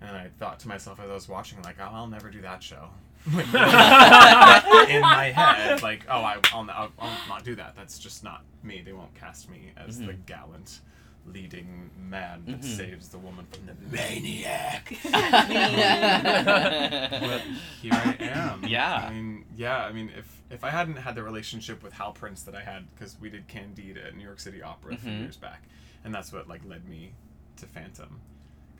And 0.01 0.09
then 0.09 0.15
I 0.15 0.27
thought 0.39 0.59
to 0.61 0.67
myself 0.67 0.99
as 0.99 1.09
I 1.09 1.13
was 1.13 1.29
watching, 1.29 1.61
like, 1.61 1.77
oh, 1.79 1.89
I'll 1.91 2.07
never 2.07 2.29
do 2.29 2.41
that 2.41 2.61
show. 2.61 2.89
in 3.25 5.01
my 5.01 5.31
head, 5.33 5.81
like, 5.81 6.05
oh, 6.09 6.19
I, 6.21 6.37
I'll, 6.51 6.69
I'll, 6.69 6.91
I'll 6.99 7.17
not 7.29 7.45
do 7.45 7.55
that. 7.55 7.73
That's 7.77 7.97
just 7.97 8.21
not 8.23 8.43
me. 8.63 8.81
They 8.85 8.91
won't 8.91 9.15
cast 9.15 9.49
me 9.49 9.71
as 9.77 9.99
the 9.99 10.07
Mhm. 10.13 10.25
gallant 10.25 10.79
leading 11.25 11.89
man 11.97 12.43
that 12.47 12.59
Mhm. 12.59 12.63
saves 12.65 13.07
the 13.07 13.17
woman 13.17 13.45
from 13.49 13.65
the 13.65 13.75
maniac. 13.95 14.93
Maniac. 15.05 17.11
but 17.21 17.41
here 17.81 17.93
I 17.93 18.17
am. 18.19 18.65
Yeah. 18.67 19.07
I 19.09 19.13
mean, 19.13 19.45
yeah. 19.55 19.85
I 19.85 19.93
mean, 19.93 20.11
if 20.17 20.41
if 20.49 20.65
I 20.65 20.69
hadn't 20.69 20.97
had 20.97 21.15
the 21.15 21.23
relationship 21.23 21.81
with 21.81 21.93
Hal 21.93 22.11
Prince 22.11 22.43
that 22.43 22.55
I 22.55 22.61
had, 22.61 22.93
because 22.93 23.15
we 23.21 23.29
did 23.29 23.47
Candide 23.47 23.97
at 24.05 24.17
New 24.17 24.23
York 24.23 24.41
City 24.41 24.61
Opera 24.61 24.95
a 24.95 24.97
few 24.97 25.11
Mhm. 25.11 25.19
years 25.21 25.37
back, 25.37 25.61
and 26.03 26.13
that's 26.13 26.33
what 26.33 26.49
like 26.49 26.61
led 26.65 26.89
me 26.89 27.13
to 27.57 27.67
Phantom, 27.67 28.19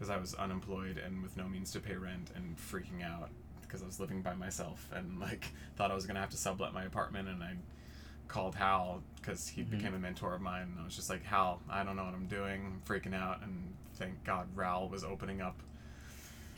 because 0.04 0.14
I 0.18 0.20
was 0.20 0.34
unemployed 0.36 0.97
and 0.97 1.24
with 1.24 1.38
no 1.38 1.47
means 1.47 1.72
to 1.72 1.80
pay 1.80 1.95
rent 1.95 2.30
and 2.36 2.58
freaking 2.58 3.01
out 3.06 3.30
because 3.62 3.82
I 3.82 3.86
was 3.86 4.01
living 4.01 4.22
by 4.22 4.34
myself 4.34 4.89
and 4.93 5.18
like 5.18 5.45
thought 5.78 5.91
I 5.91 5.95
was 5.95 6.06
gonna 6.06 6.20
have 6.20 6.30
to 6.32 6.38
sublet 6.38 6.74
my 6.74 6.84
apartment 6.84 7.30
and 7.30 7.41
I 7.41 7.54
called 8.28 8.54
Hal 8.56 9.01
because 9.16 9.47
he 9.47 9.62
Mhm. 9.64 9.70
became 9.70 9.93
a 9.93 9.99
mentor 9.99 10.34
of 10.36 10.41
mine 10.41 10.64
and 10.64 10.80
I 10.82 10.84
was 10.84 10.93
just 10.93 11.10
like 11.10 11.24
Hal 11.24 11.62
I 11.70 11.86
don't 11.86 11.95
know 11.95 12.04
what 12.04 12.14
I'm 12.14 12.26
doing 12.28 12.66
I'm 12.66 12.82
freaking 12.86 13.14
out 13.16 13.43
and 13.43 13.74
thank 13.95 14.22
God 14.26 14.49
Raoul 14.56 14.89
was 14.89 15.06
opening 15.06 15.39
up 15.41 15.56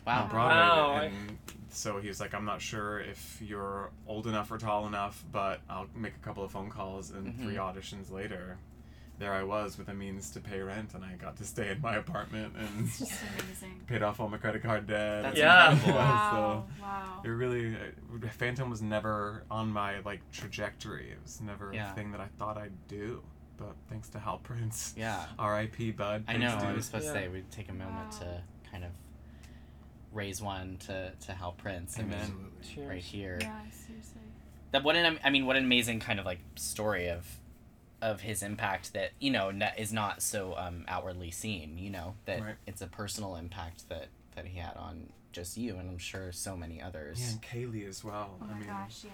Wow. 0.04 0.24
on 0.24 0.28
Broadway 0.28 0.56
Wow. 0.68 0.92
and 1.02 1.38
so 1.70 1.98
he 2.00 2.08
was 2.08 2.18
like 2.18 2.34
I'm 2.34 2.44
not 2.44 2.60
sure 2.60 2.98
if 2.98 3.40
you're 3.40 3.90
old 4.08 4.26
enough 4.26 4.50
or 4.50 4.58
tall 4.58 4.88
enough 4.88 5.24
but 5.30 5.60
I'll 5.70 5.86
make 5.94 6.16
a 6.16 6.24
couple 6.24 6.42
of 6.42 6.50
phone 6.50 6.68
calls 6.70 7.12
and 7.12 7.32
three 7.38 7.54
Mhm. 7.54 7.74
auditions 7.76 8.10
later 8.10 8.58
there 9.18 9.32
I 9.32 9.42
was 9.42 9.78
with 9.78 9.88
a 9.88 9.94
means 9.94 10.30
to 10.32 10.40
pay 10.40 10.60
rent 10.60 10.94
and 10.94 11.04
I 11.04 11.14
got 11.14 11.36
to 11.38 11.44
stay 11.44 11.70
in 11.70 11.80
my 11.80 11.96
apartment 11.96 12.54
and 12.58 12.86
just 12.86 13.12
amazing. 13.40 13.80
paid 13.86 14.02
off 14.02 14.20
all 14.20 14.28
my 14.28 14.36
credit 14.36 14.62
card 14.62 14.86
debt. 14.86 15.22
That's 15.22 15.38
Yeah. 15.38 15.72
incredible. 15.72 15.98
Wow. 16.00 16.64
so 16.76 16.82
Wow. 16.82 17.22
it 17.24 17.28
really, 17.28 17.74
uh, 17.76 18.28
Phantom 18.38 18.68
was 18.68 18.82
never 18.82 19.44
on 19.50 19.72
my 19.72 20.00
like 20.00 20.20
trajectory. 20.32 21.10
It 21.10 21.18
was 21.22 21.40
never 21.40 21.72
Yeah. 21.72 21.92
a 21.92 21.94
thing 21.94 22.10
that 22.12 22.20
I 22.20 22.26
thought 22.38 22.58
I'd 22.58 22.88
do. 22.88 23.22
But 23.58 23.74
thanks 23.88 24.10
to 24.10 24.18
Hal 24.18 24.38
Prince, 24.38 24.92
Yeah. 24.98 25.24
R.I.P. 25.38 25.92
Bud. 25.92 26.24
I 26.28 26.32
Thanks, 26.38 26.62
know. 26.62 26.68
I 26.68 26.72
was 26.74 26.84
supposed 26.84 27.06
Yeah. 27.06 27.12
to 27.14 27.18
say 27.20 27.28
we'd 27.28 27.50
take 27.50 27.70
a 27.70 27.72
moment 27.74 28.12
Wow. 28.12 28.18
to 28.18 28.42
kind 28.70 28.84
of 28.84 28.90
raise 30.12 30.40
one 30.42 30.76
to 30.78 31.12
to 31.20 31.32
Hal 31.32 31.52
Prince. 31.52 31.98
I 31.98 32.02
Amen. 32.02 32.50
Cheers. 32.62 32.88
right 32.88 33.02
here. 33.02 33.38
Yeah, 33.40 33.60
seriously. 33.70 34.20
That 34.72 34.82
what 34.84 34.96
an 34.96 35.18
I 35.24 35.30
mean, 35.30 35.46
what 35.46 35.56
an 35.56 35.64
amazing 35.64 36.00
kind 36.00 36.18
of 36.20 36.26
like 36.26 36.40
story 36.56 37.08
of 37.08 37.26
of 38.02 38.20
his 38.20 38.42
impact 38.42 38.92
that 38.92 39.12
you 39.18 39.30
know 39.30 39.48
n- 39.48 39.62
is 39.78 39.92
not 39.92 40.22
so 40.22 40.54
um, 40.56 40.84
outwardly 40.88 41.30
seen. 41.30 41.78
You 41.78 41.90
know 41.90 42.14
that 42.26 42.40
Right. 42.42 42.56
it's 42.66 42.82
a 42.82 42.86
personal 42.86 43.36
impact 43.36 43.88
that 43.88 44.08
that 44.34 44.46
he 44.46 44.58
had 44.58 44.76
on 44.76 45.08
just 45.32 45.56
you, 45.56 45.76
and 45.76 45.88
I'm 45.88 45.98
sure 45.98 46.32
so 46.32 46.56
many 46.56 46.80
others. 46.80 47.20
Yeah, 47.20 47.30
and 47.32 47.42
Kaylee 47.42 47.88
as 47.88 48.02
well. 48.04 48.38
Oh 48.40 48.44
I 48.44 48.52
my 48.52 48.58
mean, 48.58 48.66
gosh, 48.68 49.04
yeah. 49.04 49.10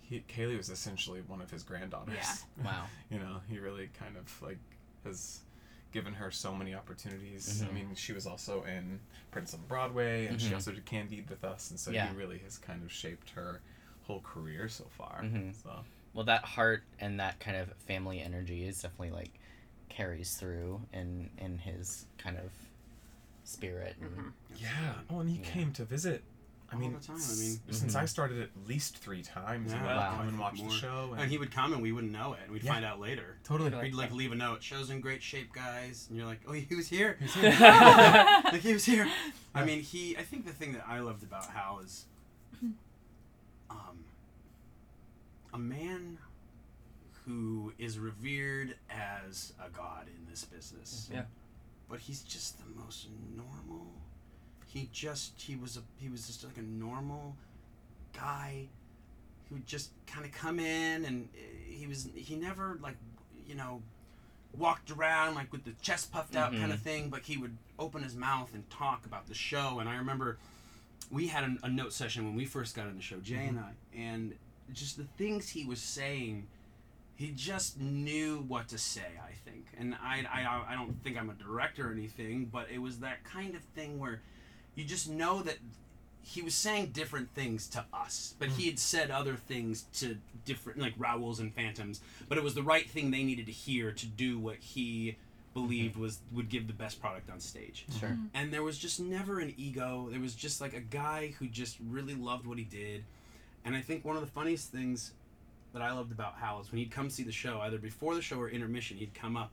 he, 0.00 0.24
Kaylee 0.28 0.56
was 0.56 0.68
essentially 0.70 1.20
one 1.26 1.40
of 1.40 1.50
his 1.50 1.62
granddaughters. 1.62 2.14
Yeah. 2.16 2.34
Wow. 2.64 2.84
you 3.10 3.18
know, 3.18 3.40
he 3.48 3.58
really 3.58 3.88
kind 3.98 4.16
of 4.16 4.42
like 4.42 4.58
has 5.04 5.40
given 5.92 6.12
her 6.14 6.30
so 6.30 6.54
many 6.54 6.72
opportunities. 6.74 7.62
I 7.62 7.66
Mhm. 7.66 7.74
mean, 7.74 7.94
she 7.96 8.12
was 8.12 8.26
also 8.26 8.62
in 8.64 9.00
Prince 9.32 9.54
on 9.54 9.60
Broadway, 9.66 10.26
and 10.26 10.40
she 10.40 10.50
Mhm. 10.50 10.54
also 10.54 10.70
did 10.72 10.84
Candide 10.86 11.28
with 11.28 11.42
us, 11.44 11.70
and 11.70 11.80
so 11.80 11.90
Yeah. 11.90 12.08
he 12.08 12.16
really 12.16 12.38
has 12.38 12.58
kind 12.58 12.82
of 12.84 12.92
shaped 12.92 13.30
her 13.30 13.60
whole 14.06 14.20
career 14.20 14.68
so 14.68 14.84
far. 14.90 15.22
Mhm. 15.22 15.52
So 15.60 15.84
Well, 16.14 16.24
that 16.26 16.44
heart 16.44 16.82
and 16.98 17.20
that 17.20 17.38
kind 17.40 17.56
of 17.56 17.72
family 17.86 18.20
energy 18.20 18.64
is 18.66 18.82
definitely 18.82 19.10
like 19.10 19.32
carries 19.88 20.34
through 20.34 20.80
in 20.92 21.30
in 21.38 21.58
his 21.58 22.06
kind 22.18 22.36
of 22.36 22.50
spirit. 23.44 23.96
And, 24.00 24.10
Mhm. 24.16 24.32
yeah. 24.56 24.94
Oh, 25.08 25.20
and 25.20 25.30
he 25.30 25.38
Yeah. 25.38 25.44
came 25.50 25.72
to 25.74 25.84
visit. 25.84 26.22
I 26.72 26.74
All 26.74 26.80
mean, 26.80 26.92
the 26.92 27.00
time, 27.00 27.16
I 27.16 27.18
s- 27.18 27.40
mean- 27.40 27.60
since 27.74 27.94
Mhm. 27.94 28.00
I 28.00 28.04
started 28.04 28.40
at 28.42 28.50
least 28.68 28.96
three 28.98 29.22
times, 29.22 29.72
and 29.72 29.80
Yeah. 29.80 29.88
would 29.88 29.96
Wow. 29.96 30.16
come 30.18 30.28
and 30.28 30.38
watch 30.38 30.60
the 30.62 30.70
show. 30.70 31.14
And 31.18 31.28
he 31.28 31.36
would 31.36 31.50
come 31.50 31.72
and 31.72 31.82
we 31.82 31.90
wouldn't 31.90 32.12
know 32.12 32.34
it. 32.34 32.48
We'd 32.48 32.62
Yeah. 32.62 32.72
find 32.74 32.84
out 32.84 33.00
later. 33.00 33.38
totally. 33.42 33.70
He'd 33.84 33.94
like 33.94 34.12
leave 34.12 34.30
a 34.30 34.36
note. 34.36 34.62
Show's 34.62 34.88
in 34.90 35.00
great 35.00 35.20
shape, 35.20 35.52
guys. 35.52 36.06
And 36.08 36.16
you're 36.16 36.26
like, 36.26 36.42
oh, 36.46 36.52
he 36.52 36.72
was 36.76 36.88
here. 36.88 37.16
He's 37.18 37.34
here. 37.34 37.50
like 37.50 38.60
he 38.62 38.72
was 38.72 38.84
here. 38.84 39.10
I 39.54 39.64
mean, 39.64 39.80
he. 39.82 40.16
I 40.16 40.22
think 40.22 40.46
the 40.46 40.52
thing 40.52 40.72
that 40.74 40.86
I 40.86 41.00
loved 41.00 41.24
about 41.24 41.46
Hal 41.50 41.80
is, 41.80 42.06
a 45.52 45.58
man 45.58 46.18
who 47.26 47.72
is 47.78 47.98
revered 47.98 48.74
as 48.90 49.52
a 49.64 49.70
god 49.70 50.06
in 50.08 50.28
this 50.28 50.44
business. 50.44 51.08
Mm, 51.10 51.16
yeah. 51.16 51.22
But 51.88 52.00
he's 52.00 52.22
just 52.22 52.58
the 52.58 52.82
most 52.84 53.08
normal. 53.36 53.86
He 54.66 54.88
just 54.92 55.40
he 55.40 55.56
was 55.56 55.76
a 55.76 55.82
he 55.98 56.08
was 56.08 56.26
just 56.26 56.44
like 56.44 56.56
a 56.56 56.62
normal 56.62 57.36
guy 58.12 58.68
who 59.48 59.58
just 59.60 59.90
kind 60.06 60.24
of 60.24 60.32
come 60.32 60.58
in 60.58 61.04
and 61.04 61.28
uh, 61.34 61.38
he 61.68 61.86
was 61.86 62.08
he 62.14 62.36
never 62.36 62.78
like 62.82 62.96
you 63.46 63.54
know 63.54 63.82
walked 64.56 64.90
around 64.90 65.34
like 65.34 65.52
with 65.52 65.64
the 65.64 65.72
chest 65.82 66.12
puffed 66.12 66.36
out 66.36 66.52
kind 66.52 66.72
of 66.72 66.78
mm-hmm. 66.78 66.88
thing 66.88 67.08
but 67.08 67.22
he 67.22 67.36
would 67.36 67.56
open 67.78 68.02
his 68.02 68.16
mouth 68.16 68.50
and 68.54 68.68
talk 68.70 69.06
about 69.06 69.26
the 69.26 69.34
show 69.34 69.78
and 69.78 69.88
i 69.88 69.96
remember 69.96 70.38
we 71.10 71.28
had 71.28 71.44
a, 71.44 71.66
a 71.66 71.68
note 71.68 71.92
session 71.92 72.24
when 72.24 72.34
we 72.34 72.44
first 72.44 72.74
got 72.74 72.86
on 72.86 72.96
the 72.96 73.02
show 73.02 73.18
jay 73.18 73.46
and 73.46 73.58
mm-hmm. 73.58 73.66
i 73.96 74.00
and 74.00 74.34
just 74.74 74.96
the 74.96 75.06
things 75.16 75.48
he 75.48 75.64
was 75.64 75.80
saying 75.80 76.46
he 77.16 77.30
just 77.30 77.78
knew 77.78 78.44
what 78.48 78.68
to 78.68 78.78
say 78.78 79.18
i 79.22 79.32
think 79.44 79.66
and 79.78 79.94
I, 80.02 80.24
I 80.32 80.72
i 80.72 80.74
don't 80.74 81.02
think 81.04 81.18
i'm 81.18 81.30
a 81.30 81.34
director 81.34 81.88
or 81.88 81.92
anything 81.92 82.48
but 82.50 82.68
it 82.72 82.78
was 82.78 82.98
that 83.00 83.24
kind 83.24 83.54
of 83.54 83.62
thing 83.74 83.98
where 83.98 84.20
you 84.74 84.84
just 84.84 85.08
know 85.08 85.42
that 85.42 85.58
he 86.22 86.42
was 86.42 86.54
saying 86.54 86.90
different 86.92 87.34
things 87.34 87.66
to 87.68 87.84
us, 87.92 88.34
but 88.38 88.48
he 88.48 88.64
hmm. 88.64 88.68
had 88.70 88.78
said 88.78 89.10
other 89.10 89.34
things 89.34 89.86
to 89.94 90.16
different, 90.44 90.78
like 90.78 90.94
Raoul's 90.98 91.40
and 91.40 91.52
Phantoms. 91.52 92.00
But 92.28 92.38
it 92.38 92.44
was 92.44 92.54
the 92.54 92.62
right 92.62 92.88
thing 92.88 93.10
they 93.10 93.24
needed 93.24 93.46
to 93.46 93.52
hear 93.52 93.92
to 93.92 94.06
do 94.06 94.38
what 94.38 94.56
he 94.56 95.16
believed 95.54 95.96
hmm. 95.96 96.02
was 96.02 96.20
would 96.32 96.48
give 96.48 96.66
the 96.66 96.72
best 96.72 97.00
product 97.00 97.30
on 97.30 97.40
stage. 97.40 97.86
Sure. 97.98 98.10
Mm-hmm. 98.10 98.26
And 98.34 98.52
there 98.52 98.62
was 98.62 98.78
just 98.78 99.00
never 99.00 99.40
an 99.40 99.54
ego. 99.56 100.08
There 100.10 100.20
was 100.20 100.34
just 100.34 100.60
like 100.60 100.74
a 100.74 100.80
guy 100.80 101.34
who 101.38 101.46
just 101.46 101.78
really 101.88 102.14
loved 102.14 102.46
what 102.46 102.58
he 102.58 102.64
did. 102.64 103.04
And 103.64 103.74
I 103.76 103.80
think 103.80 104.04
one 104.04 104.16
of 104.16 104.22
the 104.22 104.30
funniest 104.30 104.70
things 104.72 105.12
that 105.72 105.82
I 105.82 105.92
loved 105.92 106.12
about 106.12 106.34
Hal 106.36 106.60
is 106.60 106.70
when 106.72 106.78
he'd 106.78 106.90
come 106.90 107.10
see 107.10 107.22
the 107.22 107.32
show, 107.32 107.60
either 107.60 107.78
before 107.78 108.14
the 108.14 108.22
show 108.22 108.38
or 108.38 108.48
intermission, 108.48 108.96
he'd 108.96 109.14
come 109.14 109.36
up, 109.36 109.52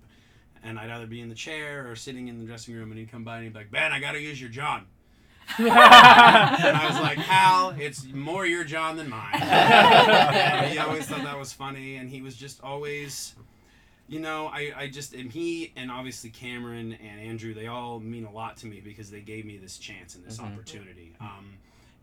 and 0.64 0.80
I'd 0.80 0.90
either 0.90 1.06
be 1.08 1.22
in 1.22 1.30
the 1.30 1.36
chair 1.36 1.90
or 1.90 1.96
sitting 1.96 2.28
in 2.28 2.40
the 2.40 2.46
dressing 2.46 2.74
room, 2.76 2.90
and 2.92 3.00
he'd 3.00 3.12
come 3.12 3.24
by 3.24 3.36
and 3.38 3.44
he'd 3.46 3.54
be 3.54 3.60
like, 3.60 3.72
"Ben, 3.72 3.92
I 3.92 4.00
gotta 4.00 4.20
use 4.20 4.40
your 4.42 4.50
John." 4.50 4.86
and 5.60 5.70
I 5.70 6.88
was 6.90 7.00
like, 7.00 7.18
Hal, 7.20 7.74
it's 7.80 8.06
more 8.12 8.46
your 8.46 8.64
John 8.66 8.98
than 8.98 9.10
mine. 9.10 9.34
and 9.42 10.66
he 10.72 10.78
always 10.78 11.06
thought 11.06 11.24
that 11.24 11.38
was 11.40 11.54
funny, 11.54 11.96
and 11.96 12.10
he 12.10 12.22
was 12.22 12.36
just 12.36 12.62
always, 12.64 13.34
you 14.10 14.20
know, 14.20 14.48
I, 14.48 14.74
I 14.76 14.88
just, 14.90 15.14
and 15.14 15.32
he, 15.32 15.72
and 15.78 15.90
obviously 15.90 16.32
Cameron 16.32 16.98
and 17.02 17.22
Andrew, 17.22 17.54
they 17.54 17.68
all 17.68 18.00
mean 18.02 18.26
a 18.26 18.32
lot 18.32 18.58
to 18.58 18.68
me 18.68 18.82
because 18.84 19.10
they 19.10 19.22
gave 19.22 19.46
me 19.46 19.58
this 19.58 19.78
chance 19.78 20.16
and 20.16 20.26
this 20.26 20.38
Mhm. 20.40 20.52
opportunity. 20.54 21.14
Um, 21.22 21.54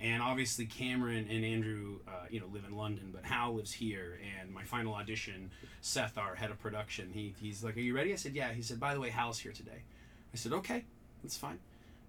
and 0.00 0.22
obviously 0.22 0.66
Cameron 0.66 1.26
and 1.30 1.44
Andrew, 1.44 1.98
uh, 2.06 2.26
you 2.30 2.40
know, 2.40 2.46
live 2.52 2.64
in 2.68 2.76
London, 2.76 3.10
but 3.12 3.24
Hal 3.24 3.54
lives 3.54 3.72
here. 3.72 4.18
And 4.40 4.52
my 4.52 4.64
final 4.64 4.94
audition, 4.94 5.50
Seth, 5.80 6.18
our 6.18 6.34
head 6.34 6.50
of 6.50 6.58
production, 6.60 7.10
he, 7.12 7.34
he's 7.40 7.62
like, 7.64 7.76
"Are 7.76 7.80
you 7.80 7.94
ready?" 7.94 8.12
I 8.12 8.16
said, 8.16 8.34
"Yeah." 8.34 8.52
He 8.52 8.62
said, 8.62 8.80
"By 8.80 8.94
the 8.94 9.00
way, 9.00 9.10
Hal's 9.10 9.38
here 9.38 9.52
today." 9.52 9.82
I 10.32 10.36
said, 10.36 10.52
"Okay, 10.52 10.84
that's 11.22 11.36
fine." 11.36 11.58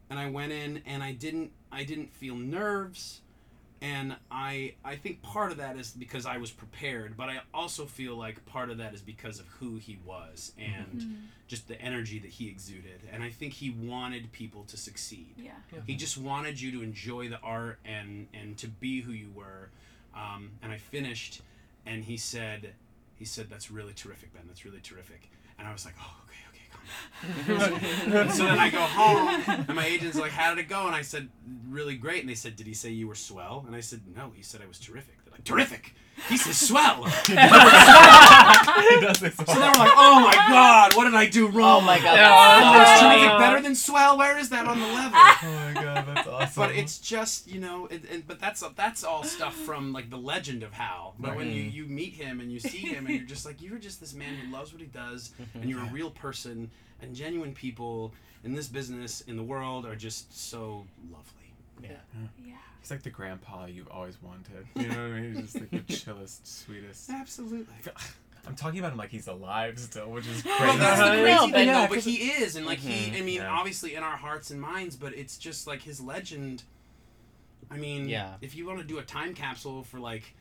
and 0.10 0.20
I 0.20 0.30
went 0.30 0.52
in 0.52 0.82
and 0.86 1.04
I 1.04 1.14
didn't 1.14 1.52
I 1.72 1.84
didn't 1.84 2.14
feel 2.14 2.36
nerves 2.36 3.22
and 3.82 4.16
I 4.32 4.76
I 4.84 4.96
think 4.96 5.22
part 5.22 5.52
of 5.52 5.58
that 5.58 5.78
is 5.78 5.92
because 5.92 6.26
I 6.26 6.38
was 6.38 6.52
prepared 6.52 7.18
but 7.18 7.30
I 7.30 7.42
also 7.54 7.86
feel 7.86 8.16
like 8.16 8.46
part 8.46 8.70
of 8.70 8.78
that 8.78 8.94
is 8.94 9.02
because 9.02 9.40
of 9.40 9.48
who 9.60 9.76
he 9.78 9.98
was 10.06 10.54
and 10.58 11.02
Mhm. 11.02 11.22
just 11.48 11.68
the 11.68 11.80
energy 11.82 12.18
that 12.20 12.32
he 12.32 12.48
exuded. 12.48 13.02
And 13.12 13.22
I 13.22 13.30
think 13.30 13.54
he 13.54 13.70
wanted 13.70 14.32
people 14.32 14.64
to 14.66 14.78
succeed. 14.78 15.36
Yeah. 15.38 15.52
he 15.86 15.96
just 15.96 16.18
wanted 16.18 16.60
you 16.60 16.72
to 16.72 16.82
enjoy 16.82 17.30
the 17.30 17.40
art 17.42 17.80
and 17.86 18.28
and 18.34 18.58
to 18.60 18.68
be 18.68 19.02
who 19.02 19.12
you 19.12 19.30
were. 19.32 19.70
Um, 20.16 20.52
and 20.62 20.72
I 20.72 20.78
finished 20.78 21.42
and 21.86 22.04
he 22.06 22.18
said 22.18 22.74
he 23.16 23.26
said 23.26 23.50
that's 23.50 23.70
really 23.72 23.94
terrific 23.94 24.34
Ben. 24.34 24.44
That's 24.48 24.64
really 24.66 24.82
terrific. 24.82 25.30
And 25.60 25.68
I 25.68 25.72
was 25.74 25.86
like 25.86 25.96
oh 26.00 26.18
okay 26.28 26.40
so 27.48 28.46
then 28.46 28.60
I 28.60 28.70
go 28.70 28.82
home, 28.82 29.44
and 29.48 29.76
my 29.76 29.86
agent's 29.86 30.18
like, 30.18 30.32
"How 30.32 30.54
did 30.54 30.66
it 30.66 30.70
go?" 30.70 30.88
And 30.88 30.96
I 30.96 31.02
said, 31.02 31.30
"Really 31.68 31.96
great." 31.96 32.22
And 32.22 32.30
they 32.30 32.36
said, 32.36 32.56
"Did 32.56 32.68
he 32.68 32.74
say 32.74 32.90
you 32.90 33.08
were 33.08 33.16
swell?" 33.16 33.64
And 33.68 33.76
I 33.76 33.82
said, 33.82 34.02
"No, 34.16 34.32
he 34.36 34.44
said 34.44 34.62
I 34.62 34.68
was 34.68 34.80
terrific." 34.80 35.18
They're 35.36 35.58
like, 35.58 35.70
"Terrific." 35.70 35.96
He 36.30 36.38
says 36.38 36.60
swell. 36.60 37.04
He 37.26 39.02
does 39.02 39.20
say 39.20 39.30
So 39.30 39.44
they 39.44 39.60
were 39.60 39.78
like, 39.78 39.92
"Oh 39.96 40.22
my 40.22 40.34
god, 40.50 40.96
what 40.96 41.06
did 41.06 41.14
I 41.14 41.28
do 41.28 41.48
oh 41.48 41.52
wrong?" 41.52 41.84
Oh 41.84 41.86
my 41.86 41.98
God, 41.98 42.16
Yeah, 42.16 42.74
that's 42.78 43.02
is 43.02 43.08
terrific 43.08 43.40
better 43.40 43.62
than 43.62 43.76
swell? 43.76 44.18
Where 44.18 44.38
is 44.38 44.50
that 44.50 44.68
on 44.68 44.80
the 44.80 44.86
level? 44.86 45.12
Oh 45.14 45.74
my 45.74 45.74
god, 45.74 46.06
that's 46.08 46.28
awesome. 46.28 46.64
But 46.64 46.76
it's 46.76 47.00
just 47.00 47.48
you 47.48 47.60
know, 47.60 47.88
it, 47.88 48.04
it, 48.10 48.28
but 48.28 48.40
that's 48.40 48.64
that's 48.76 49.04
all 49.04 49.24
stuff 49.24 49.56
from 49.56 49.94
like 49.94 50.10
the 50.10 50.18
legend 50.18 50.64
of 50.64 50.74
Hal. 50.74 51.16
But 51.20 51.36
when 51.36 51.52
you, 51.52 51.64
mm. 51.64 51.74
you 51.74 51.86
meet 51.86 52.14
him 52.14 52.40
and 52.40 52.52
you 52.52 52.60
see 52.60 52.80
him 52.80 53.06
and 53.06 53.16
you're 53.16 53.28
just 53.28 53.46
like 53.46 53.62
you're 53.62 53.80
just 53.80 54.00
this 54.00 54.14
man 54.14 54.36
who 54.36 54.52
loves 54.52 54.72
what 54.72 54.82
he 54.82 54.88
does 54.88 55.32
and 55.54 55.70
you're 55.70 55.82
a 55.82 55.90
real 55.92 56.12
person 56.12 56.72
and 57.02 57.16
genuine 57.16 57.54
people 57.54 58.14
in 58.44 58.54
this 58.54 58.68
business 58.68 59.22
in 59.22 59.38
the 59.38 59.44
world 59.44 59.86
are 59.86 59.96
just 59.96 60.38
so 60.38 60.86
lovely. 61.12 61.54
Yeah. 61.82 61.90
Yeah. 62.44 62.56
He's 62.86 62.92
like 62.92 63.02
the 63.02 63.10
grandpa 63.10 63.66
you've 63.66 63.88
always 63.88 64.22
wanted. 64.22 64.68
You 64.76 64.84
know 64.90 65.10
what 65.10 65.18
I 65.18 65.20
mean? 65.22 65.34
He's 65.38 65.54
just 65.54 65.60
like 65.60 65.72
the 65.72 65.80
chillest, 65.94 66.46
sweetest. 66.46 67.10
Absolutely. 67.10 67.74
I'm 68.48 68.56
talking 68.56 68.78
about 68.78 68.92
him 68.92 69.00
like 69.00 69.10
he's 69.10 69.26
alive 69.28 69.80
still, 69.80 70.12
which 70.12 70.28
is 70.28 70.44
crazy. 70.44 70.60
Well, 70.60 70.78
that's 70.78 71.00
the 71.00 71.08
crazy 71.08 71.24
No, 71.32 71.40
thing, 71.42 71.52
but- 71.52 71.58
though. 71.58 71.62
yeah, 71.64 71.88
But 71.88 71.94
'cause- 71.96 72.06
he 72.06 72.16
is, 72.30 72.56
and 72.56 72.68
like 72.68 72.78
he, 72.78 73.08
mm-hmm. 73.08 73.16
I 73.16 73.22
mean, 73.22 73.36
Yeah. 73.42 73.50
obviously 73.50 73.96
in 73.96 74.04
our 74.04 74.16
hearts 74.18 74.52
and 74.52 74.62
minds, 74.62 74.96
but 74.96 75.16
it's 75.18 75.40
just 75.40 75.66
like 75.66 75.82
his 75.82 76.00
legend. 76.00 76.62
I 77.72 77.78
mean, 77.78 78.08
Yeah. 78.08 78.36
if 78.42 78.56
you 78.56 78.68
want 78.68 78.78
to 78.78 78.86
do 78.86 79.00
a 79.00 79.04
time 79.04 79.34
capsule 79.34 79.82
for 79.82 80.00
like 80.00 80.36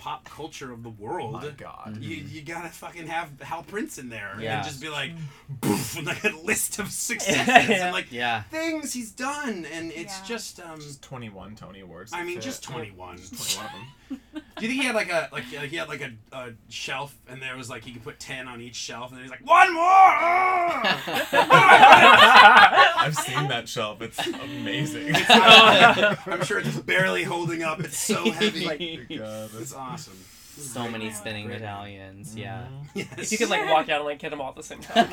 pop 0.00 0.24
culture 0.28 0.72
of 0.72 0.82
the 0.82 0.88
world, 0.88 1.32
my 1.34 1.50
God. 1.50 1.98
you, 2.00 2.16
you 2.16 2.40
gotta 2.40 2.68
fucking 2.70 3.06
have 3.06 3.28
Hal 3.42 3.62
Prince 3.62 3.98
in 3.98 4.08
there 4.08 4.34
Yeah. 4.40 4.56
and 4.56 4.64
just 4.66 4.80
be 4.80 4.88
like, 4.88 5.12
boof, 5.48 5.96
and 5.98 6.06
like 6.06 6.24
a 6.24 6.30
list 6.42 6.78
of 6.78 6.90
successes 6.90 7.46
Yeah. 7.46 7.84
and 7.86 7.92
like 7.92 8.10
Yeah. 8.10 8.42
things 8.44 8.92
he's 8.94 9.10
done, 9.12 9.66
and 9.72 9.92
it's 9.92 10.18
Yeah. 10.20 10.24
just 10.26 10.58
um. 10.60 10.80
Just 10.80 11.02
21 11.02 11.54
Tony 11.54 11.80
Awards. 11.80 12.12
I 12.14 12.24
mean, 12.24 12.36
fit. 12.36 12.44
just 12.44 12.62
twenty 12.62 12.90
one. 12.90 13.18
Just 13.18 13.54
21 13.56 13.66
of 13.66 13.72
them. 13.72 13.86
Do 14.10 14.66
you 14.66 14.68
think 14.68 14.82
he 14.82 14.86
had 14.86 14.94
like 14.94 15.10
a 15.10 15.28
like, 15.32 15.44
like 15.56 15.70
he 15.70 15.76
had 15.76 15.88
like 15.88 16.02
a, 16.02 16.12
a 16.36 16.50
shelf 16.68 17.16
and 17.28 17.40
there 17.40 17.56
was 17.56 17.70
like 17.70 17.82
he 17.84 17.92
could 17.92 18.04
put 18.04 18.20
ten 18.20 18.46
on 18.48 18.60
each 18.60 18.74
shelf 18.74 19.10
and 19.10 19.16
then 19.18 19.24
he's 19.24 19.30
like 19.30 19.46
one 19.46 19.72
more. 19.72 19.82
Ah! 19.84 21.32
I've 22.98 23.16
seen 23.16 23.48
that 23.48 23.68
shelf. 23.68 24.02
It's 24.02 24.18
amazing. 24.26 25.14
I'm 25.14 26.44
sure 26.44 26.58
it's 26.58 26.76
barely 26.78 27.22
holding 27.24 27.62
up. 27.62 27.80
It's 27.80 27.96
so 27.98 28.30
heavy. 28.32 28.64
God, 29.16 29.50
It's 29.58 29.72
awesome. 29.72 30.18
So 30.58 30.88
many 30.90 31.10
spinning 31.10 31.48
medallions. 31.48 32.36
Yeah. 32.36 32.66
Yes. 32.94 33.08
If 33.16 33.32
you 33.32 33.38
could 33.38 33.48
like 33.48 33.70
walk 33.70 33.88
out 33.88 34.00
and 34.00 34.04
like 34.04 34.20
hit 34.20 34.28
them 34.30 34.40
all 34.42 34.50
at 34.50 34.56
the 34.56 34.62
same 34.62 34.80
time. 34.80 35.08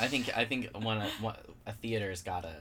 I 0.00 0.06
think 0.08 0.34
I 0.36 0.44
think 0.46 0.70
one, 0.74 1.00
one 1.20 1.36
a 1.66 1.72
theater's 1.72 2.22
gotta 2.22 2.54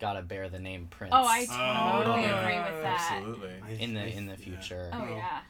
gotta 0.00 0.22
bear 0.22 0.48
the 0.48 0.58
name 0.58 0.86
Prince. 0.90 1.12
Oh, 1.14 1.24
I 1.26 1.46
Oh, 1.50 2.02
totally 2.04 2.22
yeah. 2.22 2.40
agree 2.40 2.58
with 2.74 2.82
that. 2.82 3.10
Absolutely. 3.12 3.82
in 3.82 3.94
the 3.94 4.06
in 4.06 4.26
the 4.26 4.32
Yeah. 4.32 4.36
future. 4.38 4.90
Oh 4.92 5.04
yeah. 5.08 5.40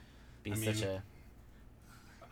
Be 0.42 0.52
I 0.52 0.54
such 0.54 0.80
mean- 0.82 1.00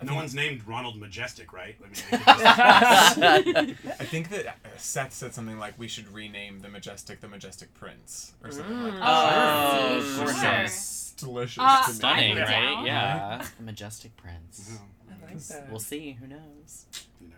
a 0.01 0.05
No 0.05 0.15
one's 0.15 0.35
named 0.35 0.67
Ronald 0.67 0.97
Majestic, 0.97 1.53
right? 1.53 1.77
I 1.83 1.85
mean, 1.85 3.45
they 3.45 3.53
could 3.53 3.77
I 4.01 4.05
think 4.05 4.29
that 4.31 4.47
uh, 4.47 4.53
Seth 4.77 5.13
said 5.13 5.35
something 5.35 5.59
like 5.59 5.79
we 5.79 5.89
should 5.89 6.13
rename 6.13 6.61
the 6.61 6.69
Majestic 6.69 7.21
the 7.21 7.29
Majestic 7.29 7.73
Prince 7.75 8.33
or 8.45 8.51
something 8.53 8.83
like 8.83 8.93
that. 8.95 9.03
Oh, 9.03 10.01
Sure. 10.17 10.25
gorgeous. 10.25 10.75
Sounds 10.75 11.15
delicious 11.19 11.63
Uh, 11.67 11.83
to 11.83 11.89
me. 11.91 11.95
stunning, 11.95 12.37
right? 12.37 12.49
down. 12.49 12.87
Yeah. 12.87 13.47
A 13.59 13.63
majestic 13.63 14.17
prince. 14.17 14.79
I 15.11 15.25
like 15.27 15.39
that. 15.39 15.69
We'll 15.71 15.81
see. 15.81 16.13
Who 16.13 16.29
knows? 16.29 16.87
you 17.21 17.27
never 17.29 17.38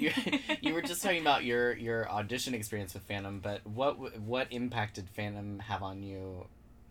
You, 0.00 0.12
you 0.60 0.74
were 0.74 0.82
just 0.82 1.02
talking 1.02 1.20
about 1.20 1.44
your 1.44 1.74
your 1.76 2.10
audition 2.10 2.54
experience 2.54 2.94
with 2.94 3.02
Phantom, 3.04 3.40
but 3.40 3.64
what 3.66 4.18
what 4.20 4.48
impact 4.50 4.94
did 4.96 5.08
Phantom 5.10 5.58
have 5.60 5.82
on 5.82 6.02
you 6.02 6.46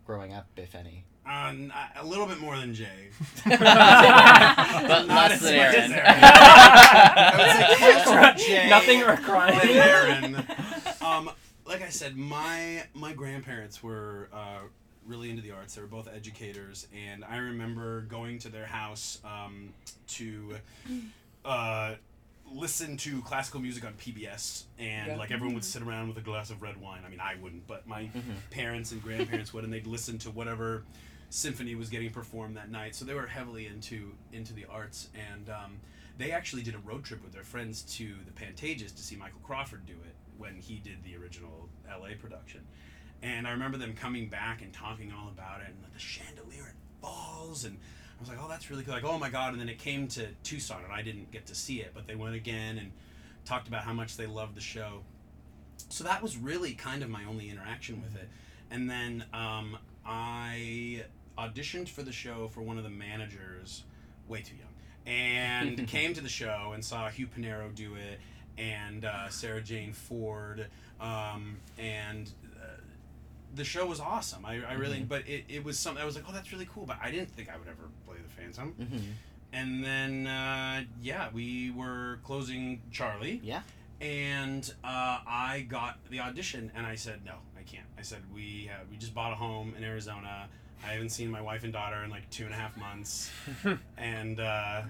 growing 0.06 0.32
up, 0.32 0.46
if 0.56 0.74
any? 0.74 1.04
Uh, 1.28 1.48
n- 1.50 1.72
a 1.96 2.04
little 2.04 2.26
bit 2.26 2.38
more 2.38 2.56
than 2.56 2.72
Jay. 2.74 3.08
but 3.44 3.60
Not 3.60 5.06
less 5.08 5.32
as 5.32 5.40
than 5.42 5.56
much 5.56 5.74
as 5.74 5.90
Erin. 5.90 5.92
Erin. 5.92 6.02
I 6.06 8.30
would 8.34 8.38
say 8.38 8.46
Jay 8.46 8.68
Nothing 8.70 9.02
or 9.02 9.16
crying. 9.16 9.70
Erin. 9.70 10.46
Um, 11.02 11.30
like 11.66 11.82
I 11.82 11.88
said, 11.90 12.16
my 12.16 12.84
my 12.94 13.12
grandparents 13.12 13.82
were 13.82 14.28
uh, 14.32 14.60
really 15.06 15.30
into 15.30 15.42
the 15.42 15.52
arts. 15.52 15.74
They 15.74 15.82
were 15.82 15.88
both 15.88 16.08
educators, 16.08 16.86
and 16.94 17.24
I 17.24 17.36
remember 17.36 18.02
going 18.02 18.38
to 18.40 18.48
their 18.48 18.66
house 18.66 19.20
um, 19.24 19.72
to 20.08 20.56
uh, 21.44 21.94
listen 22.52 22.96
to 22.98 23.22
classical 23.22 23.60
music 23.60 23.84
on 23.84 23.94
PBS, 23.94 24.64
and 24.78 25.08
Yeah. 25.08 25.16
like 25.16 25.30
everyone 25.30 25.54
would 25.54 25.64
sit 25.64 25.82
around 25.82 26.08
with 26.08 26.18
a 26.18 26.20
glass 26.20 26.50
of 26.50 26.62
red 26.62 26.76
wine. 26.76 27.02
I 27.06 27.08
mean, 27.08 27.20
I 27.20 27.36
wouldn't, 27.36 27.66
but 27.66 27.86
my 27.86 28.10
parents 28.50 28.92
and 28.92 29.02
grandparents 29.02 29.52
would, 29.52 29.64
and 29.64 29.72
they'd 29.72 29.86
listen 29.86 30.18
to 30.20 30.30
whatever 30.30 30.84
symphony 31.28 31.74
was 31.76 31.88
getting 31.88 32.10
performed 32.10 32.56
that 32.56 32.70
night. 32.70 32.94
So 32.96 33.04
they 33.04 33.14
were 33.14 33.26
heavily 33.26 33.66
into 33.66 34.14
into 34.32 34.52
the 34.52 34.64
arts, 34.66 35.08
and 35.14 35.48
um, 35.48 35.80
they 36.18 36.32
actually 36.32 36.62
did 36.62 36.74
a 36.74 36.78
road 36.78 37.04
trip 37.04 37.22
with 37.22 37.32
their 37.32 37.44
friends 37.44 37.82
to 37.96 38.14
the 38.26 38.32
Pantages 38.32 38.94
to 38.96 39.02
see 39.02 39.16
Michael 39.16 39.40
Crawford 39.44 39.86
do 39.86 39.92
it 40.04 40.16
when 40.36 40.56
he 40.56 40.76
did 40.76 41.04
the 41.04 41.16
original 41.16 41.68
LA 41.88 42.14
production. 42.20 42.66
And 43.22 43.46
I 43.46 43.50
remember 43.50 43.76
them 43.76 43.94
coming 43.94 44.28
back 44.28 44.62
and 44.62 44.72
talking 44.72 45.12
all 45.12 45.28
about 45.28 45.60
it, 45.60 45.68
and 45.68 45.84
the 45.94 45.98
chandelier 45.98 46.66
it 46.68 46.76
falls, 47.02 47.64
and 47.64 47.78
I 48.20 48.22
was 48.22 48.28
like, 48.28 48.38
oh, 48.44 48.48
that's 48.48 48.70
really 48.70 48.84
cool. 48.84 48.92
Like, 48.92 49.04
oh 49.04 49.18
my 49.18 49.30
god! 49.30 49.52
And 49.52 49.60
then 49.60 49.70
it 49.70 49.78
came 49.78 50.06
to 50.08 50.26
Tucson, 50.42 50.84
and 50.84 50.92
I 50.92 51.00
didn't 51.00 51.30
get 51.30 51.46
to 51.46 51.54
see 51.54 51.80
it, 51.80 51.92
but 51.94 52.06
they 52.06 52.14
went 52.14 52.34
again 52.34 52.76
and 52.76 52.92
talked 53.46 53.66
about 53.66 53.82
how 53.82 53.94
much 53.94 54.18
they 54.18 54.26
loved 54.26 54.54
the 54.54 54.60
show. 54.60 55.00
So 55.88 56.04
that 56.04 56.22
was 56.22 56.36
really 56.36 56.74
kind 56.74 57.02
of 57.02 57.08
my 57.08 57.24
only 57.24 57.48
interaction 57.48 58.02
with 58.02 58.14
it. 58.16 58.28
And 58.70 58.90
then 58.90 59.24
um, 59.32 59.78
I 60.04 61.04
auditioned 61.38 61.88
for 61.88 62.02
the 62.02 62.12
show 62.12 62.48
for 62.48 62.60
one 62.60 62.76
of 62.76 62.84
the 62.84 62.90
managers, 62.90 63.84
way 64.28 64.42
too 64.42 64.56
young, 64.56 65.14
and 65.14 65.88
came 65.88 66.12
to 66.12 66.20
the 66.20 66.28
show 66.28 66.72
and 66.74 66.84
saw 66.84 67.08
Hugh 67.08 67.26
Panaro 67.26 67.74
do 67.74 67.94
it, 67.94 68.20
and 68.58 69.06
uh, 69.06 69.30
Sara 69.30 69.62
Jean 69.62 69.94
Ford, 69.94 70.66
um, 71.00 71.56
and 71.78 72.30
the 73.54 73.64
show 73.64 73.86
was 73.86 74.00
awesome. 74.00 74.44
I, 74.46 74.62
I 74.64 74.72
really, 74.74 75.00
Mhm. 75.00 75.08
but 75.08 75.28
it, 75.28 75.44
it 75.48 75.64
was 75.64 75.78
something 75.78 76.02
I 76.02 76.06
was 76.06 76.14
like, 76.16 76.24
oh, 76.28 76.32
that's 76.32 76.52
really 76.52 76.68
cool. 76.72 76.86
But 76.86 76.98
I 77.02 77.10
didn't 77.10 77.30
think 77.30 77.48
I 77.48 77.56
would 77.56 77.68
ever 77.68 77.88
play 78.06 78.16
the 78.22 78.28
Phantom. 78.28 78.74
Mhm. 78.80 79.00
And 79.52 79.84
then, 79.84 80.26
uh, 80.28 80.84
yeah, 81.02 81.28
we 81.32 81.70
were 81.72 82.20
closing 82.24 82.80
Charlie. 82.92 83.40
Yeah. 83.42 83.62
And 84.00 84.72
uh, 84.84 85.18
I 85.26 85.66
got 85.68 85.98
the 86.10 86.20
audition, 86.20 86.70
and 86.74 86.86
I 86.86 86.94
said 86.94 87.24
no, 87.24 87.34
I 87.58 87.62
can't. 87.64 87.86
I 87.98 88.02
said 88.02 88.22
we 88.34 88.70
uh, 88.72 88.84
we 88.90 88.96
just 88.96 89.12
bought 89.14 89.32
a 89.32 89.36
home 89.36 89.74
in 89.76 89.84
Arizona. 89.84 90.48
I 90.82 90.92
haven't 90.92 91.10
seen 91.10 91.30
my 91.30 91.42
wife 91.42 91.64
and 91.64 91.72
daughter 91.72 92.02
in 92.04 92.08
like 92.10 92.30
two 92.30 92.44
and 92.44 92.54
a 92.54 92.56
half 92.56 92.74
months, 92.78 93.30
and 93.98 94.40
uh, 94.40 94.82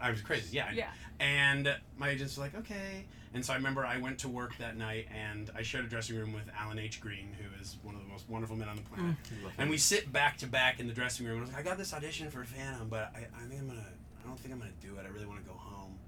I 0.00 0.10
was 0.10 0.20
crazy. 0.20 0.56
Yeah. 0.56 0.70
Yeah. 0.72 0.88
And 1.20 1.74
my 1.96 2.10
agents 2.10 2.36
were 2.36 2.44
like, 2.44 2.54
okay. 2.56 3.04
And 3.32 3.44
so 3.44 3.52
I 3.52 3.56
remember 3.56 3.84
I 3.84 3.98
went 3.98 4.20
to 4.20 4.28
work 4.28 4.56
that 4.58 4.76
night, 4.76 5.08
and 5.12 5.50
I 5.56 5.62
shared 5.62 5.84
a 5.84 5.88
dressing 5.88 6.16
room 6.16 6.32
with 6.32 6.44
Alan 6.56 6.78
H. 6.78 7.00
Green, 7.00 7.34
who 7.36 7.60
is 7.60 7.76
one 7.82 7.96
of 7.96 8.00
the 8.00 8.06
most 8.06 8.28
wonderful 8.28 8.54
men 8.54 8.68
on 8.68 8.76
the 8.76 8.82
mm. 8.82 8.94
planet. 8.94 9.16
Love 9.42 9.52
And 9.58 9.70
we 9.70 9.76
sit 9.76 10.12
back 10.12 10.38
to 10.38 10.46
back 10.46 10.78
in 10.78 10.86
the 10.86 10.92
dressing 10.92 11.26
room. 11.26 11.38
And 11.38 11.42
I 11.42 11.46
was 11.46 11.54
like, 11.54 11.66
I 11.66 11.68
got 11.68 11.78
this 11.78 11.92
audition 11.92 12.30
for 12.30 12.44
Phantom, 12.44 12.88
but 12.88 13.12
I, 13.14 13.26
I 13.36 13.48
think 13.48 13.60
I'm 13.60 13.68
gonna. 13.68 13.80
I 13.80 14.26
don't 14.28 14.38
think 14.38 14.54
I'm 14.54 14.60
gonna 14.60 14.70
do 14.80 14.96
it. 14.98 15.04
I 15.04 15.12
really 15.12 15.26
want 15.26 15.42
to 15.42 15.50
go 15.50 15.56
home. 15.56 15.98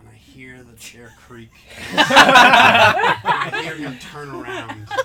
And 0.00 0.08
I 0.08 0.14
hear 0.14 0.62
the 0.62 0.76
chair 0.76 1.12
creak. 1.18 1.50
I 1.94 3.60
hear 3.62 3.76
him 3.76 3.98
turn 3.98 4.30
around. 4.30 4.88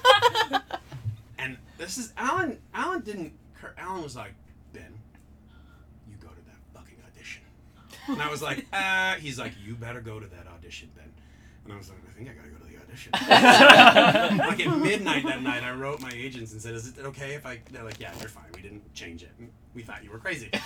And 1.37 1.57
this 1.77 1.97
is 1.99 2.11
Alan. 2.17 2.57
Alan 2.73 3.01
didn't. 3.01 3.33
cur- 3.53 3.75
Alan 3.77 4.01
was 4.01 4.15
like, 4.15 4.33
Ben, 4.73 4.99
you 6.09 6.15
go 6.19 6.29
to 6.29 6.41
that 6.47 6.57
fucking 6.73 6.97
audition. 7.05 7.43
And 8.07 8.21
I 8.21 8.29
was 8.29 8.41
like, 8.41 8.65
ah. 8.73 9.15
He's 9.19 9.39
like, 9.39 9.53
you 9.65 9.75
better 9.75 10.01
go 10.01 10.19
to 10.19 10.27
that 10.27 10.47
audition, 10.47 10.89
Ben. 10.95 11.11
And 11.65 11.73
I 11.73 11.77
was 11.77 11.89
like, 11.89 11.97
I 12.07 12.11
think 12.17 12.29
I 12.29 12.33
gotta 12.33 12.49
go 12.49 12.57
to 12.57 12.63
the 12.63 12.77
audition. 12.77 13.11
like 14.39 14.59
at 14.59 14.77
midnight 14.77 15.23
that 15.25 15.41
night, 15.41 15.63
I 15.63 15.71
wrote 15.71 15.99
my 15.99 16.11
agents 16.13 16.53
and 16.53 16.61
said, 16.61 16.75
"Is 16.75 16.87
it 16.87 16.99
okay 16.99 17.33
if 17.33 17.45
I?" 17.45 17.59
They're 17.71 17.83
like, 17.83 17.99
"Yeah, 17.99 18.13
you're 18.19 18.29
fine. 18.29 18.45
We 18.53 18.61
didn't 18.61 18.93
change 18.93 19.23
it. 19.23 19.31
We 19.73 19.81
thought 19.81 20.03
you 20.03 20.11
were 20.11 20.19
crazy." 20.19 20.49
so 20.53 20.59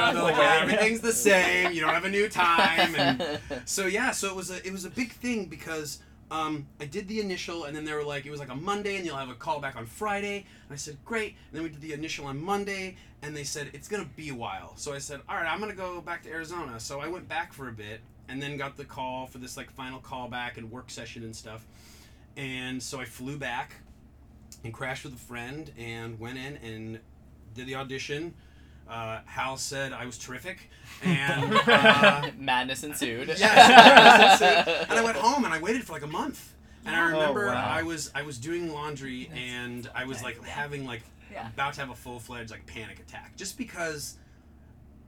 they're 0.00 0.22
like, 0.22 0.36
yeah, 0.36 0.60
"Everything's 0.62 1.00
the 1.00 1.12
same. 1.12 1.72
You 1.72 1.82
don't 1.82 1.92
have 1.92 2.06
a 2.06 2.10
new 2.10 2.28
time." 2.28 2.94
And 2.96 3.38
so 3.66 3.86
yeah, 3.86 4.12
so 4.12 4.28
it 4.28 4.34
was 4.34 4.50
a 4.50 4.66
it 4.66 4.72
was 4.72 4.86
a 4.86 4.90
big 4.90 5.12
thing 5.12 5.44
because 5.44 5.98
um, 6.30 6.66
I 6.80 6.86
did 6.86 7.08
the 7.08 7.20
initial, 7.20 7.64
and 7.64 7.76
then 7.76 7.84
they 7.84 7.92
were 7.92 8.04
like, 8.04 8.26
it 8.26 8.30
was 8.30 8.40
like 8.40 8.50
a 8.50 8.56
Monday, 8.56 8.96
and 8.96 9.06
you'll 9.06 9.16
have 9.16 9.30
a 9.30 9.34
call 9.34 9.60
back 9.60 9.76
on 9.76 9.86
Friday. 9.86 10.46
And 10.64 10.72
I 10.72 10.76
said, 10.76 10.96
great. 11.04 11.36
And 11.50 11.56
then 11.56 11.62
we 11.62 11.68
did 11.68 11.80
the 11.80 11.92
initial 11.92 12.26
on 12.26 12.42
Monday, 12.42 12.96
and 13.22 13.36
they 13.36 13.44
said 13.44 13.70
it's 13.72 13.88
gonna 13.88 14.08
be 14.16 14.30
a 14.30 14.34
while. 14.34 14.76
So 14.76 14.92
I 14.92 14.98
said, 14.98 15.20
all 15.28 15.36
right, 15.36 15.46
I'm 15.46 15.60
gonna 15.60 15.74
go 15.74 16.00
back 16.00 16.22
to 16.24 16.30
Arizona. 16.30 16.80
So 16.80 17.00
I 17.00 17.08
went 17.08 17.28
back 17.28 17.52
for 17.52 17.68
a 17.68 17.72
bit, 17.72 18.00
and 18.28 18.42
then 18.42 18.56
got 18.56 18.76
the 18.76 18.84
call 18.84 19.26
for 19.26 19.38
this 19.38 19.56
like 19.56 19.70
final 19.70 20.00
callback 20.00 20.56
and 20.56 20.70
work 20.70 20.90
session 20.90 21.22
and 21.22 21.34
stuff. 21.34 21.64
And 22.36 22.82
so 22.82 23.00
I 23.00 23.04
flew 23.04 23.38
back 23.38 23.72
and 24.64 24.72
crashed 24.72 25.04
with 25.04 25.14
a 25.14 25.18
friend 25.18 25.70
and 25.78 26.18
went 26.18 26.38
in 26.38 26.56
and 26.56 26.98
did 27.54 27.66
the 27.66 27.76
audition. 27.76 28.34
Uh, 28.88 29.20
Hal 29.26 29.56
said 29.56 29.92
I 29.92 30.06
was 30.06 30.16
terrific, 30.18 30.70
and 31.02 31.52
uh, 31.66 32.30
Madness 32.38 32.84
ensued. 32.84 33.28
Yes, 33.28 33.40
madness 33.40 34.40
ensued. 34.40 34.86
and 34.90 34.98
I 34.98 35.02
went 35.04 35.16
home 35.16 35.44
and 35.44 35.52
I 35.52 35.58
waited 35.60 35.84
for 35.84 35.92
like 35.92 36.02
a 36.02 36.06
month. 36.08 36.52
And 36.84 36.94
I 36.94 37.00
Oh, 37.00 37.10
remember 37.12 37.46
wow. 37.48 37.66
I 37.68 37.82
was 37.82 38.10
I 38.14 38.22
was 38.22 38.38
doing 38.38 38.72
laundry 38.72 39.28
and 39.34 39.90
I 39.94 40.04
was 40.04 40.22
like 40.22 40.40
having 40.44 40.86
like 40.86 41.02
Yeah. 41.32 41.48
about 41.48 41.74
to 41.74 41.80
have 41.80 41.90
a 41.90 41.96
full 41.96 42.20
fledged 42.20 42.52
like 42.52 42.64
panic 42.66 43.00
attack 43.00 43.34
just 43.36 43.58
because 43.58 44.16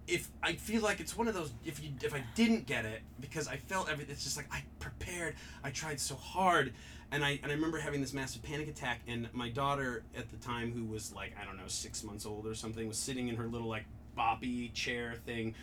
if 0.09 0.29
I 0.43 0.55
feel 0.55 0.83
like 0.83 0.99
it's 1.01 1.17
one 1.17 1.29
of 1.29 1.35
those 1.35 1.53
if 1.65 1.81
you 1.83 1.91
if 2.03 2.13
I 2.15 2.25
didn't 2.35 2.67
get 2.67 2.85
it 2.85 3.03
because 3.21 3.47
I 3.47 3.57
felt 3.59 3.89
everything 3.89 4.13
it's 4.13 4.25
just 4.25 4.37
like 4.37 4.47
I 4.53 4.63
prepared 4.81 5.37
I 5.63 5.71
tried 5.71 6.01
so 6.01 6.17
hard 6.17 6.73
and 7.11 7.25
I 7.25 7.39
and 7.43 7.51
I 7.51 7.55
remember 7.55 7.79
having 7.79 8.01
this 8.01 8.13
massive 8.13 8.43
panic 8.43 8.69
attack 8.69 9.01
and 9.07 9.29
my 9.33 9.49
daughter 9.49 10.03
at 10.17 10.31
the 10.31 10.37
time 10.37 10.73
who 10.73 10.85
was 10.85 11.13
like 11.13 11.35
I 11.41 11.45
don't 11.45 11.57
know 11.57 11.69
six 11.69 12.05
months 12.05 12.27
old 12.27 12.47
or 12.47 12.55
something 12.55 12.87
was 12.87 12.99
sitting 12.99 13.29
in 13.29 13.37
her 13.37 13.47
little 13.47 13.69
like 13.69 13.85
boppy 14.17 14.73
chair 14.75 15.15
thing 15.25 15.55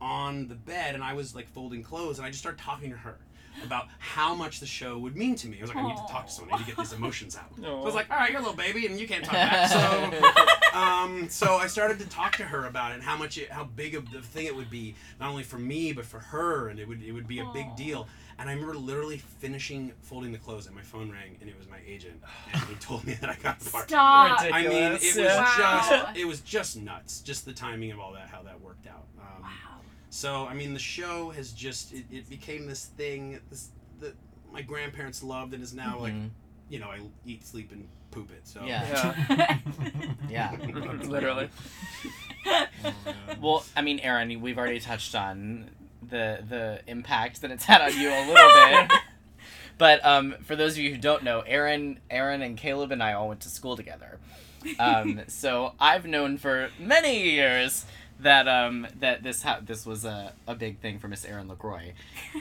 on 0.00 0.48
the 0.48 0.54
bed 0.54 0.94
and 0.94 1.02
I 1.02 1.14
was 1.14 1.34
like 1.34 1.48
folding 1.48 1.82
clothes 1.82 2.18
and 2.18 2.26
I 2.26 2.30
just 2.30 2.40
started 2.40 2.60
talking 2.60 2.90
to 2.90 2.96
her 2.96 3.16
about 3.62 3.86
how 3.98 4.34
much 4.34 4.58
the 4.58 4.66
show 4.66 4.98
would 4.98 5.16
mean 5.16 5.36
to 5.36 5.46
me. 5.46 5.58
I 5.58 5.60
was 5.60 5.72
like, 5.72 5.84
I 5.84 5.86
need 5.86 5.96
to 5.96 6.06
talk 6.10 6.26
to 6.26 6.32
someone. 6.32 6.54
I 6.54 6.58
need 6.58 6.64
to 6.64 6.74
get 6.74 6.78
these 6.78 6.92
emotions 6.92 7.36
out. 7.36 7.50
So 7.60 7.80
I 7.80 7.84
was 7.84 7.94
like, 7.94 8.10
all 8.10 8.16
right, 8.16 8.30
you're 8.30 8.40
a 8.40 8.42
little 8.42 8.56
baby 8.56 8.86
and 8.86 8.98
you 8.98 9.06
can't 9.06 9.24
talk 9.24 9.34
back. 9.34 9.70
So 9.70 10.34
um, 10.78 11.28
so 11.28 11.54
I 11.54 11.68
started 11.68 12.00
to 12.00 12.08
talk 12.08 12.36
to 12.38 12.44
her 12.44 12.66
about 12.66 12.90
it 12.90 12.94
and 12.94 13.02
how 13.02 13.16
much 13.16 13.38
it, 13.38 13.50
how 13.50 13.64
big 13.64 13.94
of 13.94 14.10
the 14.10 14.20
thing 14.20 14.46
it 14.46 14.56
would 14.56 14.70
be, 14.70 14.96
not 15.20 15.30
only 15.30 15.44
for 15.44 15.58
me 15.58 15.92
but 15.92 16.04
for 16.04 16.18
her, 16.18 16.68
and 16.68 16.80
it 16.80 16.88
would 16.88 17.02
it 17.02 17.12
would 17.12 17.28
be 17.28 17.38
a 17.38 17.46
big 17.54 17.76
deal. 17.76 18.08
And 18.38 18.48
I 18.50 18.52
remember 18.52 18.74
literally 18.76 19.18
finishing 19.18 19.92
folding 20.02 20.32
the 20.32 20.38
clothes, 20.38 20.66
and 20.66 20.74
my 20.74 20.82
phone 20.82 21.10
rang, 21.10 21.36
and 21.40 21.48
it 21.48 21.56
was 21.58 21.68
my 21.68 21.78
agent, 21.86 22.20
and 22.52 22.62
he 22.64 22.74
told 22.76 23.04
me 23.06 23.14
that 23.20 23.30
I 23.30 23.36
got 23.42 23.60
the 23.60 23.70
part. 23.70 23.88
Stop. 23.88 24.40
I 24.42 24.62
mean, 24.62 24.92
it 24.92 25.16
was 25.16 25.26
Wow. 25.26 25.54
just 25.56 26.16
it 26.18 26.24
was 26.26 26.40
just 26.40 26.76
nuts, 26.76 27.20
just 27.20 27.44
the 27.44 27.52
timing 27.52 27.92
of 27.92 28.00
all 28.00 28.12
that, 28.14 28.28
how 28.28 28.42
that 28.42 28.60
worked 28.60 28.86
out. 28.86 29.06
Um, 29.18 29.42
wow. 29.42 29.48
So 30.10 30.46
I 30.46 30.54
mean, 30.54 30.74
the 30.74 30.80
show 30.80 31.30
has 31.30 31.52
just 31.52 31.92
it, 31.92 32.04
it 32.10 32.28
became 32.28 32.66
this 32.66 32.86
thing 32.86 33.40
this 33.50 33.68
that 34.00 34.14
my 34.52 34.62
grandparents 34.62 35.22
loved, 35.22 35.54
and 35.54 35.62
is 35.62 35.72
now 35.74 35.98
like, 35.98 36.12
Mhm. 36.14 36.30
you 36.68 36.78
know, 36.80 36.88
I 36.88 37.00
eat, 37.26 37.44
sleep, 37.46 37.70
and 37.72 37.86
poop 38.10 38.30
it. 38.32 38.46
So 38.46 38.64
Yeah. 38.64 39.14
Yeah. 40.28 40.56
Literally. 41.04 41.48
well, 43.40 43.64
I 43.76 43.82
mean, 43.82 43.98
Erin, 44.00 44.40
we've 44.40 44.58
already 44.58 44.80
touched 44.80 45.14
on 45.14 45.70
the 46.10 46.44
the 46.48 46.80
impact 46.86 47.40
that 47.42 47.50
it's 47.50 47.64
had 47.64 47.80
on 47.82 47.98
you 47.98 48.08
a 48.08 48.24
little 48.26 48.88
bit. 48.88 48.92
but 49.78 50.04
um, 50.04 50.36
for 50.42 50.56
those 50.56 50.72
of 50.72 50.78
you 50.78 50.90
who 50.90 50.98
don't 50.98 51.22
know, 51.22 51.40
Erin, 51.40 52.00
Erin, 52.10 52.42
and 52.42 52.56
Caleb 52.56 52.92
and 52.92 53.02
I 53.02 53.12
all 53.12 53.28
went 53.28 53.40
to 53.40 53.48
school 53.48 53.76
together. 53.76 54.18
Um, 54.78 55.22
so 55.28 55.72
I've 55.78 56.06
known 56.06 56.38
for 56.38 56.70
many 56.78 57.30
years 57.30 57.86
that 58.20 58.46
um, 58.48 58.86
that 59.00 59.22
this 59.22 59.42
ha- 59.42 59.60
this 59.62 59.84
was 59.84 60.04
a, 60.04 60.32
a 60.46 60.54
big 60.54 60.78
thing 60.80 60.98
for 60.98 61.08
Miss 61.08 61.24
Erin 61.24 61.48
LaCroix. 61.48 61.92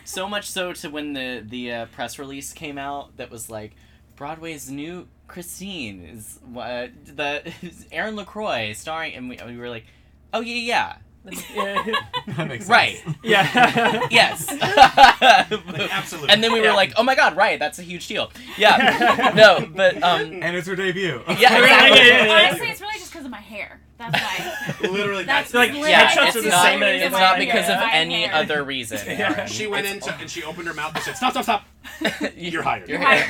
So 0.03 0.28
much 0.30 0.49
so 0.49 0.74
to 0.74 0.89
when 0.89 1.14
the 1.14 1.43
the 1.45 1.72
uh, 1.72 1.86
press 1.88 2.20
release 2.20 2.53
came 2.53 2.78
out 2.78 3.18
that 3.18 3.32
was 3.32 3.49
like 3.49 3.76
Broadway's 4.16 4.70
new 4.70 5.07
Christine 5.28 6.03
is 6.03 6.39
uh, 6.55 6.88
the 7.05 7.51
Erin 7.91 8.16
LaCroix 8.16 8.74
starring, 8.74 9.16
and 9.16 9.30
we, 9.30 9.39
we 9.45 9.57
were 9.57 9.70
like, 9.70 9.86
oh 10.34 10.41
yeah 10.41 10.55
yeah. 10.55 10.95
That 12.36 12.47
makes 12.47 12.65
sense. 12.65 12.69
Right. 12.69 13.03
Yeah. 13.24 14.07
yes. 14.11 14.47
Absolutely. 15.21 16.30
And 16.30 16.43
then 16.43 16.51
we 16.53 16.61
were 16.61 16.71
like, 16.74 16.93
oh 16.97 17.03
my 17.03 17.15
god, 17.15 17.36
right, 17.38 17.59
that's 17.59 17.80
a 17.80 17.84
huge 17.84 18.07
deal. 18.07 18.32
Yeah. 18.57 19.32
no, 19.36 19.65
but 19.76 20.01
um 20.03 20.21
And 20.41 20.55
it's 20.55 20.67
her 20.67 20.76
debut. 20.76 21.21
Yeah, 21.28 21.38
Yeah, 21.39 21.57
exactly. 21.63 21.99
yeah, 22.07 22.26
yeah. 22.26 22.47
Honestly, 22.49 22.67
it's 22.69 22.82
really 22.82 22.97
just 22.99 23.11
because 23.11 23.26
of 23.26 23.32
my 23.32 23.39
hair. 23.41 23.80
That's 23.97 24.21
why. 24.21 24.32
Literally 24.94 25.24
That's 25.24 25.52
that's 25.52 25.54
like, 25.54 25.70
literally 25.72 25.89
Yeah, 25.91 26.08
Headshots 26.10 26.28
it's 26.28 26.36
are 26.38 26.41
the 26.41 26.50
not, 26.50 26.64
same 26.64 26.84
it's 26.84 27.12
my 27.14 27.20
not 27.20 27.38
hair. 27.38 27.46
because 27.46 27.70
of 27.70 27.78
My 27.80 27.91
any 27.94 28.24
hair. 28.24 28.36
other 28.36 28.64
reason. 28.64 28.98
Erin. 29.08 29.48
She 29.48 29.68
went 29.68 29.88
into 29.88 30.14
and 30.16 30.30
she 30.30 30.44
opened 30.44 30.68
her 30.68 30.74
mouth 30.74 30.96
and 30.96 31.04
said, 31.04 31.18
"Stop! 31.18 31.32
Stop! 31.32 31.44
Stop! 31.44 31.66
You're 32.38 32.64
hired." 32.64 32.88
You're 32.89 33.00
hired. 33.00 33.28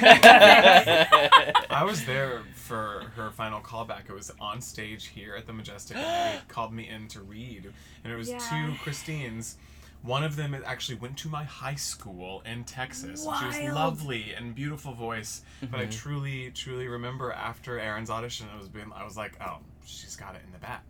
I 1.70 1.84
was 1.84 2.06
there 2.06 2.42
for 2.56 3.12
her 3.16 3.32
final 3.32 3.60
callback. 3.62 4.10
It 4.10 4.14
was 4.14 4.32
on 4.40 4.62
stage 4.62 5.08
here 5.08 5.36
at 5.36 5.48
the 5.48 5.54
Majestic, 5.54 5.98
and 5.98 6.06
they 6.06 6.42
called 6.48 6.74
me 6.74 6.88
in 6.90 7.08
to 7.10 7.22
read. 7.22 7.72
And 8.04 8.14
it 8.14 8.16
was 8.16 8.30
Yeah. 8.30 8.38
two 8.40 8.74
Christines. 8.84 9.58
One 10.02 10.24
of 10.26 10.36
them 10.36 10.54
actually 10.66 10.98
went 10.98 11.18
to 11.20 11.30
my 11.30 11.46
high 11.46 11.76
school 11.76 12.42
in 12.46 12.66
Texas. 12.66 13.26
and 13.26 13.38
She 13.40 13.46
was 13.46 13.56
Wild. 13.58 13.74
lovely 13.74 14.34
and 14.34 14.54
beautiful 14.54 14.94
voice. 14.94 15.44
But 15.62 15.80
I 15.80 15.86
Mhm. 15.86 15.92
truly, 15.98 16.52
truly 16.52 16.90
remember 16.90 17.32
after 17.32 17.80
Erin's 17.80 18.10
audition, 18.10 18.48
it 18.54 18.58
was 18.58 18.68
being, 18.68 18.92
I 18.94 19.06
was 19.06 19.16
like, 19.16 19.34
oh, 19.40 19.60
she's 19.86 20.18
got 20.18 20.36
it 20.36 20.42
in 20.46 20.52
the 20.52 20.58
bag. 20.58 20.82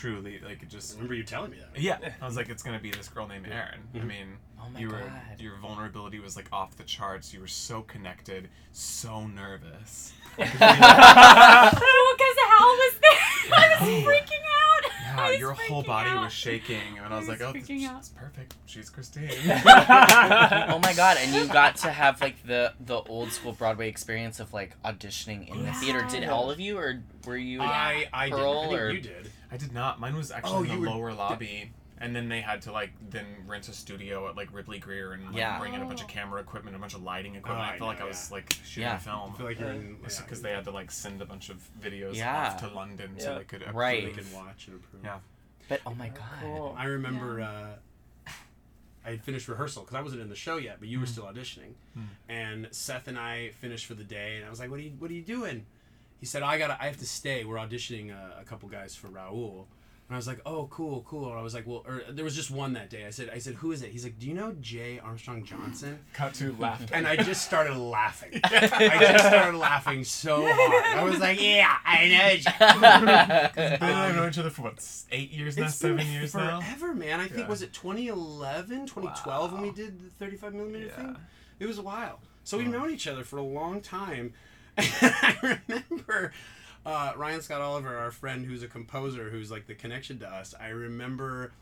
I 0.00 0.04
mean, 0.04 0.14
I 0.14 0.20
truly 0.20 0.38
like 0.40 0.62
it 0.62 0.68
just. 0.68 0.94
remember 0.94 1.14
you 1.14 1.24
telling 1.24 1.50
me 1.50 1.58
that. 1.58 1.80
Yeah, 1.80 1.98
I 2.20 2.24
was 2.26 2.36
like, 2.36 2.48
it's 2.48 2.62
gonna 2.62 2.78
be 2.80 2.90
this 2.90 3.08
girl 3.08 3.26
named 3.26 3.46
Erin. 3.46 3.80
I 3.94 3.98
Mhm. 3.98 4.06
mean, 4.06 4.36
Oh 4.60 4.68
my 4.72 4.80
you 4.80 4.88
were 4.88 5.00
God. 5.00 5.40
your 5.40 5.56
vulnerability 5.56 6.20
was 6.20 6.36
like 6.36 6.48
off 6.52 6.76
the 6.76 6.84
charts. 6.84 7.34
You 7.34 7.40
were 7.40 7.46
so 7.48 7.82
connected, 7.82 8.48
so 8.72 9.26
nervous. 9.26 10.12
Because 12.12 12.36
Hal 12.48 12.68
was 12.68 12.94
there. 13.00 13.52
I 13.52 13.76
was 13.80 13.88
freaking 14.04 14.44
out. 14.46 14.61
I 15.12 15.24
Yeah, 15.26 15.30
was 15.30 15.38
your 15.40 15.52
whole 15.52 15.82
body 15.82 16.10
out. 16.10 16.24
was 16.24 16.32
shaking, 16.32 16.98
and 16.98 17.12
I 17.12 17.18
was, 17.18 17.28
was 17.28 17.40
like, 17.40 17.48
"Oh, 17.48 17.52
freaking 17.52 17.80
she's 17.98 18.08
perfect. 18.10 18.54
She's 18.66 18.90
Christine." 18.90 19.30
oh 19.56 20.78
my 20.82 20.92
god, 20.94 21.16
and 21.20 21.34
you 21.34 21.46
got 21.46 21.76
to 21.76 21.90
have 21.90 22.20
like 22.20 22.44
the 22.46 22.72
the 22.80 22.96
old 23.02 23.30
school 23.32 23.52
Broadway 23.52 23.88
experience 23.88 24.40
of 24.40 24.52
like 24.52 24.80
auditioning 24.82 25.48
in 25.48 25.64
the 25.64 25.72
theater. 25.72 26.06
Did 26.10 26.28
all 26.28 26.50
of 26.50 26.60
you 26.60 26.78
or 26.78 27.02
were 27.26 27.36
you 27.36 27.60
I 27.60 28.06
I 28.12 28.28
did. 28.28 28.34
Pearl 28.38 28.58
I 28.58 28.68
think 28.68 28.80
or 28.80 28.90
you 28.90 29.00
did. 29.00 29.30
I 29.50 29.56
did 29.56 29.72
not. 29.72 30.00
Mine 30.00 30.16
was 30.16 30.30
actually 30.30 30.52
Oh, 30.52 30.62
in 30.62 30.70
you 30.70 30.74
the 30.76 30.80
were- 30.80 30.86
lower 30.96 31.12
lobby, 31.12 31.72
and 32.02 32.14
then 32.16 32.28
they 32.28 32.40
had 32.40 32.60
to 32.62 32.72
like 32.72 32.90
then 33.10 33.24
rent 33.46 33.68
a 33.68 33.72
studio 33.72 34.28
at 34.28 34.36
like 34.36 34.52
Ripley 34.52 34.80
Grier 34.80 35.12
and 35.12 35.24
like, 35.26 35.36
Yeah. 35.36 35.58
bring 35.60 35.72
in 35.72 35.82
a 35.82 35.84
bunch 35.84 36.00
of 36.00 36.06
oh. 36.10 36.12
camera 36.12 36.40
equipment, 36.40 36.74
a 36.74 36.78
bunch 36.78 36.94
of 36.94 37.02
lighting 37.02 37.36
equipment. 37.36 37.64
Oh, 37.64 37.70
I 37.70 37.74
I 37.74 37.78
felt 37.78 37.88
like 37.88 38.00
know, 38.00 38.06
I 38.06 38.08
was 38.08 38.32
like 38.32 38.52
shooting 38.64 38.82
Yeah. 38.82 38.96
a 38.96 39.00
film. 39.00 39.32
I 39.32 39.36
feel 39.36 39.46
like 39.46 39.60
you're 39.60 39.70
in- 39.70 39.98
yeah. 40.02 40.20
because 40.20 40.42
they 40.42 40.50
had 40.50 40.64
to 40.64 40.72
like 40.72 40.90
send 40.90 41.22
a 41.22 41.24
bunch 41.24 41.48
of 41.48 41.62
videos 41.80 42.16
Yeah. 42.16 42.48
off 42.48 42.60
to 42.60 42.68
London 42.68 43.18
so 43.18 43.38
they 43.38 43.44
could 43.44 43.62
approve. 43.62 43.76
Right. 43.76 44.04
They 44.04 44.10
could 44.22 44.32
watch 44.34 44.66
and 44.66 44.76
approve. 44.76 45.04
Yeah. 45.04 45.18
But 45.68 45.80
oh 45.86 45.94
my 45.94 46.08
god. 46.08 46.24
Cool. 46.40 46.74
I 46.76 46.86
remember 46.86 47.40
uh, 47.40 48.32
I 49.06 49.10
had 49.10 49.22
finished 49.22 49.46
rehearsal 49.46 49.82
because 49.82 49.94
I 49.94 50.02
wasn't 50.02 50.22
in 50.22 50.28
the 50.28 50.34
show 50.34 50.56
yet, 50.56 50.76
but 50.80 50.88
you 50.88 50.98
were 50.98 51.06
mm-hmm. 51.06 51.12
still 51.12 51.24
auditioning. 51.24 51.74
Hmm. 51.94 52.02
And 52.28 52.68
Seth 52.72 53.06
and 53.06 53.18
I 53.18 53.50
finished 53.60 53.86
for 53.86 53.94
the 53.94 54.04
day, 54.04 54.36
and 54.36 54.44
I 54.44 54.50
was 54.50 54.58
like, 54.58 54.70
"What 54.70 54.80
are 54.80 54.82
you 54.82 54.92
What 54.98 55.10
are 55.10 55.14
you 55.14 55.22
doing?" 55.22 55.66
He 56.20 56.26
said, 56.26 56.42
"I 56.42 56.58
got. 56.58 56.70
I 56.80 56.86
have 56.86 56.98
to 56.98 57.06
stay. 57.06 57.44
We're 57.44 57.56
auditioning 57.56 58.10
a, 58.10 58.40
a 58.40 58.44
couple 58.44 58.68
guys 58.68 58.94
for 58.94 59.08
Raul." 59.08 59.66
And 60.12 60.16
I 60.16 60.18
was 60.18 60.26
like, 60.26 60.42
"Oh, 60.44 60.66
cool, 60.70 61.06
cool." 61.08 61.30
And 61.30 61.38
I 61.38 61.42
was 61.42 61.54
like, 61.54 61.66
"Well," 61.66 61.84
or 61.86 62.02
there 62.10 62.22
was 62.22 62.36
just 62.36 62.50
one 62.50 62.74
that 62.74 62.90
day. 62.90 63.06
I 63.06 63.10
said, 63.10 63.30
"I 63.32 63.38
said, 63.38 63.54
who 63.54 63.72
is 63.72 63.80
it?" 63.80 63.88
He's 63.92 64.04
like, 64.04 64.18
"Do 64.18 64.26
you 64.26 64.34
know 64.34 64.54
Jay 64.60 64.98
Armstrong 65.02 65.42
Johnson?" 65.42 66.00
Cut 66.12 66.34
to 66.34 66.54
laughter. 66.58 66.94
And 66.94 67.06
I 67.06 67.16
just 67.16 67.46
started 67.46 67.78
laughing. 67.78 68.38
I 68.44 68.98
just 69.00 69.26
started 69.26 69.56
laughing 69.56 70.04
so 70.04 70.42
hard. 70.46 70.98
I 70.98 71.02
was 71.02 71.18
like, 71.18 71.40
"Yeah, 71.40 71.74
I 71.86 72.08
know." 72.08 72.36
Jay." 72.36 73.70
They've 73.70 73.80
known 73.80 74.18
um, 74.18 74.28
each 74.28 74.36
other 74.36 74.50
for 74.50 74.60
what, 74.60 74.86
eight 75.12 75.30
years 75.30 75.56
now, 75.56 75.68
seven 75.68 76.06
years 76.06 76.34
now. 76.34 76.60
forever, 76.60 76.94
man. 76.94 77.18
I 77.18 77.28
think 77.28 77.40
Yeah. 77.44 77.48
was 77.48 77.62
it 77.62 77.72
2011, 77.72 78.80
2012 78.84 79.52
when 79.54 79.62
we 79.62 79.70
did 79.70 79.98
the 79.98 80.10
35 80.22 80.52
millimeter 80.52 80.90
thing. 80.90 81.16
It 81.58 81.64
was 81.64 81.78
a 81.78 81.82
while. 81.82 82.20
So 82.44 82.58
we've 82.58 82.68
known 82.68 82.90
each 82.90 83.06
other 83.06 83.24
for 83.24 83.38
a 83.38 83.42
long 83.42 83.80
time. 83.80 84.34
And 84.76 84.88
I 85.02 85.58
remember 85.68 86.32
uh, 86.84 87.12
Ryan 87.16 87.40
Scott 87.42 87.60
Oliver, 87.60 87.96
our 87.96 88.10
friend 88.10 88.44
who's 88.46 88.62
a 88.62 88.68
composer, 88.68 89.30
who's 89.30 89.50
like 89.50 89.66
the 89.66 89.74
connection 89.74 90.18
to 90.20 90.28
us. 90.28 90.54
I 90.60 90.68
remember 90.68 91.52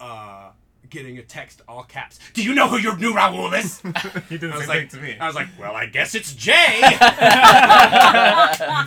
uh, 0.00 0.50
getting 0.90 1.18
a 1.18 1.22
text, 1.22 1.62
all 1.68 1.82
caps. 1.82 2.18
Do 2.34 2.42
you 2.42 2.54
know 2.54 2.68
who 2.68 2.78
your 2.78 2.96
new 2.96 3.12
Raul 3.12 3.52
is? 3.58 3.80
he 4.28 4.38
did 4.38 4.50
the 4.50 4.54
I 4.54 4.56
was 4.56 4.66
same 4.66 4.68
like, 4.68 4.90
thing 4.90 5.00
to 5.00 5.06
me. 5.06 5.18
I 5.18 5.26
was 5.26 5.36
like, 5.36 5.48
well, 5.58 5.74
I 5.74 5.86
guess 5.86 6.14
it's 6.14 6.34
Jay. 6.34 6.54
it's 6.82 6.98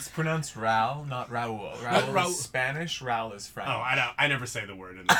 pronounced 0.09 0.55
Raul, 0.55 1.07
not 1.07 1.29
Raul. 1.29 1.73
Raul 1.77 2.13
Raul. 2.13 2.29
is 2.29 2.39
Spanish. 2.39 3.01
Raul 3.01 3.35
is 3.35 3.47
French. 3.47 3.69
Oh, 3.69 3.79
I 3.79 3.95
don't. 3.95 4.11
I 4.17 4.27
never 4.27 4.45
say 4.45 4.65
the 4.65 4.75
word 4.75 4.97
in 4.99 5.07
this. 5.07 5.17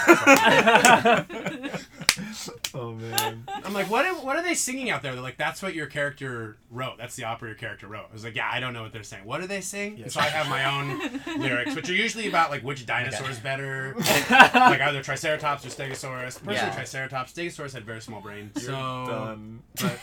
oh 2.73 2.93
man. 2.93 3.43
I'm 3.47 3.73
like, 3.73 3.89
what? 3.89 4.05
Are, 4.05 4.15
what 4.15 4.36
are 4.36 4.43
they 4.43 4.53
singing 4.53 4.89
out 4.89 5.01
there? 5.01 5.13
They're 5.13 5.21
like, 5.21 5.38
that's 5.38 5.61
what 5.61 5.73
your 5.73 5.88
character 5.88 6.57
wrote. 6.71 6.97
That's 6.97 7.15
the 7.15 7.25
opera 7.25 7.49
your 7.49 7.57
character 7.57 7.88
wrote. 7.88 8.05
I 8.09 8.13
was 8.13 8.23
like, 8.23 8.36
yeah, 8.36 8.49
I 8.51 8.59
don't 8.59 8.73
know 8.73 8.84
what 8.84 8.93
they're 8.93 9.03
saying. 9.03 9.25
What 9.25 9.41
do 9.41 9.47
they 9.47 9.61
sing? 9.61 9.99
And 10.01 10.11
so 10.11 10.19
I 10.19 10.25
have 10.25 10.47
my 10.49 10.65
own 10.65 11.39
lyrics, 11.41 11.75
which 11.75 11.89
are 11.89 11.95
usually 11.95 12.28
about 12.28 12.51
like 12.51 12.63
which 12.63 12.86
dinosaur 12.86 13.30
is 13.30 13.39
better, 13.39 13.95
like 13.97 14.82
either 14.82 15.01
Triceratops 15.01 15.65
or 15.65 15.69
Stegosaurus. 15.69 16.43
Personally, 16.43 16.55
Yeah. 16.55 16.66
Triceratops. 16.74 17.34
Stegosaurus 17.34 17.74
had 17.74 17.84
very 17.86 18.01
small 18.01 18.22
brains. 18.22 18.51
You're 18.55 18.72
so 18.72 19.05
done. 19.07 19.61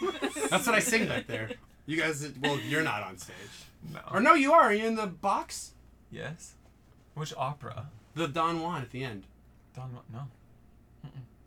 But 0.00 0.20
that's 0.50 0.66
what 0.66 0.74
I 0.74 0.80
sing 0.80 1.06
back 1.06 1.26
there. 1.26 1.50
You 1.86 1.96
guys, 2.00 2.30
well, 2.42 2.58
you're 2.60 2.82
not 2.82 3.02
on 3.02 3.16
stage, 3.18 3.36
No. 3.92 4.00
or 4.12 4.20
no, 4.20 4.34
you 4.34 4.52
are. 4.52 4.62
Are 4.62 4.74
you 4.74 4.84
in 4.86 4.96
the 4.96 5.06
box? 5.06 5.72
Yes. 6.10 6.54
Which 7.14 7.32
opera? 7.36 7.86
The 8.14 8.26
Don 8.28 8.60
Juan 8.60 8.82
at 8.82 8.90
the 8.90 9.04
end. 9.04 9.24
Don. 9.74 9.90
Juan? 9.92 10.02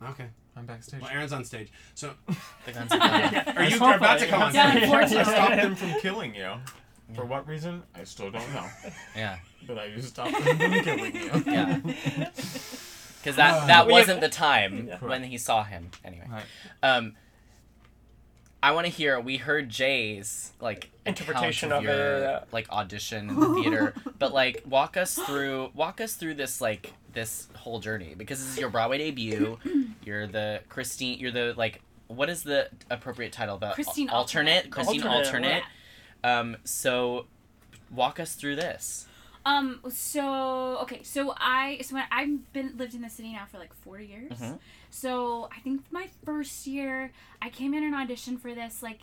No. 0.00 0.08
Okay. 0.10 0.26
I'm 0.56 0.66
backstage. 0.66 1.00
Well, 1.00 1.10
Aaron's 1.10 1.32
on 1.32 1.44
stage. 1.44 1.70
So, 1.94 2.12
are 2.28 3.64
you 3.64 3.78
are 3.84 3.96
about 3.96 4.18
to 4.20 4.26
come 4.26 4.42
on 4.42 4.54
Yeah, 4.54 4.70
stage? 4.72 5.18
I 5.18 5.22
stopped 5.22 5.56
them 5.56 5.74
from 5.74 5.92
killing 6.00 6.34
you. 6.34 6.52
For 7.14 7.24
what 7.24 7.46
reason? 7.46 7.82
I 7.94 8.04
still 8.04 8.30
don't 8.30 8.52
know. 8.54 8.66
Yeah. 9.16 9.38
But 9.66 9.78
I 9.78 9.90
just 9.90 10.08
stopped 10.08 10.32
them 10.44 10.58
from 10.58 10.84
killing 10.84 11.14
you. 11.14 11.42
Yeah. 11.46 11.80
Because 13.22 13.36
that 13.36 13.66
that 13.66 13.86
wasn't 13.88 14.20
the 14.20 14.28
time 14.28 14.86
Yeah. 14.88 14.98
when 14.98 15.24
he 15.24 15.38
saw 15.38 15.62
him. 15.64 15.90
Anyway. 16.04 16.26
Right. 16.30 16.44
Um 16.82 17.14
I 18.62 18.72
want 18.72 18.86
to 18.86 18.92
hear. 18.92 19.18
We 19.18 19.38
heard 19.38 19.70
Jay's 19.70 20.52
like 20.60 20.90
Interpretation 21.06 21.72
account 21.72 21.86
of 21.86 21.94
it, 21.94 22.22
yeah. 22.22 22.40
like 22.52 22.70
audition 22.70 23.30
in 23.30 23.40
the 23.40 23.54
theater, 23.62 23.94
but 24.18 24.34
like 24.34 24.62
walk 24.66 24.96
us 24.98 25.14
through 25.14 25.70
walk 25.74 26.00
us 26.00 26.14
through 26.14 26.34
this 26.34 26.60
like 26.60 26.92
this 27.12 27.48
whole 27.56 27.80
journey 27.80 28.14
because 28.16 28.38
this 28.38 28.52
is 28.52 28.58
your 28.58 28.68
Broadway 28.68 28.98
debut. 28.98 29.58
You're 30.04 30.26
the 30.26 30.60
Christine. 30.68 31.18
You're 31.18 31.30
the 31.30 31.54
like 31.56 31.80
what 32.08 32.28
is 32.28 32.42
the 32.42 32.68
appropriate 32.90 33.32
title? 33.32 33.56
The 33.56 33.70
Christine 33.70 34.10
alternate. 34.10 34.66
Alternate. 34.66 34.70
Christine 34.70 35.02
Alternate, 35.04 35.62
alternate. 35.62 35.62
Um. 36.22 36.56
So 36.64 37.26
walk 37.90 38.20
us 38.20 38.34
through 38.34 38.56
this. 38.56 39.06
Um. 39.46 39.80
So 39.90 40.78
okay. 40.82 41.02
So 41.02 41.34
I. 41.38 41.78
So 41.82 41.94
when 41.94 42.04
I've 42.10 42.52
been 42.52 42.74
lived 42.76 42.94
in 42.94 43.02
the 43.02 43.10
city 43.10 43.32
now 43.32 43.46
for 43.50 43.58
like 43.58 43.72
four 43.74 43.98
years. 44.00 44.32
Mhm. 44.32 44.58
So 44.90 45.48
I 45.56 45.60
think 45.60 45.82
my 45.90 46.08
first 46.24 46.66
year, 46.66 47.12
I 47.40 47.48
came 47.48 47.72
in 47.74 47.82
and 47.84 47.94
auditioned 47.94 48.40
for 48.40 48.54
this 48.54 48.82
like, 48.82 49.02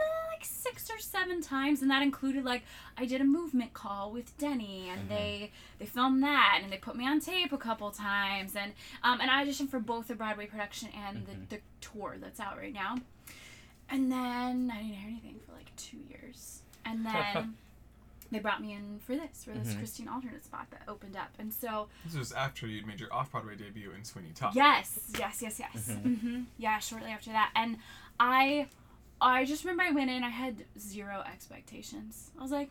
uh, 0.00 0.02
like 0.32 0.44
six 0.44 0.90
or 0.90 0.98
seven 0.98 1.40
times, 1.40 1.80
and 1.80 1.90
that 1.90 2.02
included 2.02 2.44
like 2.44 2.62
I 2.96 3.06
did 3.06 3.20
a 3.20 3.24
movement 3.24 3.72
call 3.72 4.10
with 4.12 4.36
Denny, 4.36 4.88
and 4.90 5.02
Mm-hmm. 5.02 5.08
they 5.08 5.52
they 5.78 5.86
filmed 5.86 6.22
that, 6.22 6.60
and 6.62 6.72
they 6.72 6.76
put 6.78 6.96
me 6.96 7.06
on 7.06 7.20
tape 7.20 7.52
a 7.52 7.58
couple 7.58 7.90
times, 7.90 8.56
and 8.56 8.72
um, 9.02 9.20
and 9.20 9.30
I 9.30 9.44
auditioned 9.44 9.70
for 9.70 9.78
both 9.80 10.08
the 10.08 10.14
Broadway 10.14 10.46
production 10.46 10.88
and 11.06 11.18
Mm-hmm. 11.18 11.40
the, 11.48 11.56
the 11.56 11.62
tour 11.80 12.16
that's 12.20 12.40
out 12.40 12.58
right 12.58 12.74
now. 12.74 12.96
And 13.90 14.12
then 14.12 14.70
I 14.74 14.82
didn't 14.82 14.94
hear 14.96 15.08
anything 15.08 15.36
for 15.46 15.52
like 15.52 15.74
two 15.76 15.96
years, 16.10 16.62
and 16.84 17.06
then 17.10 17.54
they 18.30 18.38
brought 18.38 18.60
me 18.60 18.72
in 18.72 18.98
for 19.06 19.14
this 19.16 19.44
for 19.44 19.52
this 19.52 19.72
Mhm. 19.74 19.78
Christine 19.78 20.08
alternate 20.08 20.44
spot 20.44 20.68
that 20.70 20.82
opened 20.88 21.16
up, 21.16 21.30
and 21.38 21.52
so 21.52 21.88
This 22.04 22.14
was 22.16 22.32
after 22.32 22.66
you'd 22.66 22.86
made 22.86 23.00
your 23.00 23.12
off 23.12 23.30
Broadway 23.32 23.56
debut 23.56 23.90
in 23.92 24.04
Sweeney 24.04 24.32
Todd. 24.34 24.54
Yes, 24.54 24.98
yes, 25.18 25.40
yes, 25.42 25.58
yes. 25.58 25.88
Mhm. 25.88 26.18
hmm 26.20 26.42
Yeah, 26.58 26.78
shortly 26.78 27.10
after 27.10 27.30
that, 27.30 27.50
and 27.54 27.78
I, 28.20 28.68
I 29.20 29.44
just 29.44 29.64
remember 29.64 29.82
I 29.84 29.90
went 29.90 30.10
in. 30.10 30.22
I 30.24 30.28
had 30.30 30.64
zero 30.78 31.22
expectations. 31.26 32.30
I 32.38 32.42
was 32.42 32.52
like, 32.52 32.70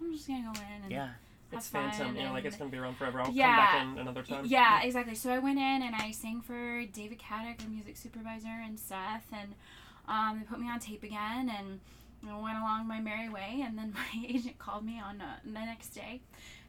I'm 0.00 0.12
just 0.12 0.26
gonna 0.28 0.42
go 0.52 0.60
in 0.60 0.82
and 0.82 0.90
Yeah. 0.92 1.10
It's 1.50 1.68
fun. 1.68 1.90
Phantom, 1.90 2.14
you 2.14 2.24
know, 2.24 2.32
like 2.32 2.44
it's 2.44 2.56
gonna 2.56 2.70
be 2.70 2.76
around 2.76 2.96
forever. 2.98 3.22
I'll 3.22 3.30
yeah, 3.32 3.56
come 3.56 3.56
back 3.56 3.94
in 3.94 3.98
another 4.02 4.22
time. 4.22 4.44
Yeah, 4.44 4.82
exactly. 4.82 5.14
So 5.14 5.32
I 5.32 5.38
went 5.38 5.58
in 5.58 5.82
and 5.82 5.94
I 5.96 6.10
sang 6.10 6.42
for 6.42 6.84
David 6.84 7.18
Caddick, 7.18 7.58
the 7.58 7.68
music 7.68 7.96
supervisor, 7.96 8.48
and 8.48 8.78
Seth, 8.78 9.26
and 9.32 9.54
um, 10.06 10.40
they 10.40 10.44
put 10.44 10.60
me 10.60 10.68
on 10.68 10.78
tape 10.78 11.02
again, 11.02 11.48
and 11.48 11.80
I 12.26 12.40
went 12.40 12.58
along 12.58 12.86
my 12.88 13.00
merry 13.00 13.28
way. 13.28 13.62
And 13.64 13.76
then 13.78 13.92
my 13.94 14.26
agent 14.26 14.58
called 14.58 14.84
me 14.84 15.00
on 15.00 15.20
uh, 15.20 15.36
the 15.44 15.50
next 15.50 15.90
day. 15.90 16.20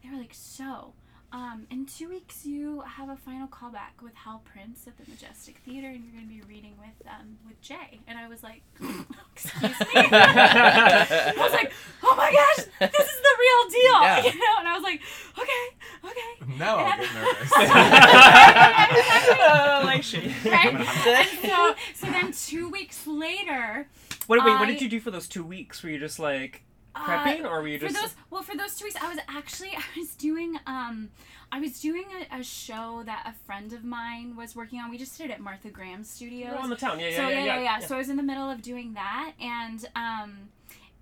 They 0.04 0.10
were 0.10 0.18
like, 0.18 0.34
"So, 0.34 0.93
um, 1.34 1.68
in 1.70 1.86
two 1.86 2.08
weeks, 2.10 2.45
you 2.45 2.82
have 2.82 3.10
a 3.10 3.18
final 3.18 3.47
callback 3.47 4.02
with 4.02 4.16
Hal 4.16 4.41
Prince 4.45 4.88
at 4.88 4.97
the 4.97 5.04
Majestic 5.12 5.58
Theater, 5.66 5.88
and 5.89 6.04
you're 6.04 6.14
going 6.14 6.28
to 6.28 6.34
be 6.34 6.41
reading 6.54 6.76
with 6.80 7.08
um, 7.08 7.38
with 7.45 7.62
Jay." 7.62 8.00
And 8.08 8.18
I 8.18 8.28
was 8.30 8.41
like, 8.41 8.62
"Excuse 9.36 9.62
me." 9.64 9.76
I 9.95 11.34
was 11.38 11.52
like, 11.52 11.72
"Oh 12.04 12.16
my 12.16 12.32
gosh, 12.32 12.66
this 12.80 13.08
is 13.08 13.22
the 13.22 13.36
real 13.39 13.70
deal," 13.70 14.02
Yeah. 14.02 14.24
you 14.24 14.39
know. 14.39 14.56
And 14.60 14.68
I 14.70 14.74
was 14.74 14.84
like, 14.84 15.02
"Okay, 15.38 15.66
okay." 16.06 16.58
Now 16.58 16.78
I'll 16.78 16.93
And- 16.93 17.02
get 17.02 17.14
nervous. 17.14 17.52
Uh, 19.41 19.82
like 19.86 20.04
she. 20.04 20.34
Right? 20.45 20.86
So, 21.43 21.76
so 21.93 22.12
then 22.12 22.32
two 22.32 22.70
weeks 22.70 23.06
later. 23.06 23.88
Wait, 24.30 24.46
wait, 24.46 24.60
what 24.60 24.68
did 24.68 24.80
you 24.80 24.88
do 24.88 25.00
for 25.00 25.10
those 25.10 25.28
two 25.28 25.44
weeks? 25.44 25.82
Were 25.82 25.90
you 25.90 25.98
just 25.98 26.20
like 26.20 26.62
uh, 26.94 27.04
prepping, 27.04 27.46
or 27.46 27.62
were 27.62 27.68
you 27.68 27.80
for 27.80 27.88
just? 27.88 28.00
those? 28.00 28.16
Well, 28.30 28.44
for 28.44 28.56
those 28.56 28.76
two 28.76 28.86
weeks, 28.86 28.96
I 29.02 29.10
was 29.10 29.18
actually 29.28 29.72
I 29.76 30.00
was 30.00 30.16
doing 30.16 30.60
um 30.68 31.10
I 31.52 31.60
was 31.60 31.80
doing 31.80 32.06
a, 32.32 32.40
a 32.40 32.44
show 32.44 33.02
that 33.08 33.24
a 33.26 33.34
friend 33.46 33.74
of 33.74 33.84
mine 33.84 34.36
was 34.36 34.56
working 34.56 34.80
on. 34.80 34.92
We 34.92 35.00
just 35.00 35.18
did 35.18 35.32
it 35.32 35.34
at 35.34 35.40
Martha 35.40 35.70
Graham 35.70 36.04
Studios. 36.04 36.56
Oh, 36.58 36.64
in 36.64 36.70
the 36.70 36.76
town. 36.76 37.00
Yeah, 37.00 37.10
yeah, 37.10 37.16
so, 37.16 37.22
yeah, 37.24 37.30
yeah, 37.30 37.46
yeah, 37.46 37.62
yeah. 37.62 37.80
So 37.80 37.96
I 37.96 37.98
was 37.98 38.10
in 38.10 38.18
the 38.18 38.24
middle 38.24 38.50
of 38.50 38.62
doing 38.62 38.94
that, 38.94 39.34
and 39.42 39.84
um, 39.96 40.50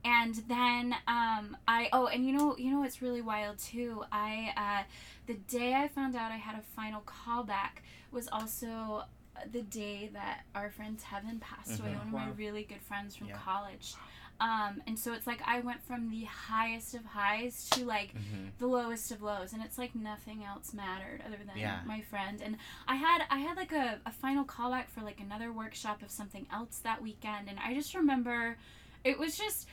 and 0.05 0.35
then 0.47 0.95
um, 1.07 1.57
I 1.67 1.89
oh, 1.91 2.07
and 2.07 2.25
you 2.25 2.31
know, 2.31 2.55
you 2.57 2.71
know 2.71 2.79
what's 2.79 3.01
really 3.01 3.21
wild 3.21 3.57
too. 3.57 4.05
I 4.09 4.53
uh, 4.55 4.83
the 5.25 5.33
day 5.33 5.73
I 5.73 5.89
found 5.89 6.15
out 6.15 6.31
I 6.31 6.37
had 6.37 6.55
a 6.55 6.61
final 6.61 7.01
callback 7.01 7.81
was 8.09 8.29
also 8.31 9.03
the 9.51 9.61
day 9.61 10.09
that 10.13 10.45
our 10.55 10.69
friend 10.71 10.99
Tevin 10.99 11.39
passed 11.39 11.79
away. 11.79 11.89
Mhm. 11.89 11.97
One 11.97 12.07
of 12.07 12.13
my 12.13 12.29
really 12.37 12.63
good 12.63 12.81
friends 12.81 13.15
from 13.15 13.27
Yeah. 13.27 13.37
college. 13.37 13.93
Um, 14.39 14.83
and 14.85 14.99
so 14.99 15.13
it's 15.13 15.25
like 15.25 15.41
I 15.47 15.61
went 15.61 15.81
from 15.81 16.11
the 16.11 16.25
highest 16.25 16.93
of 16.93 17.03
highs 17.05 17.67
to 17.71 17.83
like 17.85 18.13
Mhm. 18.13 18.51
the 18.59 18.67
lowest 18.67 19.11
of 19.11 19.23
lows, 19.23 19.51
and 19.53 19.63
it's 19.63 19.79
like 19.79 19.95
nothing 19.95 20.43
else 20.43 20.73
mattered 20.73 21.21
other 21.25 21.37
than 21.43 21.57
Yeah. 21.57 21.81
my 21.85 22.01
friend. 22.01 22.39
And 22.41 22.57
I 22.87 22.97
had 22.97 23.25
I 23.31 23.39
had 23.39 23.57
like 23.57 23.71
a, 23.71 23.99
a 24.05 24.11
final 24.11 24.45
callback 24.45 24.89
for 24.89 25.01
like 25.01 25.19
another 25.19 25.51
workshop 25.51 26.03
of 26.03 26.11
something 26.11 26.45
else 26.51 26.77
that 26.79 27.01
weekend, 27.01 27.49
and 27.49 27.57
I 27.59 27.73
just 27.73 27.95
remember 27.95 28.57
it 29.03 29.17
was 29.17 29.37
just 29.37 29.67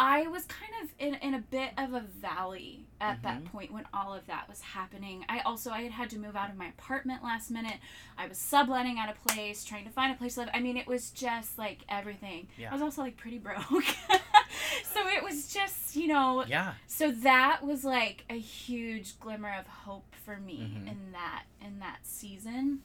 I 0.00 0.28
was 0.28 0.44
kind 0.44 0.72
of 0.82 0.90
in, 0.98 1.14
in 1.16 1.34
a 1.34 1.40
bit 1.40 1.70
of 1.76 1.92
a 1.92 2.00
valley 2.00 2.86
at 3.00 3.22
that 3.22 3.42
Mhm. 3.42 3.46
point 3.46 3.72
when 3.72 3.84
all 3.92 4.14
of 4.14 4.26
that 4.26 4.48
was 4.48 4.60
happening. 4.60 5.24
I 5.28 5.40
also 5.40 5.70
I 5.72 5.82
had 5.82 5.90
had 5.92 6.10
to 6.10 6.18
move 6.18 6.36
out 6.36 6.50
of 6.50 6.56
my 6.56 6.66
apartment 6.68 7.24
last 7.24 7.50
minute. 7.50 7.78
I 8.16 8.26
was 8.28 8.38
subletting 8.38 8.98
at 8.98 9.08
a 9.08 9.28
place, 9.28 9.64
trying 9.64 9.84
to 9.86 9.90
find 9.90 10.12
a 10.12 10.16
place 10.16 10.34
to 10.34 10.40
live. 10.40 10.50
I 10.54 10.60
mean, 10.60 10.76
it 10.76 10.86
was 10.86 11.10
just 11.10 11.58
like 11.58 11.80
everything. 11.88 12.48
Yeah. 12.56 12.70
I 12.70 12.74
was 12.74 12.82
also 12.82 13.02
like 13.02 13.16
pretty 13.16 13.38
broke. 13.38 13.58
so 14.84 15.08
it 15.08 15.22
was 15.22 15.52
just, 15.52 15.96
you 15.96 16.06
know, 16.08 16.44
Yeah. 16.46 16.74
so 16.86 17.10
that 17.10 17.62
was 17.64 17.84
like 17.84 18.24
a 18.30 18.38
huge 18.38 19.18
glimmer 19.18 19.52
of 19.58 19.66
hope 19.66 20.14
for 20.24 20.36
me 20.36 20.58
Mhm. 20.76 20.88
in 20.92 21.12
that 21.12 21.42
in 21.60 21.80
that 21.80 21.98
season. 22.06 22.82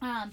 Um 0.00 0.32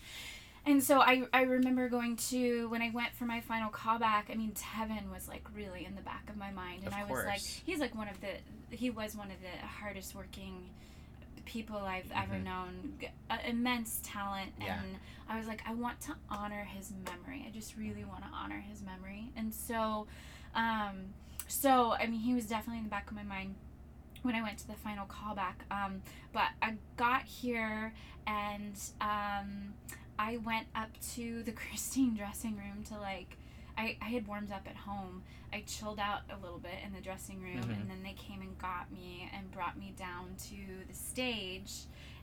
and 0.66 0.82
so 0.84 1.00
I, 1.02 1.24
I 1.34 1.42
remember 1.44 1.90
going 1.90 2.16
to 2.30 2.68
when 2.70 2.82
I 2.82 2.90
went 2.92 3.14
for 3.16 3.26
my 3.26 3.42
final 3.42 3.70
callback. 3.72 4.24
I 4.32 4.36
mean, 4.36 4.52
Tevin 4.54 5.12
was 5.12 5.28
like 5.28 5.44
really 5.56 5.86
in 5.86 5.96
the 5.96 6.02
back 6.02 6.30
of 6.30 6.38
my 6.38 6.52
mind, 6.52 6.80
and 6.84 6.88
Of 6.88 6.94
I 6.94 7.04
was 7.04 7.26
like, 7.26 7.42
he's 7.42 7.80
like 7.80 7.96
one 7.96 8.08
of 8.08 8.20
the 8.22 8.76
he 8.76 8.90
was 8.90 9.16
one 9.16 9.30
of 9.30 9.38
the 9.42 9.68
hardest 9.68 10.16
working 10.16 10.70
people 11.46 11.76
I've 11.78 12.10
ever 12.16 12.36
Mhm. 12.36 12.44
known. 12.44 13.00
Uh, 13.30 13.38
immense 13.46 14.00
talent, 14.04 14.54
Yeah. 14.60 14.82
and 14.82 14.98
I 15.28 15.38
was 15.38 15.48
like, 15.48 15.62
I 15.68 15.74
want 15.74 16.00
to 16.02 16.16
honor 16.30 16.64
his 16.64 16.92
memory. 17.06 17.44
I 17.48 17.52
just 17.52 17.76
really 17.76 18.06
want 18.06 18.24
to 18.24 18.30
honor 18.34 18.62
his 18.62 18.82
memory, 18.82 19.30
and 19.36 19.54
so, 19.54 20.08
um, 20.56 21.14
so 21.48 21.94
I 21.94 22.06
mean, 22.08 22.22
he 22.22 22.34
was 22.34 22.46
definitely 22.48 22.78
in 22.80 22.84
the 22.86 22.90
back 22.90 23.10
of 23.10 23.16
my 23.18 23.24
mind 23.24 23.56
when 24.22 24.36
I 24.36 24.42
went 24.42 24.58
to 24.60 24.68
the 24.68 24.76
final 24.76 25.06
callback. 25.06 25.56
Um, 25.70 26.02
but 26.32 26.48
I 26.62 26.76
got 26.96 27.24
here 27.24 27.94
and 28.26 28.80
um, 29.02 29.74
I 30.20 30.38
went 30.38 30.68
up 30.76 30.90
to 31.16 31.44
the 31.44 31.52
Christine 31.64 32.16
dressing 32.16 32.56
room 32.58 32.84
to 32.90 32.98
like. 32.98 33.38
I, 33.76 33.98
I 34.02 34.06
had 34.06 34.28
warmed 34.28 34.52
up 34.52 34.68
at 34.68 34.76
home. 34.76 35.24
I 35.52 35.64
chilled 35.66 35.98
out 36.00 36.22
a 36.30 36.38
little 36.44 36.60
bit 36.60 36.76
in 36.86 36.94
the 36.94 37.02
dressing 37.02 37.42
room, 37.42 37.64
Mhm. 37.64 37.82
and 37.82 37.90
then 37.90 38.04
they 38.04 38.14
came 38.14 38.42
and 38.42 38.56
got 38.60 38.92
me 38.92 39.28
and 39.36 39.50
brought 39.52 39.78
me 39.80 39.94
down 39.98 40.36
to 40.50 40.56
the 40.88 40.94
stage. 40.94 41.72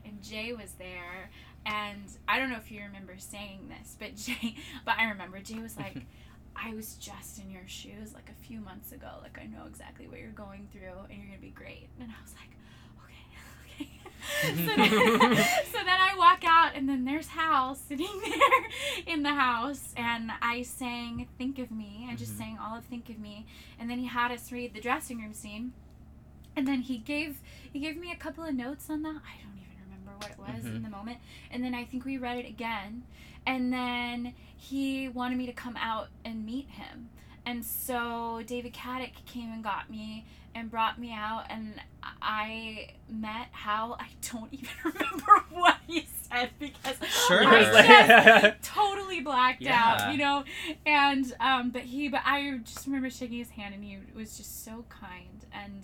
And 0.05 0.21
Jay 0.23 0.53
was 0.53 0.71
there, 0.79 1.29
and 1.65 2.03
I 2.27 2.39
don't 2.39 2.49
know 2.49 2.55
if 2.57 2.71
you 2.71 2.81
remember 2.81 3.15
saying 3.17 3.69
this, 3.69 3.95
but 3.99 4.15
Jay, 4.15 4.55
but 4.85 4.97
I 4.97 5.09
remember 5.09 5.39
Jay 5.39 5.59
was 5.59 5.75
like, 5.77 5.97
I 6.55 6.73
was 6.73 6.95
just 6.95 7.39
in 7.39 7.51
your 7.51 7.67
shoes 7.67 8.13
like 8.13 8.29
a 8.29 8.43
few 8.45 8.59
months 8.61 8.91
ago. 8.93 9.09
Like 9.21 9.37
I 9.37 9.45
know 9.47 9.65
exactly 9.67 10.07
what 10.07 10.19
you're 10.19 10.29
going 10.31 10.67
through, 10.71 10.99
and 11.09 11.17
you're 11.17 11.27
gonna 11.27 11.39
be 11.41 11.49
great. 11.51 11.89
And 11.99 12.09
I 12.09 12.21
was 12.23 12.33
like. 12.39 12.49
so, 14.41 14.47
then, 14.75 14.89
so 14.89 15.77
then 15.83 15.99
I 15.99 16.13
walk 16.17 16.43
out, 16.45 16.71
and 16.75 16.87
then 16.87 17.05
there's 17.05 17.27
Hal 17.27 17.75
sitting 17.75 18.21
there 18.23 19.13
in 19.13 19.23
the 19.23 19.33
house, 19.33 19.93
and 19.97 20.31
I 20.41 20.61
sang 20.63 21.27
"Think 21.37 21.59
of 21.59 21.71
Me." 21.71 22.07
I 22.11 22.15
just 22.15 22.33
Mhm. 22.33 22.37
sang 22.37 22.57
all 22.61 22.77
of 22.77 22.85
"Think 22.85 23.09
of 23.09 23.19
Me," 23.19 23.45
and 23.79 23.89
then 23.89 23.99
he 23.99 24.05
had 24.05 24.31
us 24.31 24.51
read 24.51 24.73
the 24.73 24.81
dressing 24.81 25.19
room 25.19 25.33
scene, 25.33 25.73
and 26.55 26.67
then 26.67 26.81
he 26.81 26.97
gave 26.97 27.39
he 27.73 27.79
gave 27.79 27.97
me 27.97 28.11
a 28.11 28.15
couple 28.15 28.43
of 28.43 28.53
notes 28.53 28.89
on 28.89 29.01
that. 29.03 29.21
I 29.25 29.41
don't 29.43 29.57
even 29.57 29.77
remember 29.85 30.11
what 30.17 30.31
it 30.31 30.37
was 30.37 30.65
in 30.65 30.79
Mhm. 30.79 30.83
the 30.83 30.89
moment, 30.89 31.17
and 31.49 31.63
then 31.63 31.73
I 31.73 31.85
think 31.85 32.05
we 32.05 32.17
read 32.17 32.37
it 32.37 32.45
again, 32.47 33.03
and 33.45 33.71
then 33.73 34.33
he 34.55 35.07
wanted 35.09 35.37
me 35.37 35.45
to 35.47 35.53
come 35.53 35.75
out 35.77 36.09
and 36.23 36.45
meet 36.45 36.69
him. 36.69 37.09
And 37.45 37.65
so 37.65 38.43
David 38.45 38.71
Caddick 38.73 39.25
came 39.25 39.51
and 39.51 39.63
got 39.63 39.89
me 39.89 40.25
and 40.55 40.69
brought 40.69 40.99
me 40.99 41.13
out, 41.13 41.45
and 41.49 41.79
I 42.21 42.89
met 43.09 43.47
Hal. 43.51 43.97
I 43.99 44.07
don't 44.31 44.53
even 44.53 44.69
remember 44.83 45.43
what 45.51 45.77
he 45.87 46.07
said 46.29 46.51
because 46.59 46.95
Sure. 47.27 47.43
I 47.45 47.61
just 48.59 48.63
totally 48.73 49.21
blacked 49.21 49.61
Yeah. 49.61 50.05
out, 50.07 50.11
you 50.11 50.17
know. 50.17 50.43
And 50.85 51.31
um, 51.39 51.69
but 51.71 51.81
he, 51.83 52.07
but 52.09 52.21
I 52.25 52.59
just 52.63 52.85
remember 52.85 53.09
shaking 53.09 53.37
his 53.39 53.49
hand, 53.51 53.73
and 53.73 53.83
he 53.83 53.97
was 54.15 54.37
just 54.37 54.63
so 54.65 54.85
kind. 54.89 55.45
And 55.53 55.83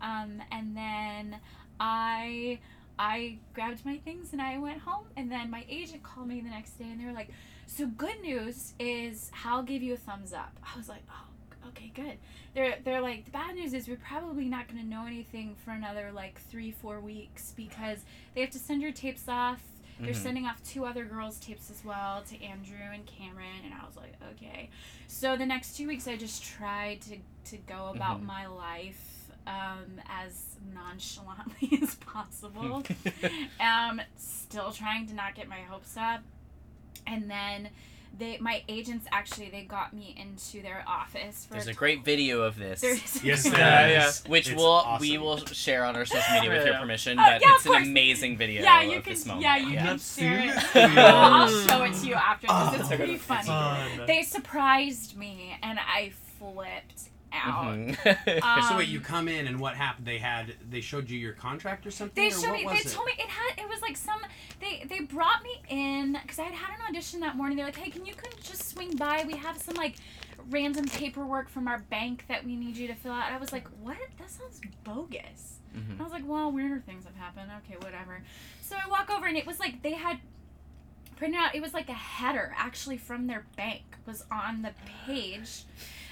um, 0.00 0.42
and 0.52 0.76
then 0.76 1.40
I 1.80 2.58
I 2.98 3.38
grabbed 3.54 3.84
my 3.84 3.98
things 3.98 4.32
and 4.32 4.42
I 4.42 4.58
went 4.58 4.80
home. 4.80 5.04
And 5.16 5.30
then 5.30 5.50
my 5.50 5.64
agent 5.68 6.02
called 6.02 6.28
me 6.28 6.40
the 6.40 6.50
next 6.50 6.72
day, 6.78 6.84
and 6.86 7.00
they 7.00 7.04
were 7.06 7.12
like, 7.12 7.30
"So 7.66 7.86
good 7.86 8.20
news 8.20 8.74
is 8.78 9.30
Hal 9.32 9.62
gave 9.62 9.82
you 9.82 9.94
a 9.94 9.96
thumbs 9.96 10.32
up." 10.32 10.56
I 10.62 10.76
was 10.76 10.88
like, 10.88 11.02
"Oh, 11.10 11.24
okay, 11.68 11.90
good." 11.94 12.18
They're 12.54 12.78
they're 12.84 13.00
like, 13.00 13.24
"The 13.24 13.30
bad 13.30 13.54
news 13.54 13.72
is 13.74 13.88
we're 13.88 13.96
probably 13.96 14.46
not 14.46 14.68
going 14.68 14.80
to 14.82 14.86
know 14.88 15.06
anything 15.06 15.56
for 15.64 15.70
another 15.72 16.10
like 16.12 16.40
three 16.50 16.70
four 16.72 17.00
weeks 17.00 17.52
because 17.56 17.98
they 18.34 18.40
have 18.42 18.50
to 18.50 18.58
send 18.58 18.82
your 18.82 18.92
tapes 18.92 19.28
off." 19.28 19.62
They're 20.00 20.14
Mhm. 20.14 20.16
sending 20.16 20.46
off 20.46 20.62
two 20.62 20.84
other 20.84 21.04
girls' 21.04 21.40
tapes 21.40 21.72
as 21.72 21.84
well 21.84 22.22
to 22.22 22.40
Andrew 22.40 22.76
and 22.92 23.04
Cameron, 23.04 23.64
and 23.64 23.74
I 23.74 23.84
was 23.84 23.96
like, 23.96 24.14
okay. 24.34 24.70
So 25.08 25.36
the 25.36 25.44
next 25.44 25.76
two 25.76 25.88
weeks, 25.88 26.06
I 26.06 26.16
just 26.16 26.44
tried 26.44 27.00
to, 27.00 27.16
to 27.50 27.56
go 27.66 27.88
about 27.96 28.20
Mhm. 28.20 28.26
my 28.26 28.46
life 28.46 29.28
um, 29.48 30.00
as 30.08 30.54
nonchalantly 30.72 31.78
as 31.82 31.96
possible. 31.96 32.84
um, 33.60 34.00
still 34.16 34.70
trying 34.70 35.06
to 35.08 35.14
not 35.14 35.34
get 35.34 35.48
my 35.48 35.62
hopes 35.62 35.96
up. 35.96 36.20
And 37.04 37.28
then 37.28 37.70
they, 38.16 38.38
my 38.38 38.62
agents 38.68 39.06
actually, 39.12 39.48
they 39.50 39.62
got 39.62 39.92
me 39.92 40.14
into 40.18 40.62
their 40.62 40.84
office 40.86 41.44
for 41.46 41.54
There's 41.54 41.66
a 41.68 41.74
great 41.74 42.04
video 42.04 42.42
of 42.42 42.56
this. 42.58 42.80
There's- 42.80 43.20
Yes, 43.24 43.42
there 43.48 44.06
is. 44.08 44.22
Which 44.26 44.52
we'll 44.54 44.66
awesome. 44.66 45.00
we 45.00 45.18
will 45.18 45.38
share 45.46 45.84
on 45.84 45.94
our 45.96 46.04
social 46.04 46.32
media 46.34 46.50
with 46.50 46.64
your 46.64 46.74
Yeah. 46.74 46.80
permission, 46.80 47.18
Uh, 47.18 47.24
but 47.24 47.40
yeah, 47.42 47.54
it's 47.54 47.66
an 47.66 47.74
amazing 47.82 48.36
video 48.36 48.62
Yeah, 48.62 48.82
you 48.82 48.98
of 48.98 49.04
can. 49.04 49.12
this 49.12 49.26
moment. 49.26 49.42
Yeah, 49.44 49.56
you 49.56 49.68
yeah. 49.70 49.76
can 49.78 49.86
Not 49.86 50.00
share 50.00 50.38
it. 50.38 50.60
seriously. 50.60 50.80
I'll 51.02 51.48
show 51.68 51.82
it 51.84 51.94
to 51.94 52.06
you 52.06 52.14
after 52.14 52.46
this. 52.46 52.56
Oh, 52.56 52.76
it's 52.80 52.88
pretty 52.88 53.14
it's 53.14 53.24
funny. 53.24 53.46
fun. 53.46 54.06
They 54.06 54.22
surprised 54.22 55.16
me, 55.16 55.56
and 55.62 55.78
I 55.78 56.12
flipped 56.38 57.10
out. 57.32 57.76
so 58.04 58.38
Um, 58.42 58.76
wait, 58.78 58.88
you 58.88 59.00
come 59.00 59.28
in 59.28 59.46
and 59.46 59.58
what 59.60 59.74
happened? 59.74 60.06
They 60.06 60.18
had 60.18 60.54
they 60.68 60.80
showed 60.80 61.08
you 61.10 61.18
your 61.18 61.32
contract 61.32 61.86
or 61.86 61.90
something. 61.90 62.14
They 62.22 62.28
or 62.28 62.40
showed 62.40 62.50
what 62.50 62.58
me. 62.58 62.64
was 62.66 62.74
They 62.84 62.90
it? 62.90 62.92
told 62.94 63.06
me 63.06 63.12
it 63.18 63.28
had. 63.28 63.62
It 63.64 63.68
was 63.68 63.80
like 63.82 63.96
some. 63.96 64.20
They 64.60 64.84
they 64.88 65.00
brought 65.00 65.42
me 65.42 65.60
in 65.68 66.18
because 66.22 66.38
I 66.38 66.44
had 66.44 66.54
had 66.54 66.74
an 66.78 66.86
audition 66.88 67.20
that 67.20 67.36
morning. 67.36 67.56
They're 67.56 67.66
like, 67.66 67.76
"Hey, 67.76 67.90
can 67.90 68.04
you 68.06 68.14
come 68.14 68.30
just 68.42 68.68
swing 68.70 68.96
by? 68.96 69.24
We 69.26 69.34
have 69.36 69.58
some 69.60 69.74
like 69.76 69.96
random 70.50 70.86
paperwork 70.86 71.48
from 71.48 71.68
our 71.68 71.78
bank 71.90 72.24
that 72.28 72.44
we 72.44 72.56
need 72.56 72.76
you 72.76 72.86
to 72.88 72.94
fill 72.94 73.12
out." 73.12 73.26
And 73.26 73.34
I 73.34 73.38
was 73.38 73.52
like, 73.52 73.68
"What? 73.82 73.98
That 74.18 74.30
sounds 74.30 74.60
bogus." 74.84 75.56
Mhm. 75.76 76.00
I 76.00 76.02
was 76.02 76.12
like, 76.12 76.24
"Well, 76.26 76.50
weirder 76.50 76.80
things 76.80 77.04
have 77.04 77.16
happened. 77.16 77.50
Okay, 77.64 77.76
whatever." 77.82 78.22
So 78.62 78.76
I 78.76 78.88
walk 78.88 79.10
over 79.10 79.26
and 79.26 79.36
it 79.36 79.46
was 79.46 79.58
like 79.60 79.82
they 79.82 79.92
had 79.94 80.18
printed 81.16 81.40
out. 81.40 81.54
It 81.54 81.60
was 81.62 81.74
like 81.74 81.88
a 81.88 81.92
header 81.94 82.54
actually 82.56 82.96
from 82.96 83.26
their 83.26 83.44
bank 83.56 83.82
was 84.06 84.24
on 84.30 84.62
the 84.62 84.70
page, 85.06 85.64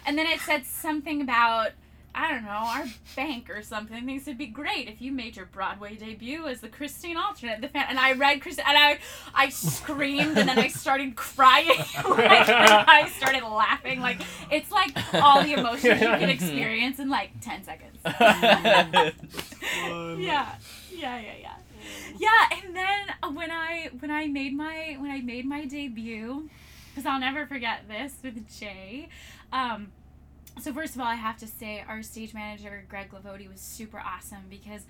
and 0.06 0.16
then 0.16 0.26
it 0.26 0.40
said 0.40 0.64
something 0.64 1.20
about. 1.20 1.72
I 2.18 2.30
don't 2.32 2.44
know, 2.44 2.48
our 2.48 2.86
bank 3.14 3.50
or 3.50 3.60
something 3.60 4.06
thinks 4.06 4.26
it'd 4.26 4.38
be 4.38 4.46
great 4.46 4.88
if 4.88 5.02
you 5.02 5.12
made 5.12 5.36
your 5.36 5.44
Broadway 5.44 5.96
debut 5.96 6.46
as 6.46 6.62
the 6.62 6.68
Christine 6.68 7.18
alternate. 7.18 7.60
The 7.60 7.68
fan, 7.68 7.84
and 7.90 7.98
I 7.98 8.12
read 8.12 8.40
Christine, 8.40 8.64
and 8.66 8.78
I, 8.78 8.98
I 9.34 9.50
screamed, 9.50 10.38
and 10.38 10.48
then 10.48 10.58
I 10.58 10.68
started 10.68 11.14
crying, 11.14 11.68
like, 12.08 12.48
I 12.48 13.12
started 13.18 13.44
laughing. 13.44 14.00
Like 14.00 14.22
it's 14.50 14.72
like 14.72 14.96
all 15.12 15.42
the 15.42 15.52
emotions 15.52 16.00
you 16.00 16.06
can 16.06 16.30
experience 16.30 16.98
in 16.98 17.10
like 17.10 17.32
ten 17.42 17.62
seconds. 17.64 17.98
yeah, 18.06 19.12
yeah, 20.18 20.54
yeah, 20.90 21.20
yeah. 21.20 21.54
Yeah, 22.18 22.58
and 22.64 22.74
then 22.74 23.34
when 23.34 23.50
I 23.50 23.90
when 23.98 24.10
I 24.10 24.26
made 24.26 24.56
my 24.56 24.96
when 24.98 25.10
I 25.10 25.20
made 25.20 25.44
my 25.44 25.66
debut, 25.66 26.48
because 26.94 27.06
I'll 27.06 27.20
never 27.20 27.46
forget 27.46 27.82
this 27.88 28.14
with 28.22 28.48
Jay. 28.58 29.08
Um, 29.52 29.92
so 30.60 30.72
first 30.72 30.94
of 30.94 31.00
all, 31.00 31.06
I 31.06 31.14
have 31.16 31.36
to 31.38 31.46
say 31.46 31.84
our 31.86 32.02
stage 32.02 32.34
manager 32.34 32.84
Greg 32.88 33.10
Lavodi 33.10 33.50
was 33.50 33.60
super 33.60 33.98
awesome 33.98 34.44
because 34.48 34.82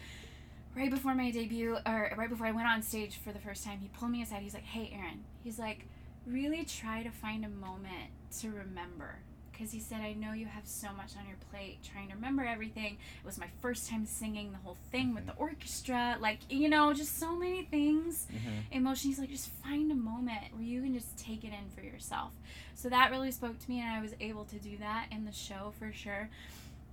right 0.77 0.91
before 0.91 1.15
my 1.15 1.31
debut 1.31 1.79
or 1.87 2.13
right 2.17 2.29
before 2.29 2.47
I 2.47 2.53
went 2.53 2.69
on 2.69 2.83
stage 2.83 3.17
for 3.17 3.33
the 3.33 3.39
first 3.39 3.65
time, 3.65 3.81
he 3.81 3.89
pulled 3.89 4.11
me 4.11 4.23
aside. 4.23 4.43
He's 4.43 4.55
like, 4.55 4.65
"Hey, 4.65 4.93
Erin," 4.95 5.25
he's 5.43 5.59
like, 5.59 5.87
"really 6.27 6.65
try 6.65 7.03
to 7.03 7.11
find 7.11 7.45
a 7.45 7.49
moment 7.49 8.11
to 8.41 8.51
remember." 8.51 9.19
Because 9.57 9.73
he 9.73 9.81
said, 9.81 10.01
I 10.01 10.13
know 10.13 10.33
you 10.33 10.47
have 10.47 10.67
so 10.67 10.89
much 10.97 11.13
on 11.19 11.27
your 11.27 11.37
plate 11.51 11.79
trying 11.83 12.09
to 12.09 12.15
remember 12.15 12.45
everything. 12.45 12.99
It 13.23 13.27
was 13.27 13.39
my 13.39 13.49
first 13.61 13.89
time 13.89 14.05
singing 14.05 14.53
the 14.53 14.59
whole 14.59 14.77
thing 14.93 15.15
with 15.15 15.27
the 15.27 15.33
orchestra. 15.35 16.19
Like, 16.21 16.41
you 16.51 16.69
know, 16.69 16.93
just 16.93 17.19
so 17.19 17.35
many 17.35 17.63
things. 17.65 18.27
Emotion. 18.71 19.11
He's 19.11 19.19
like, 19.19 19.31
just 19.31 19.51
find 19.65 19.91
a 19.91 19.95
moment 19.95 20.53
where 20.53 20.63
you 20.63 20.83
can 20.83 20.93
just 20.93 21.17
take 21.17 21.43
it 21.45 21.53
in 21.53 21.71
for 21.75 21.83
yourself. 21.83 22.33
So 22.75 22.91
that 22.91 23.11
really 23.11 23.31
spoke 23.31 23.59
to 23.59 23.71
me, 23.71 23.81
and 23.81 23.89
I 23.89 24.03
was 24.03 24.13
able 24.21 24.45
to 24.45 24.57
do 24.57 24.77
that 24.79 25.07
in 25.11 25.25
the 25.25 25.33
show 25.33 25.73
for 25.79 25.93
sure. 25.93 26.29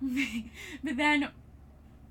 but 0.82 0.96
then 0.96 1.28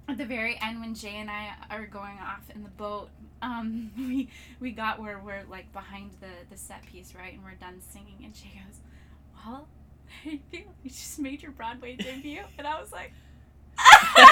at 0.07 0.17
the 0.17 0.25
very 0.25 0.59
end 0.61 0.79
when 0.81 0.93
Jay 0.93 1.15
and 1.15 1.29
I 1.29 1.53
are 1.69 1.85
going 1.85 2.17
off 2.19 2.43
in 2.53 2.63
the 2.63 2.69
boat, 2.69 3.09
um, 3.41 3.91
we 3.97 4.29
we 4.59 4.71
got 4.71 5.01
where 5.01 5.19
we're 5.19 5.43
like 5.49 5.71
behind 5.73 6.11
the 6.19 6.27
the 6.49 6.57
set 6.57 6.85
piece, 6.85 7.13
right, 7.15 7.33
and 7.33 7.43
we're 7.43 7.55
done 7.55 7.81
singing, 7.81 8.17
and 8.23 8.35
she 8.35 8.49
goes, 8.49 8.79
"Well, 9.45 9.67
how 10.23 10.31
do 10.31 10.39
you? 10.51 10.63
You 10.83 10.89
just 10.89 11.19
made 11.19 11.41
your 11.41 11.51
Broadway 11.51 11.95
debut," 11.95 12.41
and 12.57 12.67
I 12.67 12.79
was 12.79 12.91
like. 12.91 13.13
and 14.17 14.27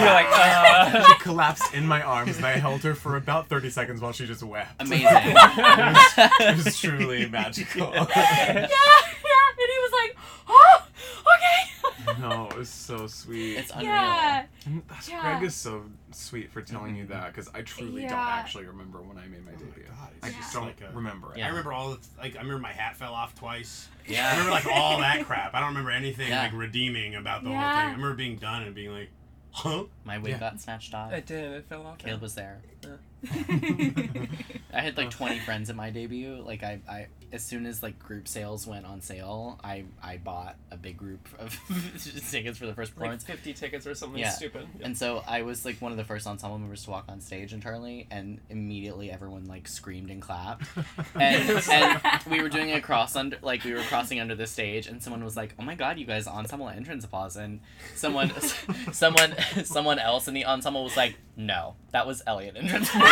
you're 0.00 0.12
like, 0.12 0.26
uh. 0.30 1.04
she 1.04 1.14
collapsed 1.18 1.74
in 1.74 1.84
my 1.84 2.00
arms, 2.00 2.36
and 2.36 2.46
I 2.46 2.52
held 2.58 2.82
her 2.82 2.94
for 2.94 3.16
about 3.16 3.48
thirty 3.48 3.70
seconds 3.70 4.00
while 4.00 4.12
she 4.12 4.24
just 4.26 4.42
wept. 4.42 4.70
Amazing. 4.80 5.08
it, 5.10 5.34
was, 5.34 6.30
it 6.40 6.64
was 6.64 6.78
truly 6.80 7.28
magical. 7.28 7.92
yeah, 7.92 8.06
yeah, 8.06 8.62
and 8.62 9.58
he 9.58 9.78
was 9.78 9.92
like, 10.00 10.16
"Oh, 10.48 10.86
okay." 11.22 11.75
No, 12.18 12.48
it 12.50 12.56
was 12.56 12.68
so 12.68 13.06
sweet. 13.06 13.56
It's 13.56 13.70
unreal. 13.70 13.88
Yeah. 13.90 14.44
That's- 14.88 15.08
Yeah. 15.08 15.20
Greg 15.22 15.42
is 15.44 15.54
so 15.54 15.84
sweet 16.12 16.50
for 16.52 16.62
telling 16.62 16.96
you 16.96 17.04
mm-hmm. 17.04 17.12
that 17.12 17.32
because 17.32 17.48
I 17.54 17.62
truly 17.62 18.02
don't 18.02 18.12
actually 18.12 18.66
remember 18.66 19.00
when 19.00 19.18
I 19.18 19.26
made 19.26 19.44
my 19.44 19.52
oh 19.54 19.58
debut. 19.64 19.84
I 20.22 20.30
just 20.30 20.52
don't 20.52 20.66
like 20.66 20.80
a- 20.80 20.94
remember 20.94 21.34
it. 21.34 21.42
I 21.42 21.48
remember 21.48 21.72
all 21.72 21.90
the 21.90 21.98
like 22.18 22.36
I 22.36 22.38
remember 22.40 22.60
my 22.60 22.72
hat 22.72 22.96
fell 22.96 23.12
off 23.12 23.34
twice. 23.34 23.88
Yeah. 24.06 24.26
I 24.28 24.30
remember 24.32 24.50
like 24.52 24.66
all 24.66 24.98
that 24.98 25.24
crap. 25.26 25.54
I 25.54 25.60
don't 25.60 25.68
remember 25.70 25.90
anything 25.90 26.28
Yeah. 26.28 26.42
like 26.42 26.52
redeeming 26.52 27.14
about 27.14 27.42
the 27.42 27.50
whole 27.50 27.58
thing. 27.58 27.64
I 27.64 27.84
remember 27.92 28.14
being 28.14 28.36
done 28.36 28.62
and 28.62 28.74
being 28.74 28.92
like, 28.92 29.10
huh? 29.50 29.84
My 30.04 30.18
wig 30.18 30.32
Yeah. 30.32 30.38
got 30.38 30.60
snatched 30.60 30.94
off. 30.94 31.12
It 31.12 31.26
did. 31.26 31.52
It 31.52 31.64
fell 31.68 31.86
off. 31.86 31.98
Caleb 31.98 32.22
was 32.22 32.34
there. 32.34 32.60
Yeah. 32.82 32.96
I 34.72 34.80
had 34.80 34.96
like 34.96 35.10
20 35.10 35.38
friends 35.40 35.70
at 35.70 35.76
my 35.76 35.90
debut. 35.90 36.42
Like 36.44 36.62
I, 36.62 36.80
I 36.88 37.06
as 37.36 37.44
soon 37.44 37.66
as 37.66 37.82
like 37.82 37.98
group 37.98 38.26
sales 38.26 38.66
went 38.66 38.86
on 38.86 39.00
sale, 39.02 39.60
I 39.62 39.84
I 40.02 40.16
bought 40.16 40.56
a 40.70 40.76
big 40.76 40.96
group 40.96 41.28
of 41.38 41.56
tickets 42.30 42.58
for 42.58 42.64
the 42.66 42.72
first 42.74 42.92
Like 42.92 42.96
performance. 42.96 43.24
50 43.24 43.52
tickets 43.52 43.86
or 43.86 43.94
something 43.94 44.18
yeah. 44.18 44.30
stupid. 44.30 44.66
Yeah. 44.80 44.86
And 44.86 44.96
so 44.96 45.22
I 45.28 45.42
was 45.42 45.64
like 45.66 45.80
one 45.82 45.92
of 45.92 45.98
the 45.98 46.04
first 46.04 46.26
ensemble 46.26 46.58
members 46.58 46.82
to 46.84 46.90
walk 46.90 47.04
on 47.08 47.20
stage 47.20 47.52
in 47.52 47.60
Charlie, 47.60 48.06
and 48.10 48.40
immediately 48.48 49.10
everyone 49.12 49.44
like 49.44 49.68
screamed 49.68 50.10
and 50.10 50.20
clapped. 50.20 50.66
And, 51.18 51.62
and 51.70 52.00
we 52.30 52.42
were 52.42 52.48
doing 52.48 52.72
a 52.72 52.80
cross 52.80 53.16
under, 53.16 53.38
like 53.42 53.64
we 53.64 53.72
were 53.72 53.82
crossing 53.82 54.18
under 54.20 54.34
the 54.34 54.46
stage, 54.46 54.86
and 54.86 55.02
someone 55.02 55.22
was 55.24 55.36
like, 55.36 55.54
"Oh 55.58 55.62
my 55.62 55.74
god, 55.74 55.98
you 55.98 56.06
guys 56.06 56.26
ensemble 56.26 56.68
entrance 56.68 57.04
applause!" 57.04 57.36
And 57.36 57.60
someone, 57.94 58.32
someone, 58.92 59.34
someone 59.64 59.98
else 59.98 60.26
in 60.28 60.34
the 60.34 60.44
ensemble 60.46 60.84
was 60.84 60.96
like, 60.96 61.16
"No, 61.36 61.76
that 61.92 62.06
was 62.06 62.22
Elliot 62.26 62.56
entrance 62.56 62.88
applause." 62.88 63.10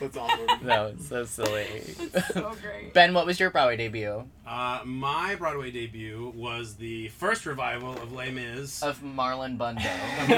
That's 0.00 0.16
awesome. 0.16 0.46
No, 0.66 0.86
it's 0.86 1.08
so 1.08 1.24
silly. 1.24 1.62
It's 1.72 2.28
so 2.34 2.54
great. 2.62 2.92
Ben, 2.94 3.14
what 3.14 3.26
was 3.26 3.38
your 3.40 3.50
Broadway 3.50 3.76
debut? 3.76 4.24
Uh, 4.46 4.80
my 4.84 5.34
Broadway 5.36 5.70
debut 5.70 6.32
was 6.36 6.74
the 6.74 7.08
first 7.08 7.46
revival 7.46 7.92
of 7.92 8.12
Les 8.12 8.30
Mis. 8.30 8.82
Of 8.82 9.00
Marlon 9.02 9.56
Bundo. 9.58 9.82
the 10.26 10.34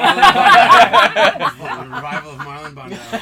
revival 1.94 2.32
of 2.32 2.38
Marlon 2.38 2.74
Bundo. 2.74 2.98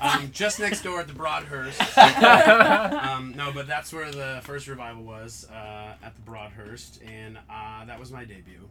Um, 0.00 0.30
just 0.32 0.60
next 0.60 0.82
door 0.82 1.00
at 1.00 1.08
the 1.08 1.12
Broadhurst. 1.12 1.80
um, 1.98 3.34
no, 3.36 3.50
but 3.52 3.66
that's 3.66 3.92
where 3.92 4.10
the 4.10 4.40
first 4.42 4.66
revival 4.68 5.02
was 5.02 5.46
uh, 5.52 5.94
at 6.02 6.14
the 6.14 6.20
Broadhurst, 6.22 7.00
and 7.02 7.36
uh, 7.50 7.84
that 7.84 7.98
was 7.98 8.10
my 8.12 8.24
debut. 8.24 8.68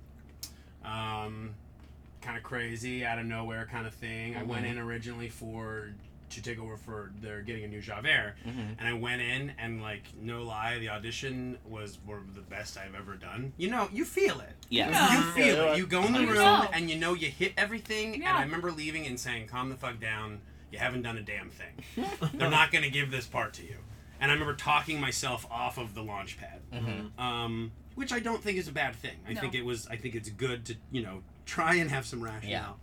Um, 0.85 1.51
kind 2.21 2.37
of 2.37 2.43
crazy, 2.43 3.05
out 3.05 3.19
of 3.19 3.25
nowhere 3.25 3.67
kind 3.71 3.85
of 3.87 3.93
thing. 3.93 4.35
I 4.35 4.43
went 4.43 4.65
Mhm. 4.65 4.71
in 4.71 4.77
originally 4.79 5.29
for 5.29 5.89
to 6.29 6.41
take 6.41 6.59
over 6.59 6.77
for 6.77 7.11
they're 7.21 7.41
getting 7.41 7.63
a 7.63 7.67
new 7.67 7.81
Javert, 7.81 8.35
Mhm. 8.45 8.75
and 8.79 8.87
I 8.87 8.93
went 8.93 9.21
in 9.21 9.53
and 9.57 9.81
like 9.81 10.03
no 10.19 10.43
lie, 10.43 10.77
the 10.79 10.89
audition 10.89 11.57
was 11.65 11.97
one 12.05 12.17
of 12.19 12.35
the 12.35 12.41
best 12.41 12.77
I've 12.77 12.95
ever 12.95 13.15
done. 13.15 13.53
You 13.57 13.69
know, 13.69 13.89
you 13.91 14.03
feel 14.05 14.39
it. 14.41 14.53
Yes. 14.69 15.11
You 15.13 15.31
feel 15.43 15.55
Yeah. 15.65 15.71
it. 15.73 15.77
You 15.77 15.87
go 15.87 16.03
in 16.05 16.13
the 16.13 16.21
You 16.21 16.27
room 16.27 16.35
know. 16.35 16.69
and 16.73 16.89
you 16.89 16.97
know 16.97 17.13
you 17.13 17.29
hit 17.29 17.53
everything. 17.57 18.21
yeah. 18.21 18.29
And 18.29 18.37
I 18.39 18.41
remember 18.43 18.71
leaving 18.71 19.05
and 19.07 19.19
saying, 19.19 19.47
"Calm 19.47 19.69
the 19.69 19.75
fuck 19.77 19.99
down. 19.99 20.41
You 20.71 20.79
haven't 20.79 21.03
done 21.03 21.17
a 21.17 21.21
damn 21.21 21.49
thing. 21.49 22.05
They're 22.33 22.49
not 22.49 22.71
gonna 22.71 22.89
give 22.89 23.09
this 23.11 23.25
part 23.25 23.53
to 23.55 23.63
you." 23.63 23.77
And 24.19 24.31
I 24.31 24.33
remember 24.33 24.55
talking 24.55 24.99
myself 24.99 25.45
off 25.51 25.77
of 25.77 25.93
the 25.93 26.03
launch 26.03 26.37
pad, 26.37 26.61
Mhm. 26.73 27.17
um, 27.19 27.71
which 27.95 28.11
I 28.11 28.19
don't 28.19 28.43
think 28.43 28.57
is 28.57 28.67
a 28.67 28.71
bad 28.71 28.95
thing. 28.95 29.17
I 29.27 29.33
No. 29.33 29.41
think 29.41 29.53
it 29.55 29.63
was. 29.63 29.87
I 29.87 29.95
think 29.95 30.15
it's 30.15 30.29
good 30.29 30.65
to 30.65 30.75
you 30.91 31.03
know 31.03 31.23
try 31.45 31.75
and 31.75 31.89
have 31.91 32.05
some 32.05 32.21
rationale. 32.21 32.79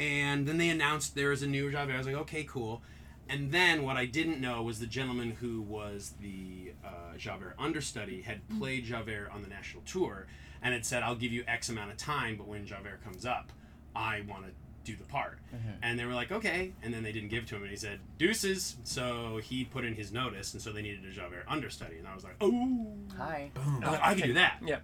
And 0.00 0.46
then 0.48 0.56
they 0.56 0.70
announced 0.70 1.14
there 1.14 1.28
was 1.28 1.42
a 1.42 1.46
new 1.46 1.70
Javert. 1.70 1.92
I 1.92 1.98
was 1.98 2.06
like, 2.06 2.16
okay, 2.16 2.42
cool. 2.44 2.80
And 3.28 3.52
then 3.52 3.82
what 3.84 3.96
I 3.96 4.06
didn't 4.06 4.40
know 4.40 4.62
was 4.62 4.80
the 4.80 4.86
gentleman 4.86 5.32
who 5.32 5.60
was 5.60 6.14
the 6.20 6.72
uh, 6.84 7.16
Javert 7.18 7.54
understudy 7.58 8.22
had 8.22 8.40
played 8.58 8.84
Javert 8.84 9.28
on 9.32 9.42
the 9.42 9.48
national 9.48 9.82
tour 9.84 10.26
and 10.62 10.72
had 10.72 10.86
said, 10.86 11.02
I'll 11.02 11.14
give 11.14 11.32
you 11.32 11.44
X 11.46 11.68
amount 11.68 11.90
of 11.90 11.96
time, 11.98 12.36
but 12.36 12.48
when 12.48 12.66
Javert 12.66 13.04
comes 13.04 13.26
up, 13.26 13.52
I 13.94 14.22
want 14.26 14.46
to 14.46 14.50
do 14.84 14.96
the 14.96 15.04
part. 15.04 15.38
Mhm. 15.54 15.74
And 15.82 15.98
they 15.98 16.06
were 16.06 16.14
like, 16.14 16.32
okay. 16.32 16.72
And 16.82 16.92
then 16.94 17.02
they 17.02 17.12
didn't 17.12 17.28
give 17.28 17.44
it 17.44 17.48
to 17.50 17.56
him, 17.56 17.62
and 17.62 17.70
he 17.70 17.76
said, 17.76 18.00
deuces. 18.18 18.76
So 18.84 19.38
he 19.42 19.64
put 19.64 19.84
in 19.84 19.94
his 19.94 20.10
notice, 20.12 20.54
and 20.54 20.62
so 20.62 20.72
they 20.72 20.80
needed 20.82 21.04
a 21.04 21.12
Javert 21.12 21.44
understudy. 21.46 21.98
And 21.98 22.08
I 22.08 22.14
was 22.14 22.24
like, 22.24 22.36
oh. 22.40 22.94
Hi. 23.18 23.50
I, 23.54 23.68
was 23.68 23.82
like, 23.82 24.02
I 24.02 24.14
can 24.14 24.26
do 24.28 24.34
that. 24.34 24.56
Yeah. 24.64 24.78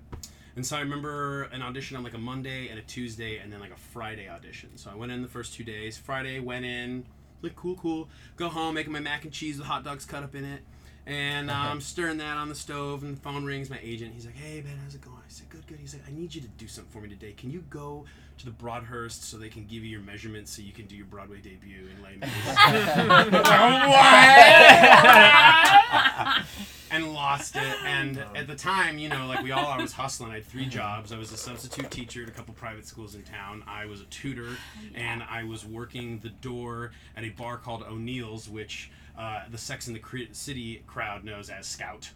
And 0.56 0.64
so 0.64 0.76
I 0.76 0.80
remember 0.80 1.44
an 1.44 1.62
audition 1.62 1.96
on 1.96 2.02
like 2.02 2.14
a 2.14 2.18
Monday 2.18 2.68
and 2.68 2.78
a 2.78 2.82
Tuesday 2.82 3.38
and 3.38 3.52
then 3.52 3.60
like 3.60 3.72
a 3.72 3.76
Friday 3.76 4.28
audition. 4.28 4.70
So 4.76 4.90
I 4.90 4.94
went 4.94 5.12
in 5.12 5.20
the 5.22 5.28
first 5.28 5.54
two 5.54 5.64
days. 5.64 5.98
Friday 5.98 6.40
went 6.40 6.64
in, 6.64 7.04
like 7.42 7.54
cool, 7.54 7.76
cool. 7.76 8.08
Go 8.36 8.48
home, 8.48 8.74
making 8.74 8.92
my 8.92 9.00
mac 9.00 9.24
and 9.24 9.32
cheese 9.32 9.58
with 9.58 9.66
hot 9.66 9.84
dogs 9.84 10.06
cut 10.06 10.22
up 10.22 10.34
in 10.34 10.44
it. 10.44 10.62
And 11.06 11.50
I'm 11.52 11.80
stirring 11.80 12.16
that 12.18 12.36
on 12.36 12.48
the 12.48 12.54
stove, 12.56 13.04
and 13.04 13.16
the 13.16 13.20
phone 13.20 13.44
rings. 13.44 13.70
My 13.70 13.78
agent, 13.80 14.12
he's 14.12 14.26
like, 14.26 14.34
"Hey 14.34 14.60
man, 14.60 14.76
how's 14.82 14.96
it 14.96 15.02
going?" 15.02 15.18
I 15.18 15.28
said, 15.28 15.48
"Good, 15.48 15.64
good." 15.68 15.78
He's 15.78 15.94
like, 15.94 16.02
"I 16.08 16.10
need 16.10 16.34
you 16.34 16.40
to 16.40 16.48
do 16.48 16.66
something 16.66 16.92
for 16.92 17.00
me 17.00 17.08
today. 17.08 17.32
Can 17.32 17.52
you 17.52 17.62
go 17.70 18.06
to 18.38 18.44
the 18.44 18.50
Broadhurst 18.50 19.24
so 19.24 19.36
they 19.38 19.48
can 19.48 19.64
give 19.66 19.82
you 19.84 19.90
your 19.90 20.00
measurements 20.00 20.50
so 20.54 20.62
you 20.62 20.72
can 20.72 20.86
do 20.86 20.94
your 20.96 21.06
Broadway 21.06 21.40
debut 21.40 21.88
in 21.96 22.02
Les 22.02 22.16
Mis?" 22.16 22.28
I 22.56 23.24
was 23.24 23.32
like, 23.32 23.46
"What?" 26.36 26.46
and 26.90 27.12
lost 27.12 27.56
it. 27.56 27.76
And 27.84 28.22
at 28.34 28.46
the 28.46 28.54
time, 28.54 28.98
you 28.98 29.08
know, 29.08 29.26
like 29.26 29.42
we 29.42 29.50
all, 29.52 29.66
I 29.66 29.80
was 29.80 29.92
hustling. 29.92 30.30
I 30.30 30.34
had 30.36 30.46
three 30.46 30.66
jobs. 30.66 31.12
I 31.12 31.18
was 31.18 31.32
a 31.32 31.36
substitute 31.36 31.90
teacher 31.90 32.22
at 32.22 32.28
a 32.28 32.32
couple 32.32 32.54
private 32.54 32.86
schools 32.86 33.14
in 33.14 33.22
town. 33.22 33.62
I 33.66 33.86
was 33.86 34.00
a 34.00 34.04
tutor, 34.06 34.56
and 34.94 35.22
I 35.28 35.44
was 35.44 35.64
working 35.64 36.18
the 36.20 36.28
door 36.30 36.92
at 37.16 37.24
a 37.24 37.30
bar 37.30 37.56
called 37.58 37.82
O'Neill's, 37.82 38.48
which 38.48 38.90
uh, 39.18 39.42
the 39.50 39.58
Sex 39.58 39.86
and 39.86 39.96
the 39.96 40.00
Cri- 40.00 40.28
City 40.32 40.82
crowd 40.86 41.24
knows 41.24 41.50
as 41.50 41.66
Scout. 41.66 42.10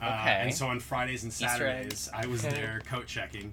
Uh, 0.00 0.04
And 0.04 0.54
so 0.54 0.66
on 0.66 0.78
Fridays 0.78 1.22
and 1.24 1.32
Saturdays. 1.32 2.10
I 2.12 2.26
was 2.26 2.44
Okay. 2.44 2.54
there 2.54 2.82
coat 2.86 3.06
checking, 3.06 3.52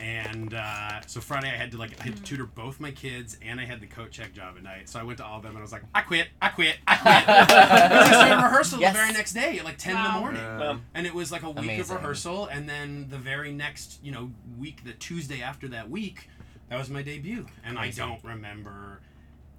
and 0.00 0.54
uh, 0.54 1.02
so 1.06 1.20
Friday 1.20 1.48
I 1.48 1.56
had 1.56 1.70
to 1.72 1.76
like 1.76 2.00
I 2.00 2.04
had 2.04 2.16
to 2.16 2.22
tutor 2.22 2.46
both 2.46 2.80
my 2.80 2.90
kids, 2.90 3.36
and 3.42 3.60
I 3.60 3.66
had 3.66 3.80
the 3.80 3.86
coat 3.86 4.10
check 4.10 4.32
job 4.32 4.54
at 4.56 4.62
night. 4.62 4.88
So 4.88 4.98
I 4.98 5.02
went 5.02 5.18
to 5.18 5.24
all 5.26 5.36
of 5.36 5.42
them 5.42 5.50
and 5.50 5.58
I 5.58 5.62
was 5.62 5.72
like, 5.72 5.82
I 5.94 6.00
quit, 6.00 6.28
I 6.40 6.48
quit, 6.48 6.76
I 6.86 6.96
quit. 6.96 7.26
Because 7.26 8.08
I 8.08 8.26
started 8.26 8.42
rehearsal 8.42 8.80
Yes. 8.80 8.94
the 8.94 8.98
very 9.00 9.12
next 9.12 9.32
day 9.34 9.58
at 9.58 9.64
like 9.66 9.76
ten 9.78 9.96
in 9.96 10.02
the 10.02 10.18
morning, 10.18 10.42
Wow. 10.42 10.80
and 10.94 11.06
it 11.06 11.14
was 11.14 11.30
like 11.30 11.42
a 11.42 11.50
week 11.50 11.58
Amazing. 11.58 11.96
of 11.96 12.02
rehearsal, 12.02 12.46
and 12.46 12.66
then 12.68 13.08
the 13.10 13.18
very 13.18 13.52
next 13.52 13.98
you 14.02 14.12
know 14.12 14.30
week, 14.58 14.84
the 14.84 14.94
Tuesday 14.94 15.42
after 15.42 15.68
that 15.68 15.90
week, 15.90 16.28
that 16.70 16.78
was 16.78 16.88
my 16.88 17.02
debut, 17.02 17.44
and 17.64 17.76
Amazing. 17.76 18.02
I 18.02 18.06
don't 18.08 18.24
remember 18.24 19.00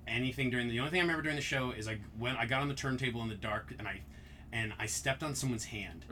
anything 0.07 0.49
during 0.49 0.67
the, 0.67 0.73
the 0.73 0.79
only 0.79 0.91
thing 0.91 0.99
I 0.99 1.03
remember 1.03 1.21
during 1.21 1.35
the 1.37 1.41
show 1.43 1.71
is 1.71 1.87
I 1.87 1.99
when 2.17 2.35
I 2.37 2.45
got 2.47 2.61
on 2.61 2.67
the 2.69 2.73
turntable 2.73 3.21
in 3.21 3.29
the 3.29 3.35
dark 3.35 3.71
and 3.77 3.87
I 3.87 4.01
and 4.53 4.71
I 4.79 4.85
stepped 4.85 5.23
on 5.23 5.35
someone's 5.35 5.65
hand. 5.65 6.05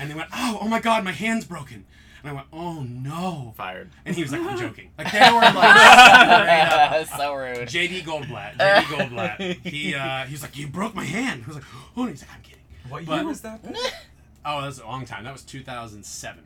And 0.00 0.10
they 0.10 0.14
went 0.14 0.28
oh 0.32 0.58
oh 0.62 0.68
my 0.68 0.80
god 0.80 1.04
my 1.04 1.12
hand's 1.12 1.44
broken. 1.44 1.84
And 2.22 2.30
I 2.30 2.32
went 2.32 2.46
oh 2.52 2.82
no. 2.82 3.52
Fired. 3.56 3.90
And 4.06 4.14
he 4.16 4.22
was 4.22 4.32
like 4.32 4.40
I'm 4.40 4.56
joking. 4.66 4.90
Like 4.96 5.12
they 5.12 5.18
were 5.32 5.40
like. 5.40 7.06
So 7.18 7.34
rude. 7.42 7.68
JD 7.68 8.02
Goldblatt 8.04 8.56
JD 8.58 8.82
Goldblatt. 8.84 9.66
He 9.66 9.94
uh, 9.94 10.24
he 10.24 10.32
was 10.32 10.42
like 10.42 10.56
you 10.56 10.66
broke 10.68 10.94
my 10.94 11.04
hand. 11.04 11.42
I 11.44 11.46
was 11.48 11.56
like 11.56 11.64
oh 11.96 12.02
and 12.02 12.10
he's 12.10 12.22
like 12.22 12.30
I'm 12.34 12.42
kidding. 12.42 12.62
What 12.88 13.04
But- 13.06 13.16
year 13.16 13.24
was 13.26 13.40
that? 13.42 13.60
oh 13.64 14.60
that 14.60 14.66
was 14.66 14.78
a 14.80 14.86
long 14.86 15.04
time. 15.04 15.24
That 15.24 15.32
was 15.32 15.42
2007 15.42 16.42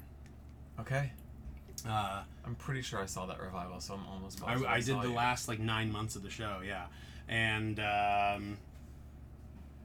Okay. 0.80 1.12
uh, 1.88 2.22
I'm 2.44 2.54
pretty 2.56 2.82
sure 2.82 3.00
I 3.00 3.06
saw 3.06 3.26
that 3.26 3.40
revival, 3.40 3.78
so 3.80 3.94
I'm 3.94 4.06
almost 4.12 4.40
positive 4.40 4.66
I, 4.66 4.74
I 4.74 4.80
did 4.80 4.96
the 5.00 5.08
you. 5.08 5.14
last 5.14 5.46
like 5.48 5.60
nine 5.60 5.92
months 5.92 6.16
of 6.16 6.22
the 6.22 6.30
show 6.30 6.60
yeah. 6.66 6.86
And 7.28 7.78
um, 7.78 8.56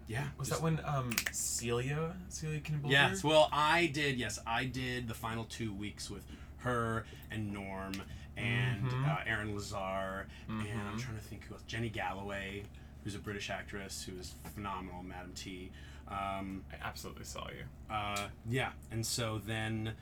yeah 0.07 0.27
Was 0.37 0.49
that 0.49 0.61
when 0.61 0.79
um 0.85 1.11
Celia 1.31 2.15
Celia 2.29 2.59
Keenan-Bolger? 2.59 2.91
Yes. 2.91 3.23
Well, 3.23 3.49
I 3.51 3.87
did. 3.87 4.17
Yes, 4.17 4.39
I 4.47 4.65
did 4.65 5.07
the 5.07 5.13
final 5.13 5.43
two 5.45 5.73
weeks 5.73 6.09
with 6.09 6.25
her 6.57 7.05
and 7.31 7.53
Norm 7.53 7.93
and 8.35 8.83
Mhm. 8.83 9.07
uh, 9.09 9.23
Aaron 9.25 9.53
Lazar 9.55 10.27
and 10.47 10.61
I'm 10.61 10.97
Mhm. 10.97 10.99
trying 11.01 11.15
to 11.17 11.23
think 11.23 11.45
who 11.45 11.53
else. 11.55 11.63
Jenny 11.67 11.89
Galloway, 11.89 12.63
who's 13.03 13.15
a 13.15 13.19
British 13.19 13.49
actress 13.49 14.03
who 14.03 14.17
is 14.17 14.33
phenomenal. 14.53 15.03
Madam 15.03 15.33
T. 15.33 15.71
Um, 16.07 16.63
I 16.71 16.75
absolutely 16.81 17.25
saw 17.25 17.47
you. 17.49 17.65
uh, 17.93 18.29
yeah, 18.49 18.71
and 18.91 19.05
so 19.05 19.39
then. 19.39 19.93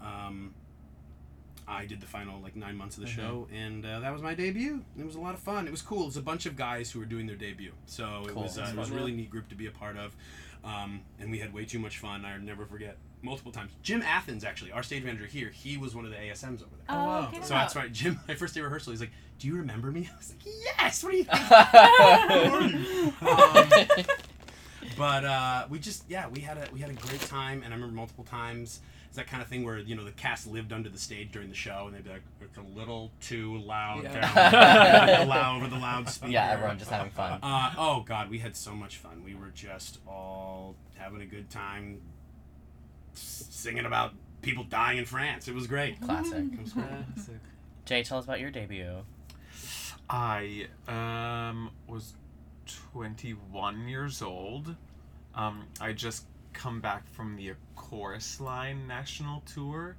Um, 0.00 0.52
I 1.66 1.86
did 1.86 2.00
the 2.00 2.06
final 2.06 2.40
like 2.40 2.56
nine 2.56 2.76
months 2.76 2.96
of 2.96 3.04
the 3.04 3.08
Mhm. 3.10 3.14
show, 3.16 3.48
and 3.52 3.84
uh, 3.86 4.00
that 4.00 4.12
was 4.12 4.20
my 4.22 4.34
debut. 4.34 4.84
It 4.98 5.06
was 5.06 5.14
a 5.14 5.20
lot 5.20 5.34
of 5.34 5.40
fun. 5.40 5.66
It 5.66 5.70
was 5.70 5.82
cool. 5.82 6.02
It 6.02 6.06
was 6.06 6.16
a 6.16 6.22
bunch 6.22 6.46
of 6.46 6.56
guys 6.56 6.90
who 6.90 6.98
were 6.98 7.04
doing 7.06 7.26
their 7.26 7.36
debut, 7.36 7.72
so 7.86 8.22
it 8.26 8.34
Cool. 8.34 8.42
was 8.44 8.58
uh, 8.58 8.68
it 8.72 8.76
was 8.76 8.90
a 8.90 8.94
really 8.94 9.12
neat 9.12 9.30
group 9.30 9.48
to 9.50 9.54
be 9.54 9.66
a 9.66 9.70
part 9.70 9.96
of, 9.96 10.14
um, 10.64 11.00
and 11.20 11.30
we 11.30 11.38
had 11.38 11.52
way 11.52 11.64
too 11.64 11.78
much 11.78 11.98
fun. 11.98 12.24
I'll 12.24 12.40
never 12.40 12.66
forget 12.66 12.96
multiple 13.22 13.52
times. 13.52 13.70
Jim 13.82 14.02
Athens, 14.02 14.42
actually, 14.44 14.72
our 14.72 14.82
stage 14.82 15.04
manager 15.04 15.26
here, 15.26 15.48
he 15.50 15.76
was 15.76 15.94
one 15.94 16.04
of 16.04 16.10
the 16.10 16.16
ASMs 16.16 16.60
over 16.62 16.74
there. 16.76 16.86
Oh, 16.88 17.04
wow. 17.04 17.28
get 17.32 17.44
So 17.44 17.54
that's 17.54 17.76
right. 17.76 17.92
Jim, 17.92 18.18
my 18.28 18.34
first 18.34 18.54
day 18.54 18.60
rehearsal, 18.60 18.90
he's 18.92 19.00
like, 19.00 19.12
"Do 19.38 19.46
you 19.46 19.56
remember 19.56 19.90
me?" 19.92 20.08
I 20.12 20.16
was 20.16 20.30
like, 20.30 20.54
"Yes." 20.64 21.04
What 21.04 21.10
do 21.12 21.16
you 21.18 21.24
think? 21.24 21.38
Who 21.38 21.54
are 22.54 22.66
you? 22.66 23.12
Um, 23.22 24.96
but 24.98 25.24
uh, 25.24 25.66
we 25.70 25.78
just 25.78 26.04
yeah 26.08 26.28
we 26.28 26.40
had 26.40 26.58
a 26.58 26.66
we 26.72 26.80
had 26.80 26.90
a 26.90 26.94
great 26.94 27.20
time 27.22 27.62
and 27.64 27.72
I 27.72 27.76
remember 27.76 27.94
multiple 27.94 28.24
times 28.24 28.80
it's 29.12 29.18
that 29.18 29.26
kind 29.26 29.42
of 29.42 29.48
thing 29.48 29.62
where 29.62 29.76
you 29.76 29.94
know 29.94 30.04
the 30.04 30.10
cast 30.12 30.46
lived 30.46 30.72
under 30.72 30.88
the 30.88 30.96
stage 30.96 31.30
during 31.32 31.50
the 31.50 31.54
show 31.54 31.84
and 31.86 31.94
they'd 31.94 32.02
be 32.02 32.08
like 32.08 32.22
it's 32.40 32.56
a 32.56 32.62
little 32.78 33.10
too 33.20 33.58
loud 33.58 34.04
Yeah. 34.04 34.50
down 35.06 35.28
loud 35.28 35.56
over 35.58 35.68
the 35.68 35.76
loudspeaker 35.78 36.32
Yeah, 36.32 36.48
everyone 36.50 36.78
just 36.78 36.90
having 36.90 37.12
fun. 37.12 37.38
uh, 37.42 37.74
oh 37.76 38.00
god 38.08 38.30
we 38.30 38.38
had 38.38 38.56
so 38.56 38.74
much 38.74 38.96
fun 38.96 39.22
we 39.22 39.34
were 39.34 39.50
just 39.54 39.98
all 40.08 40.76
having 40.96 41.20
a 41.20 41.26
good 41.26 41.50
time 41.50 42.00
singing 43.12 43.84
about 43.84 44.14
people 44.40 44.64
dying 44.64 44.96
in 44.96 45.04
France 45.04 45.46
it 45.46 45.54
was 45.54 45.66
great 45.66 46.00
Classic. 46.00 46.44
it 46.50 46.62
was 46.62 46.72
great. 46.72 46.86
Jay, 47.84 48.02
tell 48.02 48.16
us 48.16 48.24
about 48.24 48.40
your 48.40 48.50
debut. 48.50 48.98
I 50.08 50.68
um 50.88 51.70
was 51.86 52.14
21 52.92 53.88
years 53.88 54.22
old. 54.22 54.76
Um, 55.34 55.64
I 55.80 55.92
just 55.92 56.24
come 56.62 56.80
back 56.80 57.08
from 57.08 57.34
the 57.34 57.52
Chorus 57.74 58.40
Line 58.40 58.86
national 58.86 59.42
tour. 59.52 59.96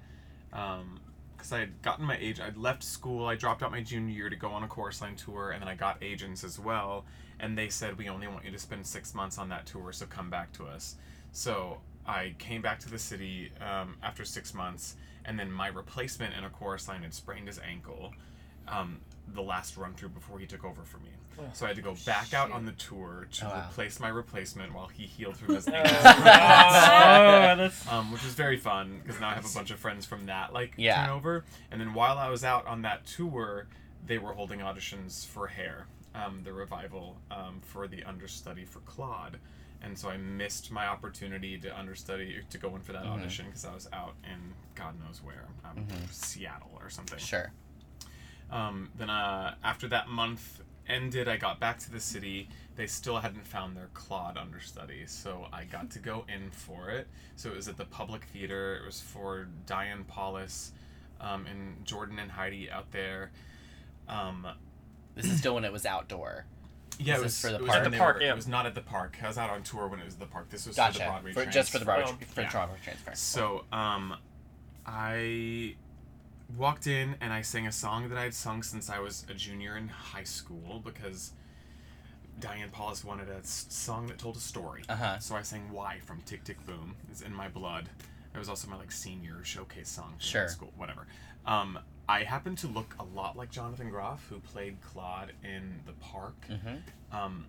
Um, 0.53 1.01
because 1.36 1.51
I 1.51 1.59
had 1.59 1.82
gotten 1.82 2.05
my 2.05 2.16
age, 2.18 2.39
I'd 2.39 2.55
left 2.55 2.86
school, 2.86 3.26
I 3.26 3.36
dropped 3.36 3.64
out 3.64 3.72
my 3.72 3.82
junior 3.82 4.16
year 4.16 4.30
to 4.30 4.36
go 4.38 4.47
on 4.47 4.64
a 4.64 4.68
chorus 4.68 5.01
line 5.01 5.18
tour, 5.18 5.51
and 5.51 5.61
then 5.61 5.68
I 5.68 5.76
got 5.76 6.01
agents 6.01 6.41
as 6.45 6.57
well. 6.57 7.03
And 7.41 7.57
they 7.57 7.68
said, 7.68 7.97
We 7.97 8.07
only 8.07 8.30
want 8.30 8.45
you 8.45 8.51
to 8.51 8.57
spend 8.57 8.88
six 8.88 9.14
months 9.14 9.38
on 9.38 9.49
that 9.49 9.66
tour, 9.66 9.91
so 9.91 10.05
come 10.05 10.30
back 10.30 10.53
to 10.53 10.66
us. 10.66 10.95
So 11.34 11.80
I 12.07 12.34
came 12.39 12.61
back 12.61 12.80
to 12.82 12.89
the 12.89 12.99
city 12.99 13.51
um, 13.59 13.97
after 14.01 14.24
six 14.24 14.53
months, 14.53 14.95
and 15.26 15.38
then 15.38 15.51
my 15.51 15.68
replacement 15.68 16.34
in 16.34 16.45
a 16.45 16.49
chorus 16.49 16.88
line 16.88 17.01
had 17.01 17.14
sprained 17.14 17.47
his 17.47 17.59
ankle 17.59 18.14
um, 18.70 19.01
the 19.34 19.41
last 19.41 19.76
run 19.76 19.95
through 19.95 20.09
before 20.09 20.39
he 20.39 20.45
took 20.45 20.64
over 20.64 20.84
for 20.84 20.99
me. 20.99 21.09
Oh, 21.40 21.44
So 21.54 21.66
I 21.66 21.70
had 21.70 21.76
to 21.78 21.82
go 21.82 21.96
back 22.06 22.34
out 22.34 22.52
on 22.52 22.66
the 22.66 22.72
tour 22.74 23.28
to 23.34 23.46
Oh, 23.46 23.50
wow. 23.50 23.68
replace 23.70 24.00
my 24.00 24.10
replacement 24.10 24.74
while 24.74 24.88
he 24.88 25.06
healed 25.06 25.38
from 25.38 25.56
his 25.56 25.68
Oh, 25.68 25.72
ankle. 25.74 25.94
that's- 26.24 27.88
um, 27.92 28.12
which 28.12 28.24
was 28.24 28.34
very 28.34 28.58
fun 28.58 29.00
because 29.04 29.20
now 29.20 29.30
I 29.30 29.34
have 29.34 29.46
a 29.46 29.54
bunch 29.54 29.72
of 29.72 29.80
friends 29.80 30.06
from 30.06 30.26
that 30.28 30.54
like 30.54 30.74
Yeah. 30.78 31.06
turnover. 31.06 31.44
And 31.72 31.80
then 31.82 31.94
while 31.94 32.18
I 32.18 32.30
was 32.30 32.44
out 32.44 32.66
on 32.68 32.82
that 32.84 33.06
tour, 33.06 33.68
they 34.06 34.18
were 34.18 34.34
holding 34.34 34.60
auditions 34.60 35.26
for 35.26 35.48
Hair, 35.48 35.88
um, 36.14 36.42
the 36.44 36.54
revival 36.54 37.18
um, 37.32 37.62
for 37.62 37.88
the 37.88 38.04
understudy 38.04 38.66
for 38.66 38.80
Claude. 38.82 39.40
And 39.82 39.98
so 39.98 40.10
I 40.10 40.18
missed 40.18 40.72
my 40.72 40.88
opportunity 40.88 41.58
to 41.60 41.78
understudy 41.78 42.42
to 42.50 42.58
go 42.58 42.74
in 42.76 42.82
for 42.82 42.94
that 42.94 43.04
Mhm. 43.04 43.20
audition 43.20 43.46
because 43.48 43.66
I 43.66 43.74
was 43.74 43.88
out 43.92 44.16
in 44.24 44.54
God 44.76 44.98
knows 45.04 45.22
where, 45.22 45.46
um, 45.66 45.78
Mhm. 45.86 46.10
Seattle 46.14 46.72
or 46.82 46.90
something. 46.90 47.20
Sure. 47.20 47.52
Um, 48.50 48.92
then 48.96 49.10
uh, 49.10 49.56
after 49.64 49.88
that 49.90 50.08
month 50.10 50.62
ended, 50.88 51.28
I 51.28 51.38
got 51.38 51.60
back 51.60 51.80
to 51.80 51.92
the 51.92 52.00
city. 52.00 52.50
They 52.76 52.88
still 52.88 53.18
hadn't 53.20 53.46
found 53.48 53.78
their 53.78 53.90
Claude 53.94 54.38
understudy, 54.38 55.04
so 55.06 55.48
I 55.54 55.64
got 55.66 55.90
to 55.92 56.00
go 56.00 56.26
in 56.28 56.50
for 56.52 56.90
it. 56.90 57.08
So 57.36 57.50
it 57.50 57.56
was 57.56 57.68
at 57.68 57.78
the 57.78 57.86
Public 57.86 58.24
Theater. 58.26 58.76
It 58.78 58.86
was 58.86 59.00
for 59.00 59.48
Diane 59.66 60.04
Paulus 60.06 60.72
um, 61.22 61.46
and 61.46 61.86
Jordan 61.86 62.20
and 62.20 62.32
Heidi 62.32 62.70
out 62.72 62.92
there. 62.92 63.32
Um, 64.08 64.48
This 65.16 65.26
is 65.26 65.38
still 65.40 65.56
when 65.56 65.64
it 65.66 65.72
was 65.72 65.86
outdoor. 65.86 66.46
yeah, 67.00 67.14
This 67.14 67.16
it 67.16 67.18
is 67.18 67.24
was 67.24 67.40
for 67.42 67.48
the 67.50 67.56
it 67.56 67.62
was 67.62 67.70
park. 67.70 67.84
when 67.84 67.92
they 67.92 68.00
were- 68.00 68.22
It 68.22 68.36
was 68.36 68.48
not 68.48 68.66
at 68.66 68.74
the 68.76 68.82
park. 68.82 69.18
I 69.24 69.28
was 69.28 69.38
out 69.38 69.50
on 69.52 69.62
tour 69.64 69.88
when 69.88 70.00
it 70.00 70.06
was 70.06 70.16
the 70.16 70.26
park. 70.26 70.50
This 70.50 70.66
was 70.66 70.76
for 70.76 70.92
the 70.92 71.00
Broadway 71.00 71.34
For- 71.34 71.46
just 71.46 71.72
for 71.72 71.78
the 71.80 71.86
Broadway- 71.86 72.06
transfer. 72.08 72.26
for 72.26 72.42
the 72.42 72.48
Broadway 72.48 72.78
transfer. 72.84 73.12
So, 73.16 73.66
um, 73.72 74.16
I 74.86 75.76
walked 76.58 76.88
in 76.88 77.16
and 77.22 77.32
I 77.34 77.41
sang 77.41 77.68
a 77.68 77.72
song 77.72 78.10
that 78.10 78.18
I 78.18 78.24
had 78.24 78.34
sung 78.34 78.64
since 78.64 78.89
I 78.89 78.99
was 78.99 79.26
a 79.30 79.34
junior 79.34 79.76
in 79.78 79.88
high 79.88 80.24
school 80.24 80.82
because 80.84 81.32
Diane 82.39 82.70
Paulus 82.72 83.04
wanted 83.04 83.30
a 83.30 83.38
s- 83.38 83.66
song 83.70 84.08
that 84.08 84.18
told 84.18 84.36
a 84.38 84.39
story. 84.39 84.84
Uh-huh. 84.89 85.20
So 85.20 85.36
I 85.36 85.41
sang 85.43 85.72
"Why" 85.72 85.99
from 86.06 86.22
Tick 86.22 86.43
Tick 86.43 86.64
Boom. 86.66 86.95
It's 87.12 87.22
in 87.22 87.34
my 87.34 87.47
blood. 87.47 87.89
It 88.34 88.38
was 88.39 88.49
also 88.49 88.68
my 88.68 88.76
like 88.78 88.91
senior 88.91 89.43
showcase 89.43 89.89
song. 89.89 90.12
from 90.12 90.20
Sure. 90.20 90.41
high 90.41 90.47
School, 90.47 90.74
whatever. 90.76 91.08
Um, 91.45 91.80
I 92.10 92.24
happen 92.24 92.56
to 92.58 92.68
look 92.68 92.95
a 92.99 93.04
lot 93.04 93.38
like 93.38 93.49
Jonathan 93.51 93.89
Groff, 93.89 94.26
who 94.30 94.39
played 94.39 94.82
Claude 94.82 95.32
in 95.43 95.80
The 95.86 95.93
Park. 95.93 96.36
Mhm. 96.49 96.82
Um, 97.12 97.45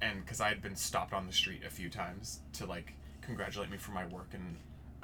and 0.00 0.20
because 0.24 0.40
I 0.40 0.48
had 0.48 0.62
been 0.62 0.76
stopped 0.76 1.12
on 1.12 1.26
the 1.26 1.32
street 1.32 1.64
a 1.64 1.70
few 1.70 1.90
times 1.90 2.40
to 2.54 2.66
like 2.66 2.94
congratulate 3.20 3.70
me 3.70 3.76
for 3.78 3.92
my 3.92 4.04
work 4.06 4.32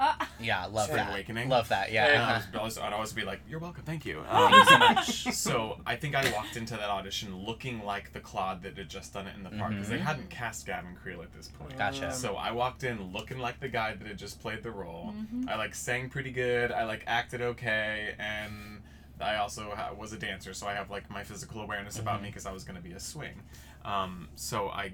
and 0.01 0.29
Yeah, 0.41 0.67
love 0.67 0.85
Spring 0.87 0.97
that. 1.05 1.11
Awakening. 1.11 1.49
Love 1.49 1.69
that, 1.69 1.93
yeah. 1.93 2.07
And 2.07 2.23
I 2.23 2.37
Uh-huh. 2.37 2.41
was, 2.53 2.61
I 2.61 2.63
was, 2.65 2.79
I'd 2.79 2.93
always 2.93 3.13
be 3.13 3.23
like, 3.25 3.41
"You're 3.49 3.59
welcome, 3.61 3.83
thank 3.85 4.05
you." 4.07 4.25
Thank 4.31 4.55
you 4.55 4.65
so 4.65 4.79
much. 4.79 5.23
so 5.35 5.81
I 5.87 5.97
think 5.97 6.15
I 6.15 6.31
walked 6.33 6.57
into 6.57 6.75
that 6.77 6.89
audition 6.91 7.37
looking 7.45 7.85
like 7.85 8.13
the 8.13 8.21
Claude 8.21 8.63
that 8.63 8.77
had 8.79 8.89
just 8.89 9.13
done 9.13 9.27
it 9.27 9.37
in 9.37 9.43
the 9.43 9.51
park 9.51 9.73
because 9.73 9.89
they 9.89 9.99
Mhm. 9.99 10.03
hadn't 10.03 10.31
cast 10.31 10.67
Gavin 10.67 10.95
Creel 11.01 11.23
at 11.23 11.33
this 11.33 11.49
point. 11.49 11.77
Gotcha. 11.77 12.13
So 12.13 12.37
I 12.37 12.51
walked 12.53 12.85
in 12.85 13.13
looking 13.13 13.39
like 13.39 13.61
the 13.61 13.69
guy 13.69 13.95
that 13.95 14.07
had 14.07 14.19
just 14.19 14.41
played 14.41 14.63
the 14.63 14.71
role. 14.71 15.15
Mhm. 15.17 15.49
I 15.49 15.57
like 15.57 15.75
sang 15.75 16.09
pretty 16.09 16.31
good. 16.31 16.73
I 16.73 16.85
like 16.85 17.05
acted 17.07 17.41
okay, 17.43 18.15
and 18.19 18.83
I 19.21 19.37
also 19.37 19.75
ha- 19.75 19.93
was 19.93 20.13
a 20.15 20.17
dancer, 20.19 20.55
so 20.55 20.67
I 20.67 20.73
have 20.75 20.91
like 20.91 21.11
my 21.11 21.23
physical 21.25 21.61
awareness 21.61 21.99
about 21.99 22.21
Mhm. 22.21 22.23
me 22.23 22.29
because 22.31 22.47
I 22.47 22.53
was 22.53 22.65
going 22.65 22.77
to 22.77 22.83
be 22.83 22.93
a 22.93 23.01
swing. 23.01 23.43
Um, 23.85 24.29
so 24.35 24.69
I, 24.71 24.93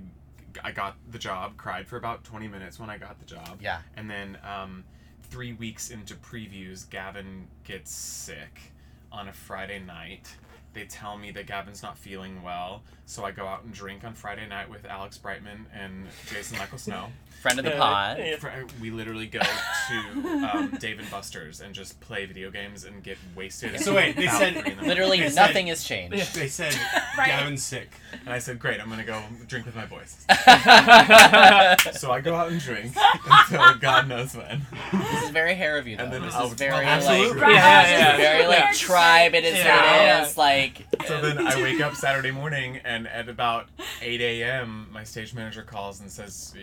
I 0.65 0.73
got 0.73 0.97
the 1.11 1.19
job. 1.19 1.57
Cried 1.57 1.87
for 1.87 1.97
about 1.97 2.25
twenty 2.25 2.49
minutes 2.49 2.79
when 2.81 2.89
I 2.91 2.99
got 2.99 3.19
the 3.21 3.25
job. 3.27 3.59
Yeah. 3.61 3.81
And 3.97 4.11
then 4.11 4.39
um, 4.43 4.85
three 5.31 5.53
weeks 5.53 5.91
into 5.91 6.14
previews, 6.14 6.89
Gavin 6.89 7.49
gets 7.64 7.91
sick 7.93 8.72
on 9.12 9.29
a 9.29 9.33
Friday 9.33 9.79
night. 9.79 10.35
they 10.74 10.85
tell 10.85 11.16
me 11.16 11.31
that 11.31 11.47
Gavin's 11.47 11.83
not 11.83 11.97
feeling 11.97 12.43
well, 12.43 12.83
so 13.07 13.24
I 13.24 13.31
go 13.31 13.47
out 13.47 13.64
and 13.64 13.72
drink 13.72 14.05
on 14.05 14.12
Friday 14.14 14.47
night 14.47 14.68
with 14.68 14.85
Alex 14.85 15.16
Brightman 15.16 15.66
and 15.72 16.07
Jason 16.27 16.59
Michael 16.59 16.77
Snow. 16.79 17.07
Friend 17.43 17.59
of 17.61 17.64
the 17.64 17.70
pod. 17.72 18.20
We 18.80 18.91
literally 18.91 19.26
go 19.26 19.39
to 19.41 19.97
um, 20.53 20.68
Dave 20.80 20.99
and 20.99 21.09
Buster's 21.11 21.61
and 21.61 21.74
just 21.74 22.01
play 22.01 22.26
video 22.26 22.51
games 22.51 22.84
and 22.84 23.03
get 23.05 23.18
wasted. 23.37 23.78
So 23.80 23.95
wait, 23.95 24.16
they 24.16 24.24
about 24.26 24.39
said- 24.39 24.55
the. 24.78 24.87
Literally 24.87 25.20
They 25.20 25.28
said- 25.30 25.47
nothing 25.47 25.66
has 25.68 25.84
changed. 25.84 26.34
They 26.34 26.49
said 26.49 26.74
Right. 27.18 27.28
Gavin's 27.28 27.62
sick. 27.62 27.91
And 28.24 28.30
I 28.30 28.39
said, 28.41 28.59
great, 28.59 28.80
I'm 28.80 28.87
going 28.89 28.99
to 28.99 29.05
go 29.07 29.22
drink 29.47 29.64
with 29.66 29.76
my 29.76 29.87
boys. 29.87 30.16
so 31.99 32.11
I 32.11 32.20
go 32.22 32.34
out 32.34 32.51
and 32.51 32.61
drink 32.61 32.95
until 33.30 33.74
God 33.74 34.09
knows 34.09 34.34
when. 34.37 34.62
This 34.93 35.24
is 35.24 35.30
very 35.30 35.55
hair 35.55 35.78
of 35.78 35.87
you, 35.87 35.97
though. 35.97 36.05
And 36.05 36.12
then 36.12 36.22
this 36.22 36.34
I'll- 36.34 36.47
is 36.49 36.55
very 36.55 36.84
Absolutely. 36.84 37.41
like, 37.41 37.51
Yeah, 37.55 37.82
yeah, 37.89 37.99
yeah. 37.99 38.16
very 38.16 38.47
like 38.49 38.74
tribe. 38.74 39.34
It 39.34 39.45
is. 39.45 39.55
Yeah. 39.59 40.22
It 40.22 40.26
is 40.28 40.37
Like, 40.37 40.87
So 41.07 41.20
then 41.20 41.47
I 41.47 41.62
wake 41.62 41.80
up 41.80 41.95
Saturday 41.95 42.30
morning, 42.32 42.80
and 42.84 43.07
at 43.07 43.28
about 43.28 43.68
8 44.03 44.20
a.m., 44.20 44.89
my 44.93 45.05
stage 45.05 45.32
manager 45.34 45.62
calls 45.62 46.01
and 46.01 46.11
says, 46.11 46.55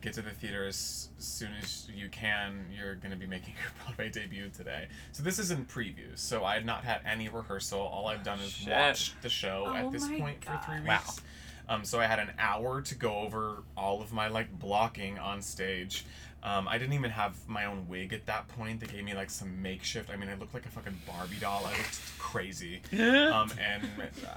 "Get 0.00 0.14
to 0.14 0.22
the 0.22 0.30
theater 0.30 0.64
as 0.66 1.08
soon 1.18 1.50
as 1.62 1.88
you 1.94 2.08
can. 2.08 2.66
You're 2.76 2.94
going 2.96 3.10
to 3.10 3.16
be 3.16 3.26
making 3.26 3.54
your 3.54 3.72
Broadway 3.84 4.10
debut 4.10 4.48
today." 4.50 4.88
So 5.12 5.22
this 5.22 5.38
is 5.38 5.50
in 5.50 5.64
previews. 5.66 6.18
So 6.18 6.44
I 6.44 6.54
had 6.54 6.66
not 6.66 6.84
had 6.84 7.00
any 7.04 7.28
rehearsal. 7.28 7.80
All 7.80 8.08
I've 8.08 8.22
done 8.24 8.40
is 8.40 8.50
Shit. 8.50 8.72
watch 8.72 9.14
the 9.22 9.28
show 9.28 9.64
Oh 9.68 9.74
at 9.74 9.92
this 9.92 10.08
my 10.08 10.18
point 10.18 10.44
for 10.44 10.60
three 10.64 10.76
weeks. 10.80 10.88
Wow. 10.88 11.00
weeks. 11.06 11.20
Um, 11.68 11.84
so 11.84 12.00
I 12.00 12.06
had 12.06 12.18
an 12.18 12.32
hour 12.38 12.82
to 12.82 12.94
go 12.96 13.18
over 13.18 13.62
all 13.76 14.02
of 14.02 14.12
my 14.12 14.26
like 14.26 14.58
blocking 14.58 15.18
on 15.20 15.40
stage. 15.40 16.04
Um, 16.42 16.66
I 16.68 16.78
didn't 16.78 16.94
even 16.94 17.10
have 17.10 17.36
my 17.46 17.66
own 17.66 17.86
wig 17.88 18.12
at 18.12 18.24
that 18.26 18.48
point. 18.48 18.80
They 18.80 18.86
gave 18.86 19.04
me 19.04 19.14
like 19.14 19.28
some 19.28 19.60
makeshift. 19.60 20.08
I 20.10 20.16
mean, 20.16 20.30
I 20.30 20.34
looked 20.36 20.54
like 20.54 20.64
a 20.64 20.70
fucking 20.70 20.98
Barbie 21.06 21.36
doll. 21.38 21.66
I 21.66 21.70
looked 21.76 22.00
crazy. 22.18 22.82
Um, 23.30 23.50
and 23.60 23.88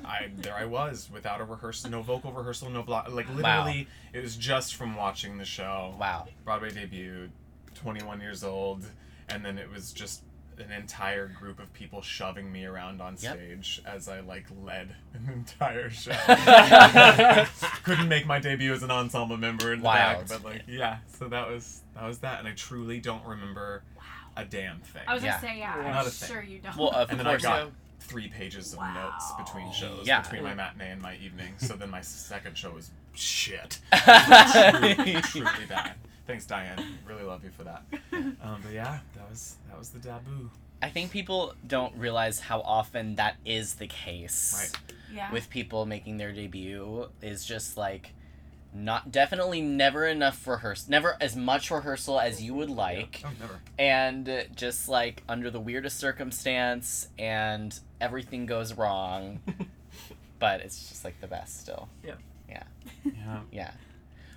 I 0.05 0.29
there 0.37 0.53
I 0.55 0.65
was 0.65 1.09
without 1.11 1.41
a 1.41 1.43
rehearsal, 1.43 1.89
no 1.89 2.01
vocal 2.01 2.31
rehearsal, 2.31 2.69
no 2.69 2.83
block. 2.83 3.09
Like 3.11 3.33
literally, 3.33 3.87
it 4.13 4.21
was 4.21 4.35
just 4.35 4.75
from 4.75 4.95
watching 4.95 5.37
the 5.37 5.45
show. 5.45 5.95
wow. 5.99 6.27
Broadway 6.43 6.71
debut, 6.71 7.29
21 7.75 8.21
years 8.21 8.43
old, 8.43 8.85
and 9.29 9.43
then 9.43 9.57
it 9.57 9.69
was 9.69 9.91
just 9.93 10.23
an 10.59 10.71
entire 10.71 11.27
group 11.27 11.59
of 11.59 11.71
people 11.73 12.01
shoving 12.01 12.51
me 12.51 12.65
around 12.65 13.01
on 13.01 13.15
Yep. 13.19 13.33
stage 13.35 13.81
as 13.85 14.07
I 14.07 14.19
like 14.21 14.45
led 14.63 14.95
an 15.13 15.29
entire 15.33 15.89
show. 15.89 16.11
Couldn't 17.83 18.07
make 18.07 18.25
my 18.25 18.39
debut 18.39 18.73
as 18.73 18.83
an 18.83 18.91
ensemble 18.91 19.37
member 19.37 19.73
in 19.73 19.79
the 19.79 19.85
Wild. 19.85 20.27
back, 20.27 20.29
but 20.29 20.43
like 20.43 20.63
yeah, 20.67 20.97
so 21.17 21.27
that 21.27 21.49
was 21.49 21.81
that 21.95 22.05
was 22.07 22.19
that, 22.19 22.39
and 22.39 22.47
I 22.47 22.51
truly 22.53 22.99
don't 22.99 23.25
remember 23.25 23.83
a 24.37 24.45
damn 24.45 24.79
thing. 24.79 25.03
I 25.07 25.13
was 25.13 25.23
Yeah. 25.23 25.39
gonna 25.39 25.53
say, 25.53 25.59
yeah, 25.59 25.75
Not 25.75 25.85
I'm 25.85 26.07
a 26.07 26.09
thing. 26.09 26.27
sure 26.29 26.43
you 26.43 26.59
don't. 26.59 26.75
Well, 26.75 26.89
of 26.91 27.09
and 27.11 27.19
then 27.19 27.27
I 27.27 27.31
course. 27.31 27.43
got 27.43 27.71
three 27.99 28.27
pages 28.27 28.73
of 28.73 28.79
notes 28.79 29.31
between 29.37 29.71
shows, 29.71 30.05
Yeah. 30.07 30.21
between 30.21 30.43
my 30.43 30.53
matinee 30.53 30.91
and 30.91 31.01
my 31.01 31.15
evening. 31.17 31.53
So 31.57 31.73
then 31.75 31.89
my 31.89 32.01
second 32.01 32.57
show 32.57 32.71
was 32.71 32.89
shit. 33.13 33.79
Was 33.91 34.51
truly, 34.71 35.21
truly 35.21 35.65
bad. 35.69 35.93
Thanks, 36.27 36.45
Diane. 36.45 36.81
Really 37.07 37.23
love 37.23 37.43
you 37.43 37.49
for 37.51 37.63
that. 37.63 37.83
Um, 38.41 38.61
but 38.63 38.71
yeah, 38.73 38.99
that 39.15 39.29
was 39.29 39.55
that 39.69 39.77
was 39.79 39.89
the 39.89 39.99
taboo. 39.99 40.49
I 40.81 40.89
think 40.89 41.11
people 41.11 41.53
don't 41.65 41.95
realize 41.97 42.39
how 42.39 42.61
often 42.61 43.15
that 43.15 43.35
is 43.45 43.75
the 43.75 43.87
case. 43.87 44.71
Right. 44.73 44.93
yeah. 45.13 45.31
with 45.31 45.49
people 45.49 45.85
making 45.85 46.17
their 46.17 46.31
debut 46.31 47.07
is 47.21 47.43
just 47.45 47.75
like 47.77 48.11
not 48.73 49.11
definitely 49.11 49.61
never 49.61 50.05
enough 50.07 50.47
rehearsal 50.47 50.89
never 50.89 51.15
as 51.21 51.35
much 51.35 51.69
rehearsal 51.69 52.19
as 52.19 52.41
you 52.41 52.53
would 52.55 52.69
like 52.71 53.21
Oh, 53.23 53.29
never. 53.39 53.59
and 53.77 54.47
just 54.55 54.89
like 54.89 55.21
under 55.29 55.51
the 55.51 55.59
weirdest 55.59 55.97
circumstance 55.99 57.07
and 57.19 57.79
everything 58.01 58.45
goes 58.47 58.73
wrong 58.73 59.39
but 60.39 60.61
it's 60.61 60.89
just 60.89 61.03
like 61.05 61.19
the 61.21 61.27
best 61.27 61.61
still 61.61 61.87
Yeah. 62.03 62.15
yeah 62.49 62.63
Yeah. 63.05 63.39
yeah 63.51 63.71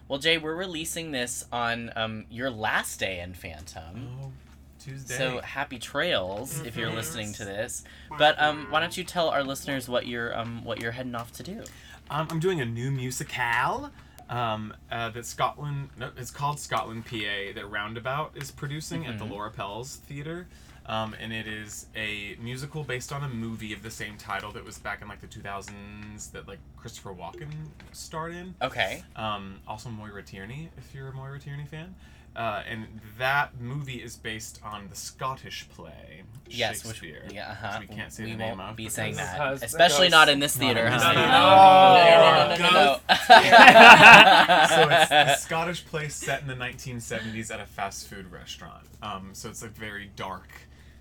well 0.09 0.19
jay 0.19 0.39
we're 0.39 0.55
releasing 0.55 1.11
this 1.11 1.45
on 1.53 1.91
um, 1.97 2.25
your 2.31 2.51
last 2.51 2.99
day 3.01 3.21
in 3.21 3.35
phantom 3.35 4.09
Oh, 4.23 4.33
Tuesday. 4.79 5.17
so 5.17 5.41
happy 5.41 5.79
trails 5.79 6.61
if 6.61 6.77
you're 6.77 6.91
Mhm. 6.91 6.95
listening 6.95 7.33
to 7.35 7.45
this 7.45 7.85
but 8.19 8.41
um, 8.41 8.67
why 8.71 8.81
don't 8.81 8.97
you 8.97 9.05
tell 9.05 9.29
our 9.31 9.43
listeners 9.43 9.89
what 9.89 10.07
you're 10.07 10.37
um, 10.39 10.65
what 10.65 10.81
you're 10.81 10.93
heading 10.93 11.15
off 11.15 11.33
to 11.33 11.43
do 11.43 11.65
Um, 12.09 12.29
I'm 12.31 12.39
doing 12.39 12.61
a 12.61 12.65
new 12.65 12.93
musicale. 12.93 13.91
Um, 14.31 14.75
uh, 14.93 15.09
that 15.11 15.27
Scotland, 15.27 15.89
no, 15.97 16.11
it's 16.17 16.31
called 16.31 16.59
Scotland 16.61 17.05
PA. 17.07 17.53
That 17.55 17.67
Roundabout 17.69 18.31
is 18.37 18.51
producing 18.53 19.07
at 19.07 19.19
the 19.19 19.25
Mhm. 19.25 19.31
Laura 19.31 19.51
Pels 19.51 19.97
Theater, 19.97 20.47
um, 20.87 21.15
and 21.21 21.33
it 21.33 21.47
is 21.47 21.87
a 21.97 22.37
musical 22.41 22.85
based 22.85 23.13
on 23.13 23.23
a 23.25 23.29
movie 23.29 23.73
of 23.73 23.83
the 23.83 23.91
same 23.91 24.17
title 24.17 24.53
that 24.53 24.65
was 24.65 24.79
back 24.79 25.03
in 25.03 25.09
like 25.09 25.21
the 25.21 25.27
2000s 25.27 26.31
that 26.33 26.47
like 26.49 26.59
Christopher 26.77 27.13
Walken 27.15 27.49
starred 27.93 28.35
in. 28.35 28.55
okay 28.63 29.03
Um, 29.17 29.57
also 29.67 29.89
Maura 29.89 30.23
Tierney, 30.23 30.71
if 30.79 30.95
you're 30.95 31.09
a 31.09 31.13
Maura 31.13 31.39
Tierney 31.39 31.65
fan. 31.67 31.95
Uh, 32.37 32.63
and 32.71 32.87
that 33.19 33.59
movie 33.59 33.95
is 34.03 34.17
based 34.17 34.61
on 34.63 34.89
the 34.91 34.95
Scottish 34.95 35.67
play 35.71 36.23
Yes, 36.49 36.85
which 36.85 36.97
Shakespeare. 36.99 37.23
yeah, 37.33 37.53
uh-huh. 37.53 37.79
which 37.81 37.89
we 37.89 37.97
can't 37.97 38.13
say 38.13 38.25
we 38.25 38.33
the 38.35 38.37
won't 38.45 38.59
name 38.59 38.69
of. 38.69 38.77
be 38.77 38.91
saying 38.91 39.13
because- 39.15 39.61
that, 39.61 39.67
especially 39.67 40.11
not 40.11 40.29
in 40.29 40.39
this 40.39 40.55
theater. 40.55 40.85
in 40.85 40.93
this 40.93 41.03
huh? 41.03 41.15
theater. 41.15 41.29
No, 41.29 42.59
no, 42.59 42.69
no, 42.69 42.69
no, 42.69 42.71
no, 42.71 42.85
no. 42.85 43.01
so 44.69 44.89
it's 44.91 45.11
a 45.11 45.37
Scottish 45.43 45.87
play 45.87 46.09
set 46.09 46.43
in 46.43 46.47
the 46.47 46.55
1970s 46.55 47.51
at 47.51 47.59
a 47.61 47.65
fast 47.67 48.07
food 48.09 48.31
restaurant. 48.31 48.85
Um, 49.03 49.31
so 49.33 49.49
it's 49.49 49.63
a 49.63 49.69
very 49.69 50.11
dark 50.15 50.49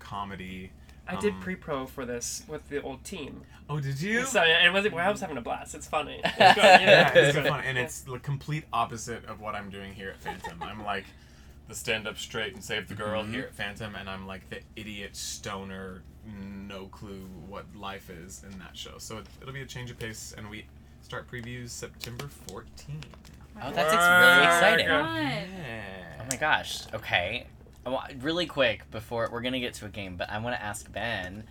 comedy. 0.06 0.70
I 1.08 1.16
did 1.16 1.34
um, 1.34 1.40
pre-pro 1.40 1.86
for 1.86 2.04
this 2.04 2.42
with 2.48 2.68
the 2.68 2.82
old 2.82 3.04
team. 3.04 3.42
Oh, 3.68 3.78
did 3.80 4.00
you? 4.00 4.24
So 4.24 4.42
yeah, 4.44 4.66
it 4.66 4.72
was. 4.72 4.88
Well, 4.90 5.06
I 5.06 5.10
was 5.10 5.20
having 5.20 5.36
a 5.36 5.40
blast. 5.40 5.74
It's 5.74 5.86
funny. 5.88 6.20
It's 6.24 6.36
good, 6.36 6.56
yeah. 6.56 6.80
yeah, 6.80 7.12
it's 7.14 7.36
fun, 7.36 7.60
and 7.64 7.76
it's 7.78 8.00
the 8.00 8.18
complete 8.18 8.64
opposite 8.72 9.24
of 9.26 9.40
what 9.40 9.54
I'm 9.54 9.70
doing 9.70 9.92
here 9.94 10.10
at 10.10 10.20
Phantom. 10.20 10.60
I'm 10.62 10.84
like 10.84 11.04
the 11.68 11.74
stand 11.74 12.06
up 12.06 12.16
straight 12.18 12.54
and 12.54 12.62
save 12.62 12.88
the 12.88 12.94
girl 12.94 13.24
Mhm. 13.24 13.32
here 13.32 13.42
at 13.44 13.54
Phantom, 13.54 13.94
and 13.96 14.08
I'm 14.08 14.26
like 14.26 14.48
the 14.50 14.60
idiot 14.76 15.16
stoner, 15.16 16.02
no 16.24 16.86
clue 16.86 17.26
what 17.48 17.66
life 17.76 18.08
is 18.10 18.44
in 18.50 18.56
that 18.60 18.76
show. 18.76 18.98
So 18.98 19.18
it, 19.18 19.26
it'll 19.40 19.52
be 19.54 19.62
a 19.62 19.66
change 19.66 19.90
of 19.90 19.98
pace, 19.98 20.32
and 20.36 20.48
we 20.48 20.66
start 21.02 21.28
previews 21.30 21.70
September 21.70 22.28
14th. 22.48 23.04
Oh, 23.62 23.72
that's 23.72 23.92
ex- 23.92 24.06
really 24.06 24.44
exciting. 24.46 24.86
Fun. 24.88 25.48
Oh 26.20 26.24
my 26.30 26.36
gosh. 26.36 26.82
Okay. 26.94 27.46
I 27.86 27.88
wa- 27.88 28.06
Really 28.20 28.46
quick 28.46 28.90
before 28.90 29.28
we're 29.32 29.40
gonna 29.42 29.60
get 29.60 29.74
to 29.74 29.86
a 29.86 29.88
game, 29.88 30.16
but 30.16 30.28
I 30.28 30.38
want 30.38 30.56
to 30.56 30.62
ask 30.62 30.90
Ben, 30.92 31.44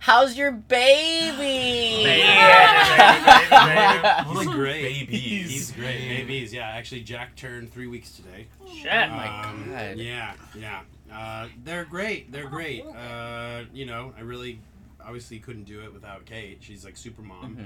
how's 0.00 0.36
your 0.36 0.52
baby? 0.52 2.04
He's 4.38 4.46
great. 4.48 4.82
Babies. 4.82 5.50
He's 5.50 5.72
great. 5.72 6.08
Babies. 6.08 6.52
Yeah, 6.52 6.68
actually, 6.68 7.00
Jack 7.00 7.34
turned 7.36 7.72
three 7.72 7.86
weeks 7.86 8.10
today. 8.12 8.46
Shit. 8.70 8.92
Oh 8.92 9.08
my 9.08 9.44
Um, 9.48 9.70
God. 9.70 9.96
Yeah, 9.96 10.34
yeah. 10.54 10.80
Uh, 11.12 11.48
they're 11.64 11.86
great. 11.86 12.30
They're 12.32 12.48
great. 12.48 12.84
Uh, 12.84 13.62
you 13.72 13.86
know, 13.86 14.12
I 14.16 14.20
really, 14.20 14.60
obviously, 15.02 15.38
couldn't 15.38 15.64
do 15.64 15.80
it 15.82 15.92
without 15.94 16.26
Kate. 16.26 16.58
She's 16.60 16.84
like 16.84 16.98
super 16.98 17.22
mom. 17.22 17.56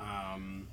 Mhm. 0.00 0.34
Um, 0.34 0.68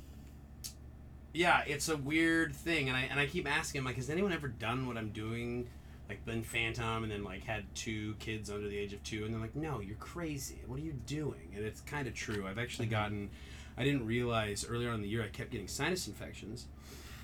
yeah, 1.34 1.64
it's 1.68 1.90
a 1.90 1.98
weird 1.98 2.56
thing, 2.56 2.88
and 2.88 2.96
I 2.98 3.02
and 3.12 3.20
I 3.20 3.26
keep 3.26 3.46
asking, 3.50 3.80
him 3.80 3.86
like, 3.86 3.98
has 3.98 4.10
anyone 4.10 4.32
ever 4.32 4.48
done 4.48 4.88
what 4.88 4.98
I'm 4.98 5.10
doing? 5.10 5.68
Like 6.10 6.26
been 6.26 6.44
Phantom 6.44 7.04
and 7.04 7.12
then 7.12 7.24
like 7.24 7.44
had 7.46 7.64
two 7.76 8.16
kids 8.20 8.50
under 8.50 8.68
the 8.68 8.78
age 8.78 8.94
of 8.94 9.02
two, 9.04 9.24
and 9.26 9.34
they're 9.34 9.42
like, 9.42 9.56
"No, 9.56 9.80
you're 9.80 9.96
crazy. 9.98 10.62
What 10.68 10.80
are 10.80 10.84
you 10.84 10.94
doing?" 11.06 11.54
And 11.56 11.64
it's 11.66 11.82
kind 11.82 12.08
of 12.08 12.14
true. 12.14 12.46
I've 12.48 12.60
actually 12.60 12.88
mm-hmm. 12.88 12.96
gotten, 12.96 13.30
I 13.78 13.84
didn't 13.84 14.06
realize 14.06 14.66
earlier 14.68 14.90
on 14.90 14.96
in 14.96 15.02
the 15.02 15.08
year 15.08 15.24
I 15.24 15.30
kept 15.30 15.52
getting 15.52 15.68
sinus 15.68 16.08
infections, 16.08 16.68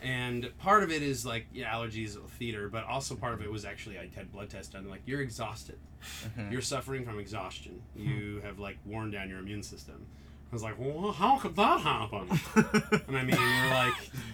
and 0.02 0.50
part 0.60 0.84
of 0.84 0.92
it 0.92 1.02
is 1.02 1.26
like 1.26 1.48
yeah, 1.52 1.74
allergies, 1.74 2.18
theater, 2.32 2.70
but 2.70 2.86
also 2.86 3.16
part 3.16 3.34
of 3.34 3.42
it 3.42 3.44
mm-hmm. 3.44 3.54
was 3.54 3.66
actually 3.66 4.00
I 4.00 4.10
had 4.16 4.32
blood 4.32 4.50
tests 4.50 4.72
done. 4.72 4.90
Like 4.90 5.02
you're 5.06 5.22
exhausted, 5.22 5.78
Mhm. 6.38 6.52
you're 6.52 6.62
suffering 6.62 7.04
from 7.06 7.20
exhaustion. 7.20 7.82
Hmm. 7.98 8.08
You 8.08 8.42
have 8.46 8.60
like 8.60 8.78
worn 8.86 9.12
down 9.12 9.30
your 9.30 9.40
immune 9.40 9.64
system. 9.64 10.06
I 10.52 10.56
was 10.56 10.64
like, 10.64 10.80
well, 10.80 11.12
how 11.12 11.38
could 11.38 11.56
that 11.58 11.80
happen? 11.82 12.28
and 13.08 13.18
I 13.18 13.24
mean, 13.24 13.36
we're 13.38 13.70
like, 13.74 13.94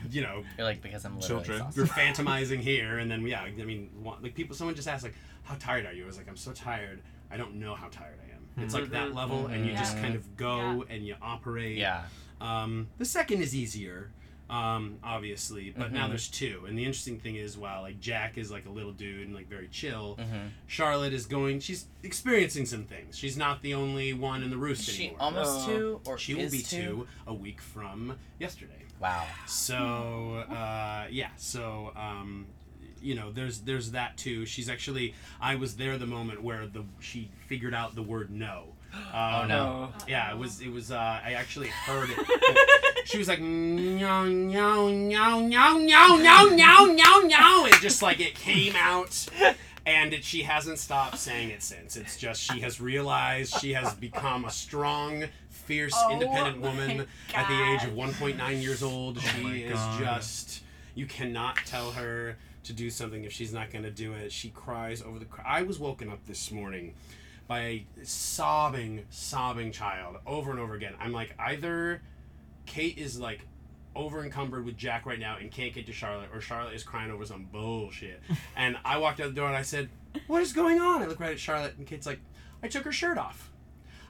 you 0.10 0.22
know, 0.22 0.44
You're 0.58 0.66
like 0.66 0.82
because 0.82 1.04
I'm 1.04 1.20
literally 1.20 1.44
Children. 1.44 1.68
exhausted. 1.68 1.78
you're 1.78 1.88
phantomizing 1.88 2.60
here, 2.62 3.00
and 3.00 3.12
then 3.12 3.28
yeah, 3.28 3.42
I 3.42 3.52
mean, 3.52 3.90
wa- 4.02 4.16
like 4.22 4.34
people, 4.34 4.56
someone 4.56 4.76
just 4.76 4.88
asked 4.88 5.04
like, 5.04 5.16
how 5.44 5.56
tired 5.60 5.86
are 5.86 5.92
you? 5.94 6.04
I 6.04 6.08
was 6.08 6.18
like, 6.18 6.30
I'm 6.30 6.38
so 6.38 6.54
tired, 6.54 7.02
I 7.30 7.36
don't 7.38 7.56
know 7.56 7.76
how 7.76 7.88
tired 7.90 8.18
I 8.26 8.34
am. 8.34 8.64
It's 8.64 8.74
like 8.74 8.90
that 8.92 9.10
Mhm. 9.10 9.16
level, 9.16 9.48
and 9.48 9.66
you 9.66 9.74
just 9.74 9.98
Mhm. 9.98 10.02
kind 10.02 10.16
of 10.16 10.38
go 10.38 10.86
and 10.90 11.06
you 11.06 11.16
operate. 11.22 11.78
Yeah. 11.78 12.06
Um, 12.40 12.88
the 12.98 13.04
second 13.06 13.42
is 13.42 13.54
easier, 13.54 14.12
um, 14.50 15.00
obviously, 15.04 15.74
but 15.76 15.92
now 15.92 16.06
Mhm. 16.06 16.10
there's 16.10 16.28
two. 16.28 16.66
And 16.68 16.78
the 16.78 16.86
interesting 16.86 17.20
thing 17.20 17.36
is, 17.36 17.58
while 17.58 17.82
like 17.82 18.00
Jack 18.00 18.38
is 18.38 18.52
like 18.52 18.66
a 18.66 18.70
little 18.70 18.92
dude 18.92 19.26
and 19.26 19.36
like 19.36 19.50
very 19.50 19.68
chill, 19.68 20.18
Mhm. 20.20 20.50
Charlotte 20.68 21.14
is 21.14 21.26
going. 21.26 21.60
She's 21.60 21.86
experiencing 22.04 22.66
some 22.66 22.84
things. 22.86 23.18
She's 23.18 23.36
not 23.38 23.62
the 23.62 23.74
only 23.74 24.14
one 24.14 24.44
in 24.44 24.50
the 24.52 24.58
roost 24.58 24.88
Is 24.88 24.94
she 24.96 25.04
anymore. 25.08 25.22
almost 25.22 25.66
two 25.66 26.02
or 26.06 26.18
she 26.18 26.34
will 26.36 26.50
be 26.52 26.62
two? 26.62 26.78
two 26.82 27.08
a 27.28 27.34
week 27.34 27.60
from 27.62 28.18
yesterday. 28.40 28.84
Wow. 29.00 29.26
So 29.48 30.46
uh, 30.50 31.08
yeah, 31.10 31.30
so 31.38 31.92
um, 31.96 32.46
you 33.02 33.16
know, 33.16 33.32
there's 33.32 33.60
there's 33.62 33.92
that 33.92 34.16
too. 34.18 34.46
She's 34.46 34.70
actually 34.70 35.14
I 35.42 35.56
was 35.56 35.76
there 35.76 35.98
the 35.98 36.08
moment 36.08 36.42
where 36.44 36.68
the 36.68 36.86
she 37.00 37.30
figured 37.48 37.74
out 37.74 37.96
the 37.96 38.04
word 38.04 38.30
no. 38.32 38.74
Um, 39.14 39.50
no. 39.50 39.92
Yeah, 40.08 40.32
it 40.32 40.38
was. 40.38 40.62
It 40.62 40.70
was. 40.72 40.90
Uh, 40.90 40.96
I 40.98 41.34
actually 41.34 41.68
heard 41.68 42.10
it. 42.10 42.18
she 43.06 43.20
was 43.20 43.28
like, 43.28 43.40
no, 43.40 44.26
no, 44.26 44.90
no, 44.90 45.40
no, 45.40 45.78
no, 45.78 45.78
no, 45.78 46.18
no, 46.18 46.86
no, 46.86 47.20
no, 47.22 47.66
and 47.66 47.74
just 47.76 48.02
like 48.02 48.20
it 48.20 48.36
came 48.36 48.76
out. 48.76 49.28
And 49.86 50.14
it, 50.14 50.24
she 50.24 50.42
hasn't 50.42 50.80
stopped 50.80 51.20
saying 51.20 51.52
it 51.52 51.62
since. 51.62 51.96
It's 51.96 52.18
just 52.18 52.42
she 52.42 52.62
has 52.62 52.82
realized 52.82 53.60
she 53.60 53.74
has 53.74 53.94
become 53.94 54.44
a 54.46 54.50
strong, 54.50 55.26
fierce, 55.50 55.94
Oh 55.96 56.14
independent 56.14 56.60
my 56.60 56.70
woman 56.70 57.08
at 57.36 57.48
the 57.48 57.64
age 57.72 57.84
of 57.84 57.92
1.9 57.92 58.62
years 58.62 58.82
old. 58.82 59.20
Oh 59.20 59.22
she 59.22 59.62
is 59.62 59.74
God. 59.74 60.00
just. 60.00 60.62
You 60.96 61.06
cannot 61.06 61.58
tell 61.66 61.92
her 61.92 62.38
to 62.64 62.74
do 62.74 62.90
something 62.90 63.26
if 63.26 63.32
she's 63.32 63.54
not 63.54 63.70
going 63.70 63.84
to 63.84 63.92
do 63.92 64.14
it. 64.14 64.32
She 64.32 64.50
cries 64.50 65.04
over 65.04 65.20
the. 65.20 65.28
I 65.46 65.62
was 65.62 65.78
woken 65.78 66.10
up 66.10 66.26
this 66.26 66.52
morning 66.52 66.96
by 67.48 67.60
a 67.60 67.86
sobbing, 68.02 69.06
sobbing 69.12 69.72
child 69.72 70.18
over 70.26 70.50
and 70.50 70.60
over 70.60 70.74
again. 70.74 70.94
I'm 71.00 71.12
like, 71.12 71.36
either 71.38 72.02
Kate 72.66 72.98
is 72.98 73.20
like 73.20 73.42
over 73.96 74.24
encumbered 74.24 74.66
with 74.66 74.76
Jack 74.78 75.06
right 75.06 75.20
now 75.20 75.38
and 75.40 75.50
can't 75.52 75.74
get 75.74 75.86
to 75.86 75.94
Charlotte, 75.94 76.30
or 76.34 76.42
Charlotte 76.42 76.74
is 76.74 76.84
crying 76.84 77.12
over 77.12 77.26
some 77.26 77.48
bullshit. 77.52 78.22
and 78.56 78.78
I 78.84 78.98
walked 78.98 79.20
out 79.22 79.28
the 79.30 79.34
door 79.36 79.48
and 79.48 79.56
I 79.58 79.62
said, 79.62 79.90
What 80.28 80.42
is 80.42 80.54
going 80.54 80.80
on? 80.80 81.02
I 81.02 81.06
look 81.06 81.20
right 81.20 81.32
at 81.32 81.40
Charlotte 81.40 81.76
and 81.78 81.88
Kate's 81.88 82.06
like, 82.06 82.20
I 82.64 82.68
took 82.68 82.84
her 82.84 82.92
shirt 82.92 83.18
off. 83.18 83.52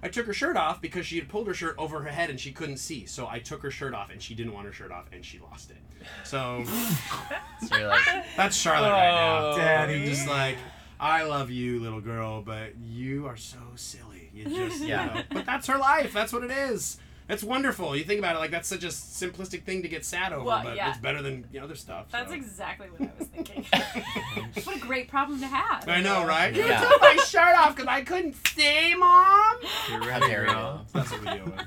I 0.03 0.07
took 0.07 0.27
her 0.27 0.33
shirt 0.33 0.55
off 0.55 0.81
because 0.81 1.05
she 1.07 1.17
had 1.17 1.29
pulled 1.29 1.47
her 1.47 1.53
shirt 1.53 1.75
over 1.79 2.01
her 2.01 2.09
head 2.09 2.29
and 2.29 2.39
she 2.39 2.51
couldn't 2.51 2.77
see. 2.77 3.05
So 3.07 3.27
I 3.27 3.39
took 3.39 3.63
her 3.63 3.71
shirt 3.71 3.93
off 3.95 4.11
and 4.11 4.21
she 4.21 4.35
didn't 4.35 4.53
want 4.53 4.67
her 4.67 4.73
shirt 4.73 4.91
off 4.91 5.05
and 5.11 5.25
she 5.25 5.39
lost 5.39 5.71
it. 5.71 5.77
So 6.23 6.63
So 7.67 7.87
like, 7.87 8.03
that's 8.37 8.55
Charlotte 8.55 8.91
right 8.91 9.11
now. 9.11 9.37
Oh, 9.53 9.57
Daddy. 9.57 10.05
Just 10.05 10.27
like, 10.27 10.57
I 10.99 11.23
love 11.23 11.49
you, 11.49 11.79
little 11.79 12.01
girl, 12.01 12.41
but 12.41 12.75
you 12.77 13.25
are 13.25 13.37
so 13.37 13.57
silly. 13.75 14.29
You 14.33 14.45
just, 14.45 14.81
Yeah. 14.83 15.07
you 15.09 15.13
know. 15.15 15.21
But 15.31 15.45
that's 15.45 15.67
her 15.67 15.77
life. 15.77 16.13
That's 16.13 16.31
what 16.31 16.43
it 16.43 16.51
is. 16.51 16.97
It's 17.27 17.43
wonderful. 17.43 17.95
You 17.95 18.03
think 18.03 18.19
about 18.19 18.35
it, 18.35 18.39
like 18.39 18.51
that's 18.51 18.67
such 18.67 18.83
a 18.83 18.87
simplistic 18.89 19.63
thing 19.63 19.81
to 19.81 19.87
get 19.87 20.05
sad 20.05 20.31
over, 20.31 20.45
Well, 20.45 20.61
but 20.63 20.75
yeah. 20.75 20.89
it's 20.91 20.99
better 20.99 21.21
than 21.23 21.45
the 21.51 21.59
other 21.59 21.73
stuff. 21.75 22.05
That's 22.11 22.29
so. 22.29 22.35
exactly 22.35 22.87
what 22.95 23.01
I 23.09 23.11
was 23.17 23.27
thinking. 23.29 23.65
what 24.63 24.75
a 24.75 24.79
great 24.79 25.07
problem 25.07 25.39
to 25.39 25.47
have. 25.47 25.89
I 25.89 26.01
know, 26.01 26.23
right? 26.25 26.53
You 26.53 26.65
Yeah. 26.65 26.81
took 26.81 27.01
my 27.01 27.15
shirt 27.27 27.55
off 27.57 27.75
because 27.75 27.87
I 27.87 28.03
couldn't 28.03 28.35
see, 28.47 28.93
mom. 28.95 29.55
You're 29.89 30.01
how 30.01 30.07
ready, 30.19 30.27
dare 30.27 30.45
you? 30.45 30.51
girl. 30.53 30.85
That's 30.93 31.11
what 31.11 31.21
we 31.21 31.27
deal 31.31 31.45
with. 31.45 31.61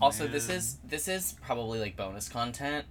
Also, 0.00 0.26
this 0.28 0.48
is 0.48 0.76
this 0.84 1.08
is 1.08 1.34
probably 1.42 1.78
like 1.80 1.96
bonus 1.96 2.28
content, 2.28 2.84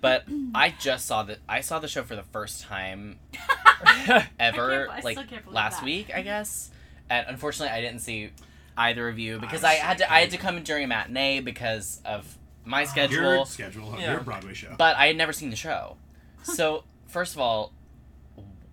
but 0.00 0.24
I 0.54 0.72
just 0.78 1.06
saw 1.06 1.22
that 1.24 1.38
I 1.48 1.60
saw 1.62 1.78
the 1.78 1.88
show 1.88 2.02
for 2.04 2.14
the 2.14 2.22
first 2.22 2.62
time 2.62 3.18
ever, 4.38 4.88
I 4.90 5.00
like 5.00 5.16
still 5.18 5.26
can't 5.28 5.52
last 5.52 5.78
that. 5.80 5.84
week, 5.84 6.10
I 6.14 6.22
guess. 6.22 6.70
And 7.10 7.26
unfortunately, 7.28 7.76
I 7.76 7.80
didn't 7.80 8.00
see 8.00 8.30
either 8.76 9.08
of 9.08 9.18
you 9.18 9.38
because 9.38 9.64
I'm 9.64 9.70
I 9.70 9.74
had 9.74 9.98
to 9.98 10.12
I 10.12 10.20
had 10.20 10.30
to 10.32 10.38
come 10.38 10.62
during 10.62 10.84
a 10.84 10.86
matinee 10.86 11.40
because 11.40 12.00
of 12.04 12.38
my 12.64 12.84
schedule. 12.84 13.22
Your 13.36 13.46
schedule, 13.46 13.94
Yeah. 13.98 14.12
your 14.12 14.20
Broadway 14.20 14.54
show. 14.54 14.74
But 14.76 14.96
I 14.96 15.06
had 15.06 15.16
never 15.16 15.32
seen 15.32 15.50
the 15.50 15.56
show. 15.56 15.96
So, 16.42 16.84
first 17.08 17.34
of 17.34 17.40
all, 17.40 17.72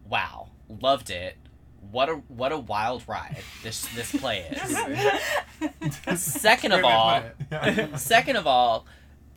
wow, 0.08 0.50
loved 0.68 1.10
it. 1.10 1.38
What 1.92 2.10
a 2.10 2.14
what 2.28 2.52
a 2.52 2.58
wild 2.58 3.04
ride 3.08 3.44
this 3.62 3.86
this 3.96 4.12
play 4.16 4.48
is. 4.50 6.20
second 6.20 6.72
of 6.72 6.82
Great 6.82 6.86
way 6.86 7.32
to 7.50 7.66
all, 7.76 7.86
put 7.88 8.00
second 8.00 8.36
of 8.36 8.48
all, 8.48 8.86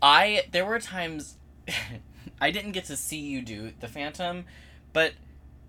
I 0.01 0.43
there 0.53 0.65
were 0.65 0.79
times 0.79 1.37
I 2.41 2.51
didn't 2.51 2.73
get 2.73 2.85
to 2.87 2.97
see 2.97 3.19
you 3.19 3.43
do 3.43 3.73
the 3.81 3.89
Phantom, 3.89 4.45
but 4.93 5.13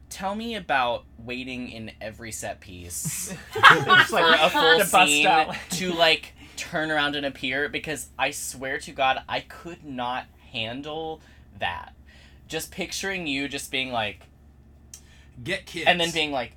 tell 0.10 0.36
me 0.36 0.56
about 0.56 1.04
waiting 1.18 1.70
in 1.70 1.92
every 2.02 2.32
set 2.32 2.60
piece 2.60 3.34
for 3.52 4.20
like 4.22 4.42
a 4.42 4.50
full 4.50 4.80
to 4.80 4.86
scene 4.86 5.28
to 5.72 5.94
like 5.94 6.34
turn 6.56 6.90
around 6.92 7.16
and 7.16 7.26
appear 7.26 7.70
because 7.70 8.08
I 8.18 8.32
swear 8.32 8.78
to 8.80 8.92
God 8.92 9.22
I 9.28 9.42
could 9.42 9.84
not 9.86 10.26
handle 10.52 11.22
that. 11.60 11.94
Just 12.48 12.72
picturing 12.72 13.28
you 13.28 13.48
just 13.48 13.70
being 13.72 13.92
like 13.92 14.22
Get 15.44 15.66
kids. 15.66 15.86
and 15.88 16.00
then 16.00 16.12
being 16.12 16.32
like 16.32 16.54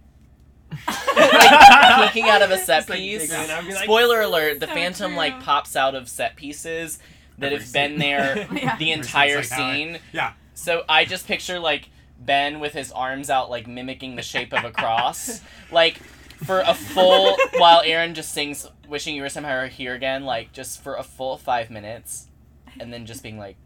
like 0.89 2.13
peeking 2.13 2.29
out 2.31 2.43
of 2.43 2.51
a 2.51 2.57
set 2.59 2.79
Just, 2.79 2.91
like, 2.91 2.99
piece. 3.01 3.29
giggling. 3.29 3.51
I'd 3.51 3.67
be 3.67 3.75
like, 3.75 3.85
Spoiler 3.85 4.21
alert: 4.21 4.61
the 4.61 4.67
So 4.69 4.73
Phantom 4.75 5.11
true. 5.11 5.17
like 5.17 5.41
pops 5.43 5.75
out 5.77 5.95
of 5.95 6.09
set 6.09 6.37
pieces 6.37 6.99
that 7.39 7.53
Every 7.53 7.65
have 7.65 7.73
been 7.73 7.99
there 7.99 8.47
Yeah. 8.53 8.77
the 8.77 8.93
entire 8.93 9.43
scene's 9.43 9.51
like 9.51 9.75
scene. 9.77 9.99
yeah. 10.13 10.33
So 10.55 10.85
I 10.89 11.05
just 11.05 11.27
picture 11.27 11.59
like 11.59 11.89
Ben 12.21 12.61
with 12.61 12.75
his 12.75 12.93
arms 12.93 13.31
out, 13.31 13.51
like 13.51 13.67
mimicking 13.67 14.17
the 14.17 14.23
shape 14.23 14.53
of 14.53 14.65
a 14.65 14.71
cross, 14.71 15.41
like 15.73 15.97
for 16.45 16.61
a 16.61 16.75
full 16.75 17.37
while 17.57 17.83
Erin 17.85 18.15
just 18.15 18.33
sings 18.33 18.67
"Wishing 18.89 19.17
You 19.17 19.23
Were 19.23 19.29
Somehow 19.29 19.67
Here 19.67 19.95
Again," 19.95 20.25
like 20.25 20.53
just 20.53 20.83
for 20.83 20.95
a 20.97 21.03
full 21.03 21.37
five 21.37 21.71
minutes, 21.71 22.29
and 22.79 22.93
then 22.93 23.07
just 23.07 23.23
being 23.23 23.39
like. 23.39 23.57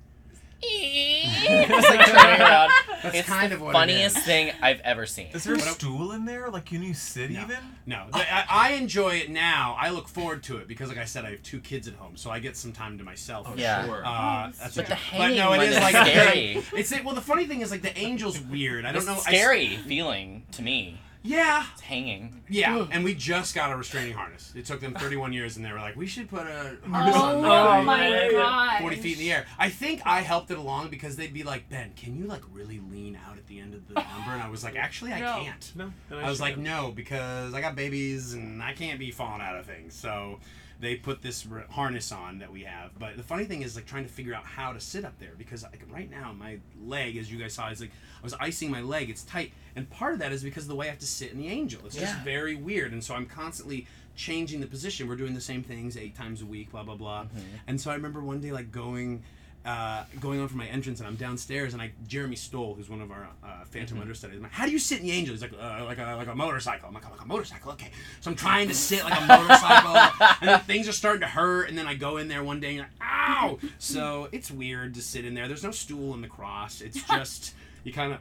Just 0.69 1.89
like 1.89 2.07
turning 2.07 2.41
around. 2.41 2.71
That's 3.03 3.17
it's 3.19 3.29
kind 3.29 3.53
the 3.53 3.57
of 3.57 3.63
what 3.63 3.73
funniest 3.73 4.17
is. 4.19 4.25
thing 4.25 4.53
I've 4.63 4.81
ever 4.81 5.05
seen. 5.07 5.29
Is 5.33 5.45
there 5.45 5.55
a 5.55 5.61
stool 5.61 6.13
in 6.13 6.25
there? 6.25 6.49
Like, 6.49 6.65
can 6.67 6.83
you 6.83 6.95
sit 6.95 7.31
No. 7.31 7.43
even? 7.43 7.59
No, 7.87 8.07
Th- 8.15 8.27
I, 8.31 8.45
I 8.49 8.71
enjoy 8.73 9.17
it 9.17 9.31
now. 9.31 9.77
I 9.79 9.91
look 9.91 10.09
forward 10.09 10.43
to 10.45 10.57
it 10.57 10.67
because, 10.69 10.89
like 10.89 10.97
I 10.99 11.05
said, 11.05 11.25
I 11.27 11.33
have 11.33 11.43
two 11.43 11.61
kids 11.61 11.87
at 11.87 11.95
home, 11.95 12.17
so 12.17 12.31
I 12.31 12.39
get 12.39 12.57
some 12.57 12.73
time 12.73 12.97
to 12.99 13.05
myself. 13.05 13.49
Yeah. 13.57 13.85
Sure. 13.85 14.03
Uh, 14.07 14.51
that's 14.59 14.75
But 14.77 14.87
the 14.87 14.95
hanging 14.95 15.37
but 15.37 15.43
no, 15.45 15.53
it 15.53 15.59
one 15.59 15.67
is 15.67 15.77
is 15.77 15.83
like 15.83 16.07
scary. 16.07 16.63
It's 16.79 16.93
it, 16.93 17.05
well, 17.05 17.15
the 17.15 17.21
funny 17.21 17.47
thing 17.47 17.61
is 17.61 17.71
like 17.71 17.83
the 17.83 17.97
angel's 17.97 18.41
weird. 18.41 18.85
I 18.87 18.89
don't 18.93 18.99
It's 18.99 19.07
know. 19.07 19.13
I 19.13 19.17
s- 19.17 19.23
scary 19.25 19.77
feeling 19.77 20.45
to 20.53 20.63
me. 20.63 20.99
Yeah, 21.27 21.65
It's 21.73 21.81
hanging. 21.81 22.43
yeah, 22.51 22.87
and 22.91 23.03
we 23.03 23.15
just 23.15 23.55
got 23.55 23.73
a 23.73 23.77
restraining 23.77 24.13
harness. 24.13 24.53
It 24.55 24.67
took 24.67 24.81
them 24.81 24.93
31 24.95 25.33
years, 25.33 25.57
and 25.57 25.65
they 25.65 25.73
were 25.73 25.79
like, 25.81 25.97
"We 25.97 26.07
should 26.07 26.29
put 26.29 26.47
a 26.47 26.77
oh 26.85 26.89
harness 26.91 27.17
on." 27.17 27.37
Oh, 27.37 27.43
that 27.43 27.85
my 27.85 28.29
god. 28.31 28.81
40 28.83 28.97
feet 28.97 29.13
in 29.15 29.19
the 29.21 29.33
air. 29.33 29.47
I 29.59 29.71
think 29.71 30.03
I 30.05 30.21
helped 30.21 30.51
it 30.51 30.59
along 30.59 30.91
because 30.91 31.17
they'd 31.17 31.33
be 31.33 31.43
like, 31.43 31.69
Ben, 31.71 31.93
can 31.97 32.15
you 32.17 32.27
like 32.27 32.43
really 32.53 32.81
lean 32.91 33.19
out 33.27 33.39
at 33.39 33.47
the 33.47 33.59
end 33.59 33.73
of 33.75 33.89
the 33.89 33.95
number? 33.95 34.33
And 34.33 34.43
I 34.43 34.49
was 34.51 34.63
like, 34.63 34.77
actually, 34.77 35.13
I 35.15 35.21
No. 35.21 35.43
can't. 35.43 35.73
No, 35.75 35.93
then 36.11 36.19
I 36.19 36.29
was 36.29 36.37
should 36.37 36.43
like, 36.43 36.57
go. 36.57 36.61
no, 36.63 36.93
because 36.93 37.55
I 37.55 37.61
got 37.61 37.75
babies 37.75 38.35
and 38.35 38.63
I 38.63 38.73
can't 38.75 38.99
be 38.99 39.11
falling 39.11 39.41
out 39.41 39.57
of 39.57 39.65
things. 39.67 39.95
So 39.95 40.41
they 40.81 40.97
put 40.97 41.23
this 41.23 41.47
r- 41.51 41.65
harness 41.71 42.11
on 42.13 42.41
that 42.41 42.53
we 42.53 42.65
have. 42.65 42.91
But 42.99 43.17
the 43.17 43.23
funny 43.23 43.45
thing 43.45 43.63
is 43.63 43.77
like 43.77 43.87
trying 43.87 44.05
to 44.05 44.11
figure 44.13 44.35
out 44.35 44.45
how 44.45 44.73
to 44.73 44.81
sit 44.81 45.05
up 45.05 45.19
there 45.19 45.33
because 45.39 45.63
like 45.63 45.81
right 45.91 46.11
now 46.11 46.33
my 46.33 46.59
leg, 46.85 47.17
as 47.17 47.31
you 47.33 47.39
guys 47.39 47.55
saw, 47.55 47.69
is 47.71 47.81
like 47.81 47.93
I 47.93 48.14
was 48.25 48.35
icing 48.41 48.71
my 48.71 48.81
leg. 48.81 49.11
It's 49.11 49.23
tight, 49.23 49.53
and 49.77 49.89
part 49.91 50.15
of 50.15 50.19
that 50.21 50.33
is 50.33 50.43
because 50.43 50.65
of 50.65 50.69
the 50.71 50.75
way 50.75 50.87
I 50.87 50.91
have 50.91 50.99
to 51.01 51.07
sit 51.07 51.31
in 51.33 51.39
the 51.39 51.49
angel. 51.49 51.81
It's 51.87 51.95
just 51.97 52.15
Yeah. 52.15 52.25
very 52.25 52.55
weird, 52.57 52.93
and 52.93 53.03
so 53.05 53.15
I'm 53.15 53.27
constantly 53.27 53.87
changing 54.17 54.61
the 54.61 54.67
position. 54.67 55.09
We're 55.09 55.17
doing 55.17 55.35
the 55.35 55.41
same 55.41 55.63
things 55.63 55.97
eight 55.97 56.17
times 56.17 56.41
a 56.43 56.47
week, 56.47 56.71
blah 56.73 56.83
blah 56.83 56.97
blah. 56.97 57.27
And 57.67 57.81
so 57.81 57.91
I 57.91 57.95
remember 57.95 58.21
one 58.21 58.41
day 58.41 58.51
like 58.53 58.73
going. 58.73 59.23
Uh, 59.67 60.05
going 60.21 60.41
on 60.41 60.47
for 60.47 60.59
my 60.59 60.67
entrance 60.67 60.99
and 61.01 61.07
I'm 61.09 61.15
downstairs 61.17 61.73
and 61.73 61.81
I 61.81 61.93
Jeremy 62.07 62.37
Stolle 62.37 62.77
who's 62.77 62.91
one 62.91 63.01
of 63.01 63.11
our 63.11 63.27
uh, 63.43 63.65
Phantom 63.65 63.99
understudies 63.99 64.37
I'm 64.37 64.43
like 64.43 64.53
how 64.53 64.67
do 64.67 64.73
you 64.73 64.79
sit 64.79 65.01
in 65.01 65.07
the 65.07 65.13
angel 65.13 65.33
he's 65.35 65.41
like 65.41 65.55
uh, 65.59 65.87
like 65.87 65.97
a 65.97 66.17
like 66.19 66.27
a 66.29 66.35
motorcycle 66.35 66.87
I'm 66.89 66.93
like 66.93 67.11
like 67.11 67.23
a 67.23 67.27
motorcycle 67.27 67.73
okay 67.73 67.91
so 68.21 68.31
I'm 68.31 68.37
trying 68.37 68.69
to 68.69 68.75
sit 68.75 69.03
like 69.05 69.19
a 69.19 69.25
motorcycle 69.25 69.97
and 70.43 70.49
then 70.51 70.61
things 70.61 70.87
are 70.87 70.93
starting 70.93 71.23
to 71.23 71.27
hurt 71.29 71.71
and 71.71 71.79
then 71.79 71.87
I 71.87 71.95
go 71.95 72.19
in 72.19 72.29
there 72.29 72.45
one 72.45 72.61
day 72.61 72.67
and 72.67 72.77
you're 72.77 72.85
like 72.85 73.09
ow 73.11 73.59
so 73.79 74.29
it's 74.33 74.51
weird 74.51 74.93
to 74.97 75.01
sit 75.01 75.25
in 75.25 75.33
there 75.33 75.49
there's 75.49 75.65
no 75.65 75.71
stool 75.71 76.13
in 76.13 76.21
the 76.21 76.29
cross 76.29 76.83
it's 76.83 77.03
just 77.09 77.55
you 77.85 77.93
kind 77.93 78.13
of 78.13 78.19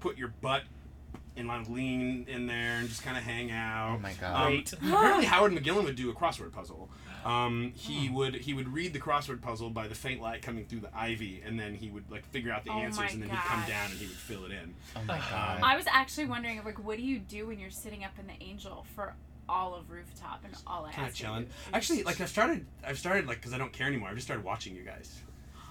put 0.00 0.16
your 0.16 0.28
butt 0.40 0.62
and 1.36 1.48
like 1.48 1.68
lean 1.68 2.24
in 2.28 2.46
there 2.46 2.78
and 2.78 2.88
just 2.88 3.02
kind 3.02 3.16
of 3.16 3.22
hang 3.24 3.50
out 3.50 3.96
Oh 3.96 3.98
my 3.98 4.12
God. 4.14 4.34
um, 4.46 4.52
Great. 4.52 4.72
apparently 4.82 5.24
Howard 5.26 5.52
McGillin 5.52 5.84
would 5.84 5.96
do 5.96 6.08
a 6.10 6.14
crossword 6.14 6.52
puzzle 6.52 6.88
um, 7.26 7.72
he 7.74 8.08
would 8.08 8.36
he 8.36 8.54
would 8.54 8.68
read 8.68 8.92
the 8.92 9.00
crossword 9.00 9.42
puzzle 9.42 9.68
by 9.68 9.88
the 9.88 9.96
faint 9.96 10.22
light 10.22 10.42
coming 10.42 10.64
through 10.64 10.78
the 10.78 10.96
ivy, 10.96 11.42
and 11.44 11.58
then 11.58 11.74
he 11.74 11.90
would 11.90 12.08
like 12.08 12.24
figure 12.26 12.52
out 12.52 12.62
the 12.64 12.70
Oh 12.70 12.78
answers, 12.78 13.14
and 13.14 13.20
then 13.20 13.28
he'd 13.30 13.36
come 13.36 13.64
down 13.66 13.90
and 13.90 13.98
he 13.98 14.06
would 14.06 14.14
fill 14.14 14.44
it 14.44 14.52
in. 14.52 14.72
Oh 14.94 15.00
my 15.08 15.18
god. 15.18 15.58
I 15.60 15.74
was 15.76 15.86
actually 15.88 16.26
wondering, 16.26 16.62
like, 16.64 16.78
what 16.84 16.96
do 16.96 17.02
you 17.02 17.18
do 17.18 17.48
when 17.48 17.58
you're 17.58 17.70
sitting 17.70 18.04
up 18.04 18.12
in 18.20 18.28
the 18.28 18.40
angel 18.40 18.86
for 18.94 19.12
all 19.48 19.74
of 19.74 19.90
rooftop 19.90 20.42
and 20.44 20.54
all 20.68 20.84
I 20.84 20.92
Kind 20.92 21.08
of 21.08 21.12
ask 21.14 21.18
you 21.20 21.26
to 21.26 21.32
chilling. 21.32 21.46
Actually, 21.72 22.02
like 22.04 22.20
I've 22.20 22.28
started, 22.28 22.64
I've 22.86 22.98
started 22.98 23.26
like 23.26 23.38
because 23.38 23.52
I 23.52 23.58
don't 23.58 23.72
care 23.72 23.88
anymore. 23.88 24.08
I've 24.08 24.14
just 24.14 24.28
started 24.28 24.44
watching 24.44 24.76
you 24.76 24.82
guys. 24.82 25.20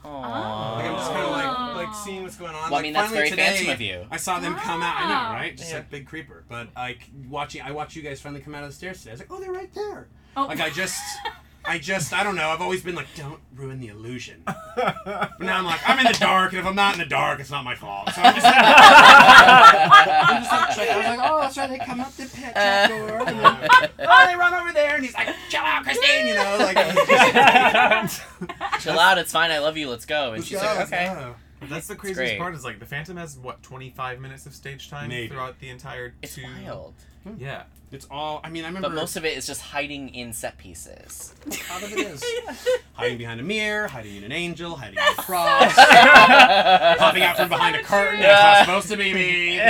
Aww. 0.06 0.76
Like 0.76 0.86
I'm 0.86 0.96
just 0.96 1.12
kind 1.12 1.26
of 1.26 1.32
like 1.32 1.88
like 1.88 1.96
seeing 1.96 2.24
what's 2.24 2.36
going 2.38 2.54
on. 2.54 2.56
Well, 2.56 2.66
I 2.66 2.70
like, 2.76 2.84
mean, 2.84 2.94
that's 2.94 3.12
very 3.12 3.30
today, 3.30 3.56
Phantom 3.56 3.74
of 3.74 3.82
you. 3.82 4.06
I 4.12 4.18
saw 4.18 4.40
them 4.40 4.56
come 4.56 4.82
out. 4.84 4.96
I 4.98 5.04
know, 5.08 5.34
right? 5.36 5.58
Just 5.58 5.72
Yeah. 5.72 5.78
like 5.78 5.90
big 5.90 6.06
creeper. 6.08 6.44
But 6.48 6.70
like 6.76 7.10
watching, 7.28 7.62
I 7.62 7.72
watched 7.72 7.96
you 7.96 8.02
guys 8.02 8.22
finally 8.22 8.42
come 8.42 8.54
out 8.56 8.64
of 8.64 8.70
the 8.70 8.76
stairs 8.76 9.00
today. 9.00 9.12
I 9.12 9.14
was 9.14 9.20
like, 9.22 9.32
oh, 9.32 9.40
they're 9.40 9.52
right 9.52 9.74
there. 9.74 10.08
Oh. 10.38 10.46
Like 10.46 10.60
I 10.62 10.70
just. 10.70 11.00
I 11.68 11.80
just, 11.80 12.14
I 12.14 12.24
don't 12.24 12.36
know. 12.36 12.50
I've 12.50 12.62
always 12.62 12.84
been 12.84 12.96
like, 12.96 13.08
don't 13.16 13.40
ruin 13.56 13.80
the 13.80 13.88
illusion. 13.88 14.44
But 14.46 15.40
now 15.40 15.58
I'm 15.58 15.66
like, 15.66 15.80
I'm 15.88 15.98
in 16.00 16.06
the 16.12 16.18
dark, 16.20 16.52
and 16.52 16.60
if 16.60 16.66
I'm 16.66 16.76
not 16.76 16.94
in 16.94 17.00
the 17.00 17.06
dark, 17.06 17.40
it's 17.40 17.50
not 17.50 17.64
my 17.64 17.76
fault. 17.76 18.12
So 18.14 18.22
I'm 18.22 18.36
just, 18.36 18.46
I'm 18.48 20.44
just 20.44 20.52
like, 20.52 20.76
check- 20.76 20.90
I 20.90 20.98
was 20.98 21.06
like, 21.06 21.20
oh, 21.32 21.40
that's 21.42 21.58
right. 21.58 21.70
They 21.70 21.80
come 21.80 22.00
up 22.02 22.12
the 22.14 22.26
pet 22.28 22.54
shop 22.54 22.56
uh. 22.56 22.88
door, 22.88 23.28
and 23.28 23.40
then, 23.40 23.90
oh, 24.00 24.26
they 24.28 24.36
run 24.36 24.54
over 24.54 24.72
there, 24.74 24.96
and 24.96 25.04
he's 25.04 25.14
like, 25.16 25.30
chill 25.50 25.62
out, 25.62 25.84
Christine, 25.84 26.28
you 26.28 26.36
know, 26.36 26.58
like. 26.60 26.76
Chill 28.82 29.00
out, 29.00 29.18
it's 29.18 29.32
fine. 29.32 29.52
I 29.52 29.60
love 29.60 29.78
you. 29.78 29.90
Let's 29.90 30.06
go. 30.06 30.28
And 30.34 30.38
Let's 30.38 30.48
she's 30.48 30.60
go, 30.60 30.66
like, 30.66 30.88
okay. 30.88 31.06
go. 31.14 31.36
That's 31.68 31.88
the 31.88 31.96
great. 31.96 32.16
craziest 32.16 32.40
part 32.40 32.54
is 32.54 32.64
like 32.64 32.80
the 32.80 32.86
Phantom 32.86 33.18
has 33.18 33.38
what 33.38 33.64
25 33.64 34.20
minutes 34.20 34.46
of 34.46 34.54
stage 34.54 34.90
time 34.90 35.10
Maybe. 35.10 35.30
throughout 35.30 35.60
the 35.60 35.70
entire 35.70 36.14
It's 36.22 36.36
two. 36.36 36.44
wild. 36.44 36.94
Yeah. 37.38 37.64
It's 37.92 38.08
all. 38.12 38.42
I 38.44 38.50
mean, 38.50 38.64
I 38.64 38.68
remember. 38.68 38.90
But 38.90 38.96
most 38.96 39.16
of 39.16 39.24
it 39.26 39.38
is 39.38 39.46
just 39.48 39.62
hiding 39.62 40.10
in 40.14 40.34
set 40.34 40.58
pieces. 40.58 41.34
Part 41.70 41.84
of 41.84 41.92
it 41.94 42.00
is 42.00 42.24
hiding 42.94 43.18
behind 43.20 43.40
a 43.40 43.44
mirror, 43.44 43.88
hiding 43.88 44.16
in 44.18 44.24
an 44.24 44.32
angel, 44.32 44.76
hiding 44.76 44.98
in 44.98 45.04
a 45.04 45.16
cross, 45.22 45.74
popping 45.76 47.22
out 47.24 47.38
from 47.38 47.48
behind 47.48 47.76
a 47.76 47.84
curtain. 47.84 48.20
That's 48.20 48.68
not 48.68 48.82
supposed 48.84 48.90
to 48.90 48.98
be 48.98 49.14
me. 49.14 49.60
Uh, 49.60 49.70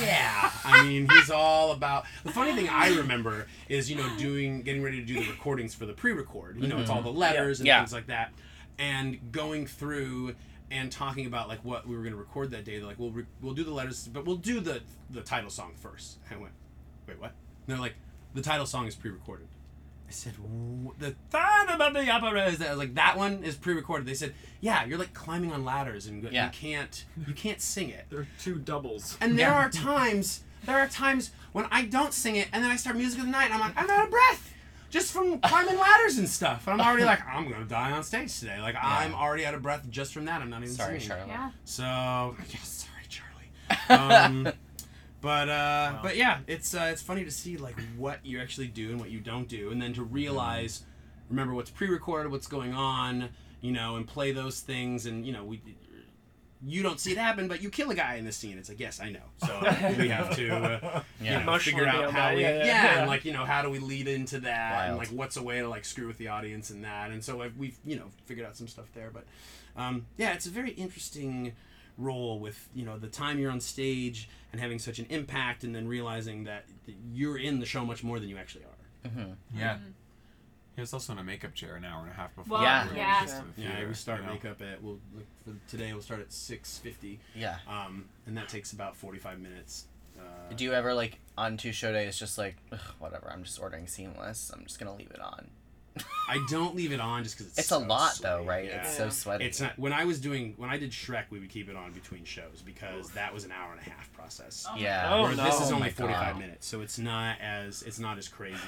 yeah. 0.00 0.50
I 0.64 0.84
mean, 0.86 1.08
he's 1.08 1.28
all 1.30 1.72
about. 1.72 2.04
The 2.24 2.30
funny 2.32 2.54
thing 2.54 2.68
I 2.68 2.88
remember 2.96 3.46
is 3.68 3.90
you 3.90 3.96
know 3.96 4.08
doing, 4.16 4.62
getting 4.62 4.82
ready 4.82 5.00
to 5.00 5.04
do 5.04 5.14
the 5.14 5.28
recordings 5.28 5.74
for 5.74 5.86
the 5.86 5.92
pre-record. 5.92 6.60
You 6.60 6.68
know, 6.68 6.78
it's 6.78 6.88
all 6.88 7.02
the 7.02 7.12
letters 7.12 7.58
and 7.60 7.66
Yeah. 7.66 7.80
things 7.80 7.92
like 7.92 8.06
that, 8.06 8.32
and 8.78 9.32
going 9.32 9.66
through 9.66 10.34
and 10.70 10.90
talking 10.90 11.26
about 11.26 11.48
like 11.48 11.64
what 11.64 11.86
we 11.86 11.94
were 11.96 12.02
going 12.02 12.12
to 12.14 12.18
record 12.18 12.50
that 12.50 12.64
day. 12.64 12.78
They're 12.78 12.86
like, 12.86 12.98
we'll 12.98 13.10
re- 13.12 13.26
we'll 13.40 13.54
do 13.54 13.64
the 13.64 13.72
letters, 13.72 14.08
but 14.12 14.24
we'll 14.24 14.36
do 14.36 14.60
the 14.60 14.80
the 15.10 15.20
title 15.22 15.50
song 15.50 15.72
first. 15.76 16.18
I 16.30 16.36
went, 16.36 16.52
wait, 17.06 17.20
what? 17.20 17.30
And 17.30 17.74
they're 17.74 17.78
like, 17.78 17.94
the 18.34 18.42
title 18.42 18.66
song 18.66 18.86
is 18.86 18.94
pre-recorded. 18.94 19.46
I 20.08 20.12
said, 20.12 20.34
the 21.00 21.16
thought 21.30 21.66
about 21.74 21.92
the 21.92 22.08
opera 22.08 22.46
is 22.46 22.58
that 22.58 22.68
I 22.68 22.70
was 22.70 22.78
like 22.78 22.94
that 22.94 23.16
one 23.16 23.42
is 23.42 23.56
pre-recorded. 23.56 24.06
They 24.06 24.14
said, 24.14 24.34
yeah, 24.60 24.84
you're 24.84 24.98
like 24.98 25.14
climbing 25.14 25.52
on 25.52 25.64
ladders 25.64 26.06
and 26.06 26.22
Yeah. 26.32 26.44
you 26.46 26.50
can't 26.52 27.04
you 27.26 27.34
can't 27.34 27.60
sing 27.60 27.90
it. 27.90 28.06
There 28.10 28.20
are 28.20 28.28
two 28.40 28.56
doubles. 28.56 29.16
And 29.20 29.36
there 29.38 29.52
are 29.52 29.68
times 29.68 30.42
there 30.64 30.78
are 30.78 30.86
times 30.88 31.30
when 31.52 31.66
I 31.70 31.84
don't 31.84 32.12
sing 32.12 32.36
it 32.36 32.48
and 32.52 32.62
then 32.62 32.70
I 32.70 32.76
start 32.76 32.96
music 32.96 33.18
of 33.20 33.24
the 33.26 33.30
night 33.32 33.46
and 33.46 33.54
I'm 33.54 33.60
like 33.60 33.72
I'm 33.76 33.88
out 33.90 34.04
of 34.04 34.10
breath 34.10 34.52
just 34.96 35.12
from 35.12 35.38
climbing 35.40 35.78
ladders 35.78 36.16
and 36.16 36.26
stuff. 36.26 36.66
And 36.66 36.80
I'm 36.80 36.88
already 36.88 37.04
like 37.04 37.20
I'm 37.32 37.50
gonna 37.50 37.66
die 37.66 37.92
on 37.92 38.02
stage 38.02 38.38
today. 38.38 38.58
Like 38.60 38.76
I'm 38.80 39.14
already 39.14 39.44
out 39.44 39.54
of 39.54 39.62
breath 39.62 39.86
just 39.90 40.14
from 40.14 40.24
that. 40.24 40.40
I'm 40.40 40.48
not 40.48 40.62
even 40.62 40.74
Sorry, 40.74 40.98
singing. 41.00 41.08
Charlotte. 41.08 41.28
Yeah. 41.28 41.50
So 41.64 41.82
yeah, 41.82 42.60
sorry, 42.62 43.04
Charlie. 43.08 44.02
Um, 44.02 44.48
but 45.20 45.48
uh, 45.50 45.98
but 46.02 46.16
yeah, 46.16 46.38
it's 46.46 46.74
uh, 46.74 46.88
it's 46.90 47.02
funny 47.02 47.24
to 47.24 47.30
see 47.30 47.58
like 47.58 47.78
what 47.98 48.24
you 48.24 48.40
actually 48.40 48.68
do 48.68 48.90
and 48.90 48.98
what 48.98 49.10
you 49.10 49.20
don't 49.20 49.48
do, 49.48 49.70
and 49.70 49.80
then 49.80 49.92
to 49.94 50.02
realize, 50.02 50.84
remember 51.28 51.52
what's 51.52 51.70
pre-recorded, 51.70 52.32
what's 52.32 52.46
going 52.46 52.72
on, 52.72 53.28
you 53.60 53.72
know, 53.72 53.96
and 53.96 54.06
play 54.06 54.32
those 54.32 54.60
things, 54.60 55.04
and 55.06 55.26
you 55.26 55.32
know 55.32 55.44
we. 55.44 55.60
You 56.68 56.82
don't 56.82 56.98
see 56.98 57.12
it 57.12 57.18
happen, 57.18 57.46
but 57.46 57.62
you 57.62 57.70
kill 57.70 57.90
a 57.90 57.94
guy 57.94 58.16
in 58.16 58.24
this 58.24 58.36
scene. 58.36 58.58
It's 58.58 58.68
like, 58.68 58.80
yes, 58.80 59.00
I 59.00 59.10
know. 59.10 59.20
So 59.46 59.60
we 59.98 60.08
have 60.08 60.34
to, 60.34 60.50
uh, 60.56 61.02
Yeah. 61.20 61.38
you 61.40 61.46
know, 61.46 61.58
figure 61.58 61.86
out 61.86 62.10
how 62.12 62.34
we, 62.34 62.42
yeah, 62.42 62.48
yeah, 62.50 62.56
yeah, 62.58 62.64
yeah. 62.66 62.98
and 63.00 63.08
like, 63.08 63.24
you 63.24 63.32
know, 63.32 63.44
how 63.44 63.62
do 63.62 63.70
we 63.70 63.78
lead 63.78 64.08
into 64.08 64.40
that, 64.40 64.88
and 64.88 64.96
like, 64.98 65.08
what's 65.08 65.36
a 65.36 65.42
way 65.42 65.60
to 65.60 65.68
like 65.68 65.84
screw 65.84 66.08
with 66.08 66.18
the 66.18 66.26
audience 66.28 66.70
and 66.70 66.82
that, 66.82 67.10
and 67.12 67.22
so 67.22 67.48
we've, 67.56 67.78
you 67.84 67.94
know, 67.96 68.06
figured 68.24 68.44
out 68.46 68.56
some 68.56 68.66
stuff 68.66 68.86
there. 68.94 69.10
But 69.12 69.24
um, 69.80 70.06
yeah, 70.18 70.32
it's 70.34 70.46
a 70.46 70.50
very 70.50 70.70
interesting 70.72 71.52
role 71.98 72.38
with 72.40 72.68
you 72.74 72.84
know 72.84 72.98
the 72.98 73.08
time 73.08 73.38
you're 73.38 73.50
on 73.50 73.60
stage 73.60 74.28
and 74.52 74.60
having 74.60 74.78
such 74.78 74.98
an 74.98 75.06
impact, 75.08 75.62
and 75.64 75.74
then 75.74 75.86
realizing 75.86 76.44
that 76.44 76.64
you're 77.12 77.38
in 77.38 77.60
the 77.60 77.66
show 77.66 77.84
much 77.84 78.02
more 78.02 78.18
than 78.18 78.28
you 78.28 78.36
actually 78.38 78.64
are. 78.64 79.08
Mm-hmm. 79.08 79.58
Yeah. 79.58 79.78
He 80.76 80.82
was 80.82 80.92
also 80.92 81.14
in 81.14 81.18
a 81.18 81.24
makeup 81.24 81.54
chair 81.54 81.74
an 81.76 81.84
hour 81.84 82.02
and 82.02 82.10
a 82.10 82.14
half 82.14 82.34
before. 82.36 82.58
Well, 82.58 82.62
Yeah. 82.62 82.84
we 82.84 82.90
were 82.90 82.96
yeah. 82.98 83.20
just 83.22 83.36
in 83.38 83.52
Yeah, 83.64 83.86
we 83.88 83.94
start 83.94 84.20
you 84.20 84.26
know? 84.26 84.32
makeup 84.34 84.60
at 84.62 84.82
we'll 84.82 85.00
like, 85.14 85.26
for 85.44 85.54
today 85.70 85.92
we'll 85.92 86.02
start 86.02 86.20
at 86.20 86.32
six 86.32 86.78
fifty. 86.78 87.18
Yeah. 87.34 87.56
Um, 87.66 88.04
and 88.26 88.36
that 88.36 88.48
takes 88.48 88.72
about 88.72 88.94
forty 88.94 89.18
five 89.18 89.40
minutes. 89.40 89.86
Uh, 90.18 90.52
Do 90.54 90.64
you 90.64 90.72
ever 90.74 90.92
like 90.94 91.18
on 91.36 91.56
two 91.56 91.72
show 91.72 91.92
days 91.92 92.18
just 92.18 92.36
like 92.38 92.56
"Ugh, 92.72 92.78
whatever? 92.98 93.30
I'm 93.32 93.42
just 93.42 93.58
ordering 93.60 93.86
seamless. 93.86 94.50
I'm 94.54 94.64
just 94.64 94.78
gonna 94.78 94.94
leave 94.94 95.10
it 95.10 95.20
on. 95.20 95.48
I 96.28 96.44
don't 96.50 96.74
leave 96.76 96.92
it 96.92 97.00
on 97.00 97.22
just 97.24 97.36
because 97.38 97.50
it's 97.52 97.58
It's 97.60 97.66
a 97.68 97.74
so 97.76 97.78
lot 97.78 98.18
though, 98.20 98.44
right? 98.44 98.66
Yeah. 98.66 98.82
It's 98.82 98.94
so 98.96 99.08
sweaty. 99.08 99.46
It's 99.46 99.62
not 99.62 99.78
when 99.78 99.94
I 99.94 100.04
was 100.04 100.20
doing 100.20 100.52
when 100.58 100.68
I 100.68 100.76
did 100.76 100.90
Shrek, 100.90 101.24
we 101.30 101.38
would 101.38 101.48
keep 101.48 101.70
it 101.70 101.76
on 101.76 101.92
between 101.92 102.24
shows 102.24 102.62
because 102.64 103.10
that 103.12 103.32
was 103.32 103.44
an 103.46 103.52
hour 103.52 103.72
and 103.72 103.80
a 103.80 103.90
half 103.90 104.12
process. 104.12 104.66
Yeah. 104.76 105.08
Oh, 105.10 105.22
Where 105.22 105.34
this 105.34 105.54
is 105.60 105.70
Oh 105.70 105.76
only 105.76 105.86
my 105.86 105.90
forty 105.90 106.12
five 106.12 106.38
minutes, 106.38 106.66
so 106.66 106.82
it's 106.82 106.98
not 106.98 107.40
as 107.40 107.82
it's 107.82 107.98
not 107.98 108.18
as 108.18 108.28
crazy. 108.28 108.58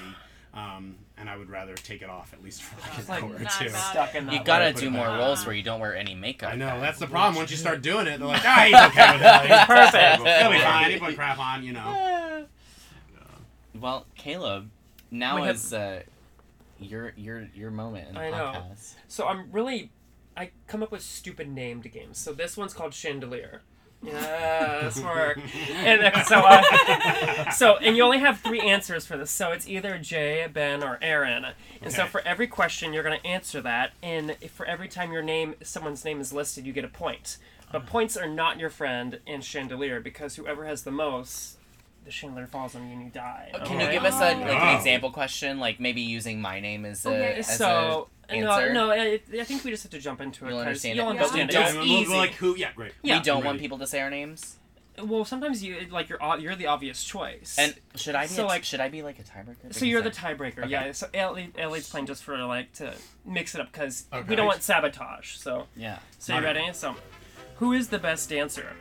Um, 0.51 0.95
and 1.17 1.29
I 1.29 1.37
would 1.37 1.49
rather 1.49 1.75
take 1.75 2.01
it 2.01 2.09
off 2.09 2.33
at 2.33 2.43
least 2.43 2.63
for 2.63 2.81
like 2.81 2.97
an 2.99 3.07
like 3.07 3.23
hour 3.23 3.35
or 3.35 3.63
two. 3.63 3.69
Stuck 3.69 4.15
in 4.15 4.25
that 4.25 4.33
You 4.33 4.43
gotta 4.43 4.73
do 4.73 4.89
more 4.89 5.05
back. 5.05 5.19
roles 5.19 5.45
where 5.45 5.53
you 5.53 5.61
don't 5.61 5.79
wear 5.79 5.95
any 5.95 6.15
makeup. 6.15 6.53
I 6.53 6.55
know 6.55 6.65
then. 6.65 6.81
that's 6.81 6.97
the 6.97 7.05
problem. 7.07 7.35
Once 7.35 7.51
you 7.51 7.57
start 7.57 7.81
doing 7.83 8.07
it, 8.07 8.17
they're 8.17 8.27
like, 8.27 8.43
ah, 8.43 8.63
he's 8.65 8.75
okay 8.75 9.13
with 9.13 9.21
it. 9.21 9.41
He's 9.41 9.65
Perfect. 9.65 10.41
He'll 10.41 10.51
be 10.51 10.59
fine. 10.59 10.91
He 10.91 10.97
put 10.99 11.15
crap 11.15 11.37
on, 11.39 11.63
you 11.63 11.73
know. 11.73 12.45
Well, 13.79 14.05
Caleb, 14.15 14.69
now 15.11 15.41
We 15.41 15.49
is 15.49 15.71
uh, 15.73 16.01
your 16.79 17.13
your 17.15 17.47
your 17.53 17.71
moment 17.71 18.09
in 18.09 18.13
the 18.15 18.19
I 18.21 18.29
know. 18.31 18.63
So 19.07 19.27
I'm 19.27 19.51
really, 19.51 19.91
I 20.35 20.49
come 20.67 20.81
up 20.81 20.91
with 20.91 21.01
stupid 21.03 21.47
named 21.47 21.89
games. 21.91 22.17
So 22.17 22.33
this 22.33 22.57
one's 22.57 22.73
called 22.73 22.93
Chandelier. 22.93 23.61
Yes, 24.01 24.99
work. 25.03 25.39
and 25.73 26.25
so, 26.25 26.39
uh, 26.39 27.51
so, 27.51 27.77
and 27.77 27.97
you 27.97 28.03
only 28.03 28.19
have 28.19 28.39
three 28.39 28.61
answers 28.61 29.05
for 29.05 29.17
this. 29.17 29.31
So 29.31 29.51
it's 29.51 29.67
either 29.67 29.97
Jay, 29.97 30.47
Ben, 30.51 30.83
or 30.83 30.97
Erin. 31.01 31.45
And 31.81 31.93
so 31.93 32.05
for 32.05 32.21
every 32.21 32.47
question, 32.47 32.93
you're 32.93 33.03
going 33.03 33.19
to 33.19 33.27
answer 33.27 33.61
that. 33.61 33.91
And 34.01 34.35
if 34.41 34.51
for 34.51 34.65
every 34.65 34.87
time 34.87 35.11
your 35.11 35.21
name, 35.23 35.55
someone's 35.63 36.05
name 36.05 36.21
is 36.21 36.31
listed, 36.31 36.65
you 36.65 36.73
get 36.73 36.85
a 36.85 36.89
point. 36.89 37.37
But 37.71 37.85
points 37.85 38.17
are 38.17 38.27
not 38.27 38.57
your 38.57 38.69
friend 38.69 39.19
in 39.27 39.41
Chandelier 39.41 39.99
because 39.99 40.35
whoever 40.35 40.65
has 40.65 40.83
the 40.83 40.91
most, 40.91 41.57
the 42.09 42.13
chandelier 42.13 42.47
falls 42.47 42.73
on 42.75 42.87
you 42.87 42.93
and 42.93 43.03
you 43.03 43.09
die. 43.11 43.51
Can 43.65 43.79
you 43.79 43.91
give 43.91 44.03
us 44.03 44.15
a, 44.15 44.33
like 44.33 44.37
an 44.37 44.73
Oh. 44.73 44.75
example 44.77 45.11
question, 45.11 45.59
like 45.59 45.79
maybe 45.79 46.01
using 46.01 46.41
my 46.41 46.59
name 46.59 46.83
as 46.85 47.05
a, 47.05 47.09
Okay, 47.09 47.33
as 47.39 47.57
so 47.57 48.09
a 48.27 48.33
answer? 48.33 48.73
no, 48.73 48.87
no, 48.87 48.91
I, 48.91 49.19
I 49.39 49.43
think 49.43 49.63
we 49.63 49.69
just 49.69 49.83
have 49.83 49.91
to 49.91 49.99
jump 49.99 50.19
into 50.19 50.45
it. 50.45 50.49
You'll 50.49 50.57
'cause 50.57 50.65
understand 50.67 50.95
You'll 50.97 51.11
it. 51.11 51.13
Yeah. 51.13 51.19
understand 51.21 51.49
Don't- 51.51 51.61
it. 51.61 51.67
It's 51.67 51.75
we'll- 51.75 51.85
easy. 51.85 52.09
we'll 52.09 52.17
like 52.17 52.31
who? 52.31 52.55
Yeah, 52.57 52.71
great. 52.75 52.93
Yeah. 53.03 53.17
we 53.19 53.23
don't 53.23 53.45
want 53.45 53.59
people 53.59 53.77
to 53.77 53.85
say 53.85 53.99
our 54.01 54.09
names. 54.09 54.55
Well, 55.03 55.23
sometimes 55.23 55.63
you 55.63 55.85
like 55.91 56.09
you're 56.09 56.19
you're 56.39 56.55
the 56.55 56.65
obvious 56.65 57.03
choice. 57.03 57.55
And 57.59 57.75
should 57.95 58.15
I 58.15 58.23
be 58.23 58.29
So, 58.33 58.45
a, 58.45 58.47
like- 58.47 58.63
should 58.63 58.79
I 58.81 58.89
be 58.89 59.03
like 59.03 59.19
a 59.19 59.23
tiebreaker? 59.23 59.71
so 59.71 59.85
you're 59.85 60.01
the 60.01 60.09
tiebreaker, 60.11 60.59
Okay. 60.63 60.69
yeah. 60.71 60.91
So 60.93 61.07
Ellie, 61.13 61.51
Ellie's 61.57 61.87
playing 61.87 62.07
just 62.07 62.23
for 62.23 62.35
like 62.39 62.73
to 62.73 62.95
mix 63.23 63.53
it 63.53 63.61
up 63.61 63.71
because 63.71 64.07
Okay. 64.11 64.27
we 64.27 64.35
don't 64.35 64.47
want 64.47 64.63
sabotage. 64.63 65.35
So 65.37 65.67
Yeah. 65.75 65.99
so 66.17 66.35
you 66.35 66.43
ready? 66.43 66.73
So, 66.73 66.95
who 67.57 67.71
is 67.73 67.89
the 67.89 67.99
best 67.99 68.29
dancer? 68.29 68.75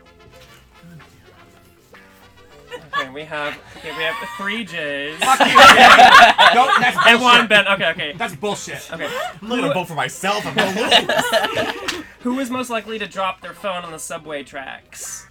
Okay, 2.94 3.10
we 3.10 3.22
have 3.24 3.59
okay, 3.76 3.96
we 3.96 4.02
have 4.02 4.14
three 4.36 4.64
J's 4.64 5.18
Fuck 5.18 5.40
you. 5.40 5.46
Don't, 6.55 6.80
that's 6.80 6.96
and 7.06 7.20
one. 7.20 7.46
Ben. 7.46 7.66
Okay, 7.68 7.90
okay, 7.90 8.12
That's 8.16 8.34
bullshit. 8.36 8.90
okay. 8.92 9.06
I'm 9.42 9.48
not 9.48 9.60
gonna 9.60 9.74
vote 9.74 9.88
for 9.88 9.94
myself. 9.94 10.44
I'm 10.46 10.55
gonna 10.55 10.80
lose. 10.80 12.05
Who 12.20 12.38
is 12.40 12.50
most 12.50 12.70
likely 12.70 12.98
to 12.98 13.06
drop 13.06 13.40
their 13.40 13.55
phone 13.55 13.84
on 13.84 13.92
the 13.92 13.98
subway 13.98 14.42
tracks? 14.42 15.26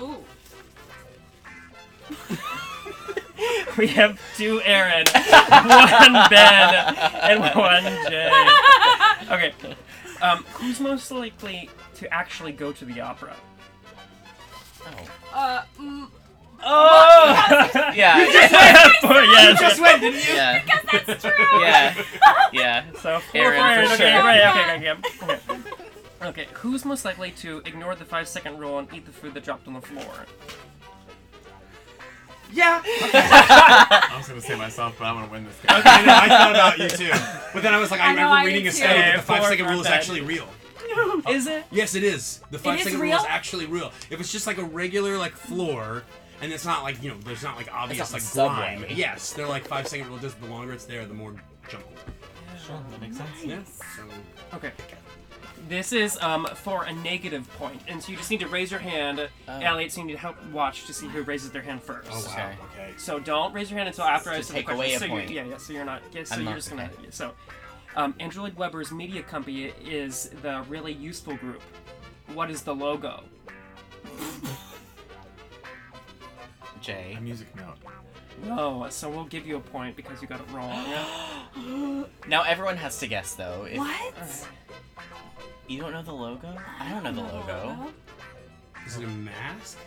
Ooh. 0.00 0.18
We 3.78 3.86
have 3.88 4.20
two 4.36 4.60
Erin, 4.62 5.06
one 5.14 6.28
Ben, 6.28 6.74
and 7.22 7.40
one 7.40 7.84
Jay. 8.10 8.30
Okay. 9.30 9.52
Um, 10.20 10.44
who's 10.54 10.80
most 10.80 11.10
likely 11.10 11.70
to 11.94 12.12
actually 12.12 12.52
go 12.52 12.72
to 12.72 12.84
the 12.84 13.00
opera? 13.00 13.34
Oh. 14.84 15.10
Uh, 15.32 15.62
mm, 15.78 16.08
Oh! 16.62 17.70
Yeah. 17.94 18.24
Four, 19.00 19.22
yes. 19.22 19.60
Just 19.60 19.80
went, 19.80 20.00
didn't 20.00 20.28
you? 20.28 20.34
yeah. 20.34 20.62
because 20.64 21.06
that's 21.06 21.22
true. 21.22 21.32
Yeah. 21.60 22.04
Yeah. 22.52 22.84
So 23.00 23.20
four 23.20 23.40
Erin, 23.40 23.60
for 23.60 23.66
Erin. 23.66 23.88
for 23.88 23.94
Okay, 23.94 24.12
sure. 24.12 24.22
right. 24.22 24.40
Okay, 24.40 24.74
okay, 24.76 24.90
okay. 25.24 25.34
Okay. 26.22 26.32
Okay. 26.42 26.46
Who's 26.54 26.84
most 26.84 27.04
likely 27.06 27.30
to 27.32 27.58
ignore 27.64 27.94
the 27.94 28.04
five 28.04 28.28
second 28.28 28.58
rule 28.58 28.78
and 28.78 28.86
eat 28.92 29.06
the 29.06 29.12
food 29.12 29.32
that 29.34 29.44
dropped 29.44 29.66
on 29.66 29.74
the 29.74 29.80
floor? 29.80 30.04
Yeah. 32.52 32.82
I 32.84 34.14
was 34.18 34.28
gonna 34.28 34.40
say 34.40 34.56
myself, 34.56 34.96
but 34.98 35.04
I'm 35.06 35.14
gonna 35.14 35.30
win 35.32 35.44
this 35.44 35.56
game. 35.60 35.78
Okay, 35.78 35.88
I 35.88 36.04
know. 36.04 36.14
I 36.14 36.28
thought 36.28 36.50
about 36.50 36.78
you 36.78 36.88
too. 36.88 37.10
But 37.54 37.62
then 37.62 37.72
I 37.72 37.78
was 37.78 37.90
like, 37.90 38.00
I, 38.00 38.06
I 38.06 38.10
remember 38.10 38.34
I 38.34 38.44
reading 38.44 38.64
did 38.64 38.70
a 38.70 38.72
study 38.72 38.98
that 38.98 39.16
the 39.16 39.22
five 39.22 39.38
four 39.38 39.48
second 39.50 39.64
for 39.66 39.70
rule 39.72 39.80
is 39.80 39.86
actually 39.86 40.20
real. 40.20 40.48
Is 41.28 41.46
it? 41.46 41.64
Yes, 41.70 41.94
it 41.94 42.02
is. 42.02 42.40
The 42.50 42.58
five 42.58 42.78
is 42.78 42.84
second 42.84 43.00
rule 43.00 43.12
is 43.14 43.24
actually 43.28 43.66
real. 43.66 43.92
If 44.10 44.20
it's 44.20 44.32
just 44.32 44.46
like 44.46 44.58
a 44.58 44.64
regular 44.64 45.16
like 45.16 45.32
floor, 45.32 46.02
and 46.42 46.52
it's 46.52 46.64
not 46.64 46.82
like 46.82 47.02
you 47.02 47.10
know, 47.10 47.16
there's 47.24 47.42
not 47.42 47.56
like 47.56 47.72
obvious 47.72 47.98
not 48.10 48.12
like 48.14 48.22
the 48.22 48.28
subway. 48.28 48.76
grime. 48.78 48.84
Yes, 48.96 49.32
they're 49.32 49.46
like 49.48 49.66
five 49.66 49.86
second 49.88 50.08
rule. 50.08 50.18
Just 50.18 50.40
the 50.40 50.46
longer 50.48 50.72
it's 50.72 50.84
there, 50.84 51.04
the 51.06 51.14
more 51.14 51.34
junk. 51.68 51.84
Sure, 52.66 52.78
that 52.90 53.00
makes 53.00 53.16
sense. 53.16 53.28
Yeah. 53.44 53.58
So 53.96 54.02
Okay. 54.56 54.72
This 55.68 55.92
is 55.92 56.16
um, 56.22 56.46
for 56.54 56.84
a 56.84 56.92
negative 56.92 57.46
point, 57.56 57.74
point. 57.74 57.82
and 57.88 58.02
so 58.02 58.10
you 58.10 58.16
just 58.18 58.30
need 58.30 58.40
to 58.40 58.48
raise 58.48 58.70
your 58.70 58.80
hand. 58.80 59.28
Oh. 59.46 59.58
Elliot, 59.60 59.92
so 59.92 60.00
you 60.00 60.06
need 60.06 60.14
to 60.14 60.18
help 60.18 60.36
watch 60.46 60.86
to 60.86 60.92
see 60.94 61.06
who 61.06 61.22
raises 61.22 61.50
their 61.50 61.62
hand 61.62 61.82
first. 61.82 62.08
Oh 62.10 62.24
wow. 62.26 62.32
Okay. 62.32 62.56
Okay. 62.82 62.90
So 62.96 63.18
don't 63.20 63.52
raise 63.54 63.70
your 63.70 63.76
hand 63.78 63.88
until 63.88 64.04
after 64.04 64.30
I 64.30 64.38
To 64.38 64.42
say 64.42 64.52
the 64.54 64.58
take 64.60 64.66
question. 64.66 64.78
away 64.80 64.94
a 64.94 64.98
so 64.98 65.04
you're- 65.04 65.18
point. 65.20 65.30
Yeah, 65.30 65.44
yeah. 65.44 65.56
So 65.58 65.72
you're 65.74 65.84
not. 65.84 66.02
Yeah, 66.12 66.24
so 66.24 66.34
I'm 66.34 66.40
you're 66.40 66.50
not- 66.50 66.56
just 66.56 66.70
gonna. 66.70 66.84
okay. 66.84 66.92
yeah, 67.04 67.10
So, 67.10 67.32
um, 67.94 68.14
Andrew 68.20 68.42
Lloyd 68.42 68.56
Webber's 68.56 68.90
media 68.90 69.22
company 69.22 69.64
is 69.84 70.30
the 70.42 70.64
really 70.68 70.92
useful 70.92 71.36
group. 71.36 71.62
What 72.34 72.50
is 72.50 72.62
the 72.62 72.74
logo? 72.74 73.22
Jay. 76.80 77.14
A 77.16 77.20
music 77.20 77.54
note. 77.56 77.76
No, 78.44 78.86
so 78.90 79.08
we'll 79.10 79.24
give 79.26 79.46
you 79.46 79.56
a 79.56 79.60
point 79.60 79.96
because 79.96 80.22
you 80.22 80.28
got 80.28 80.40
it 80.40 80.46
wrong. 80.52 80.86
Now 82.28 82.42
everyone 82.42 82.76
has 82.76 82.98
to 83.00 83.06
guess 83.06 83.34
though. 83.34 83.66
If 83.68 83.78
What? 83.78 84.46
you 85.68 85.80
don't 85.80 85.92
know 85.92 86.02
the 86.02 86.12
logo, 86.12 86.56
I 86.78 86.88
don't 86.90 87.02
know 87.02 87.12
the 87.12 87.22
logo. 87.22 87.88
Is 88.86 88.96
it 88.96 89.04
a 89.04 89.08
mask? 89.08 89.78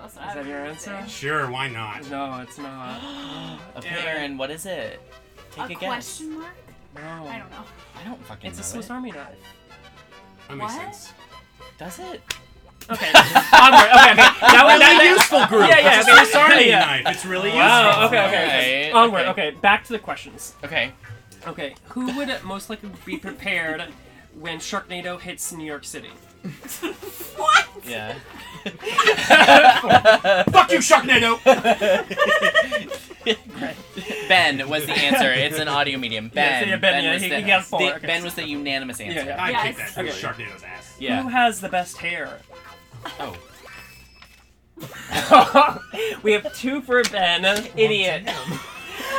That's 0.00 0.16
what 0.16 0.24
Is 0.24 0.30
I 0.30 0.34
that 0.34 0.46
your 0.46 0.58
answer? 0.66 1.04
Sure, 1.08 1.50
why 1.50 1.68
not? 1.68 2.08
No, 2.10 2.40
it's 2.40 2.58
not. 2.58 3.00
Okay, 3.76 4.06
Erin, 4.06 4.36
what 4.38 4.50
is 4.50 4.66
it? 4.66 5.00
Take 5.52 5.60
a, 5.60 5.64
a 5.64 5.68
guess. 5.68 5.80
question 5.80 6.38
mark? 6.38 6.54
No. 6.94 7.00
I 7.26 7.38
don't 7.38 7.50
know. 7.50 7.64
I 8.00 8.04
don't 8.04 8.22
fucking 8.24 8.50
It's 8.50 8.60
a 8.60 8.62
Swiss 8.62 8.86
it. 8.86 8.90
Army 8.92 9.10
knife. 9.12 9.26
That 10.48 10.56
makes 10.56 10.72
What? 10.74 10.80
sense. 10.94 11.12
Does 11.78 11.98
it? 11.98 12.20
Okay. 12.90 13.06
Onward. 13.52 13.90
Okay. 13.90 14.12
Okay. 14.12 14.22
That 14.40 14.62
was 14.64 14.80
Really 14.80 14.98
that, 14.98 15.04
useful 15.16 15.46
group. 15.46 15.68
Yeah, 15.68 15.78
yeah. 15.80 15.98
It's 16.00 16.08
a 16.08 16.12
okay, 16.12 16.24
Swiss 16.24 16.34
Army 16.34 16.68
yeah. 16.68 16.78
knife. 16.84 17.02
It's 17.14 17.24
really 17.24 17.50
wow. 17.50 17.86
useful. 17.86 18.04
Okay. 18.06 18.26
Okay. 18.26 18.44
okay. 18.44 18.88
Okay, 18.88 18.92
Onward. 18.92 19.26
okay. 19.28 19.48
Okay. 19.48 19.56
Back 19.60 19.84
to 19.84 19.92
the 19.92 19.98
questions. 19.98 20.54
Okay. 20.64 20.92
Okay. 21.46 21.74
Who 21.90 22.12
would 22.16 22.42
most 22.44 22.70
likely 22.70 22.90
be 23.04 23.16
prepared 23.16 23.84
when 24.38 24.58
Sharknado 24.58 25.20
hits 25.20 25.52
New 25.52 25.64
York 25.64 25.84
City? 25.84 26.10
What? 27.36 27.68
Yeah. 27.84 28.14
Fuck 30.50 30.72
you, 30.72 30.78
Sharknado! 30.78 31.38
Ben 34.28 34.68
was 34.68 34.86
the 34.86 34.92
answer. 34.92 35.32
It's 35.32 35.58
an 35.58 35.68
audio 35.68 35.98
medium. 35.98 36.30
Yes, 36.34 36.34
Ben. 36.34 36.68
yeah, 36.68 36.76
Ben, 36.76 37.04
yeah, 37.04 37.12
was 37.14 37.22
he- 37.22 37.28
the, 37.28 37.36
he 37.40 37.42
the- 37.42 37.94
okay. 37.96 38.06
Ben 38.06 38.24
was 38.24 38.34
the 38.34 38.46
unanimous 38.46 39.00
answer. 39.00 39.24
yeah. 39.26 39.42
I 39.42 39.50
Yes. 39.50 39.76
kicked 39.76 39.94
that 39.96 40.04
Okay. 40.06 40.14
Sharknado's 40.14 40.62
ass. 40.62 40.96
Yeah. 40.98 41.22
Who 41.22 41.28
has 41.28 41.60
the 41.60 41.68
best 41.68 41.98
hair? 41.98 42.38
Oh. 43.18 43.36
we 46.22 46.32
have 46.32 46.54
two 46.54 46.80
for 46.82 47.02
Ben, 47.04 47.44
idiot. 47.76 48.28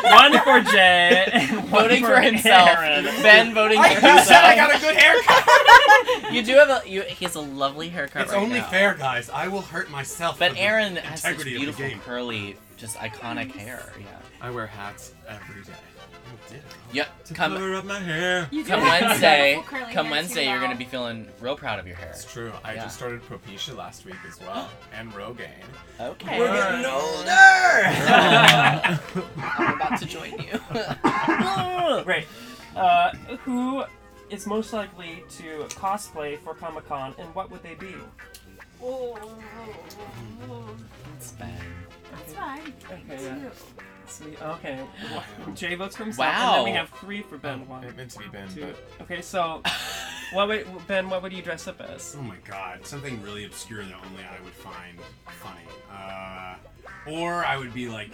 One 0.03 0.33
for 0.39 0.61
Jay, 0.71 1.27
and 1.31 1.71
one 1.71 1.83
Voting 1.83 2.03
for 2.03 2.15
for 2.15 2.21
himself. 2.21 2.69
Erin. 2.69 3.05
Ben 3.21 3.53
voting 3.53 3.77
for 3.77 3.83
I 3.85 3.89
himself. 3.89 4.25
said 4.25 4.43
I 4.43 4.55
got 4.55 4.75
a 4.75 4.79
good 4.79 4.95
haircut. 4.95 5.47
You 6.33 6.41
do 6.43 6.53
have 6.53 6.69
a. 6.69 6.89
You, 6.89 7.01
he 7.01 7.25
has 7.25 7.35
a 7.35 7.41
lovely 7.41 7.89
haircut. 7.89 8.23
It's 8.23 8.31
right 8.31 8.41
only 8.41 8.59
now. 8.59 8.69
fair, 8.69 8.93
guys. 8.95 9.29
I 9.29 9.47
will 9.49 9.61
hurt 9.61 9.89
myself. 9.91 10.39
But 10.39 10.49
for 10.49 10.55
the 10.55 10.61
Erin 10.61 10.95
has 10.95 11.21
such 11.21 11.31
integrity 11.31 11.55
of 11.67 11.75
the 11.77 11.83
beautiful 11.83 12.03
curly, 12.05 12.55
just 12.77 12.95
iconic 12.97 13.51
hair. 13.51 13.91
Yeah. 13.99 14.05
I 14.39 14.49
wear 14.49 14.65
hats 14.65 15.13
every 15.27 15.61
day. 15.63 15.73
Yep. 16.93 17.23
To 17.25 17.33
Come. 17.33 17.53
cover 17.53 17.75
up 17.75 17.85
my 17.85 17.99
hair. 17.99 18.47
You 18.51 18.63
Come 18.65 18.81
have 18.81 19.01
Wednesday. 19.09 19.53
beautiful 19.55 19.77
curly 19.79 19.93
Come 19.93 20.05
hair, 20.07 20.11
Wednesday, 20.11 20.49
you're 20.49 20.59
gonna 20.59 20.75
be 20.75 20.85
feeling 20.85 21.27
real 21.39 21.55
proud 21.55 21.79
of 21.79 21.87
your 21.87 21.95
hair. 21.95 22.09
It's 22.09 22.25
true. 22.25 22.51
I 22.63 22.73
Yeah. 22.73 22.83
just 22.83 22.97
started 22.97 23.21
Propecia 23.27 23.75
last 23.75 24.05
week 24.05 24.15
as 24.27 24.39
well, 24.41 24.69
and 24.93 25.11
Rogaine. 25.13 25.63
Okay. 25.99 26.39
We're 26.39 26.53
getting 26.53 26.85
older. 26.85 27.29
I'm 29.37 29.75
about 29.75 29.99
to 29.99 30.05
join 30.05 30.31
you. 30.39 32.03
Great. 32.03 32.27
Uh, 32.75 33.11
who 33.45 33.83
is 34.29 34.45
most 34.47 34.71
likely 34.73 35.23
to 35.37 35.65
cosplay 35.75 36.37
for 36.39 36.53
Comic 36.53 36.87
Con, 36.87 37.13
and 37.17 37.33
what 37.35 37.51
would 37.51 37.63
they 37.63 37.75
be? 37.75 37.95
It's 41.17 41.31
Ben. 41.33 41.51
That's 42.11 42.33
fine. 42.33 42.73
Okay, 42.85 43.01
yeah. 43.09 43.35
Two. 43.35 43.51
Sweet. 44.11 44.41
Okay. 44.41 44.79
Jay 45.55 45.75
votes 45.75 45.95
for 45.95 46.03
himself, 46.03 46.27
and 46.35 46.55
then 46.57 46.63
we 46.65 46.71
have 46.71 46.89
three 46.89 47.21
for 47.21 47.37
Ben. 47.37 47.67
One, 47.67 47.83
It 47.83 47.95
meant 47.95 48.11
to 48.11 48.19
be 48.19 48.27
Ben, 48.27 48.47
two. 48.49 48.73
but 48.97 49.03
Okay, 49.05 49.21
so 49.21 49.61
what 50.33 50.47
would 50.47 50.67
Ben? 50.87 51.09
What 51.09 51.23
would 51.23 51.33
you 51.33 51.41
dress 51.41 51.67
up 51.67 51.81
as? 51.81 52.15
Oh 52.19 52.21
my 52.21 52.35
god, 52.47 52.85
something 52.85 53.21
really 53.23 53.45
obscure 53.45 53.83
that 53.83 53.93
only 53.93 54.23
I 54.23 54.41
would 54.43 54.53
find 54.53 54.99
funny. 55.27 55.65
Uh, 55.91 56.55
or 57.09 57.45
I 57.45 57.57
would 57.57 57.73
be 57.73 57.87
like 57.89 58.11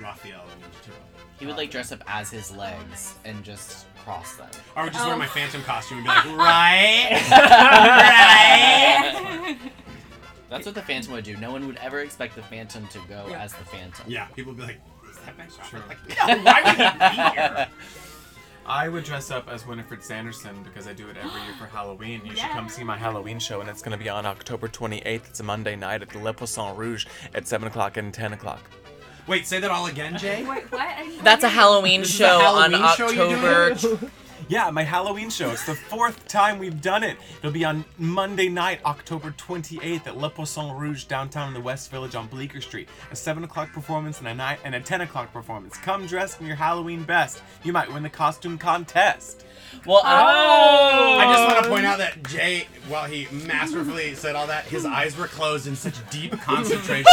Raphael 0.00 0.42
in 0.44 0.62
Ninja 0.62 0.84
Turtle. 0.84 1.00
He 1.38 1.46
would 1.46 1.56
like 1.56 1.70
dress 1.70 1.92
up 1.92 2.02
as 2.06 2.30
his 2.30 2.50
legs 2.50 3.14
and 3.26 3.44
just 3.44 3.84
cross 4.02 4.36
them. 4.36 4.48
Or 4.74 4.80
I 4.80 4.84
would 4.84 4.92
just 4.94 5.04
Oh. 5.04 5.08
wear 5.08 5.16
my 5.18 5.26
Phantom 5.26 5.62
costume 5.62 5.98
and 5.98 6.06
be 6.06 6.10
like, 6.10 6.24
right? 6.38 7.22
right? 9.56 9.58
That's 10.48 10.66
what 10.66 10.74
the 10.74 10.82
Phantom 10.82 11.12
would 11.14 11.24
do. 11.24 11.36
No 11.36 11.50
one 11.52 11.66
would 11.66 11.76
ever 11.78 12.00
expect 12.00 12.34
the 12.36 12.42
Phantom 12.42 12.86
to 12.88 12.98
go 13.08 13.26
Yeah. 13.28 13.42
as 13.42 13.52
the 13.52 13.64
Phantom. 13.64 14.04
Yeah, 14.08 14.26
people 14.26 14.52
would 14.52 14.58
be 14.60 14.66
like, 14.66 14.80
is 15.10 15.18
that 15.18 15.36
Ben 15.36 15.48
Sure. 15.70 15.80
Like, 15.88 15.98
no, 16.08 16.42
why 16.44 16.62
would 16.62 16.76
he 16.76 16.98
be 16.98 17.40
here? 17.40 17.68
I 18.68 18.88
would 18.88 19.04
dress 19.04 19.30
up 19.30 19.48
as 19.48 19.64
Winifred 19.64 20.02
Sanderson 20.02 20.62
because 20.64 20.88
I 20.88 20.92
do 20.92 21.08
it 21.08 21.16
every 21.16 21.40
year 21.42 21.52
for 21.58 21.66
Halloween. 21.72 22.20
You 22.24 22.34
should 22.34 22.50
come 22.50 22.68
see 22.68 22.82
my 22.84 22.96
Halloween 22.96 23.38
show, 23.38 23.60
and 23.60 23.70
it's 23.70 23.80
going 23.82 23.96
to 23.96 24.02
be 24.02 24.08
on 24.10 24.26
October 24.26 24.66
28th. 24.68 25.04
It's 25.28 25.40
a 25.40 25.44
Monday 25.44 25.76
night 25.76 26.02
at 26.02 26.08
the 26.10 26.18
Le 26.18 26.32
Poisson 26.32 26.76
Rouge 26.76 27.06
at 27.34 27.46
7 27.46 27.68
o'clock 27.68 27.96
and 27.96 28.12
10 28.12 28.32
o'clock. 28.32 28.60
Wait, 29.28 29.46
say 29.46 29.58
that 29.60 29.70
all 29.70 29.86
again, 29.86 30.16
Jay? 30.18 30.44
Wait, 30.44 30.70
what? 30.70 30.88
That's 31.24 31.42
a. 31.44 31.48
Halloween 31.48 32.00
This 32.00 32.10
is 32.10 32.14
a 32.20 32.24
show 32.24 32.38
Halloween 32.38 32.74
on 32.82 32.96
show 32.96 33.06
October. 33.06 34.10
Yeah, 34.48 34.70
my 34.70 34.84
Halloween 34.84 35.28
show. 35.28 35.50
It's 35.50 35.66
the 35.66 35.74
fourth 35.74 36.28
time 36.28 36.60
we've 36.60 36.80
done 36.80 37.02
it. 37.02 37.16
It'll 37.38 37.50
be 37.50 37.64
on 37.64 37.84
Monday 37.98 38.48
night, 38.48 38.78
October 38.84 39.32
28th 39.32 40.06
at 40.06 40.16
Le 40.16 40.30
Poisson 40.30 40.70
Rouge 40.70 41.02
downtown 41.02 41.48
in 41.48 41.54
the 41.54 41.60
West 41.60 41.90
Village 41.90 42.14
on 42.14 42.28
Bleecker 42.28 42.60
Street. 42.60 42.88
A 43.10 43.16
7 43.16 43.42
o'clock 43.42 43.72
performance 43.72 44.20
and 44.20 44.28
a, 44.28 44.34
nine, 44.34 44.58
and 44.62 44.76
a 44.76 44.80
10 44.80 45.00
o'clock 45.00 45.32
performance. 45.32 45.76
Come 45.78 46.06
dressed 46.06 46.40
in 46.40 46.46
your 46.46 46.54
Halloween 46.54 47.02
best. 47.02 47.42
You 47.64 47.72
might 47.72 47.92
win 47.92 48.04
the 48.04 48.08
costume 48.08 48.56
contest. 48.56 49.44
Well, 49.84 50.00
Oh! 50.04 51.18
I 51.20 51.32
just 51.32 51.52
want 51.54 51.64
to 51.64 51.70
point 51.70 51.86
out 51.86 51.98
that 51.98 52.22
Jay, 52.24 52.66
while 52.88 53.04
he 53.04 53.26
masterfully 53.46 54.14
said 54.14 54.34
all 54.36 54.46
that, 54.48 54.64
his 54.64 54.84
eyes 54.84 55.16
were 55.16 55.26
closed 55.28 55.66
in 55.66 55.76
such 55.76 55.94
deep 56.10 56.32
concentration 56.40 57.04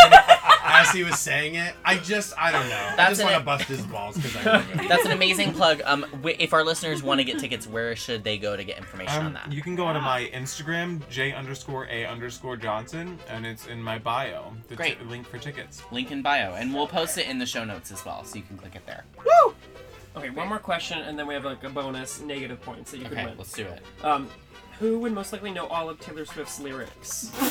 as 0.65 0.89
he 0.91 1.03
was 1.03 1.19
saying 1.19 1.55
it. 1.55 1.73
I 1.85 1.97
just, 1.97 2.33
I 2.37 2.51
don't 2.51 2.67
know. 2.69 2.75
I 2.75 2.95
That's 2.95 3.09
just 3.11 3.21
an- 3.21 3.27
want 3.27 3.37
to 3.39 3.45
bust 3.45 3.63
his 3.65 3.81
balls 3.85 4.15
because 4.15 4.35
I 4.37 4.43
love 4.53 4.69
it. 4.81 4.87
that's 4.89 5.05
an 5.05 5.11
amazing 5.11 5.53
plug. 5.53 5.81
Um, 5.85 6.05
if 6.23 6.53
our 6.53 6.63
listeners 6.63 7.03
want 7.03 7.19
to 7.19 7.23
get 7.23 7.39
tickets, 7.39 7.67
where 7.67 7.95
should 7.95 8.23
they 8.23 8.37
go 8.37 8.55
to 8.55 8.63
get 8.63 8.77
information 8.77 9.19
on 9.19 9.25
Um, 9.27 9.33
that? 9.33 9.51
you 9.51 9.61
can 9.61 9.75
go 9.75 9.91
to 9.91 9.99
my 10.01 10.29
Instagram, 10.33 11.07
J 11.09 11.33
underscore 11.33 11.87
A 11.89 12.05
underscore 12.05 12.57
Johnson, 12.57 13.17
and 13.29 13.45
it's 13.45 13.67
in 13.67 13.81
my 13.81 13.99
bio. 13.99 14.53
The 14.67 14.75
Great. 14.75 14.99
t- 14.99 15.05
link 15.05 15.27
for 15.27 15.37
tickets. 15.37 15.83
Link 15.91 16.11
in 16.11 16.21
bio, 16.21 16.53
and 16.55 16.73
we'll 16.73 16.87
post 16.87 17.17
it 17.17 17.27
in 17.27 17.37
the 17.39 17.45
show 17.45 17.63
notes 17.63 17.91
as 17.91 18.03
well, 18.05 18.23
so 18.23 18.35
you 18.35 18.43
can 18.43 18.57
click 18.57 18.75
it 18.75 18.85
there. 18.85 19.03
Okay, 20.15 20.29
one 20.29 20.47
more 20.47 20.59
question, 20.59 20.99
and 20.99 21.17
then 21.17 21.25
we 21.27 21.33
have 21.33 21.43
like 21.45 21.63
a 21.63 21.69
bonus 21.69 22.21
negative 22.21 22.61
points 22.61 22.91
that 22.91 22.97
you 22.99 23.05
Okay, 23.07 23.15
can 23.15 23.25
win. 23.25 23.37
let's 23.37 23.53
do 23.53 23.65
it. 23.65 23.81
Um, 24.03 24.29
who 24.79 24.99
would 24.99 25.11
most 25.13 25.33
likely 25.33 25.51
know 25.51 25.65
all 25.67 25.89
of 25.89 25.99
Taylor 25.99 26.25
Swift's 26.25 26.59
lyrics? 26.59 27.31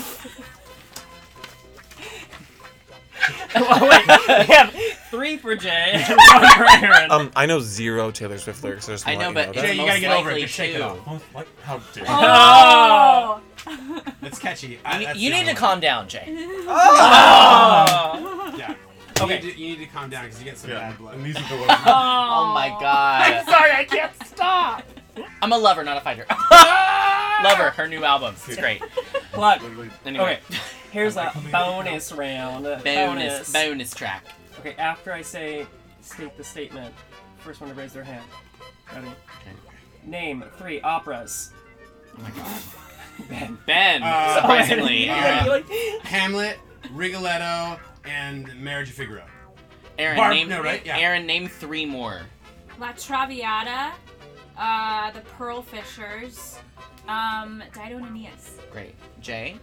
oh, 3.55 3.89
wait, 3.89 4.49
we 4.49 4.55
have 4.55 4.73
three 5.11 5.37
for 5.37 5.55
Jay 5.55 5.93
and 5.95 6.17
one 6.33 6.51
for 6.57 6.65
Erin. 6.85 7.11
Um, 7.11 7.31
I 7.37 7.47
know 7.47 7.61
zero 7.61 8.11
Taylor 8.11 8.39
Swift 8.39 8.65
lyrics. 8.65 8.89
I, 8.89 8.93
just 8.93 9.07
I 9.07 9.15
wanna 9.15 9.29
know, 9.29 9.33
let 9.35 9.47
but 9.49 9.55
you 9.57 9.63
it's 9.63 9.71
Jay, 9.71 9.77
you 9.81 9.87
gotta 9.87 10.01
get 10.01 10.11
over 10.13 10.31
it. 10.31 10.33
likely 10.33 10.43
Just 10.43 10.55
shake 10.55 10.75
it 10.75 10.79
too. 10.79 10.83
off. 10.83 10.99
Oh, 11.07 11.21
what? 11.33 11.47
How 11.63 11.79
dare 11.93 12.05
you? 12.05 12.11
Oh! 12.11 13.41
It's 14.23 14.39
catchy. 14.41 14.79
I, 14.85 14.99
You, 15.01 15.07
that's 15.07 15.19
you 15.21 15.31
the 15.31 15.37
need 15.37 15.43
to 15.45 15.51
only 15.51 15.61
calm 15.61 15.79
down, 15.81 16.09
Jay. 16.09 16.25
Oh! 16.67 18.51
one. 18.59 18.77
Yeah. 19.17 19.23
You, 19.23 19.25
Okay. 19.35 19.35
need 19.47 19.53
to, 19.55 19.61
you 19.61 19.69
need 19.77 19.79
to 19.85 19.87
calm 19.87 20.11
down 20.11 20.25
because 20.25 20.39
you 20.39 20.45
get 20.45 20.59
some 20.59 20.71
Yeah, 20.71 20.91
bad 20.91 20.99
blood. 20.99 21.15
and 21.15 21.25
these 21.25 21.37
are 21.37 21.49
the 21.49 21.57
ones. 21.67 21.71
Oh 21.87 22.53
my 22.55 22.69
god. 22.81 23.33
I'm 23.33 23.45
sorry, 23.47 23.71
I 23.73 23.85
can't 23.85 24.13
stop. 24.27 24.85
I'm 25.43 25.53
a 25.53 25.59
lover, 25.59 25.85
not 25.85 25.97
a 25.97 26.01
fighter. 26.01 26.25
lover, 27.45 27.71
her 27.71 27.87
new 27.89 28.05
album. 28.05 28.35
It's 28.47 28.57
great. 28.57 28.81
Plug. 29.33 29.61
Anyway. 30.07 30.39
Okay, 30.51 30.59
here's 30.91 31.17
a 31.17 31.33
bonus 31.51 32.13
round. 32.13 32.65
Bonus, 32.85 33.53
bonus 33.53 33.95
track. 33.95 34.25
Okay, 34.61 34.75
after 34.79 35.13
I 35.13 35.23
say 35.23 35.67
state 36.01 36.37
the 36.37 36.45
statement, 36.45 36.95
first 37.39 37.61
one 37.61 37.71
to 37.71 37.77
raise 37.77 37.93
their 37.93 38.05
hand. 38.05 38.25
Ready? 38.95 39.07
Okay. 39.07 39.57
Name 40.05 40.45
three 40.59 40.81
operas. 40.83 41.53
Oh 42.19 42.23
my 42.23 42.31
god. 42.31 42.61
Ben. 43.29 43.59
Ben, 43.67 44.03
Uh, 44.03 44.35
surprisingly. 44.41 45.09
uh, 45.09 45.15
Erin, 45.15 45.65
Hamlet, 46.03 46.59
Rigoletto, 46.93 47.79
and 48.05 48.55
Marriage 48.61 48.91
of 48.91 48.95
Figaro. 48.97 49.25
Erin, 49.99 50.17
Barb- 50.17 50.35
name, 50.35 50.49
no, 50.49 50.63
right? 50.63 50.85
Yeah. 50.85 50.99
Erin, 50.99 51.27
name 51.27 51.49
three 51.49 51.85
more. 51.85 52.23
La 52.79 52.93
Traviata, 52.93 53.93
uh, 54.57 55.11
the 55.13 55.21
Pearl 55.21 55.63
Fishers, 55.63 56.59
um, 57.09 57.63
Dido 57.75 57.99
and 57.99 58.07
Aeneas. 58.07 58.59
Great. 58.71 58.95
Jay? 59.21 59.57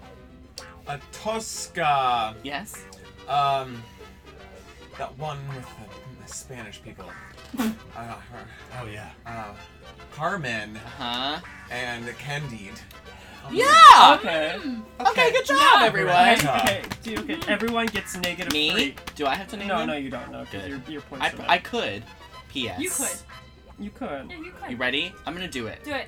A 0.88 1.00
Tosca. 1.12 2.36
Yes? 2.44 2.84
Um, 3.28 3.82
that 4.98 5.18
one 5.18 5.40
with 5.50 5.66
the, 5.66 6.22
the 6.26 6.34
Spanish 6.34 6.82
people. 6.82 7.06
Uh, 7.58 7.64
her, 7.96 8.48
Oh, 8.82 8.86
yeah. 8.86 9.10
uh, 9.26 9.54
Carmen 10.14 10.76
Huh? 10.98 11.40
and 11.72 12.06
Candide. 12.18 12.80
Yeah! 13.52 14.18
Okay. 14.20 14.60
Okay, 15.00 15.32
good 15.32 15.46
job, 15.46 15.82
everyone. 15.82 16.16
Okay, 16.38 16.50
okay, 16.50 16.82
do- 17.04 17.18
okay, 17.20 17.40
everyone 17.48 17.88
gets 17.88 18.16
negative 18.18 18.54
Me? 18.54 18.72
three. 18.72 18.96
Do 19.16 19.26
I 19.26 19.34
have 19.36 19.48
to 19.50 19.58
name 19.58 19.70
No, 19.70 19.80
them? 19.80 19.88
no, 19.88 19.96
you 19.96 20.10
don't. 20.12 20.32
No, 20.32 20.42
because 20.42 20.62
Good. 20.64 20.70
your 20.70 20.82
your 20.88 21.02
points. 21.02 21.26
I, 21.48 21.54
I 21.56 21.58
could. 21.58 22.04
P.S. 22.50 22.80
You 22.80 22.90
could. 22.92 23.18
You 23.80 23.90
could. 23.92 24.30
Yeah, 24.30 24.38
you 24.38 24.52
could. 24.52 24.72
You 24.72 24.78
ready? 24.78 25.14
I'm 25.26 25.34
gonna 25.34 25.48
do 25.48 25.66
it. 25.68 25.84
Do 25.84 25.92
it. 25.94 26.08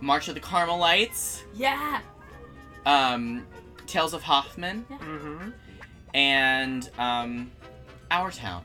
March 0.00 0.28
of 0.28 0.34
the 0.34 0.40
Carmelites, 0.40 1.44
Yeah. 1.54 2.00
um, 2.84 3.46
Tales 3.86 4.12
of 4.12 4.22
Hoffman, 4.22 4.84
Mm-hmm. 4.90 5.50
and 6.12 6.90
um, 6.98 7.50
Our 8.10 8.30
Town, 8.30 8.64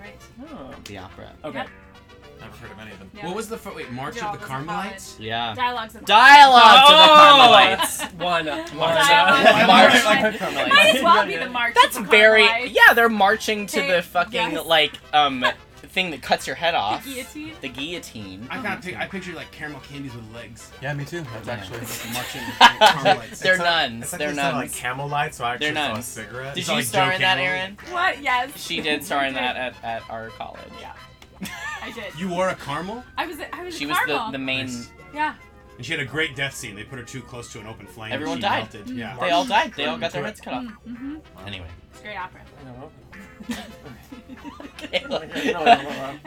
Great. 0.00 0.14
Oh. 0.50 0.70
the 0.84 0.98
opera. 0.98 1.32
Okay. 1.44 1.58
Yep. 1.58 1.68
Never 2.40 2.56
heard 2.56 2.70
of 2.70 2.78
any 2.80 2.90
of 2.92 2.98
them. 2.98 3.10
What 3.22 3.36
was 3.36 3.48
the 3.50 3.58
fir- 3.58 3.74
wait 3.74 3.92
March 3.92 4.14
Did 4.14 4.22
of 4.24 4.32
the 4.32 4.38
those 4.38 4.48
in 4.48 4.54
Carmelites? 4.54 5.16
Yeah. 5.20 5.54
Dialogues 5.54 5.94
of 5.94 6.00
the 6.00 6.06
Dialogue 6.18 6.86
to 6.88 6.92
the 6.94 7.02
Oh! 7.02 7.16
Carmelites. 7.16 8.02
One. 8.14 8.46
One. 8.46 8.94
Dialogue. 8.94 9.66
March 9.66 9.94
of 10.26 10.32
the 10.32 10.38
Carmelites. 10.38 10.68
Might 10.74 10.96
as 10.96 11.02
well 11.02 11.26
be 11.26 11.36
the 11.36 11.50
march. 11.50 11.74
That's 11.82 11.96
of 11.98 12.04
the 12.04 12.10
very 12.10 12.46
Carmelites. 12.46 12.74
yeah. 12.74 12.94
They're 12.94 13.08
marching 13.10 13.66
to 13.66 13.80
They- 13.80 13.90
the 13.96 14.02
fucking 14.02 14.52
yes. 14.52 14.66
like 14.66 14.92
um 15.12 15.44
thing 15.90 16.10
that 16.10 16.22
cuts 16.22 16.46
your 16.46 16.56
head 16.56 16.74
off. 16.74 17.04
guillotine? 17.04 17.54
The 17.60 17.68
guillotine. 17.68 18.46
I 18.50 18.62
got 18.62 18.82
pic- 18.82 18.96
I 18.96 19.06
pictured 19.06 19.34
like 19.34 19.50
caramel 19.50 19.80
candies 19.80 20.14
with 20.14 20.32
legs. 20.34 20.70
Yeah, 20.80 20.94
me 20.94 21.04
too. 21.04 21.22
That's 21.32 21.46
Yeah. 21.46 21.52
actually 21.54 21.80
marching 22.12 22.42
Carmelites. 22.80 23.40
They're 23.40 23.54
It's 23.54 23.62
like- 23.62 23.90
nuns. 23.90 24.02
It's 24.04 24.12
like 24.12 24.18
They're 24.18 24.30
they 24.30 24.36
nuns. 24.36 24.54
Like 24.56 24.72
camel 24.72 25.08
light, 25.08 25.34
so 25.34 25.44
I 25.44 25.54
actually 25.54 25.72
They're 25.72 25.86
saw 25.94 25.96
a 25.98 26.02
cigarette. 26.02 26.54
Did 26.54 26.60
It's 26.60 26.68
you 26.68 26.74
like 26.76 26.84
star 26.84 27.12
in 27.12 27.20
that, 27.20 27.38
Erin? 27.38 27.76
What? 27.90 28.22
Yes. 28.22 28.56
She 28.56 28.80
did 28.80 29.04
star 29.04 29.24
in 29.26 29.34
that 29.34 29.56
at, 29.56 29.74
at 29.84 30.02
our 30.10 30.28
college. 30.30 30.60
Yeah. 30.80 30.92
I 31.82 31.90
did. 31.92 32.14
You 32.18 32.28
wore 32.28 32.48
a 32.50 32.54
caramel, 32.54 33.02
I 33.16 33.26
was. 33.26 33.38
I 33.52 33.64
was. 33.64 33.76
She 33.76 33.84
a 33.84 33.88
was 33.88 33.98
the, 34.00 34.06
caramel. 34.06 34.32
the 34.32 34.38
main. 34.38 34.66
Nice. 34.66 34.90
Yeah. 35.14 35.34
and 35.76 35.84
she 35.86 35.92
had 35.92 36.00
a 36.00 36.04
great 36.04 36.36
death 36.36 36.54
scene. 36.54 36.76
They 36.76 36.84
put 36.84 36.98
her 36.98 37.04
too 37.04 37.22
close 37.22 37.50
to 37.52 37.60
an 37.60 37.66
open 37.66 37.86
flame. 37.86 38.12
Everyone 38.12 38.36
she 38.36 38.42
died. 38.42 38.72
Melted. 38.74 38.90
Yeah. 38.90 39.16
They 39.18 39.30
all 39.30 39.46
died. 39.46 39.72
They 39.74 39.86
all 39.86 39.96
got 39.96 40.12
their 40.12 40.22
heads 40.24 40.40
cut 40.40 40.52
off. 40.54 40.64
Mm-hmm. 40.86 41.16
Anyway. 41.46 41.66
It's 41.92 42.00
a 42.00 42.02
great 42.04 42.16
opera. 42.18 42.40
Caleb. 44.92 45.30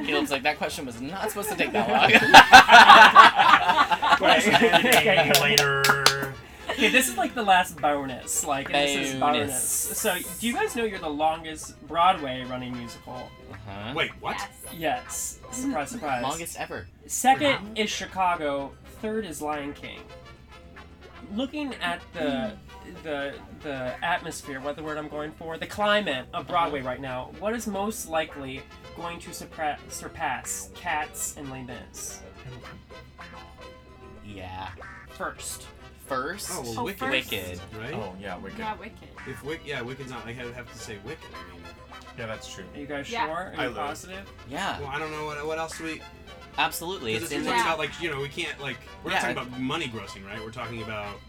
Caleb's 0.06 0.32
like 0.32 0.44
that 0.44 0.58
question 0.58 0.86
was 0.86 1.02
not 1.02 1.30
supposed 1.30 1.50
to 1.50 1.56
take 1.56 1.72
that 1.74 1.90
long. 1.90 2.12
Okay. 4.24 5.32
later. 5.42 6.34
Okay, 6.70 6.90
this 6.90 7.08
is 7.08 7.18
like 7.18 7.36
the 7.36 7.44
last 7.44 7.80
bonus. 7.80 8.46
Like 8.46 8.72
this 8.72 8.96
is 8.96 9.20
Bonus. 9.20 9.88
bonus. 9.88 10.00
So, 10.00 10.16
do 10.40 10.48
you 10.48 10.54
guys 10.54 10.76
know 10.76 10.84
you're 10.86 11.00
the 11.00 11.10
longest 11.10 11.80
Broadway 11.88 12.44
running 12.46 12.76
musical? 12.78 13.30
Huh? 13.68 13.94
Wait, 13.96 14.12
what? 14.20 14.50
Yes. 14.76 15.40
Surprise, 15.52 15.90
surprise. 15.90 16.24
Longest 16.24 16.60
ever. 16.60 16.88
Second 17.06 17.78
is 17.78 17.90
Chicago. 17.90 18.72
Third 19.02 19.26
is 19.26 19.42
Lion 19.42 19.74
King. 19.74 20.00
Looking 21.34 21.74
at 21.76 22.02
the 22.14 22.50
hmm. 22.50 22.73
The 23.04 23.34
the 23.62 23.94
atmosphere, 24.04 24.60
what 24.60 24.76
the 24.76 24.84
word 24.84 24.98
I'm 24.98 25.08
going 25.08 25.32
for, 25.32 25.58
the 25.58 25.68
climate 25.68 26.26
of 26.34 26.48
Broadway 26.48 26.82
right 26.82 27.00
now, 27.02 27.32
what 27.40 27.54
is 27.54 27.68
most 27.68 28.08
likely 28.10 28.62
going 28.96 29.20
to 29.22 29.30
surpa- 29.32 29.78
surpass 29.90 30.70
Cats 30.76 31.36
and 31.38 31.50
Les 31.50 31.64
Mis? 31.64 32.22
Yeah. 34.26 34.70
First. 35.10 35.68
First. 36.06 36.50
Oh, 36.54 36.62
well, 36.62 36.80
Oh, 36.80 36.84
Wicked. 36.84 37.00
first. 37.00 37.32
Wicked. 37.32 37.60
Right? 37.80 37.94
Oh 37.94 38.14
yeah, 38.20 38.38
wicked. 38.38 38.60
Yeah, 38.60 38.76
Wicked. 38.76 38.98
If 39.28 39.44
Wick, 39.44 39.62
yeah, 39.66 39.82
Wicked's 39.82 40.12
not. 40.12 40.26
I 40.28 40.34
have 40.34 40.54
have 40.54 40.72
to 40.72 40.78
say 40.78 40.98
Wicked. 41.06 41.24
I 41.34 41.54
mean, 41.54 41.64
Yeah, 42.18 42.28
that's 42.28 42.54
true. 42.54 42.66
Are 42.76 42.80
you 42.80 42.86
guys 42.86 43.10
Yeah. 43.10 43.26
sure? 43.26 43.36
Are 43.36 43.54
I 43.58 43.64
you 43.64 43.70
lose. 43.70 43.78
positive? 43.78 44.30
Yeah. 44.50 44.80
well, 44.80 44.90
I 44.90 45.00
don't 45.00 45.12
know 45.12 45.26
what 45.26 45.46
what 45.46 45.58
else 45.58 45.78
do 45.78 45.86
we. 45.86 46.02
Absolutely. 46.58 47.14
Because 47.14 47.32
It's 47.32 47.34
we're 47.34 47.40
in 47.40 47.46
talking 47.46 47.60
Yeah. 47.60 47.66
about 47.74 47.80
like 47.80 48.02
you 48.02 48.12
know 48.12 48.20
we 48.20 48.30
can't 48.30 48.60
like 48.62 48.78
we're 49.04 49.12
Yeah. 49.12 49.22
not 49.22 49.36
talking 49.36 49.38
about 49.54 49.60
money 49.62 49.88
grossing, 49.88 50.26
right? 50.26 50.40
We're 50.44 50.52
talking 50.52 50.82
about 50.84 51.20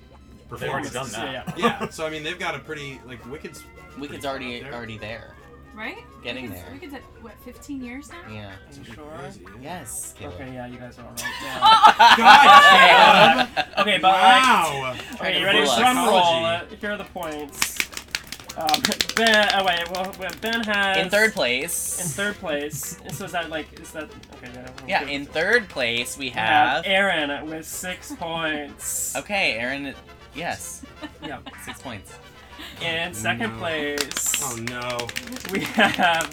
They've 0.50 0.68
already 0.70 0.88
performance. 0.88 1.12
done 1.12 1.32
that. 1.32 1.58
Yeah. 1.58 1.78
yeah. 1.80 1.88
So 1.88 2.06
I 2.06 2.10
mean 2.10 2.22
they've 2.22 2.38
got 2.38 2.54
a 2.54 2.58
pretty 2.58 3.00
like 3.06 3.24
Wicked's. 3.30 3.64
Wicked's 3.98 4.26
already 4.26 4.60
there. 4.60 4.74
already 4.74 4.98
there. 4.98 5.34
Right? 5.74 6.04
Getting 6.22 6.44
Wicked's, 6.44 6.62
there. 6.62 6.72
Wicked's 6.72 6.94
at 6.94 7.02
what? 7.20 7.32
15 7.44 7.82
years 7.82 8.08
now. 8.10 8.32
Yeah. 8.32 8.50
Are 8.50 8.52
you 8.78 8.84
sure? 8.84 9.04
Crazy, 9.18 9.40
yeah. 9.42 9.50
Yes. 9.80 10.14
Caleb. 10.16 10.34
Okay, 10.34 10.52
yeah, 10.54 10.66
you 10.66 10.78
guys 10.78 10.98
are 10.98 11.02
all 11.02 11.10
right. 11.10 11.20
Yeah. 11.42 12.14
God, 12.16 13.48
okay, 13.80 13.98
but 13.98 14.12
Wow. 14.12 14.94
like, 15.10 15.20
okay, 15.20 15.40
you 15.40 15.44
ready? 15.46 15.60
Fool 15.62 15.70
us. 15.70 15.78
Drum 15.78 15.96
roll. 15.96 16.06
Psychology. 16.22 16.74
Uh, 16.74 16.76
here 16.76 16.92
are 16.92 16.96
the 16.96 17.04
points. 17.04 17.83
Um, 18.56 18.68
Ben, 19.16 19.48
oh 19.54 19.64
wait, 19.64 19.90
well, 19.90 20.14
well, 20.18 20.30
Ben 20.40 20.62
has 20.64 20.98
In 20.98 21.10
third 21.10 21.32
place. 21.34 22.00
In 22.00 22.06
third 22.06 22.36
place. 22.36 22.98
So 23.12 23.24
is 23.24 23.32
that 23.32 23.50
like 23.50 23.80
is 23.80 23.90
that 23.92 24.04
okay? 24.04 24.50
Yeah. 24.86 25.02
Yeah. 25.02 25.08
In 25.08 25.26
third 25.26 25.68
place 25.68 26.16
we 26.16 26.26
we 26.26 26.30
have 26.30 26.84
have. 26.84 26.86
Erin 26.86 27.48
with 27.50 27.66
six 27.66 28.12
points. 28.14 29.16
Okay, 29.16 29.54
Erin. 29.54 29.94
Yes. 30.34 30.82
Yeah. 31.22 31.38
Six 31.64 31.80
points. 31.82 32.12
In 32.80 33.12
second 33.12 33.52
No. 33.54 33.58
place, 33.58 34.42
Oh 34.42 34.56
no. 34.56 35.08
we 35.52 35.60
have 35.64 36.30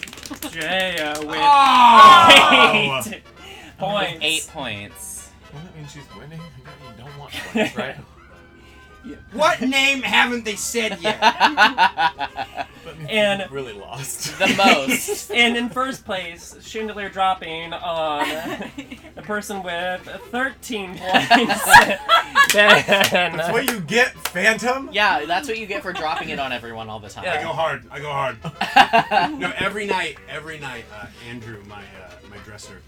Jaya 0.50 1.14
with 1.20 1.36
Oh! 1.40 3.02
eight 3.04 3.22
points. 3.78 4.18
Eight 4.22 4.46
points. 4.52 5.28
Well, 5.52 5.62
that 5.64 5.76
means 5.76 5.92
she's 5.92 6.04
winning. 6.16 6.38
You 6.40 7.04
don't 7.04 7.18
want 7.18 7.32
points, 7.32 7.76
right? 7.76 7.96
What 9.32 9.60
name 9.60 10.02
haven't 10.02 10.44
they 10.44 10.56
said 10.56 11.00
yet? 11.00 11.18
And- 13.08 13.50
really 13.50 13.72
lost. 13.72 14.38
The 14.38 14.54
most. 14.56 15.30
And 15.30 15.56
in 15.56 15.68
first 15.70 16.04
place, 16.04 16.56
chandelier 16.60 17.08
dropping 17.08 17.72
on 17.72 18.26
the 19.14 19.22
person 19.22 19.62
with 19.62 20.00
13 20.30 20.98
points. 20.98 21.64
ben. 22.52 23.36
That's 23.36 23.52
what 23.52 23.70
you 23.70 23.80
get, 23.80 24.12
Phantom. 24.28 24.88
Yeah, 24.92 25.24
that's 25.24 25.48
what 25.48 25.58
you 25.58 25.66
get 25.66 25.82
for 25.82 25.92
dropping 25.92 26.28
it 26.30 26.38
on 26.38 26.52
everyone 26.52 26.88
all 26.88 26.98
the 27.00 27.08
time. 27.08 27.24
I 27.26 27.42
go 27.42 27.52
hard. 27.52 27.84
I 27.90 28.00
go 28.00 28.10
hard. 28.10 29.38
no, 29.38 29.52
every 29.58 29.86
night, 29.86 30.18
every 30.28 30.58
night, 30.58 30.84
uh, 30.94 31.06
Andrew, 31.28 31.62
my 31.68 31.80
uh, 31.80 32.10
my 32.30 32.36
dresser, 32.38 32.82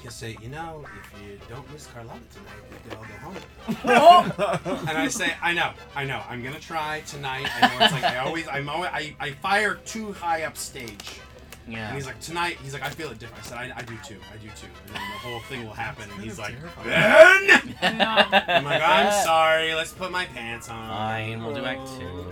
he'll 0.00 0.10
say, 0.10 0.36
you 0.42 0.48
know, 0.48 0.84
if 1.00 1.22
you 1.22 1.38
don't 1.48 1.70
miss 1.72 1.86
Carlotta 1.86 2.20
tonight, 2.32 2.54
we 2.70 2.90
could 2.90 2.98
all 2.98 3.04
go 3.04 4.68
home. 4.70 4.88
and 4.88 4.98
I 4.98 5.08
say, 5.08 5.34
I 5.42 5.52
know, 5.52 5.72
I 5.94 6.04
know, 6.04 6.22
I'm 6.28 6.42
gonna 6.42 6.60
try 6.60 7.02
tonight. 7.06 7.48
I 7.56 7.68
know 7.68 7.84
it's 7.84 7.92
like 7.92 8.04
I 8.04 8.18
always, 8.18 8.46
I'm 8.48 8.68
always, 8.68 8.90
I, 8.92 9.14
I 9.20 9.30
fire 9.32 9.76
too 9.84 10.12
high 10.12 10.42
up 10.42 10.56
stage. 10.56 11.20
Yeah. 11.68 11.88
And 11.88 11.96
he's 11.96 12.06
like, 12.06 12.20
tonight, 12.20 12.58
he's 12.62 12.72
like, 12.72 12.84
I 12.84 12.90
feel 12.90 13.10
it 13.10 13.18
different. 13.18 13.44
I 13.44 13.48
said, 13.48 13.58
I, 13.58 13.72
I 13.78 13.82
do 13.82 13.96
too, 14.04 14.20
I 14.32 14.36
do 14.36 14.48
too. 14.56 14.68
And 14.86 14.94
then 14.94 15.02
the 15.12 15.18
whole 15.18 15.40
thing 15.40 15.64
will 15.64 15.72
happen, 15.72 16.08
and 16.10 16.22
he's 16.22 16.38
like, 16.38 16.54
Ben! 16.84 17.74
I'm 17.82 18.64
like, 18.64 18.82
I'm 18.82 19.24
sorry, 19.24 19.74
let's 19.74 19.92
put 19.92 20.12
my 20.12 20.26
pants 20.26 20.68
on. 20.68 20.88
Fine, 20.88 21.42
we'll 21.42 21.54
do 21.54 21.64
act 21.64 21.88
two. 21.98 22.26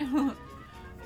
Oh. 0.00 0.36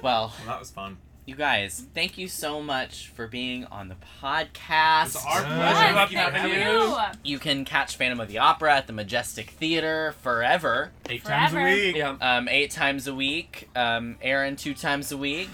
Well, 0.02 0.32
that 0.47 0.60
was 0.60 0.70
fun. 0.70 0.98
You 1.26 1.34
guys, 1.34 1.84
thank 1.92 2.18
you 2.18 2.28
so 2.28 2.62
much 2.62 3.08
for 3.08 3.26
being 3.26 3.64
on 3.64 3.88
the 3.88 3.96
podcast. 4.22 5.06
It's 5.06 5.26
our 5.26 5.42
pleasure. 5.42 5.56
Yes, 5.56 5.94
Thank 5.96 6.10
you 6.12 6.18
thank 6.18 6.34
having 6.34 6.60
you. 6.60 6.96
You 7.24 7.38
can 7.40 7.64
catch 7.64 7.96
Phantom 7.96 8.20
of 8.20 8.28
the 8.28 8.38
Opera 8.38 8.76
at 8.76 8.86
the 8.86 8.92
Majestic 8.92 9.50
Theater 9.50 10.14
forever. 10.22 10.92
Eight 11.10 11.24
times 11.24 11.52
a 11.52 11.64
week. 11.64 11.96
Yeah. 11.96 12.16
Um, 12.20 12.48
eight 12.48 12.70
times 12.70 13.08
a 13.08 13.14
week. 13.14 13.68
Um, 13.74 14.18
Erin 14.22 14.54
two 14.54 14.72
times 14.72 15.10
a 15.10 15.16
week. 15.16 15.48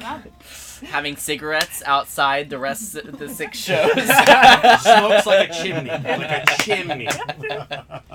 Having 0.84 1.16
cigarettes 1.16 1.82
outside 1.86 2.50
the 2.50 2.58
rest 2.58 2.94
of 2.96 3.18
the 3.18 3.28
six 3.28 3.58
shows. 3.66 3.90
Smokes 3.92 5.26
like 5.26 5.50
a 5.50 5.52
chimney. 5.52 5.90
Like 6.12 6.50
a 6.50 6.62
chimney. 6.62 7.08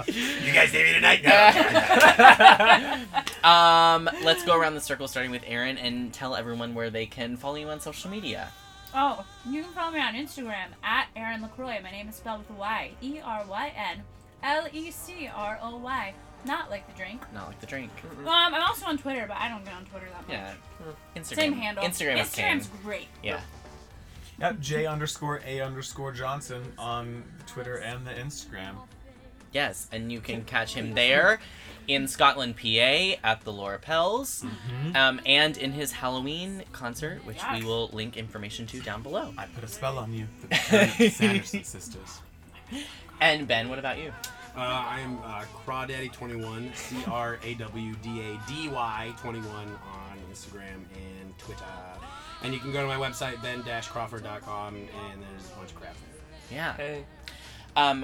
you 0.08 0.54
guys 0.54 0.70
see 0.70 0.84
me 0.84 0.94
tonight? 0.94 1.24
No. 1.24 3.04
um, 3.50 4.10
let's 4.24 4.44
go 4.46 4.58
around 4.58 4.76
the 4.76 4.82
circle, 4.82 5.08
starting 5.08 5.32
with 5.32 5.44
Erin, 5.48 5.78
and 5.78 6.14
tell 6.14 6.36
everyone 6.36 6.74
where 6.74 6.90
they 6.90 7.06
can 7.06 7.38
follow 7.38 7.56
you 7.56 7.70
on 7.70 7.80
social 7.80 8.10
media. 8.12 8.50
Oh, 8.94 9.26
you 9.50 9.64
can 9.64 9.72
follow 9.74 9.92
me 9.92 10.00
on 10.00 10.14
Instagram 10.16 10.68
at 10.84 11.08
Erin 11.16 11.42
LaCroix. 11.42 11.80
My 11.84 11.92
name 11.92 12.10
is 12.10 12.16
spelled 12.16 12.40
with 12.40 12.50
a 12.52 12.54
Y. 12.54 12.92
E 13.02 13.20
R 13.24 13.44
Y 13.48 13.74
N 13.76 14.04
L 14.44 14.68
E 14.72 14.92
C 14.92 15.30
R 15.34 15.60
O 15.62 15.78
Y. 15.78 16.14
Not 16.46 16.70
like 16.70 16.88
the 16.88 16.94
drink. 16.98 17.22
Not 17.34 17.48
like 17.48 17.60
the 17.60 17.66
drink. 17.68 17.92
Um, 18.20 18.28
I'm 18.28 18.62
also 18.62 18.86
on 18.86 18.98
Twitter, 18.98 19.26
but 19.28 19.38
I 19.38 19.50
don't 19.50 19.66
get 19.66 19.74
on 19.74 19.86
Twitter 19.86 20.08
that 20.12 20.28
much. 20.28 20.38
Yeah. 20.38 20.54
Instagram. 21.22 21.36
Same 21.36 21.54
handle. 21.54 21.84
Instagram 21.84 22.22
is 22.22 22.30
king. 22.32 22.46
Instagram's 22.46 22.70
great. 22.84 23.08
Yeah. 23.24 23.42
Yep, 24.40 24.60
J 24.60 24.86
underscore 24.86 25.42
A 25.46 25.62
underscore 25.62 26.12
Johnson 26.12 26.62
on 26.78 27.24
Twitter 27.48 27.78
and 27.78 28.06
the 28.06 28.12
Instagram. 28.12 28.76
Yes, 29.52 29.88
and 29.92 30.12
you 30.12 30.20
can 30.20 30.44
catch 30.44 30.74
him 30.76 30.94
there 30.94 31.40
in 31.88 32.08
Scotland, 32.08 32.56
PA 32.58 33.16
at 33.24 33.42
the 33.44 33.52
Laura 33.52 33.80
Pels, 33.80 34.44
Mhm. 34.44 34.96
um, 34.96 35.22
and 35.26 35.58
in 35.58 35.72
his 35.72 35.94
Halloween 35.94 36.64
concert, 36.74 37.26
which 37.26 37.40
we 37.54 37.64
will 37.64 37.88
link 37.94 38.16
information 38.18 38.68
to 38.68 38.80
down 38.82 39.02
below. 39.02 39.34
I 39.38 39.46
put 39.48 39.64
a 39.64 39.68
spell 39.68 39.98
on 39.98 40.14
you. 40.14 40.28
The 40.50 41.10
Sanderson 41.10 41.64
sisters. 41.64 42.20
And 43.20 43.48
Ben, 43.48 43.70
what 43.70 43.80
about 43.80 43.98
you? 43.98 44.14
Uh, 44.58 44.62
I 44.62 45.02
am 45.02 45.20
uh, 45.24 45.44
Crawdaddy21, 45.68 46.76
C 46.76 46.98
R 47.06 47.38
A 47.44 47.54
W 47.54 47.94
D 48.02 48.22
A 48.22 48.40
D 48.52 48.70
Y 48.70 49.14
21 49.22 49.46
on 49.54 50.18
Instagram 50.34 50.78
and 50.96 51.38
Twitter. 51.38 51.64
And 52.42 52.56
you 52.56 52.60
can 52.60 52.72
go 52.72 52.82
to 52.82 52.88
my 52.88 52.96
website, 52.96 53.40
ben-crawford.com, 53.44 54.76
and 54.76 55.22
there's 55.22 55.52
a 55.52 55.56
bunch 55.58 55.70
of 55.70 55.76
crap 55.76 55.96
there. 56.50 56.58
Yeah. 56.58 56.74
Hey. 56.74 57.06
Um, 57.76 58.04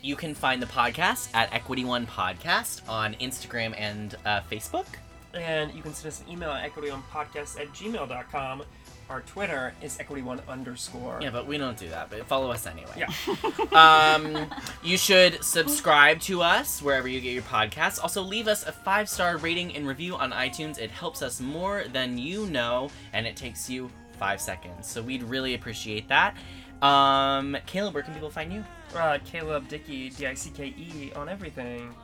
you 0.00 0.14
can 0.14 0.36
find 0.36 0.62
the 0.62 0.66
podcast 0.66 1.30
at 1.34 1.52
Equity 1.52 1.84
One 1.84 2.06
Podcast 2.06 2.88
on 2.88 3.14
Instagram 3.14 3.74
and 3.76 4.14
uh, 4.24 4.42
Facebook. 4.42 4.86
And 5.34 5.74
you 5.74 5.82
can 5.82 5.94
send 5.94 6.12
us 6.12 6.22
an 6.24 6.32
email 6.32 6.50
at 6.50 6.72
equityonepodcast 6.72 7.60
at 7.60 7.68
gmail.com. 7.72 8.62
Our 9.10 9.22
Twitter 9.22 9.72
is 9.80 9.96
equity1 9.98 10.46
underscore. 10.48 11.18
Yeah, 11.22 11.30
but 11.30 11.46
we 11.46 11.56
don't 11.56 11.78
do 11.78 11.88
that. 11.88 12.10
But 12.10 12.26
follow 12.26 12.50
us 12.50 12.66
anyway. 12.66 12.92
Yeah. 12.96 13.08
um, 14.16 14.50
you 14.82 14.98
should 14.98 15.42
subscribe 15.42 16.20
to 16.22 16.42
us 16.42 16.82
wherever 16.82 17.08
you 17.08 17.20
get 17.20 17.32
your 17.32 17.42
podcasts. 17.42 18.00
Also, 18.02 18.22
leave 18.22 18.48
us 18.48 18.66
a 18.66 18.72
five 18.72 19.08
star 19.08 19.38
rating 19.38 19.74
and 19.74 19.86
review 19.86 20.14
on 20.14 20.32
iTunes. 20.32 20.78
It 20.78 20.90
helps 20.90 21.22
us 21.22 21.40
more 21.40 21.84
than 21.92 22.18
you 22.18 22.46
know, 22.46 22.90
and 23.12 23.26
it 23.26 23.34
takes 23.36 23.70
you 23.70 23.90
five 24.18 24.40
seconds. 24.40 24.86
So 24.86 25.00
we'd 25.00 25.22
really 25.22 25.54
appreciate 25.54 26.08
that. 26.08 26.36
Um, 26.82 27.56
Caleb, 27.66 27.94
where 27.94 28.02
can 28.02 28.14
people 28.14 28.30
find 28.30 28.52
you? 28.52 28.64
Uh, 28.94 29.18
Caleb 29.24 29.68
Dickey, 29.68 30.10
D 30.10 30.26
I 30.26 30.34
C 30.34 30.50
K 30.50 30.66
E, 30.66 31.12
on 31.16 31.28
everything. 31.28 31.94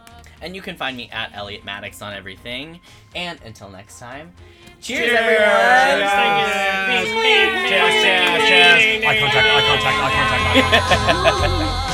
And 0.45 0.55
you 0.55 0.61
can 0.61 0.77
find 0.77 0.95
me 0.95 1.09
at 1.11 1.35
Elliot 1.35 1.65
Maddox 1.65 2.03
on 2.03 2.13
everything. 2.13 2.79
And 3.17 3.41
until 3.47 3.71
next 3.71 3.99
time, 3.99 4.31
cheers, 4.79 5.09
Cheers! 5.09 5.17
everyone! 5.19 6.05
Cheers! 6.93 7.09
Cheers, 7.67 7.95
cheers, 8.05 8.45
cheers. 8.47 9.05
Eye 9.07 9.19
contact, 9.21 9.47
eye 9.49 9.65
contact, 9.67 9.97
eye 9.97 10.13
contact, 10.13 10.45
eye 11.25 11.91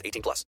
18 0.03 0.21
plus. 0.21 0.45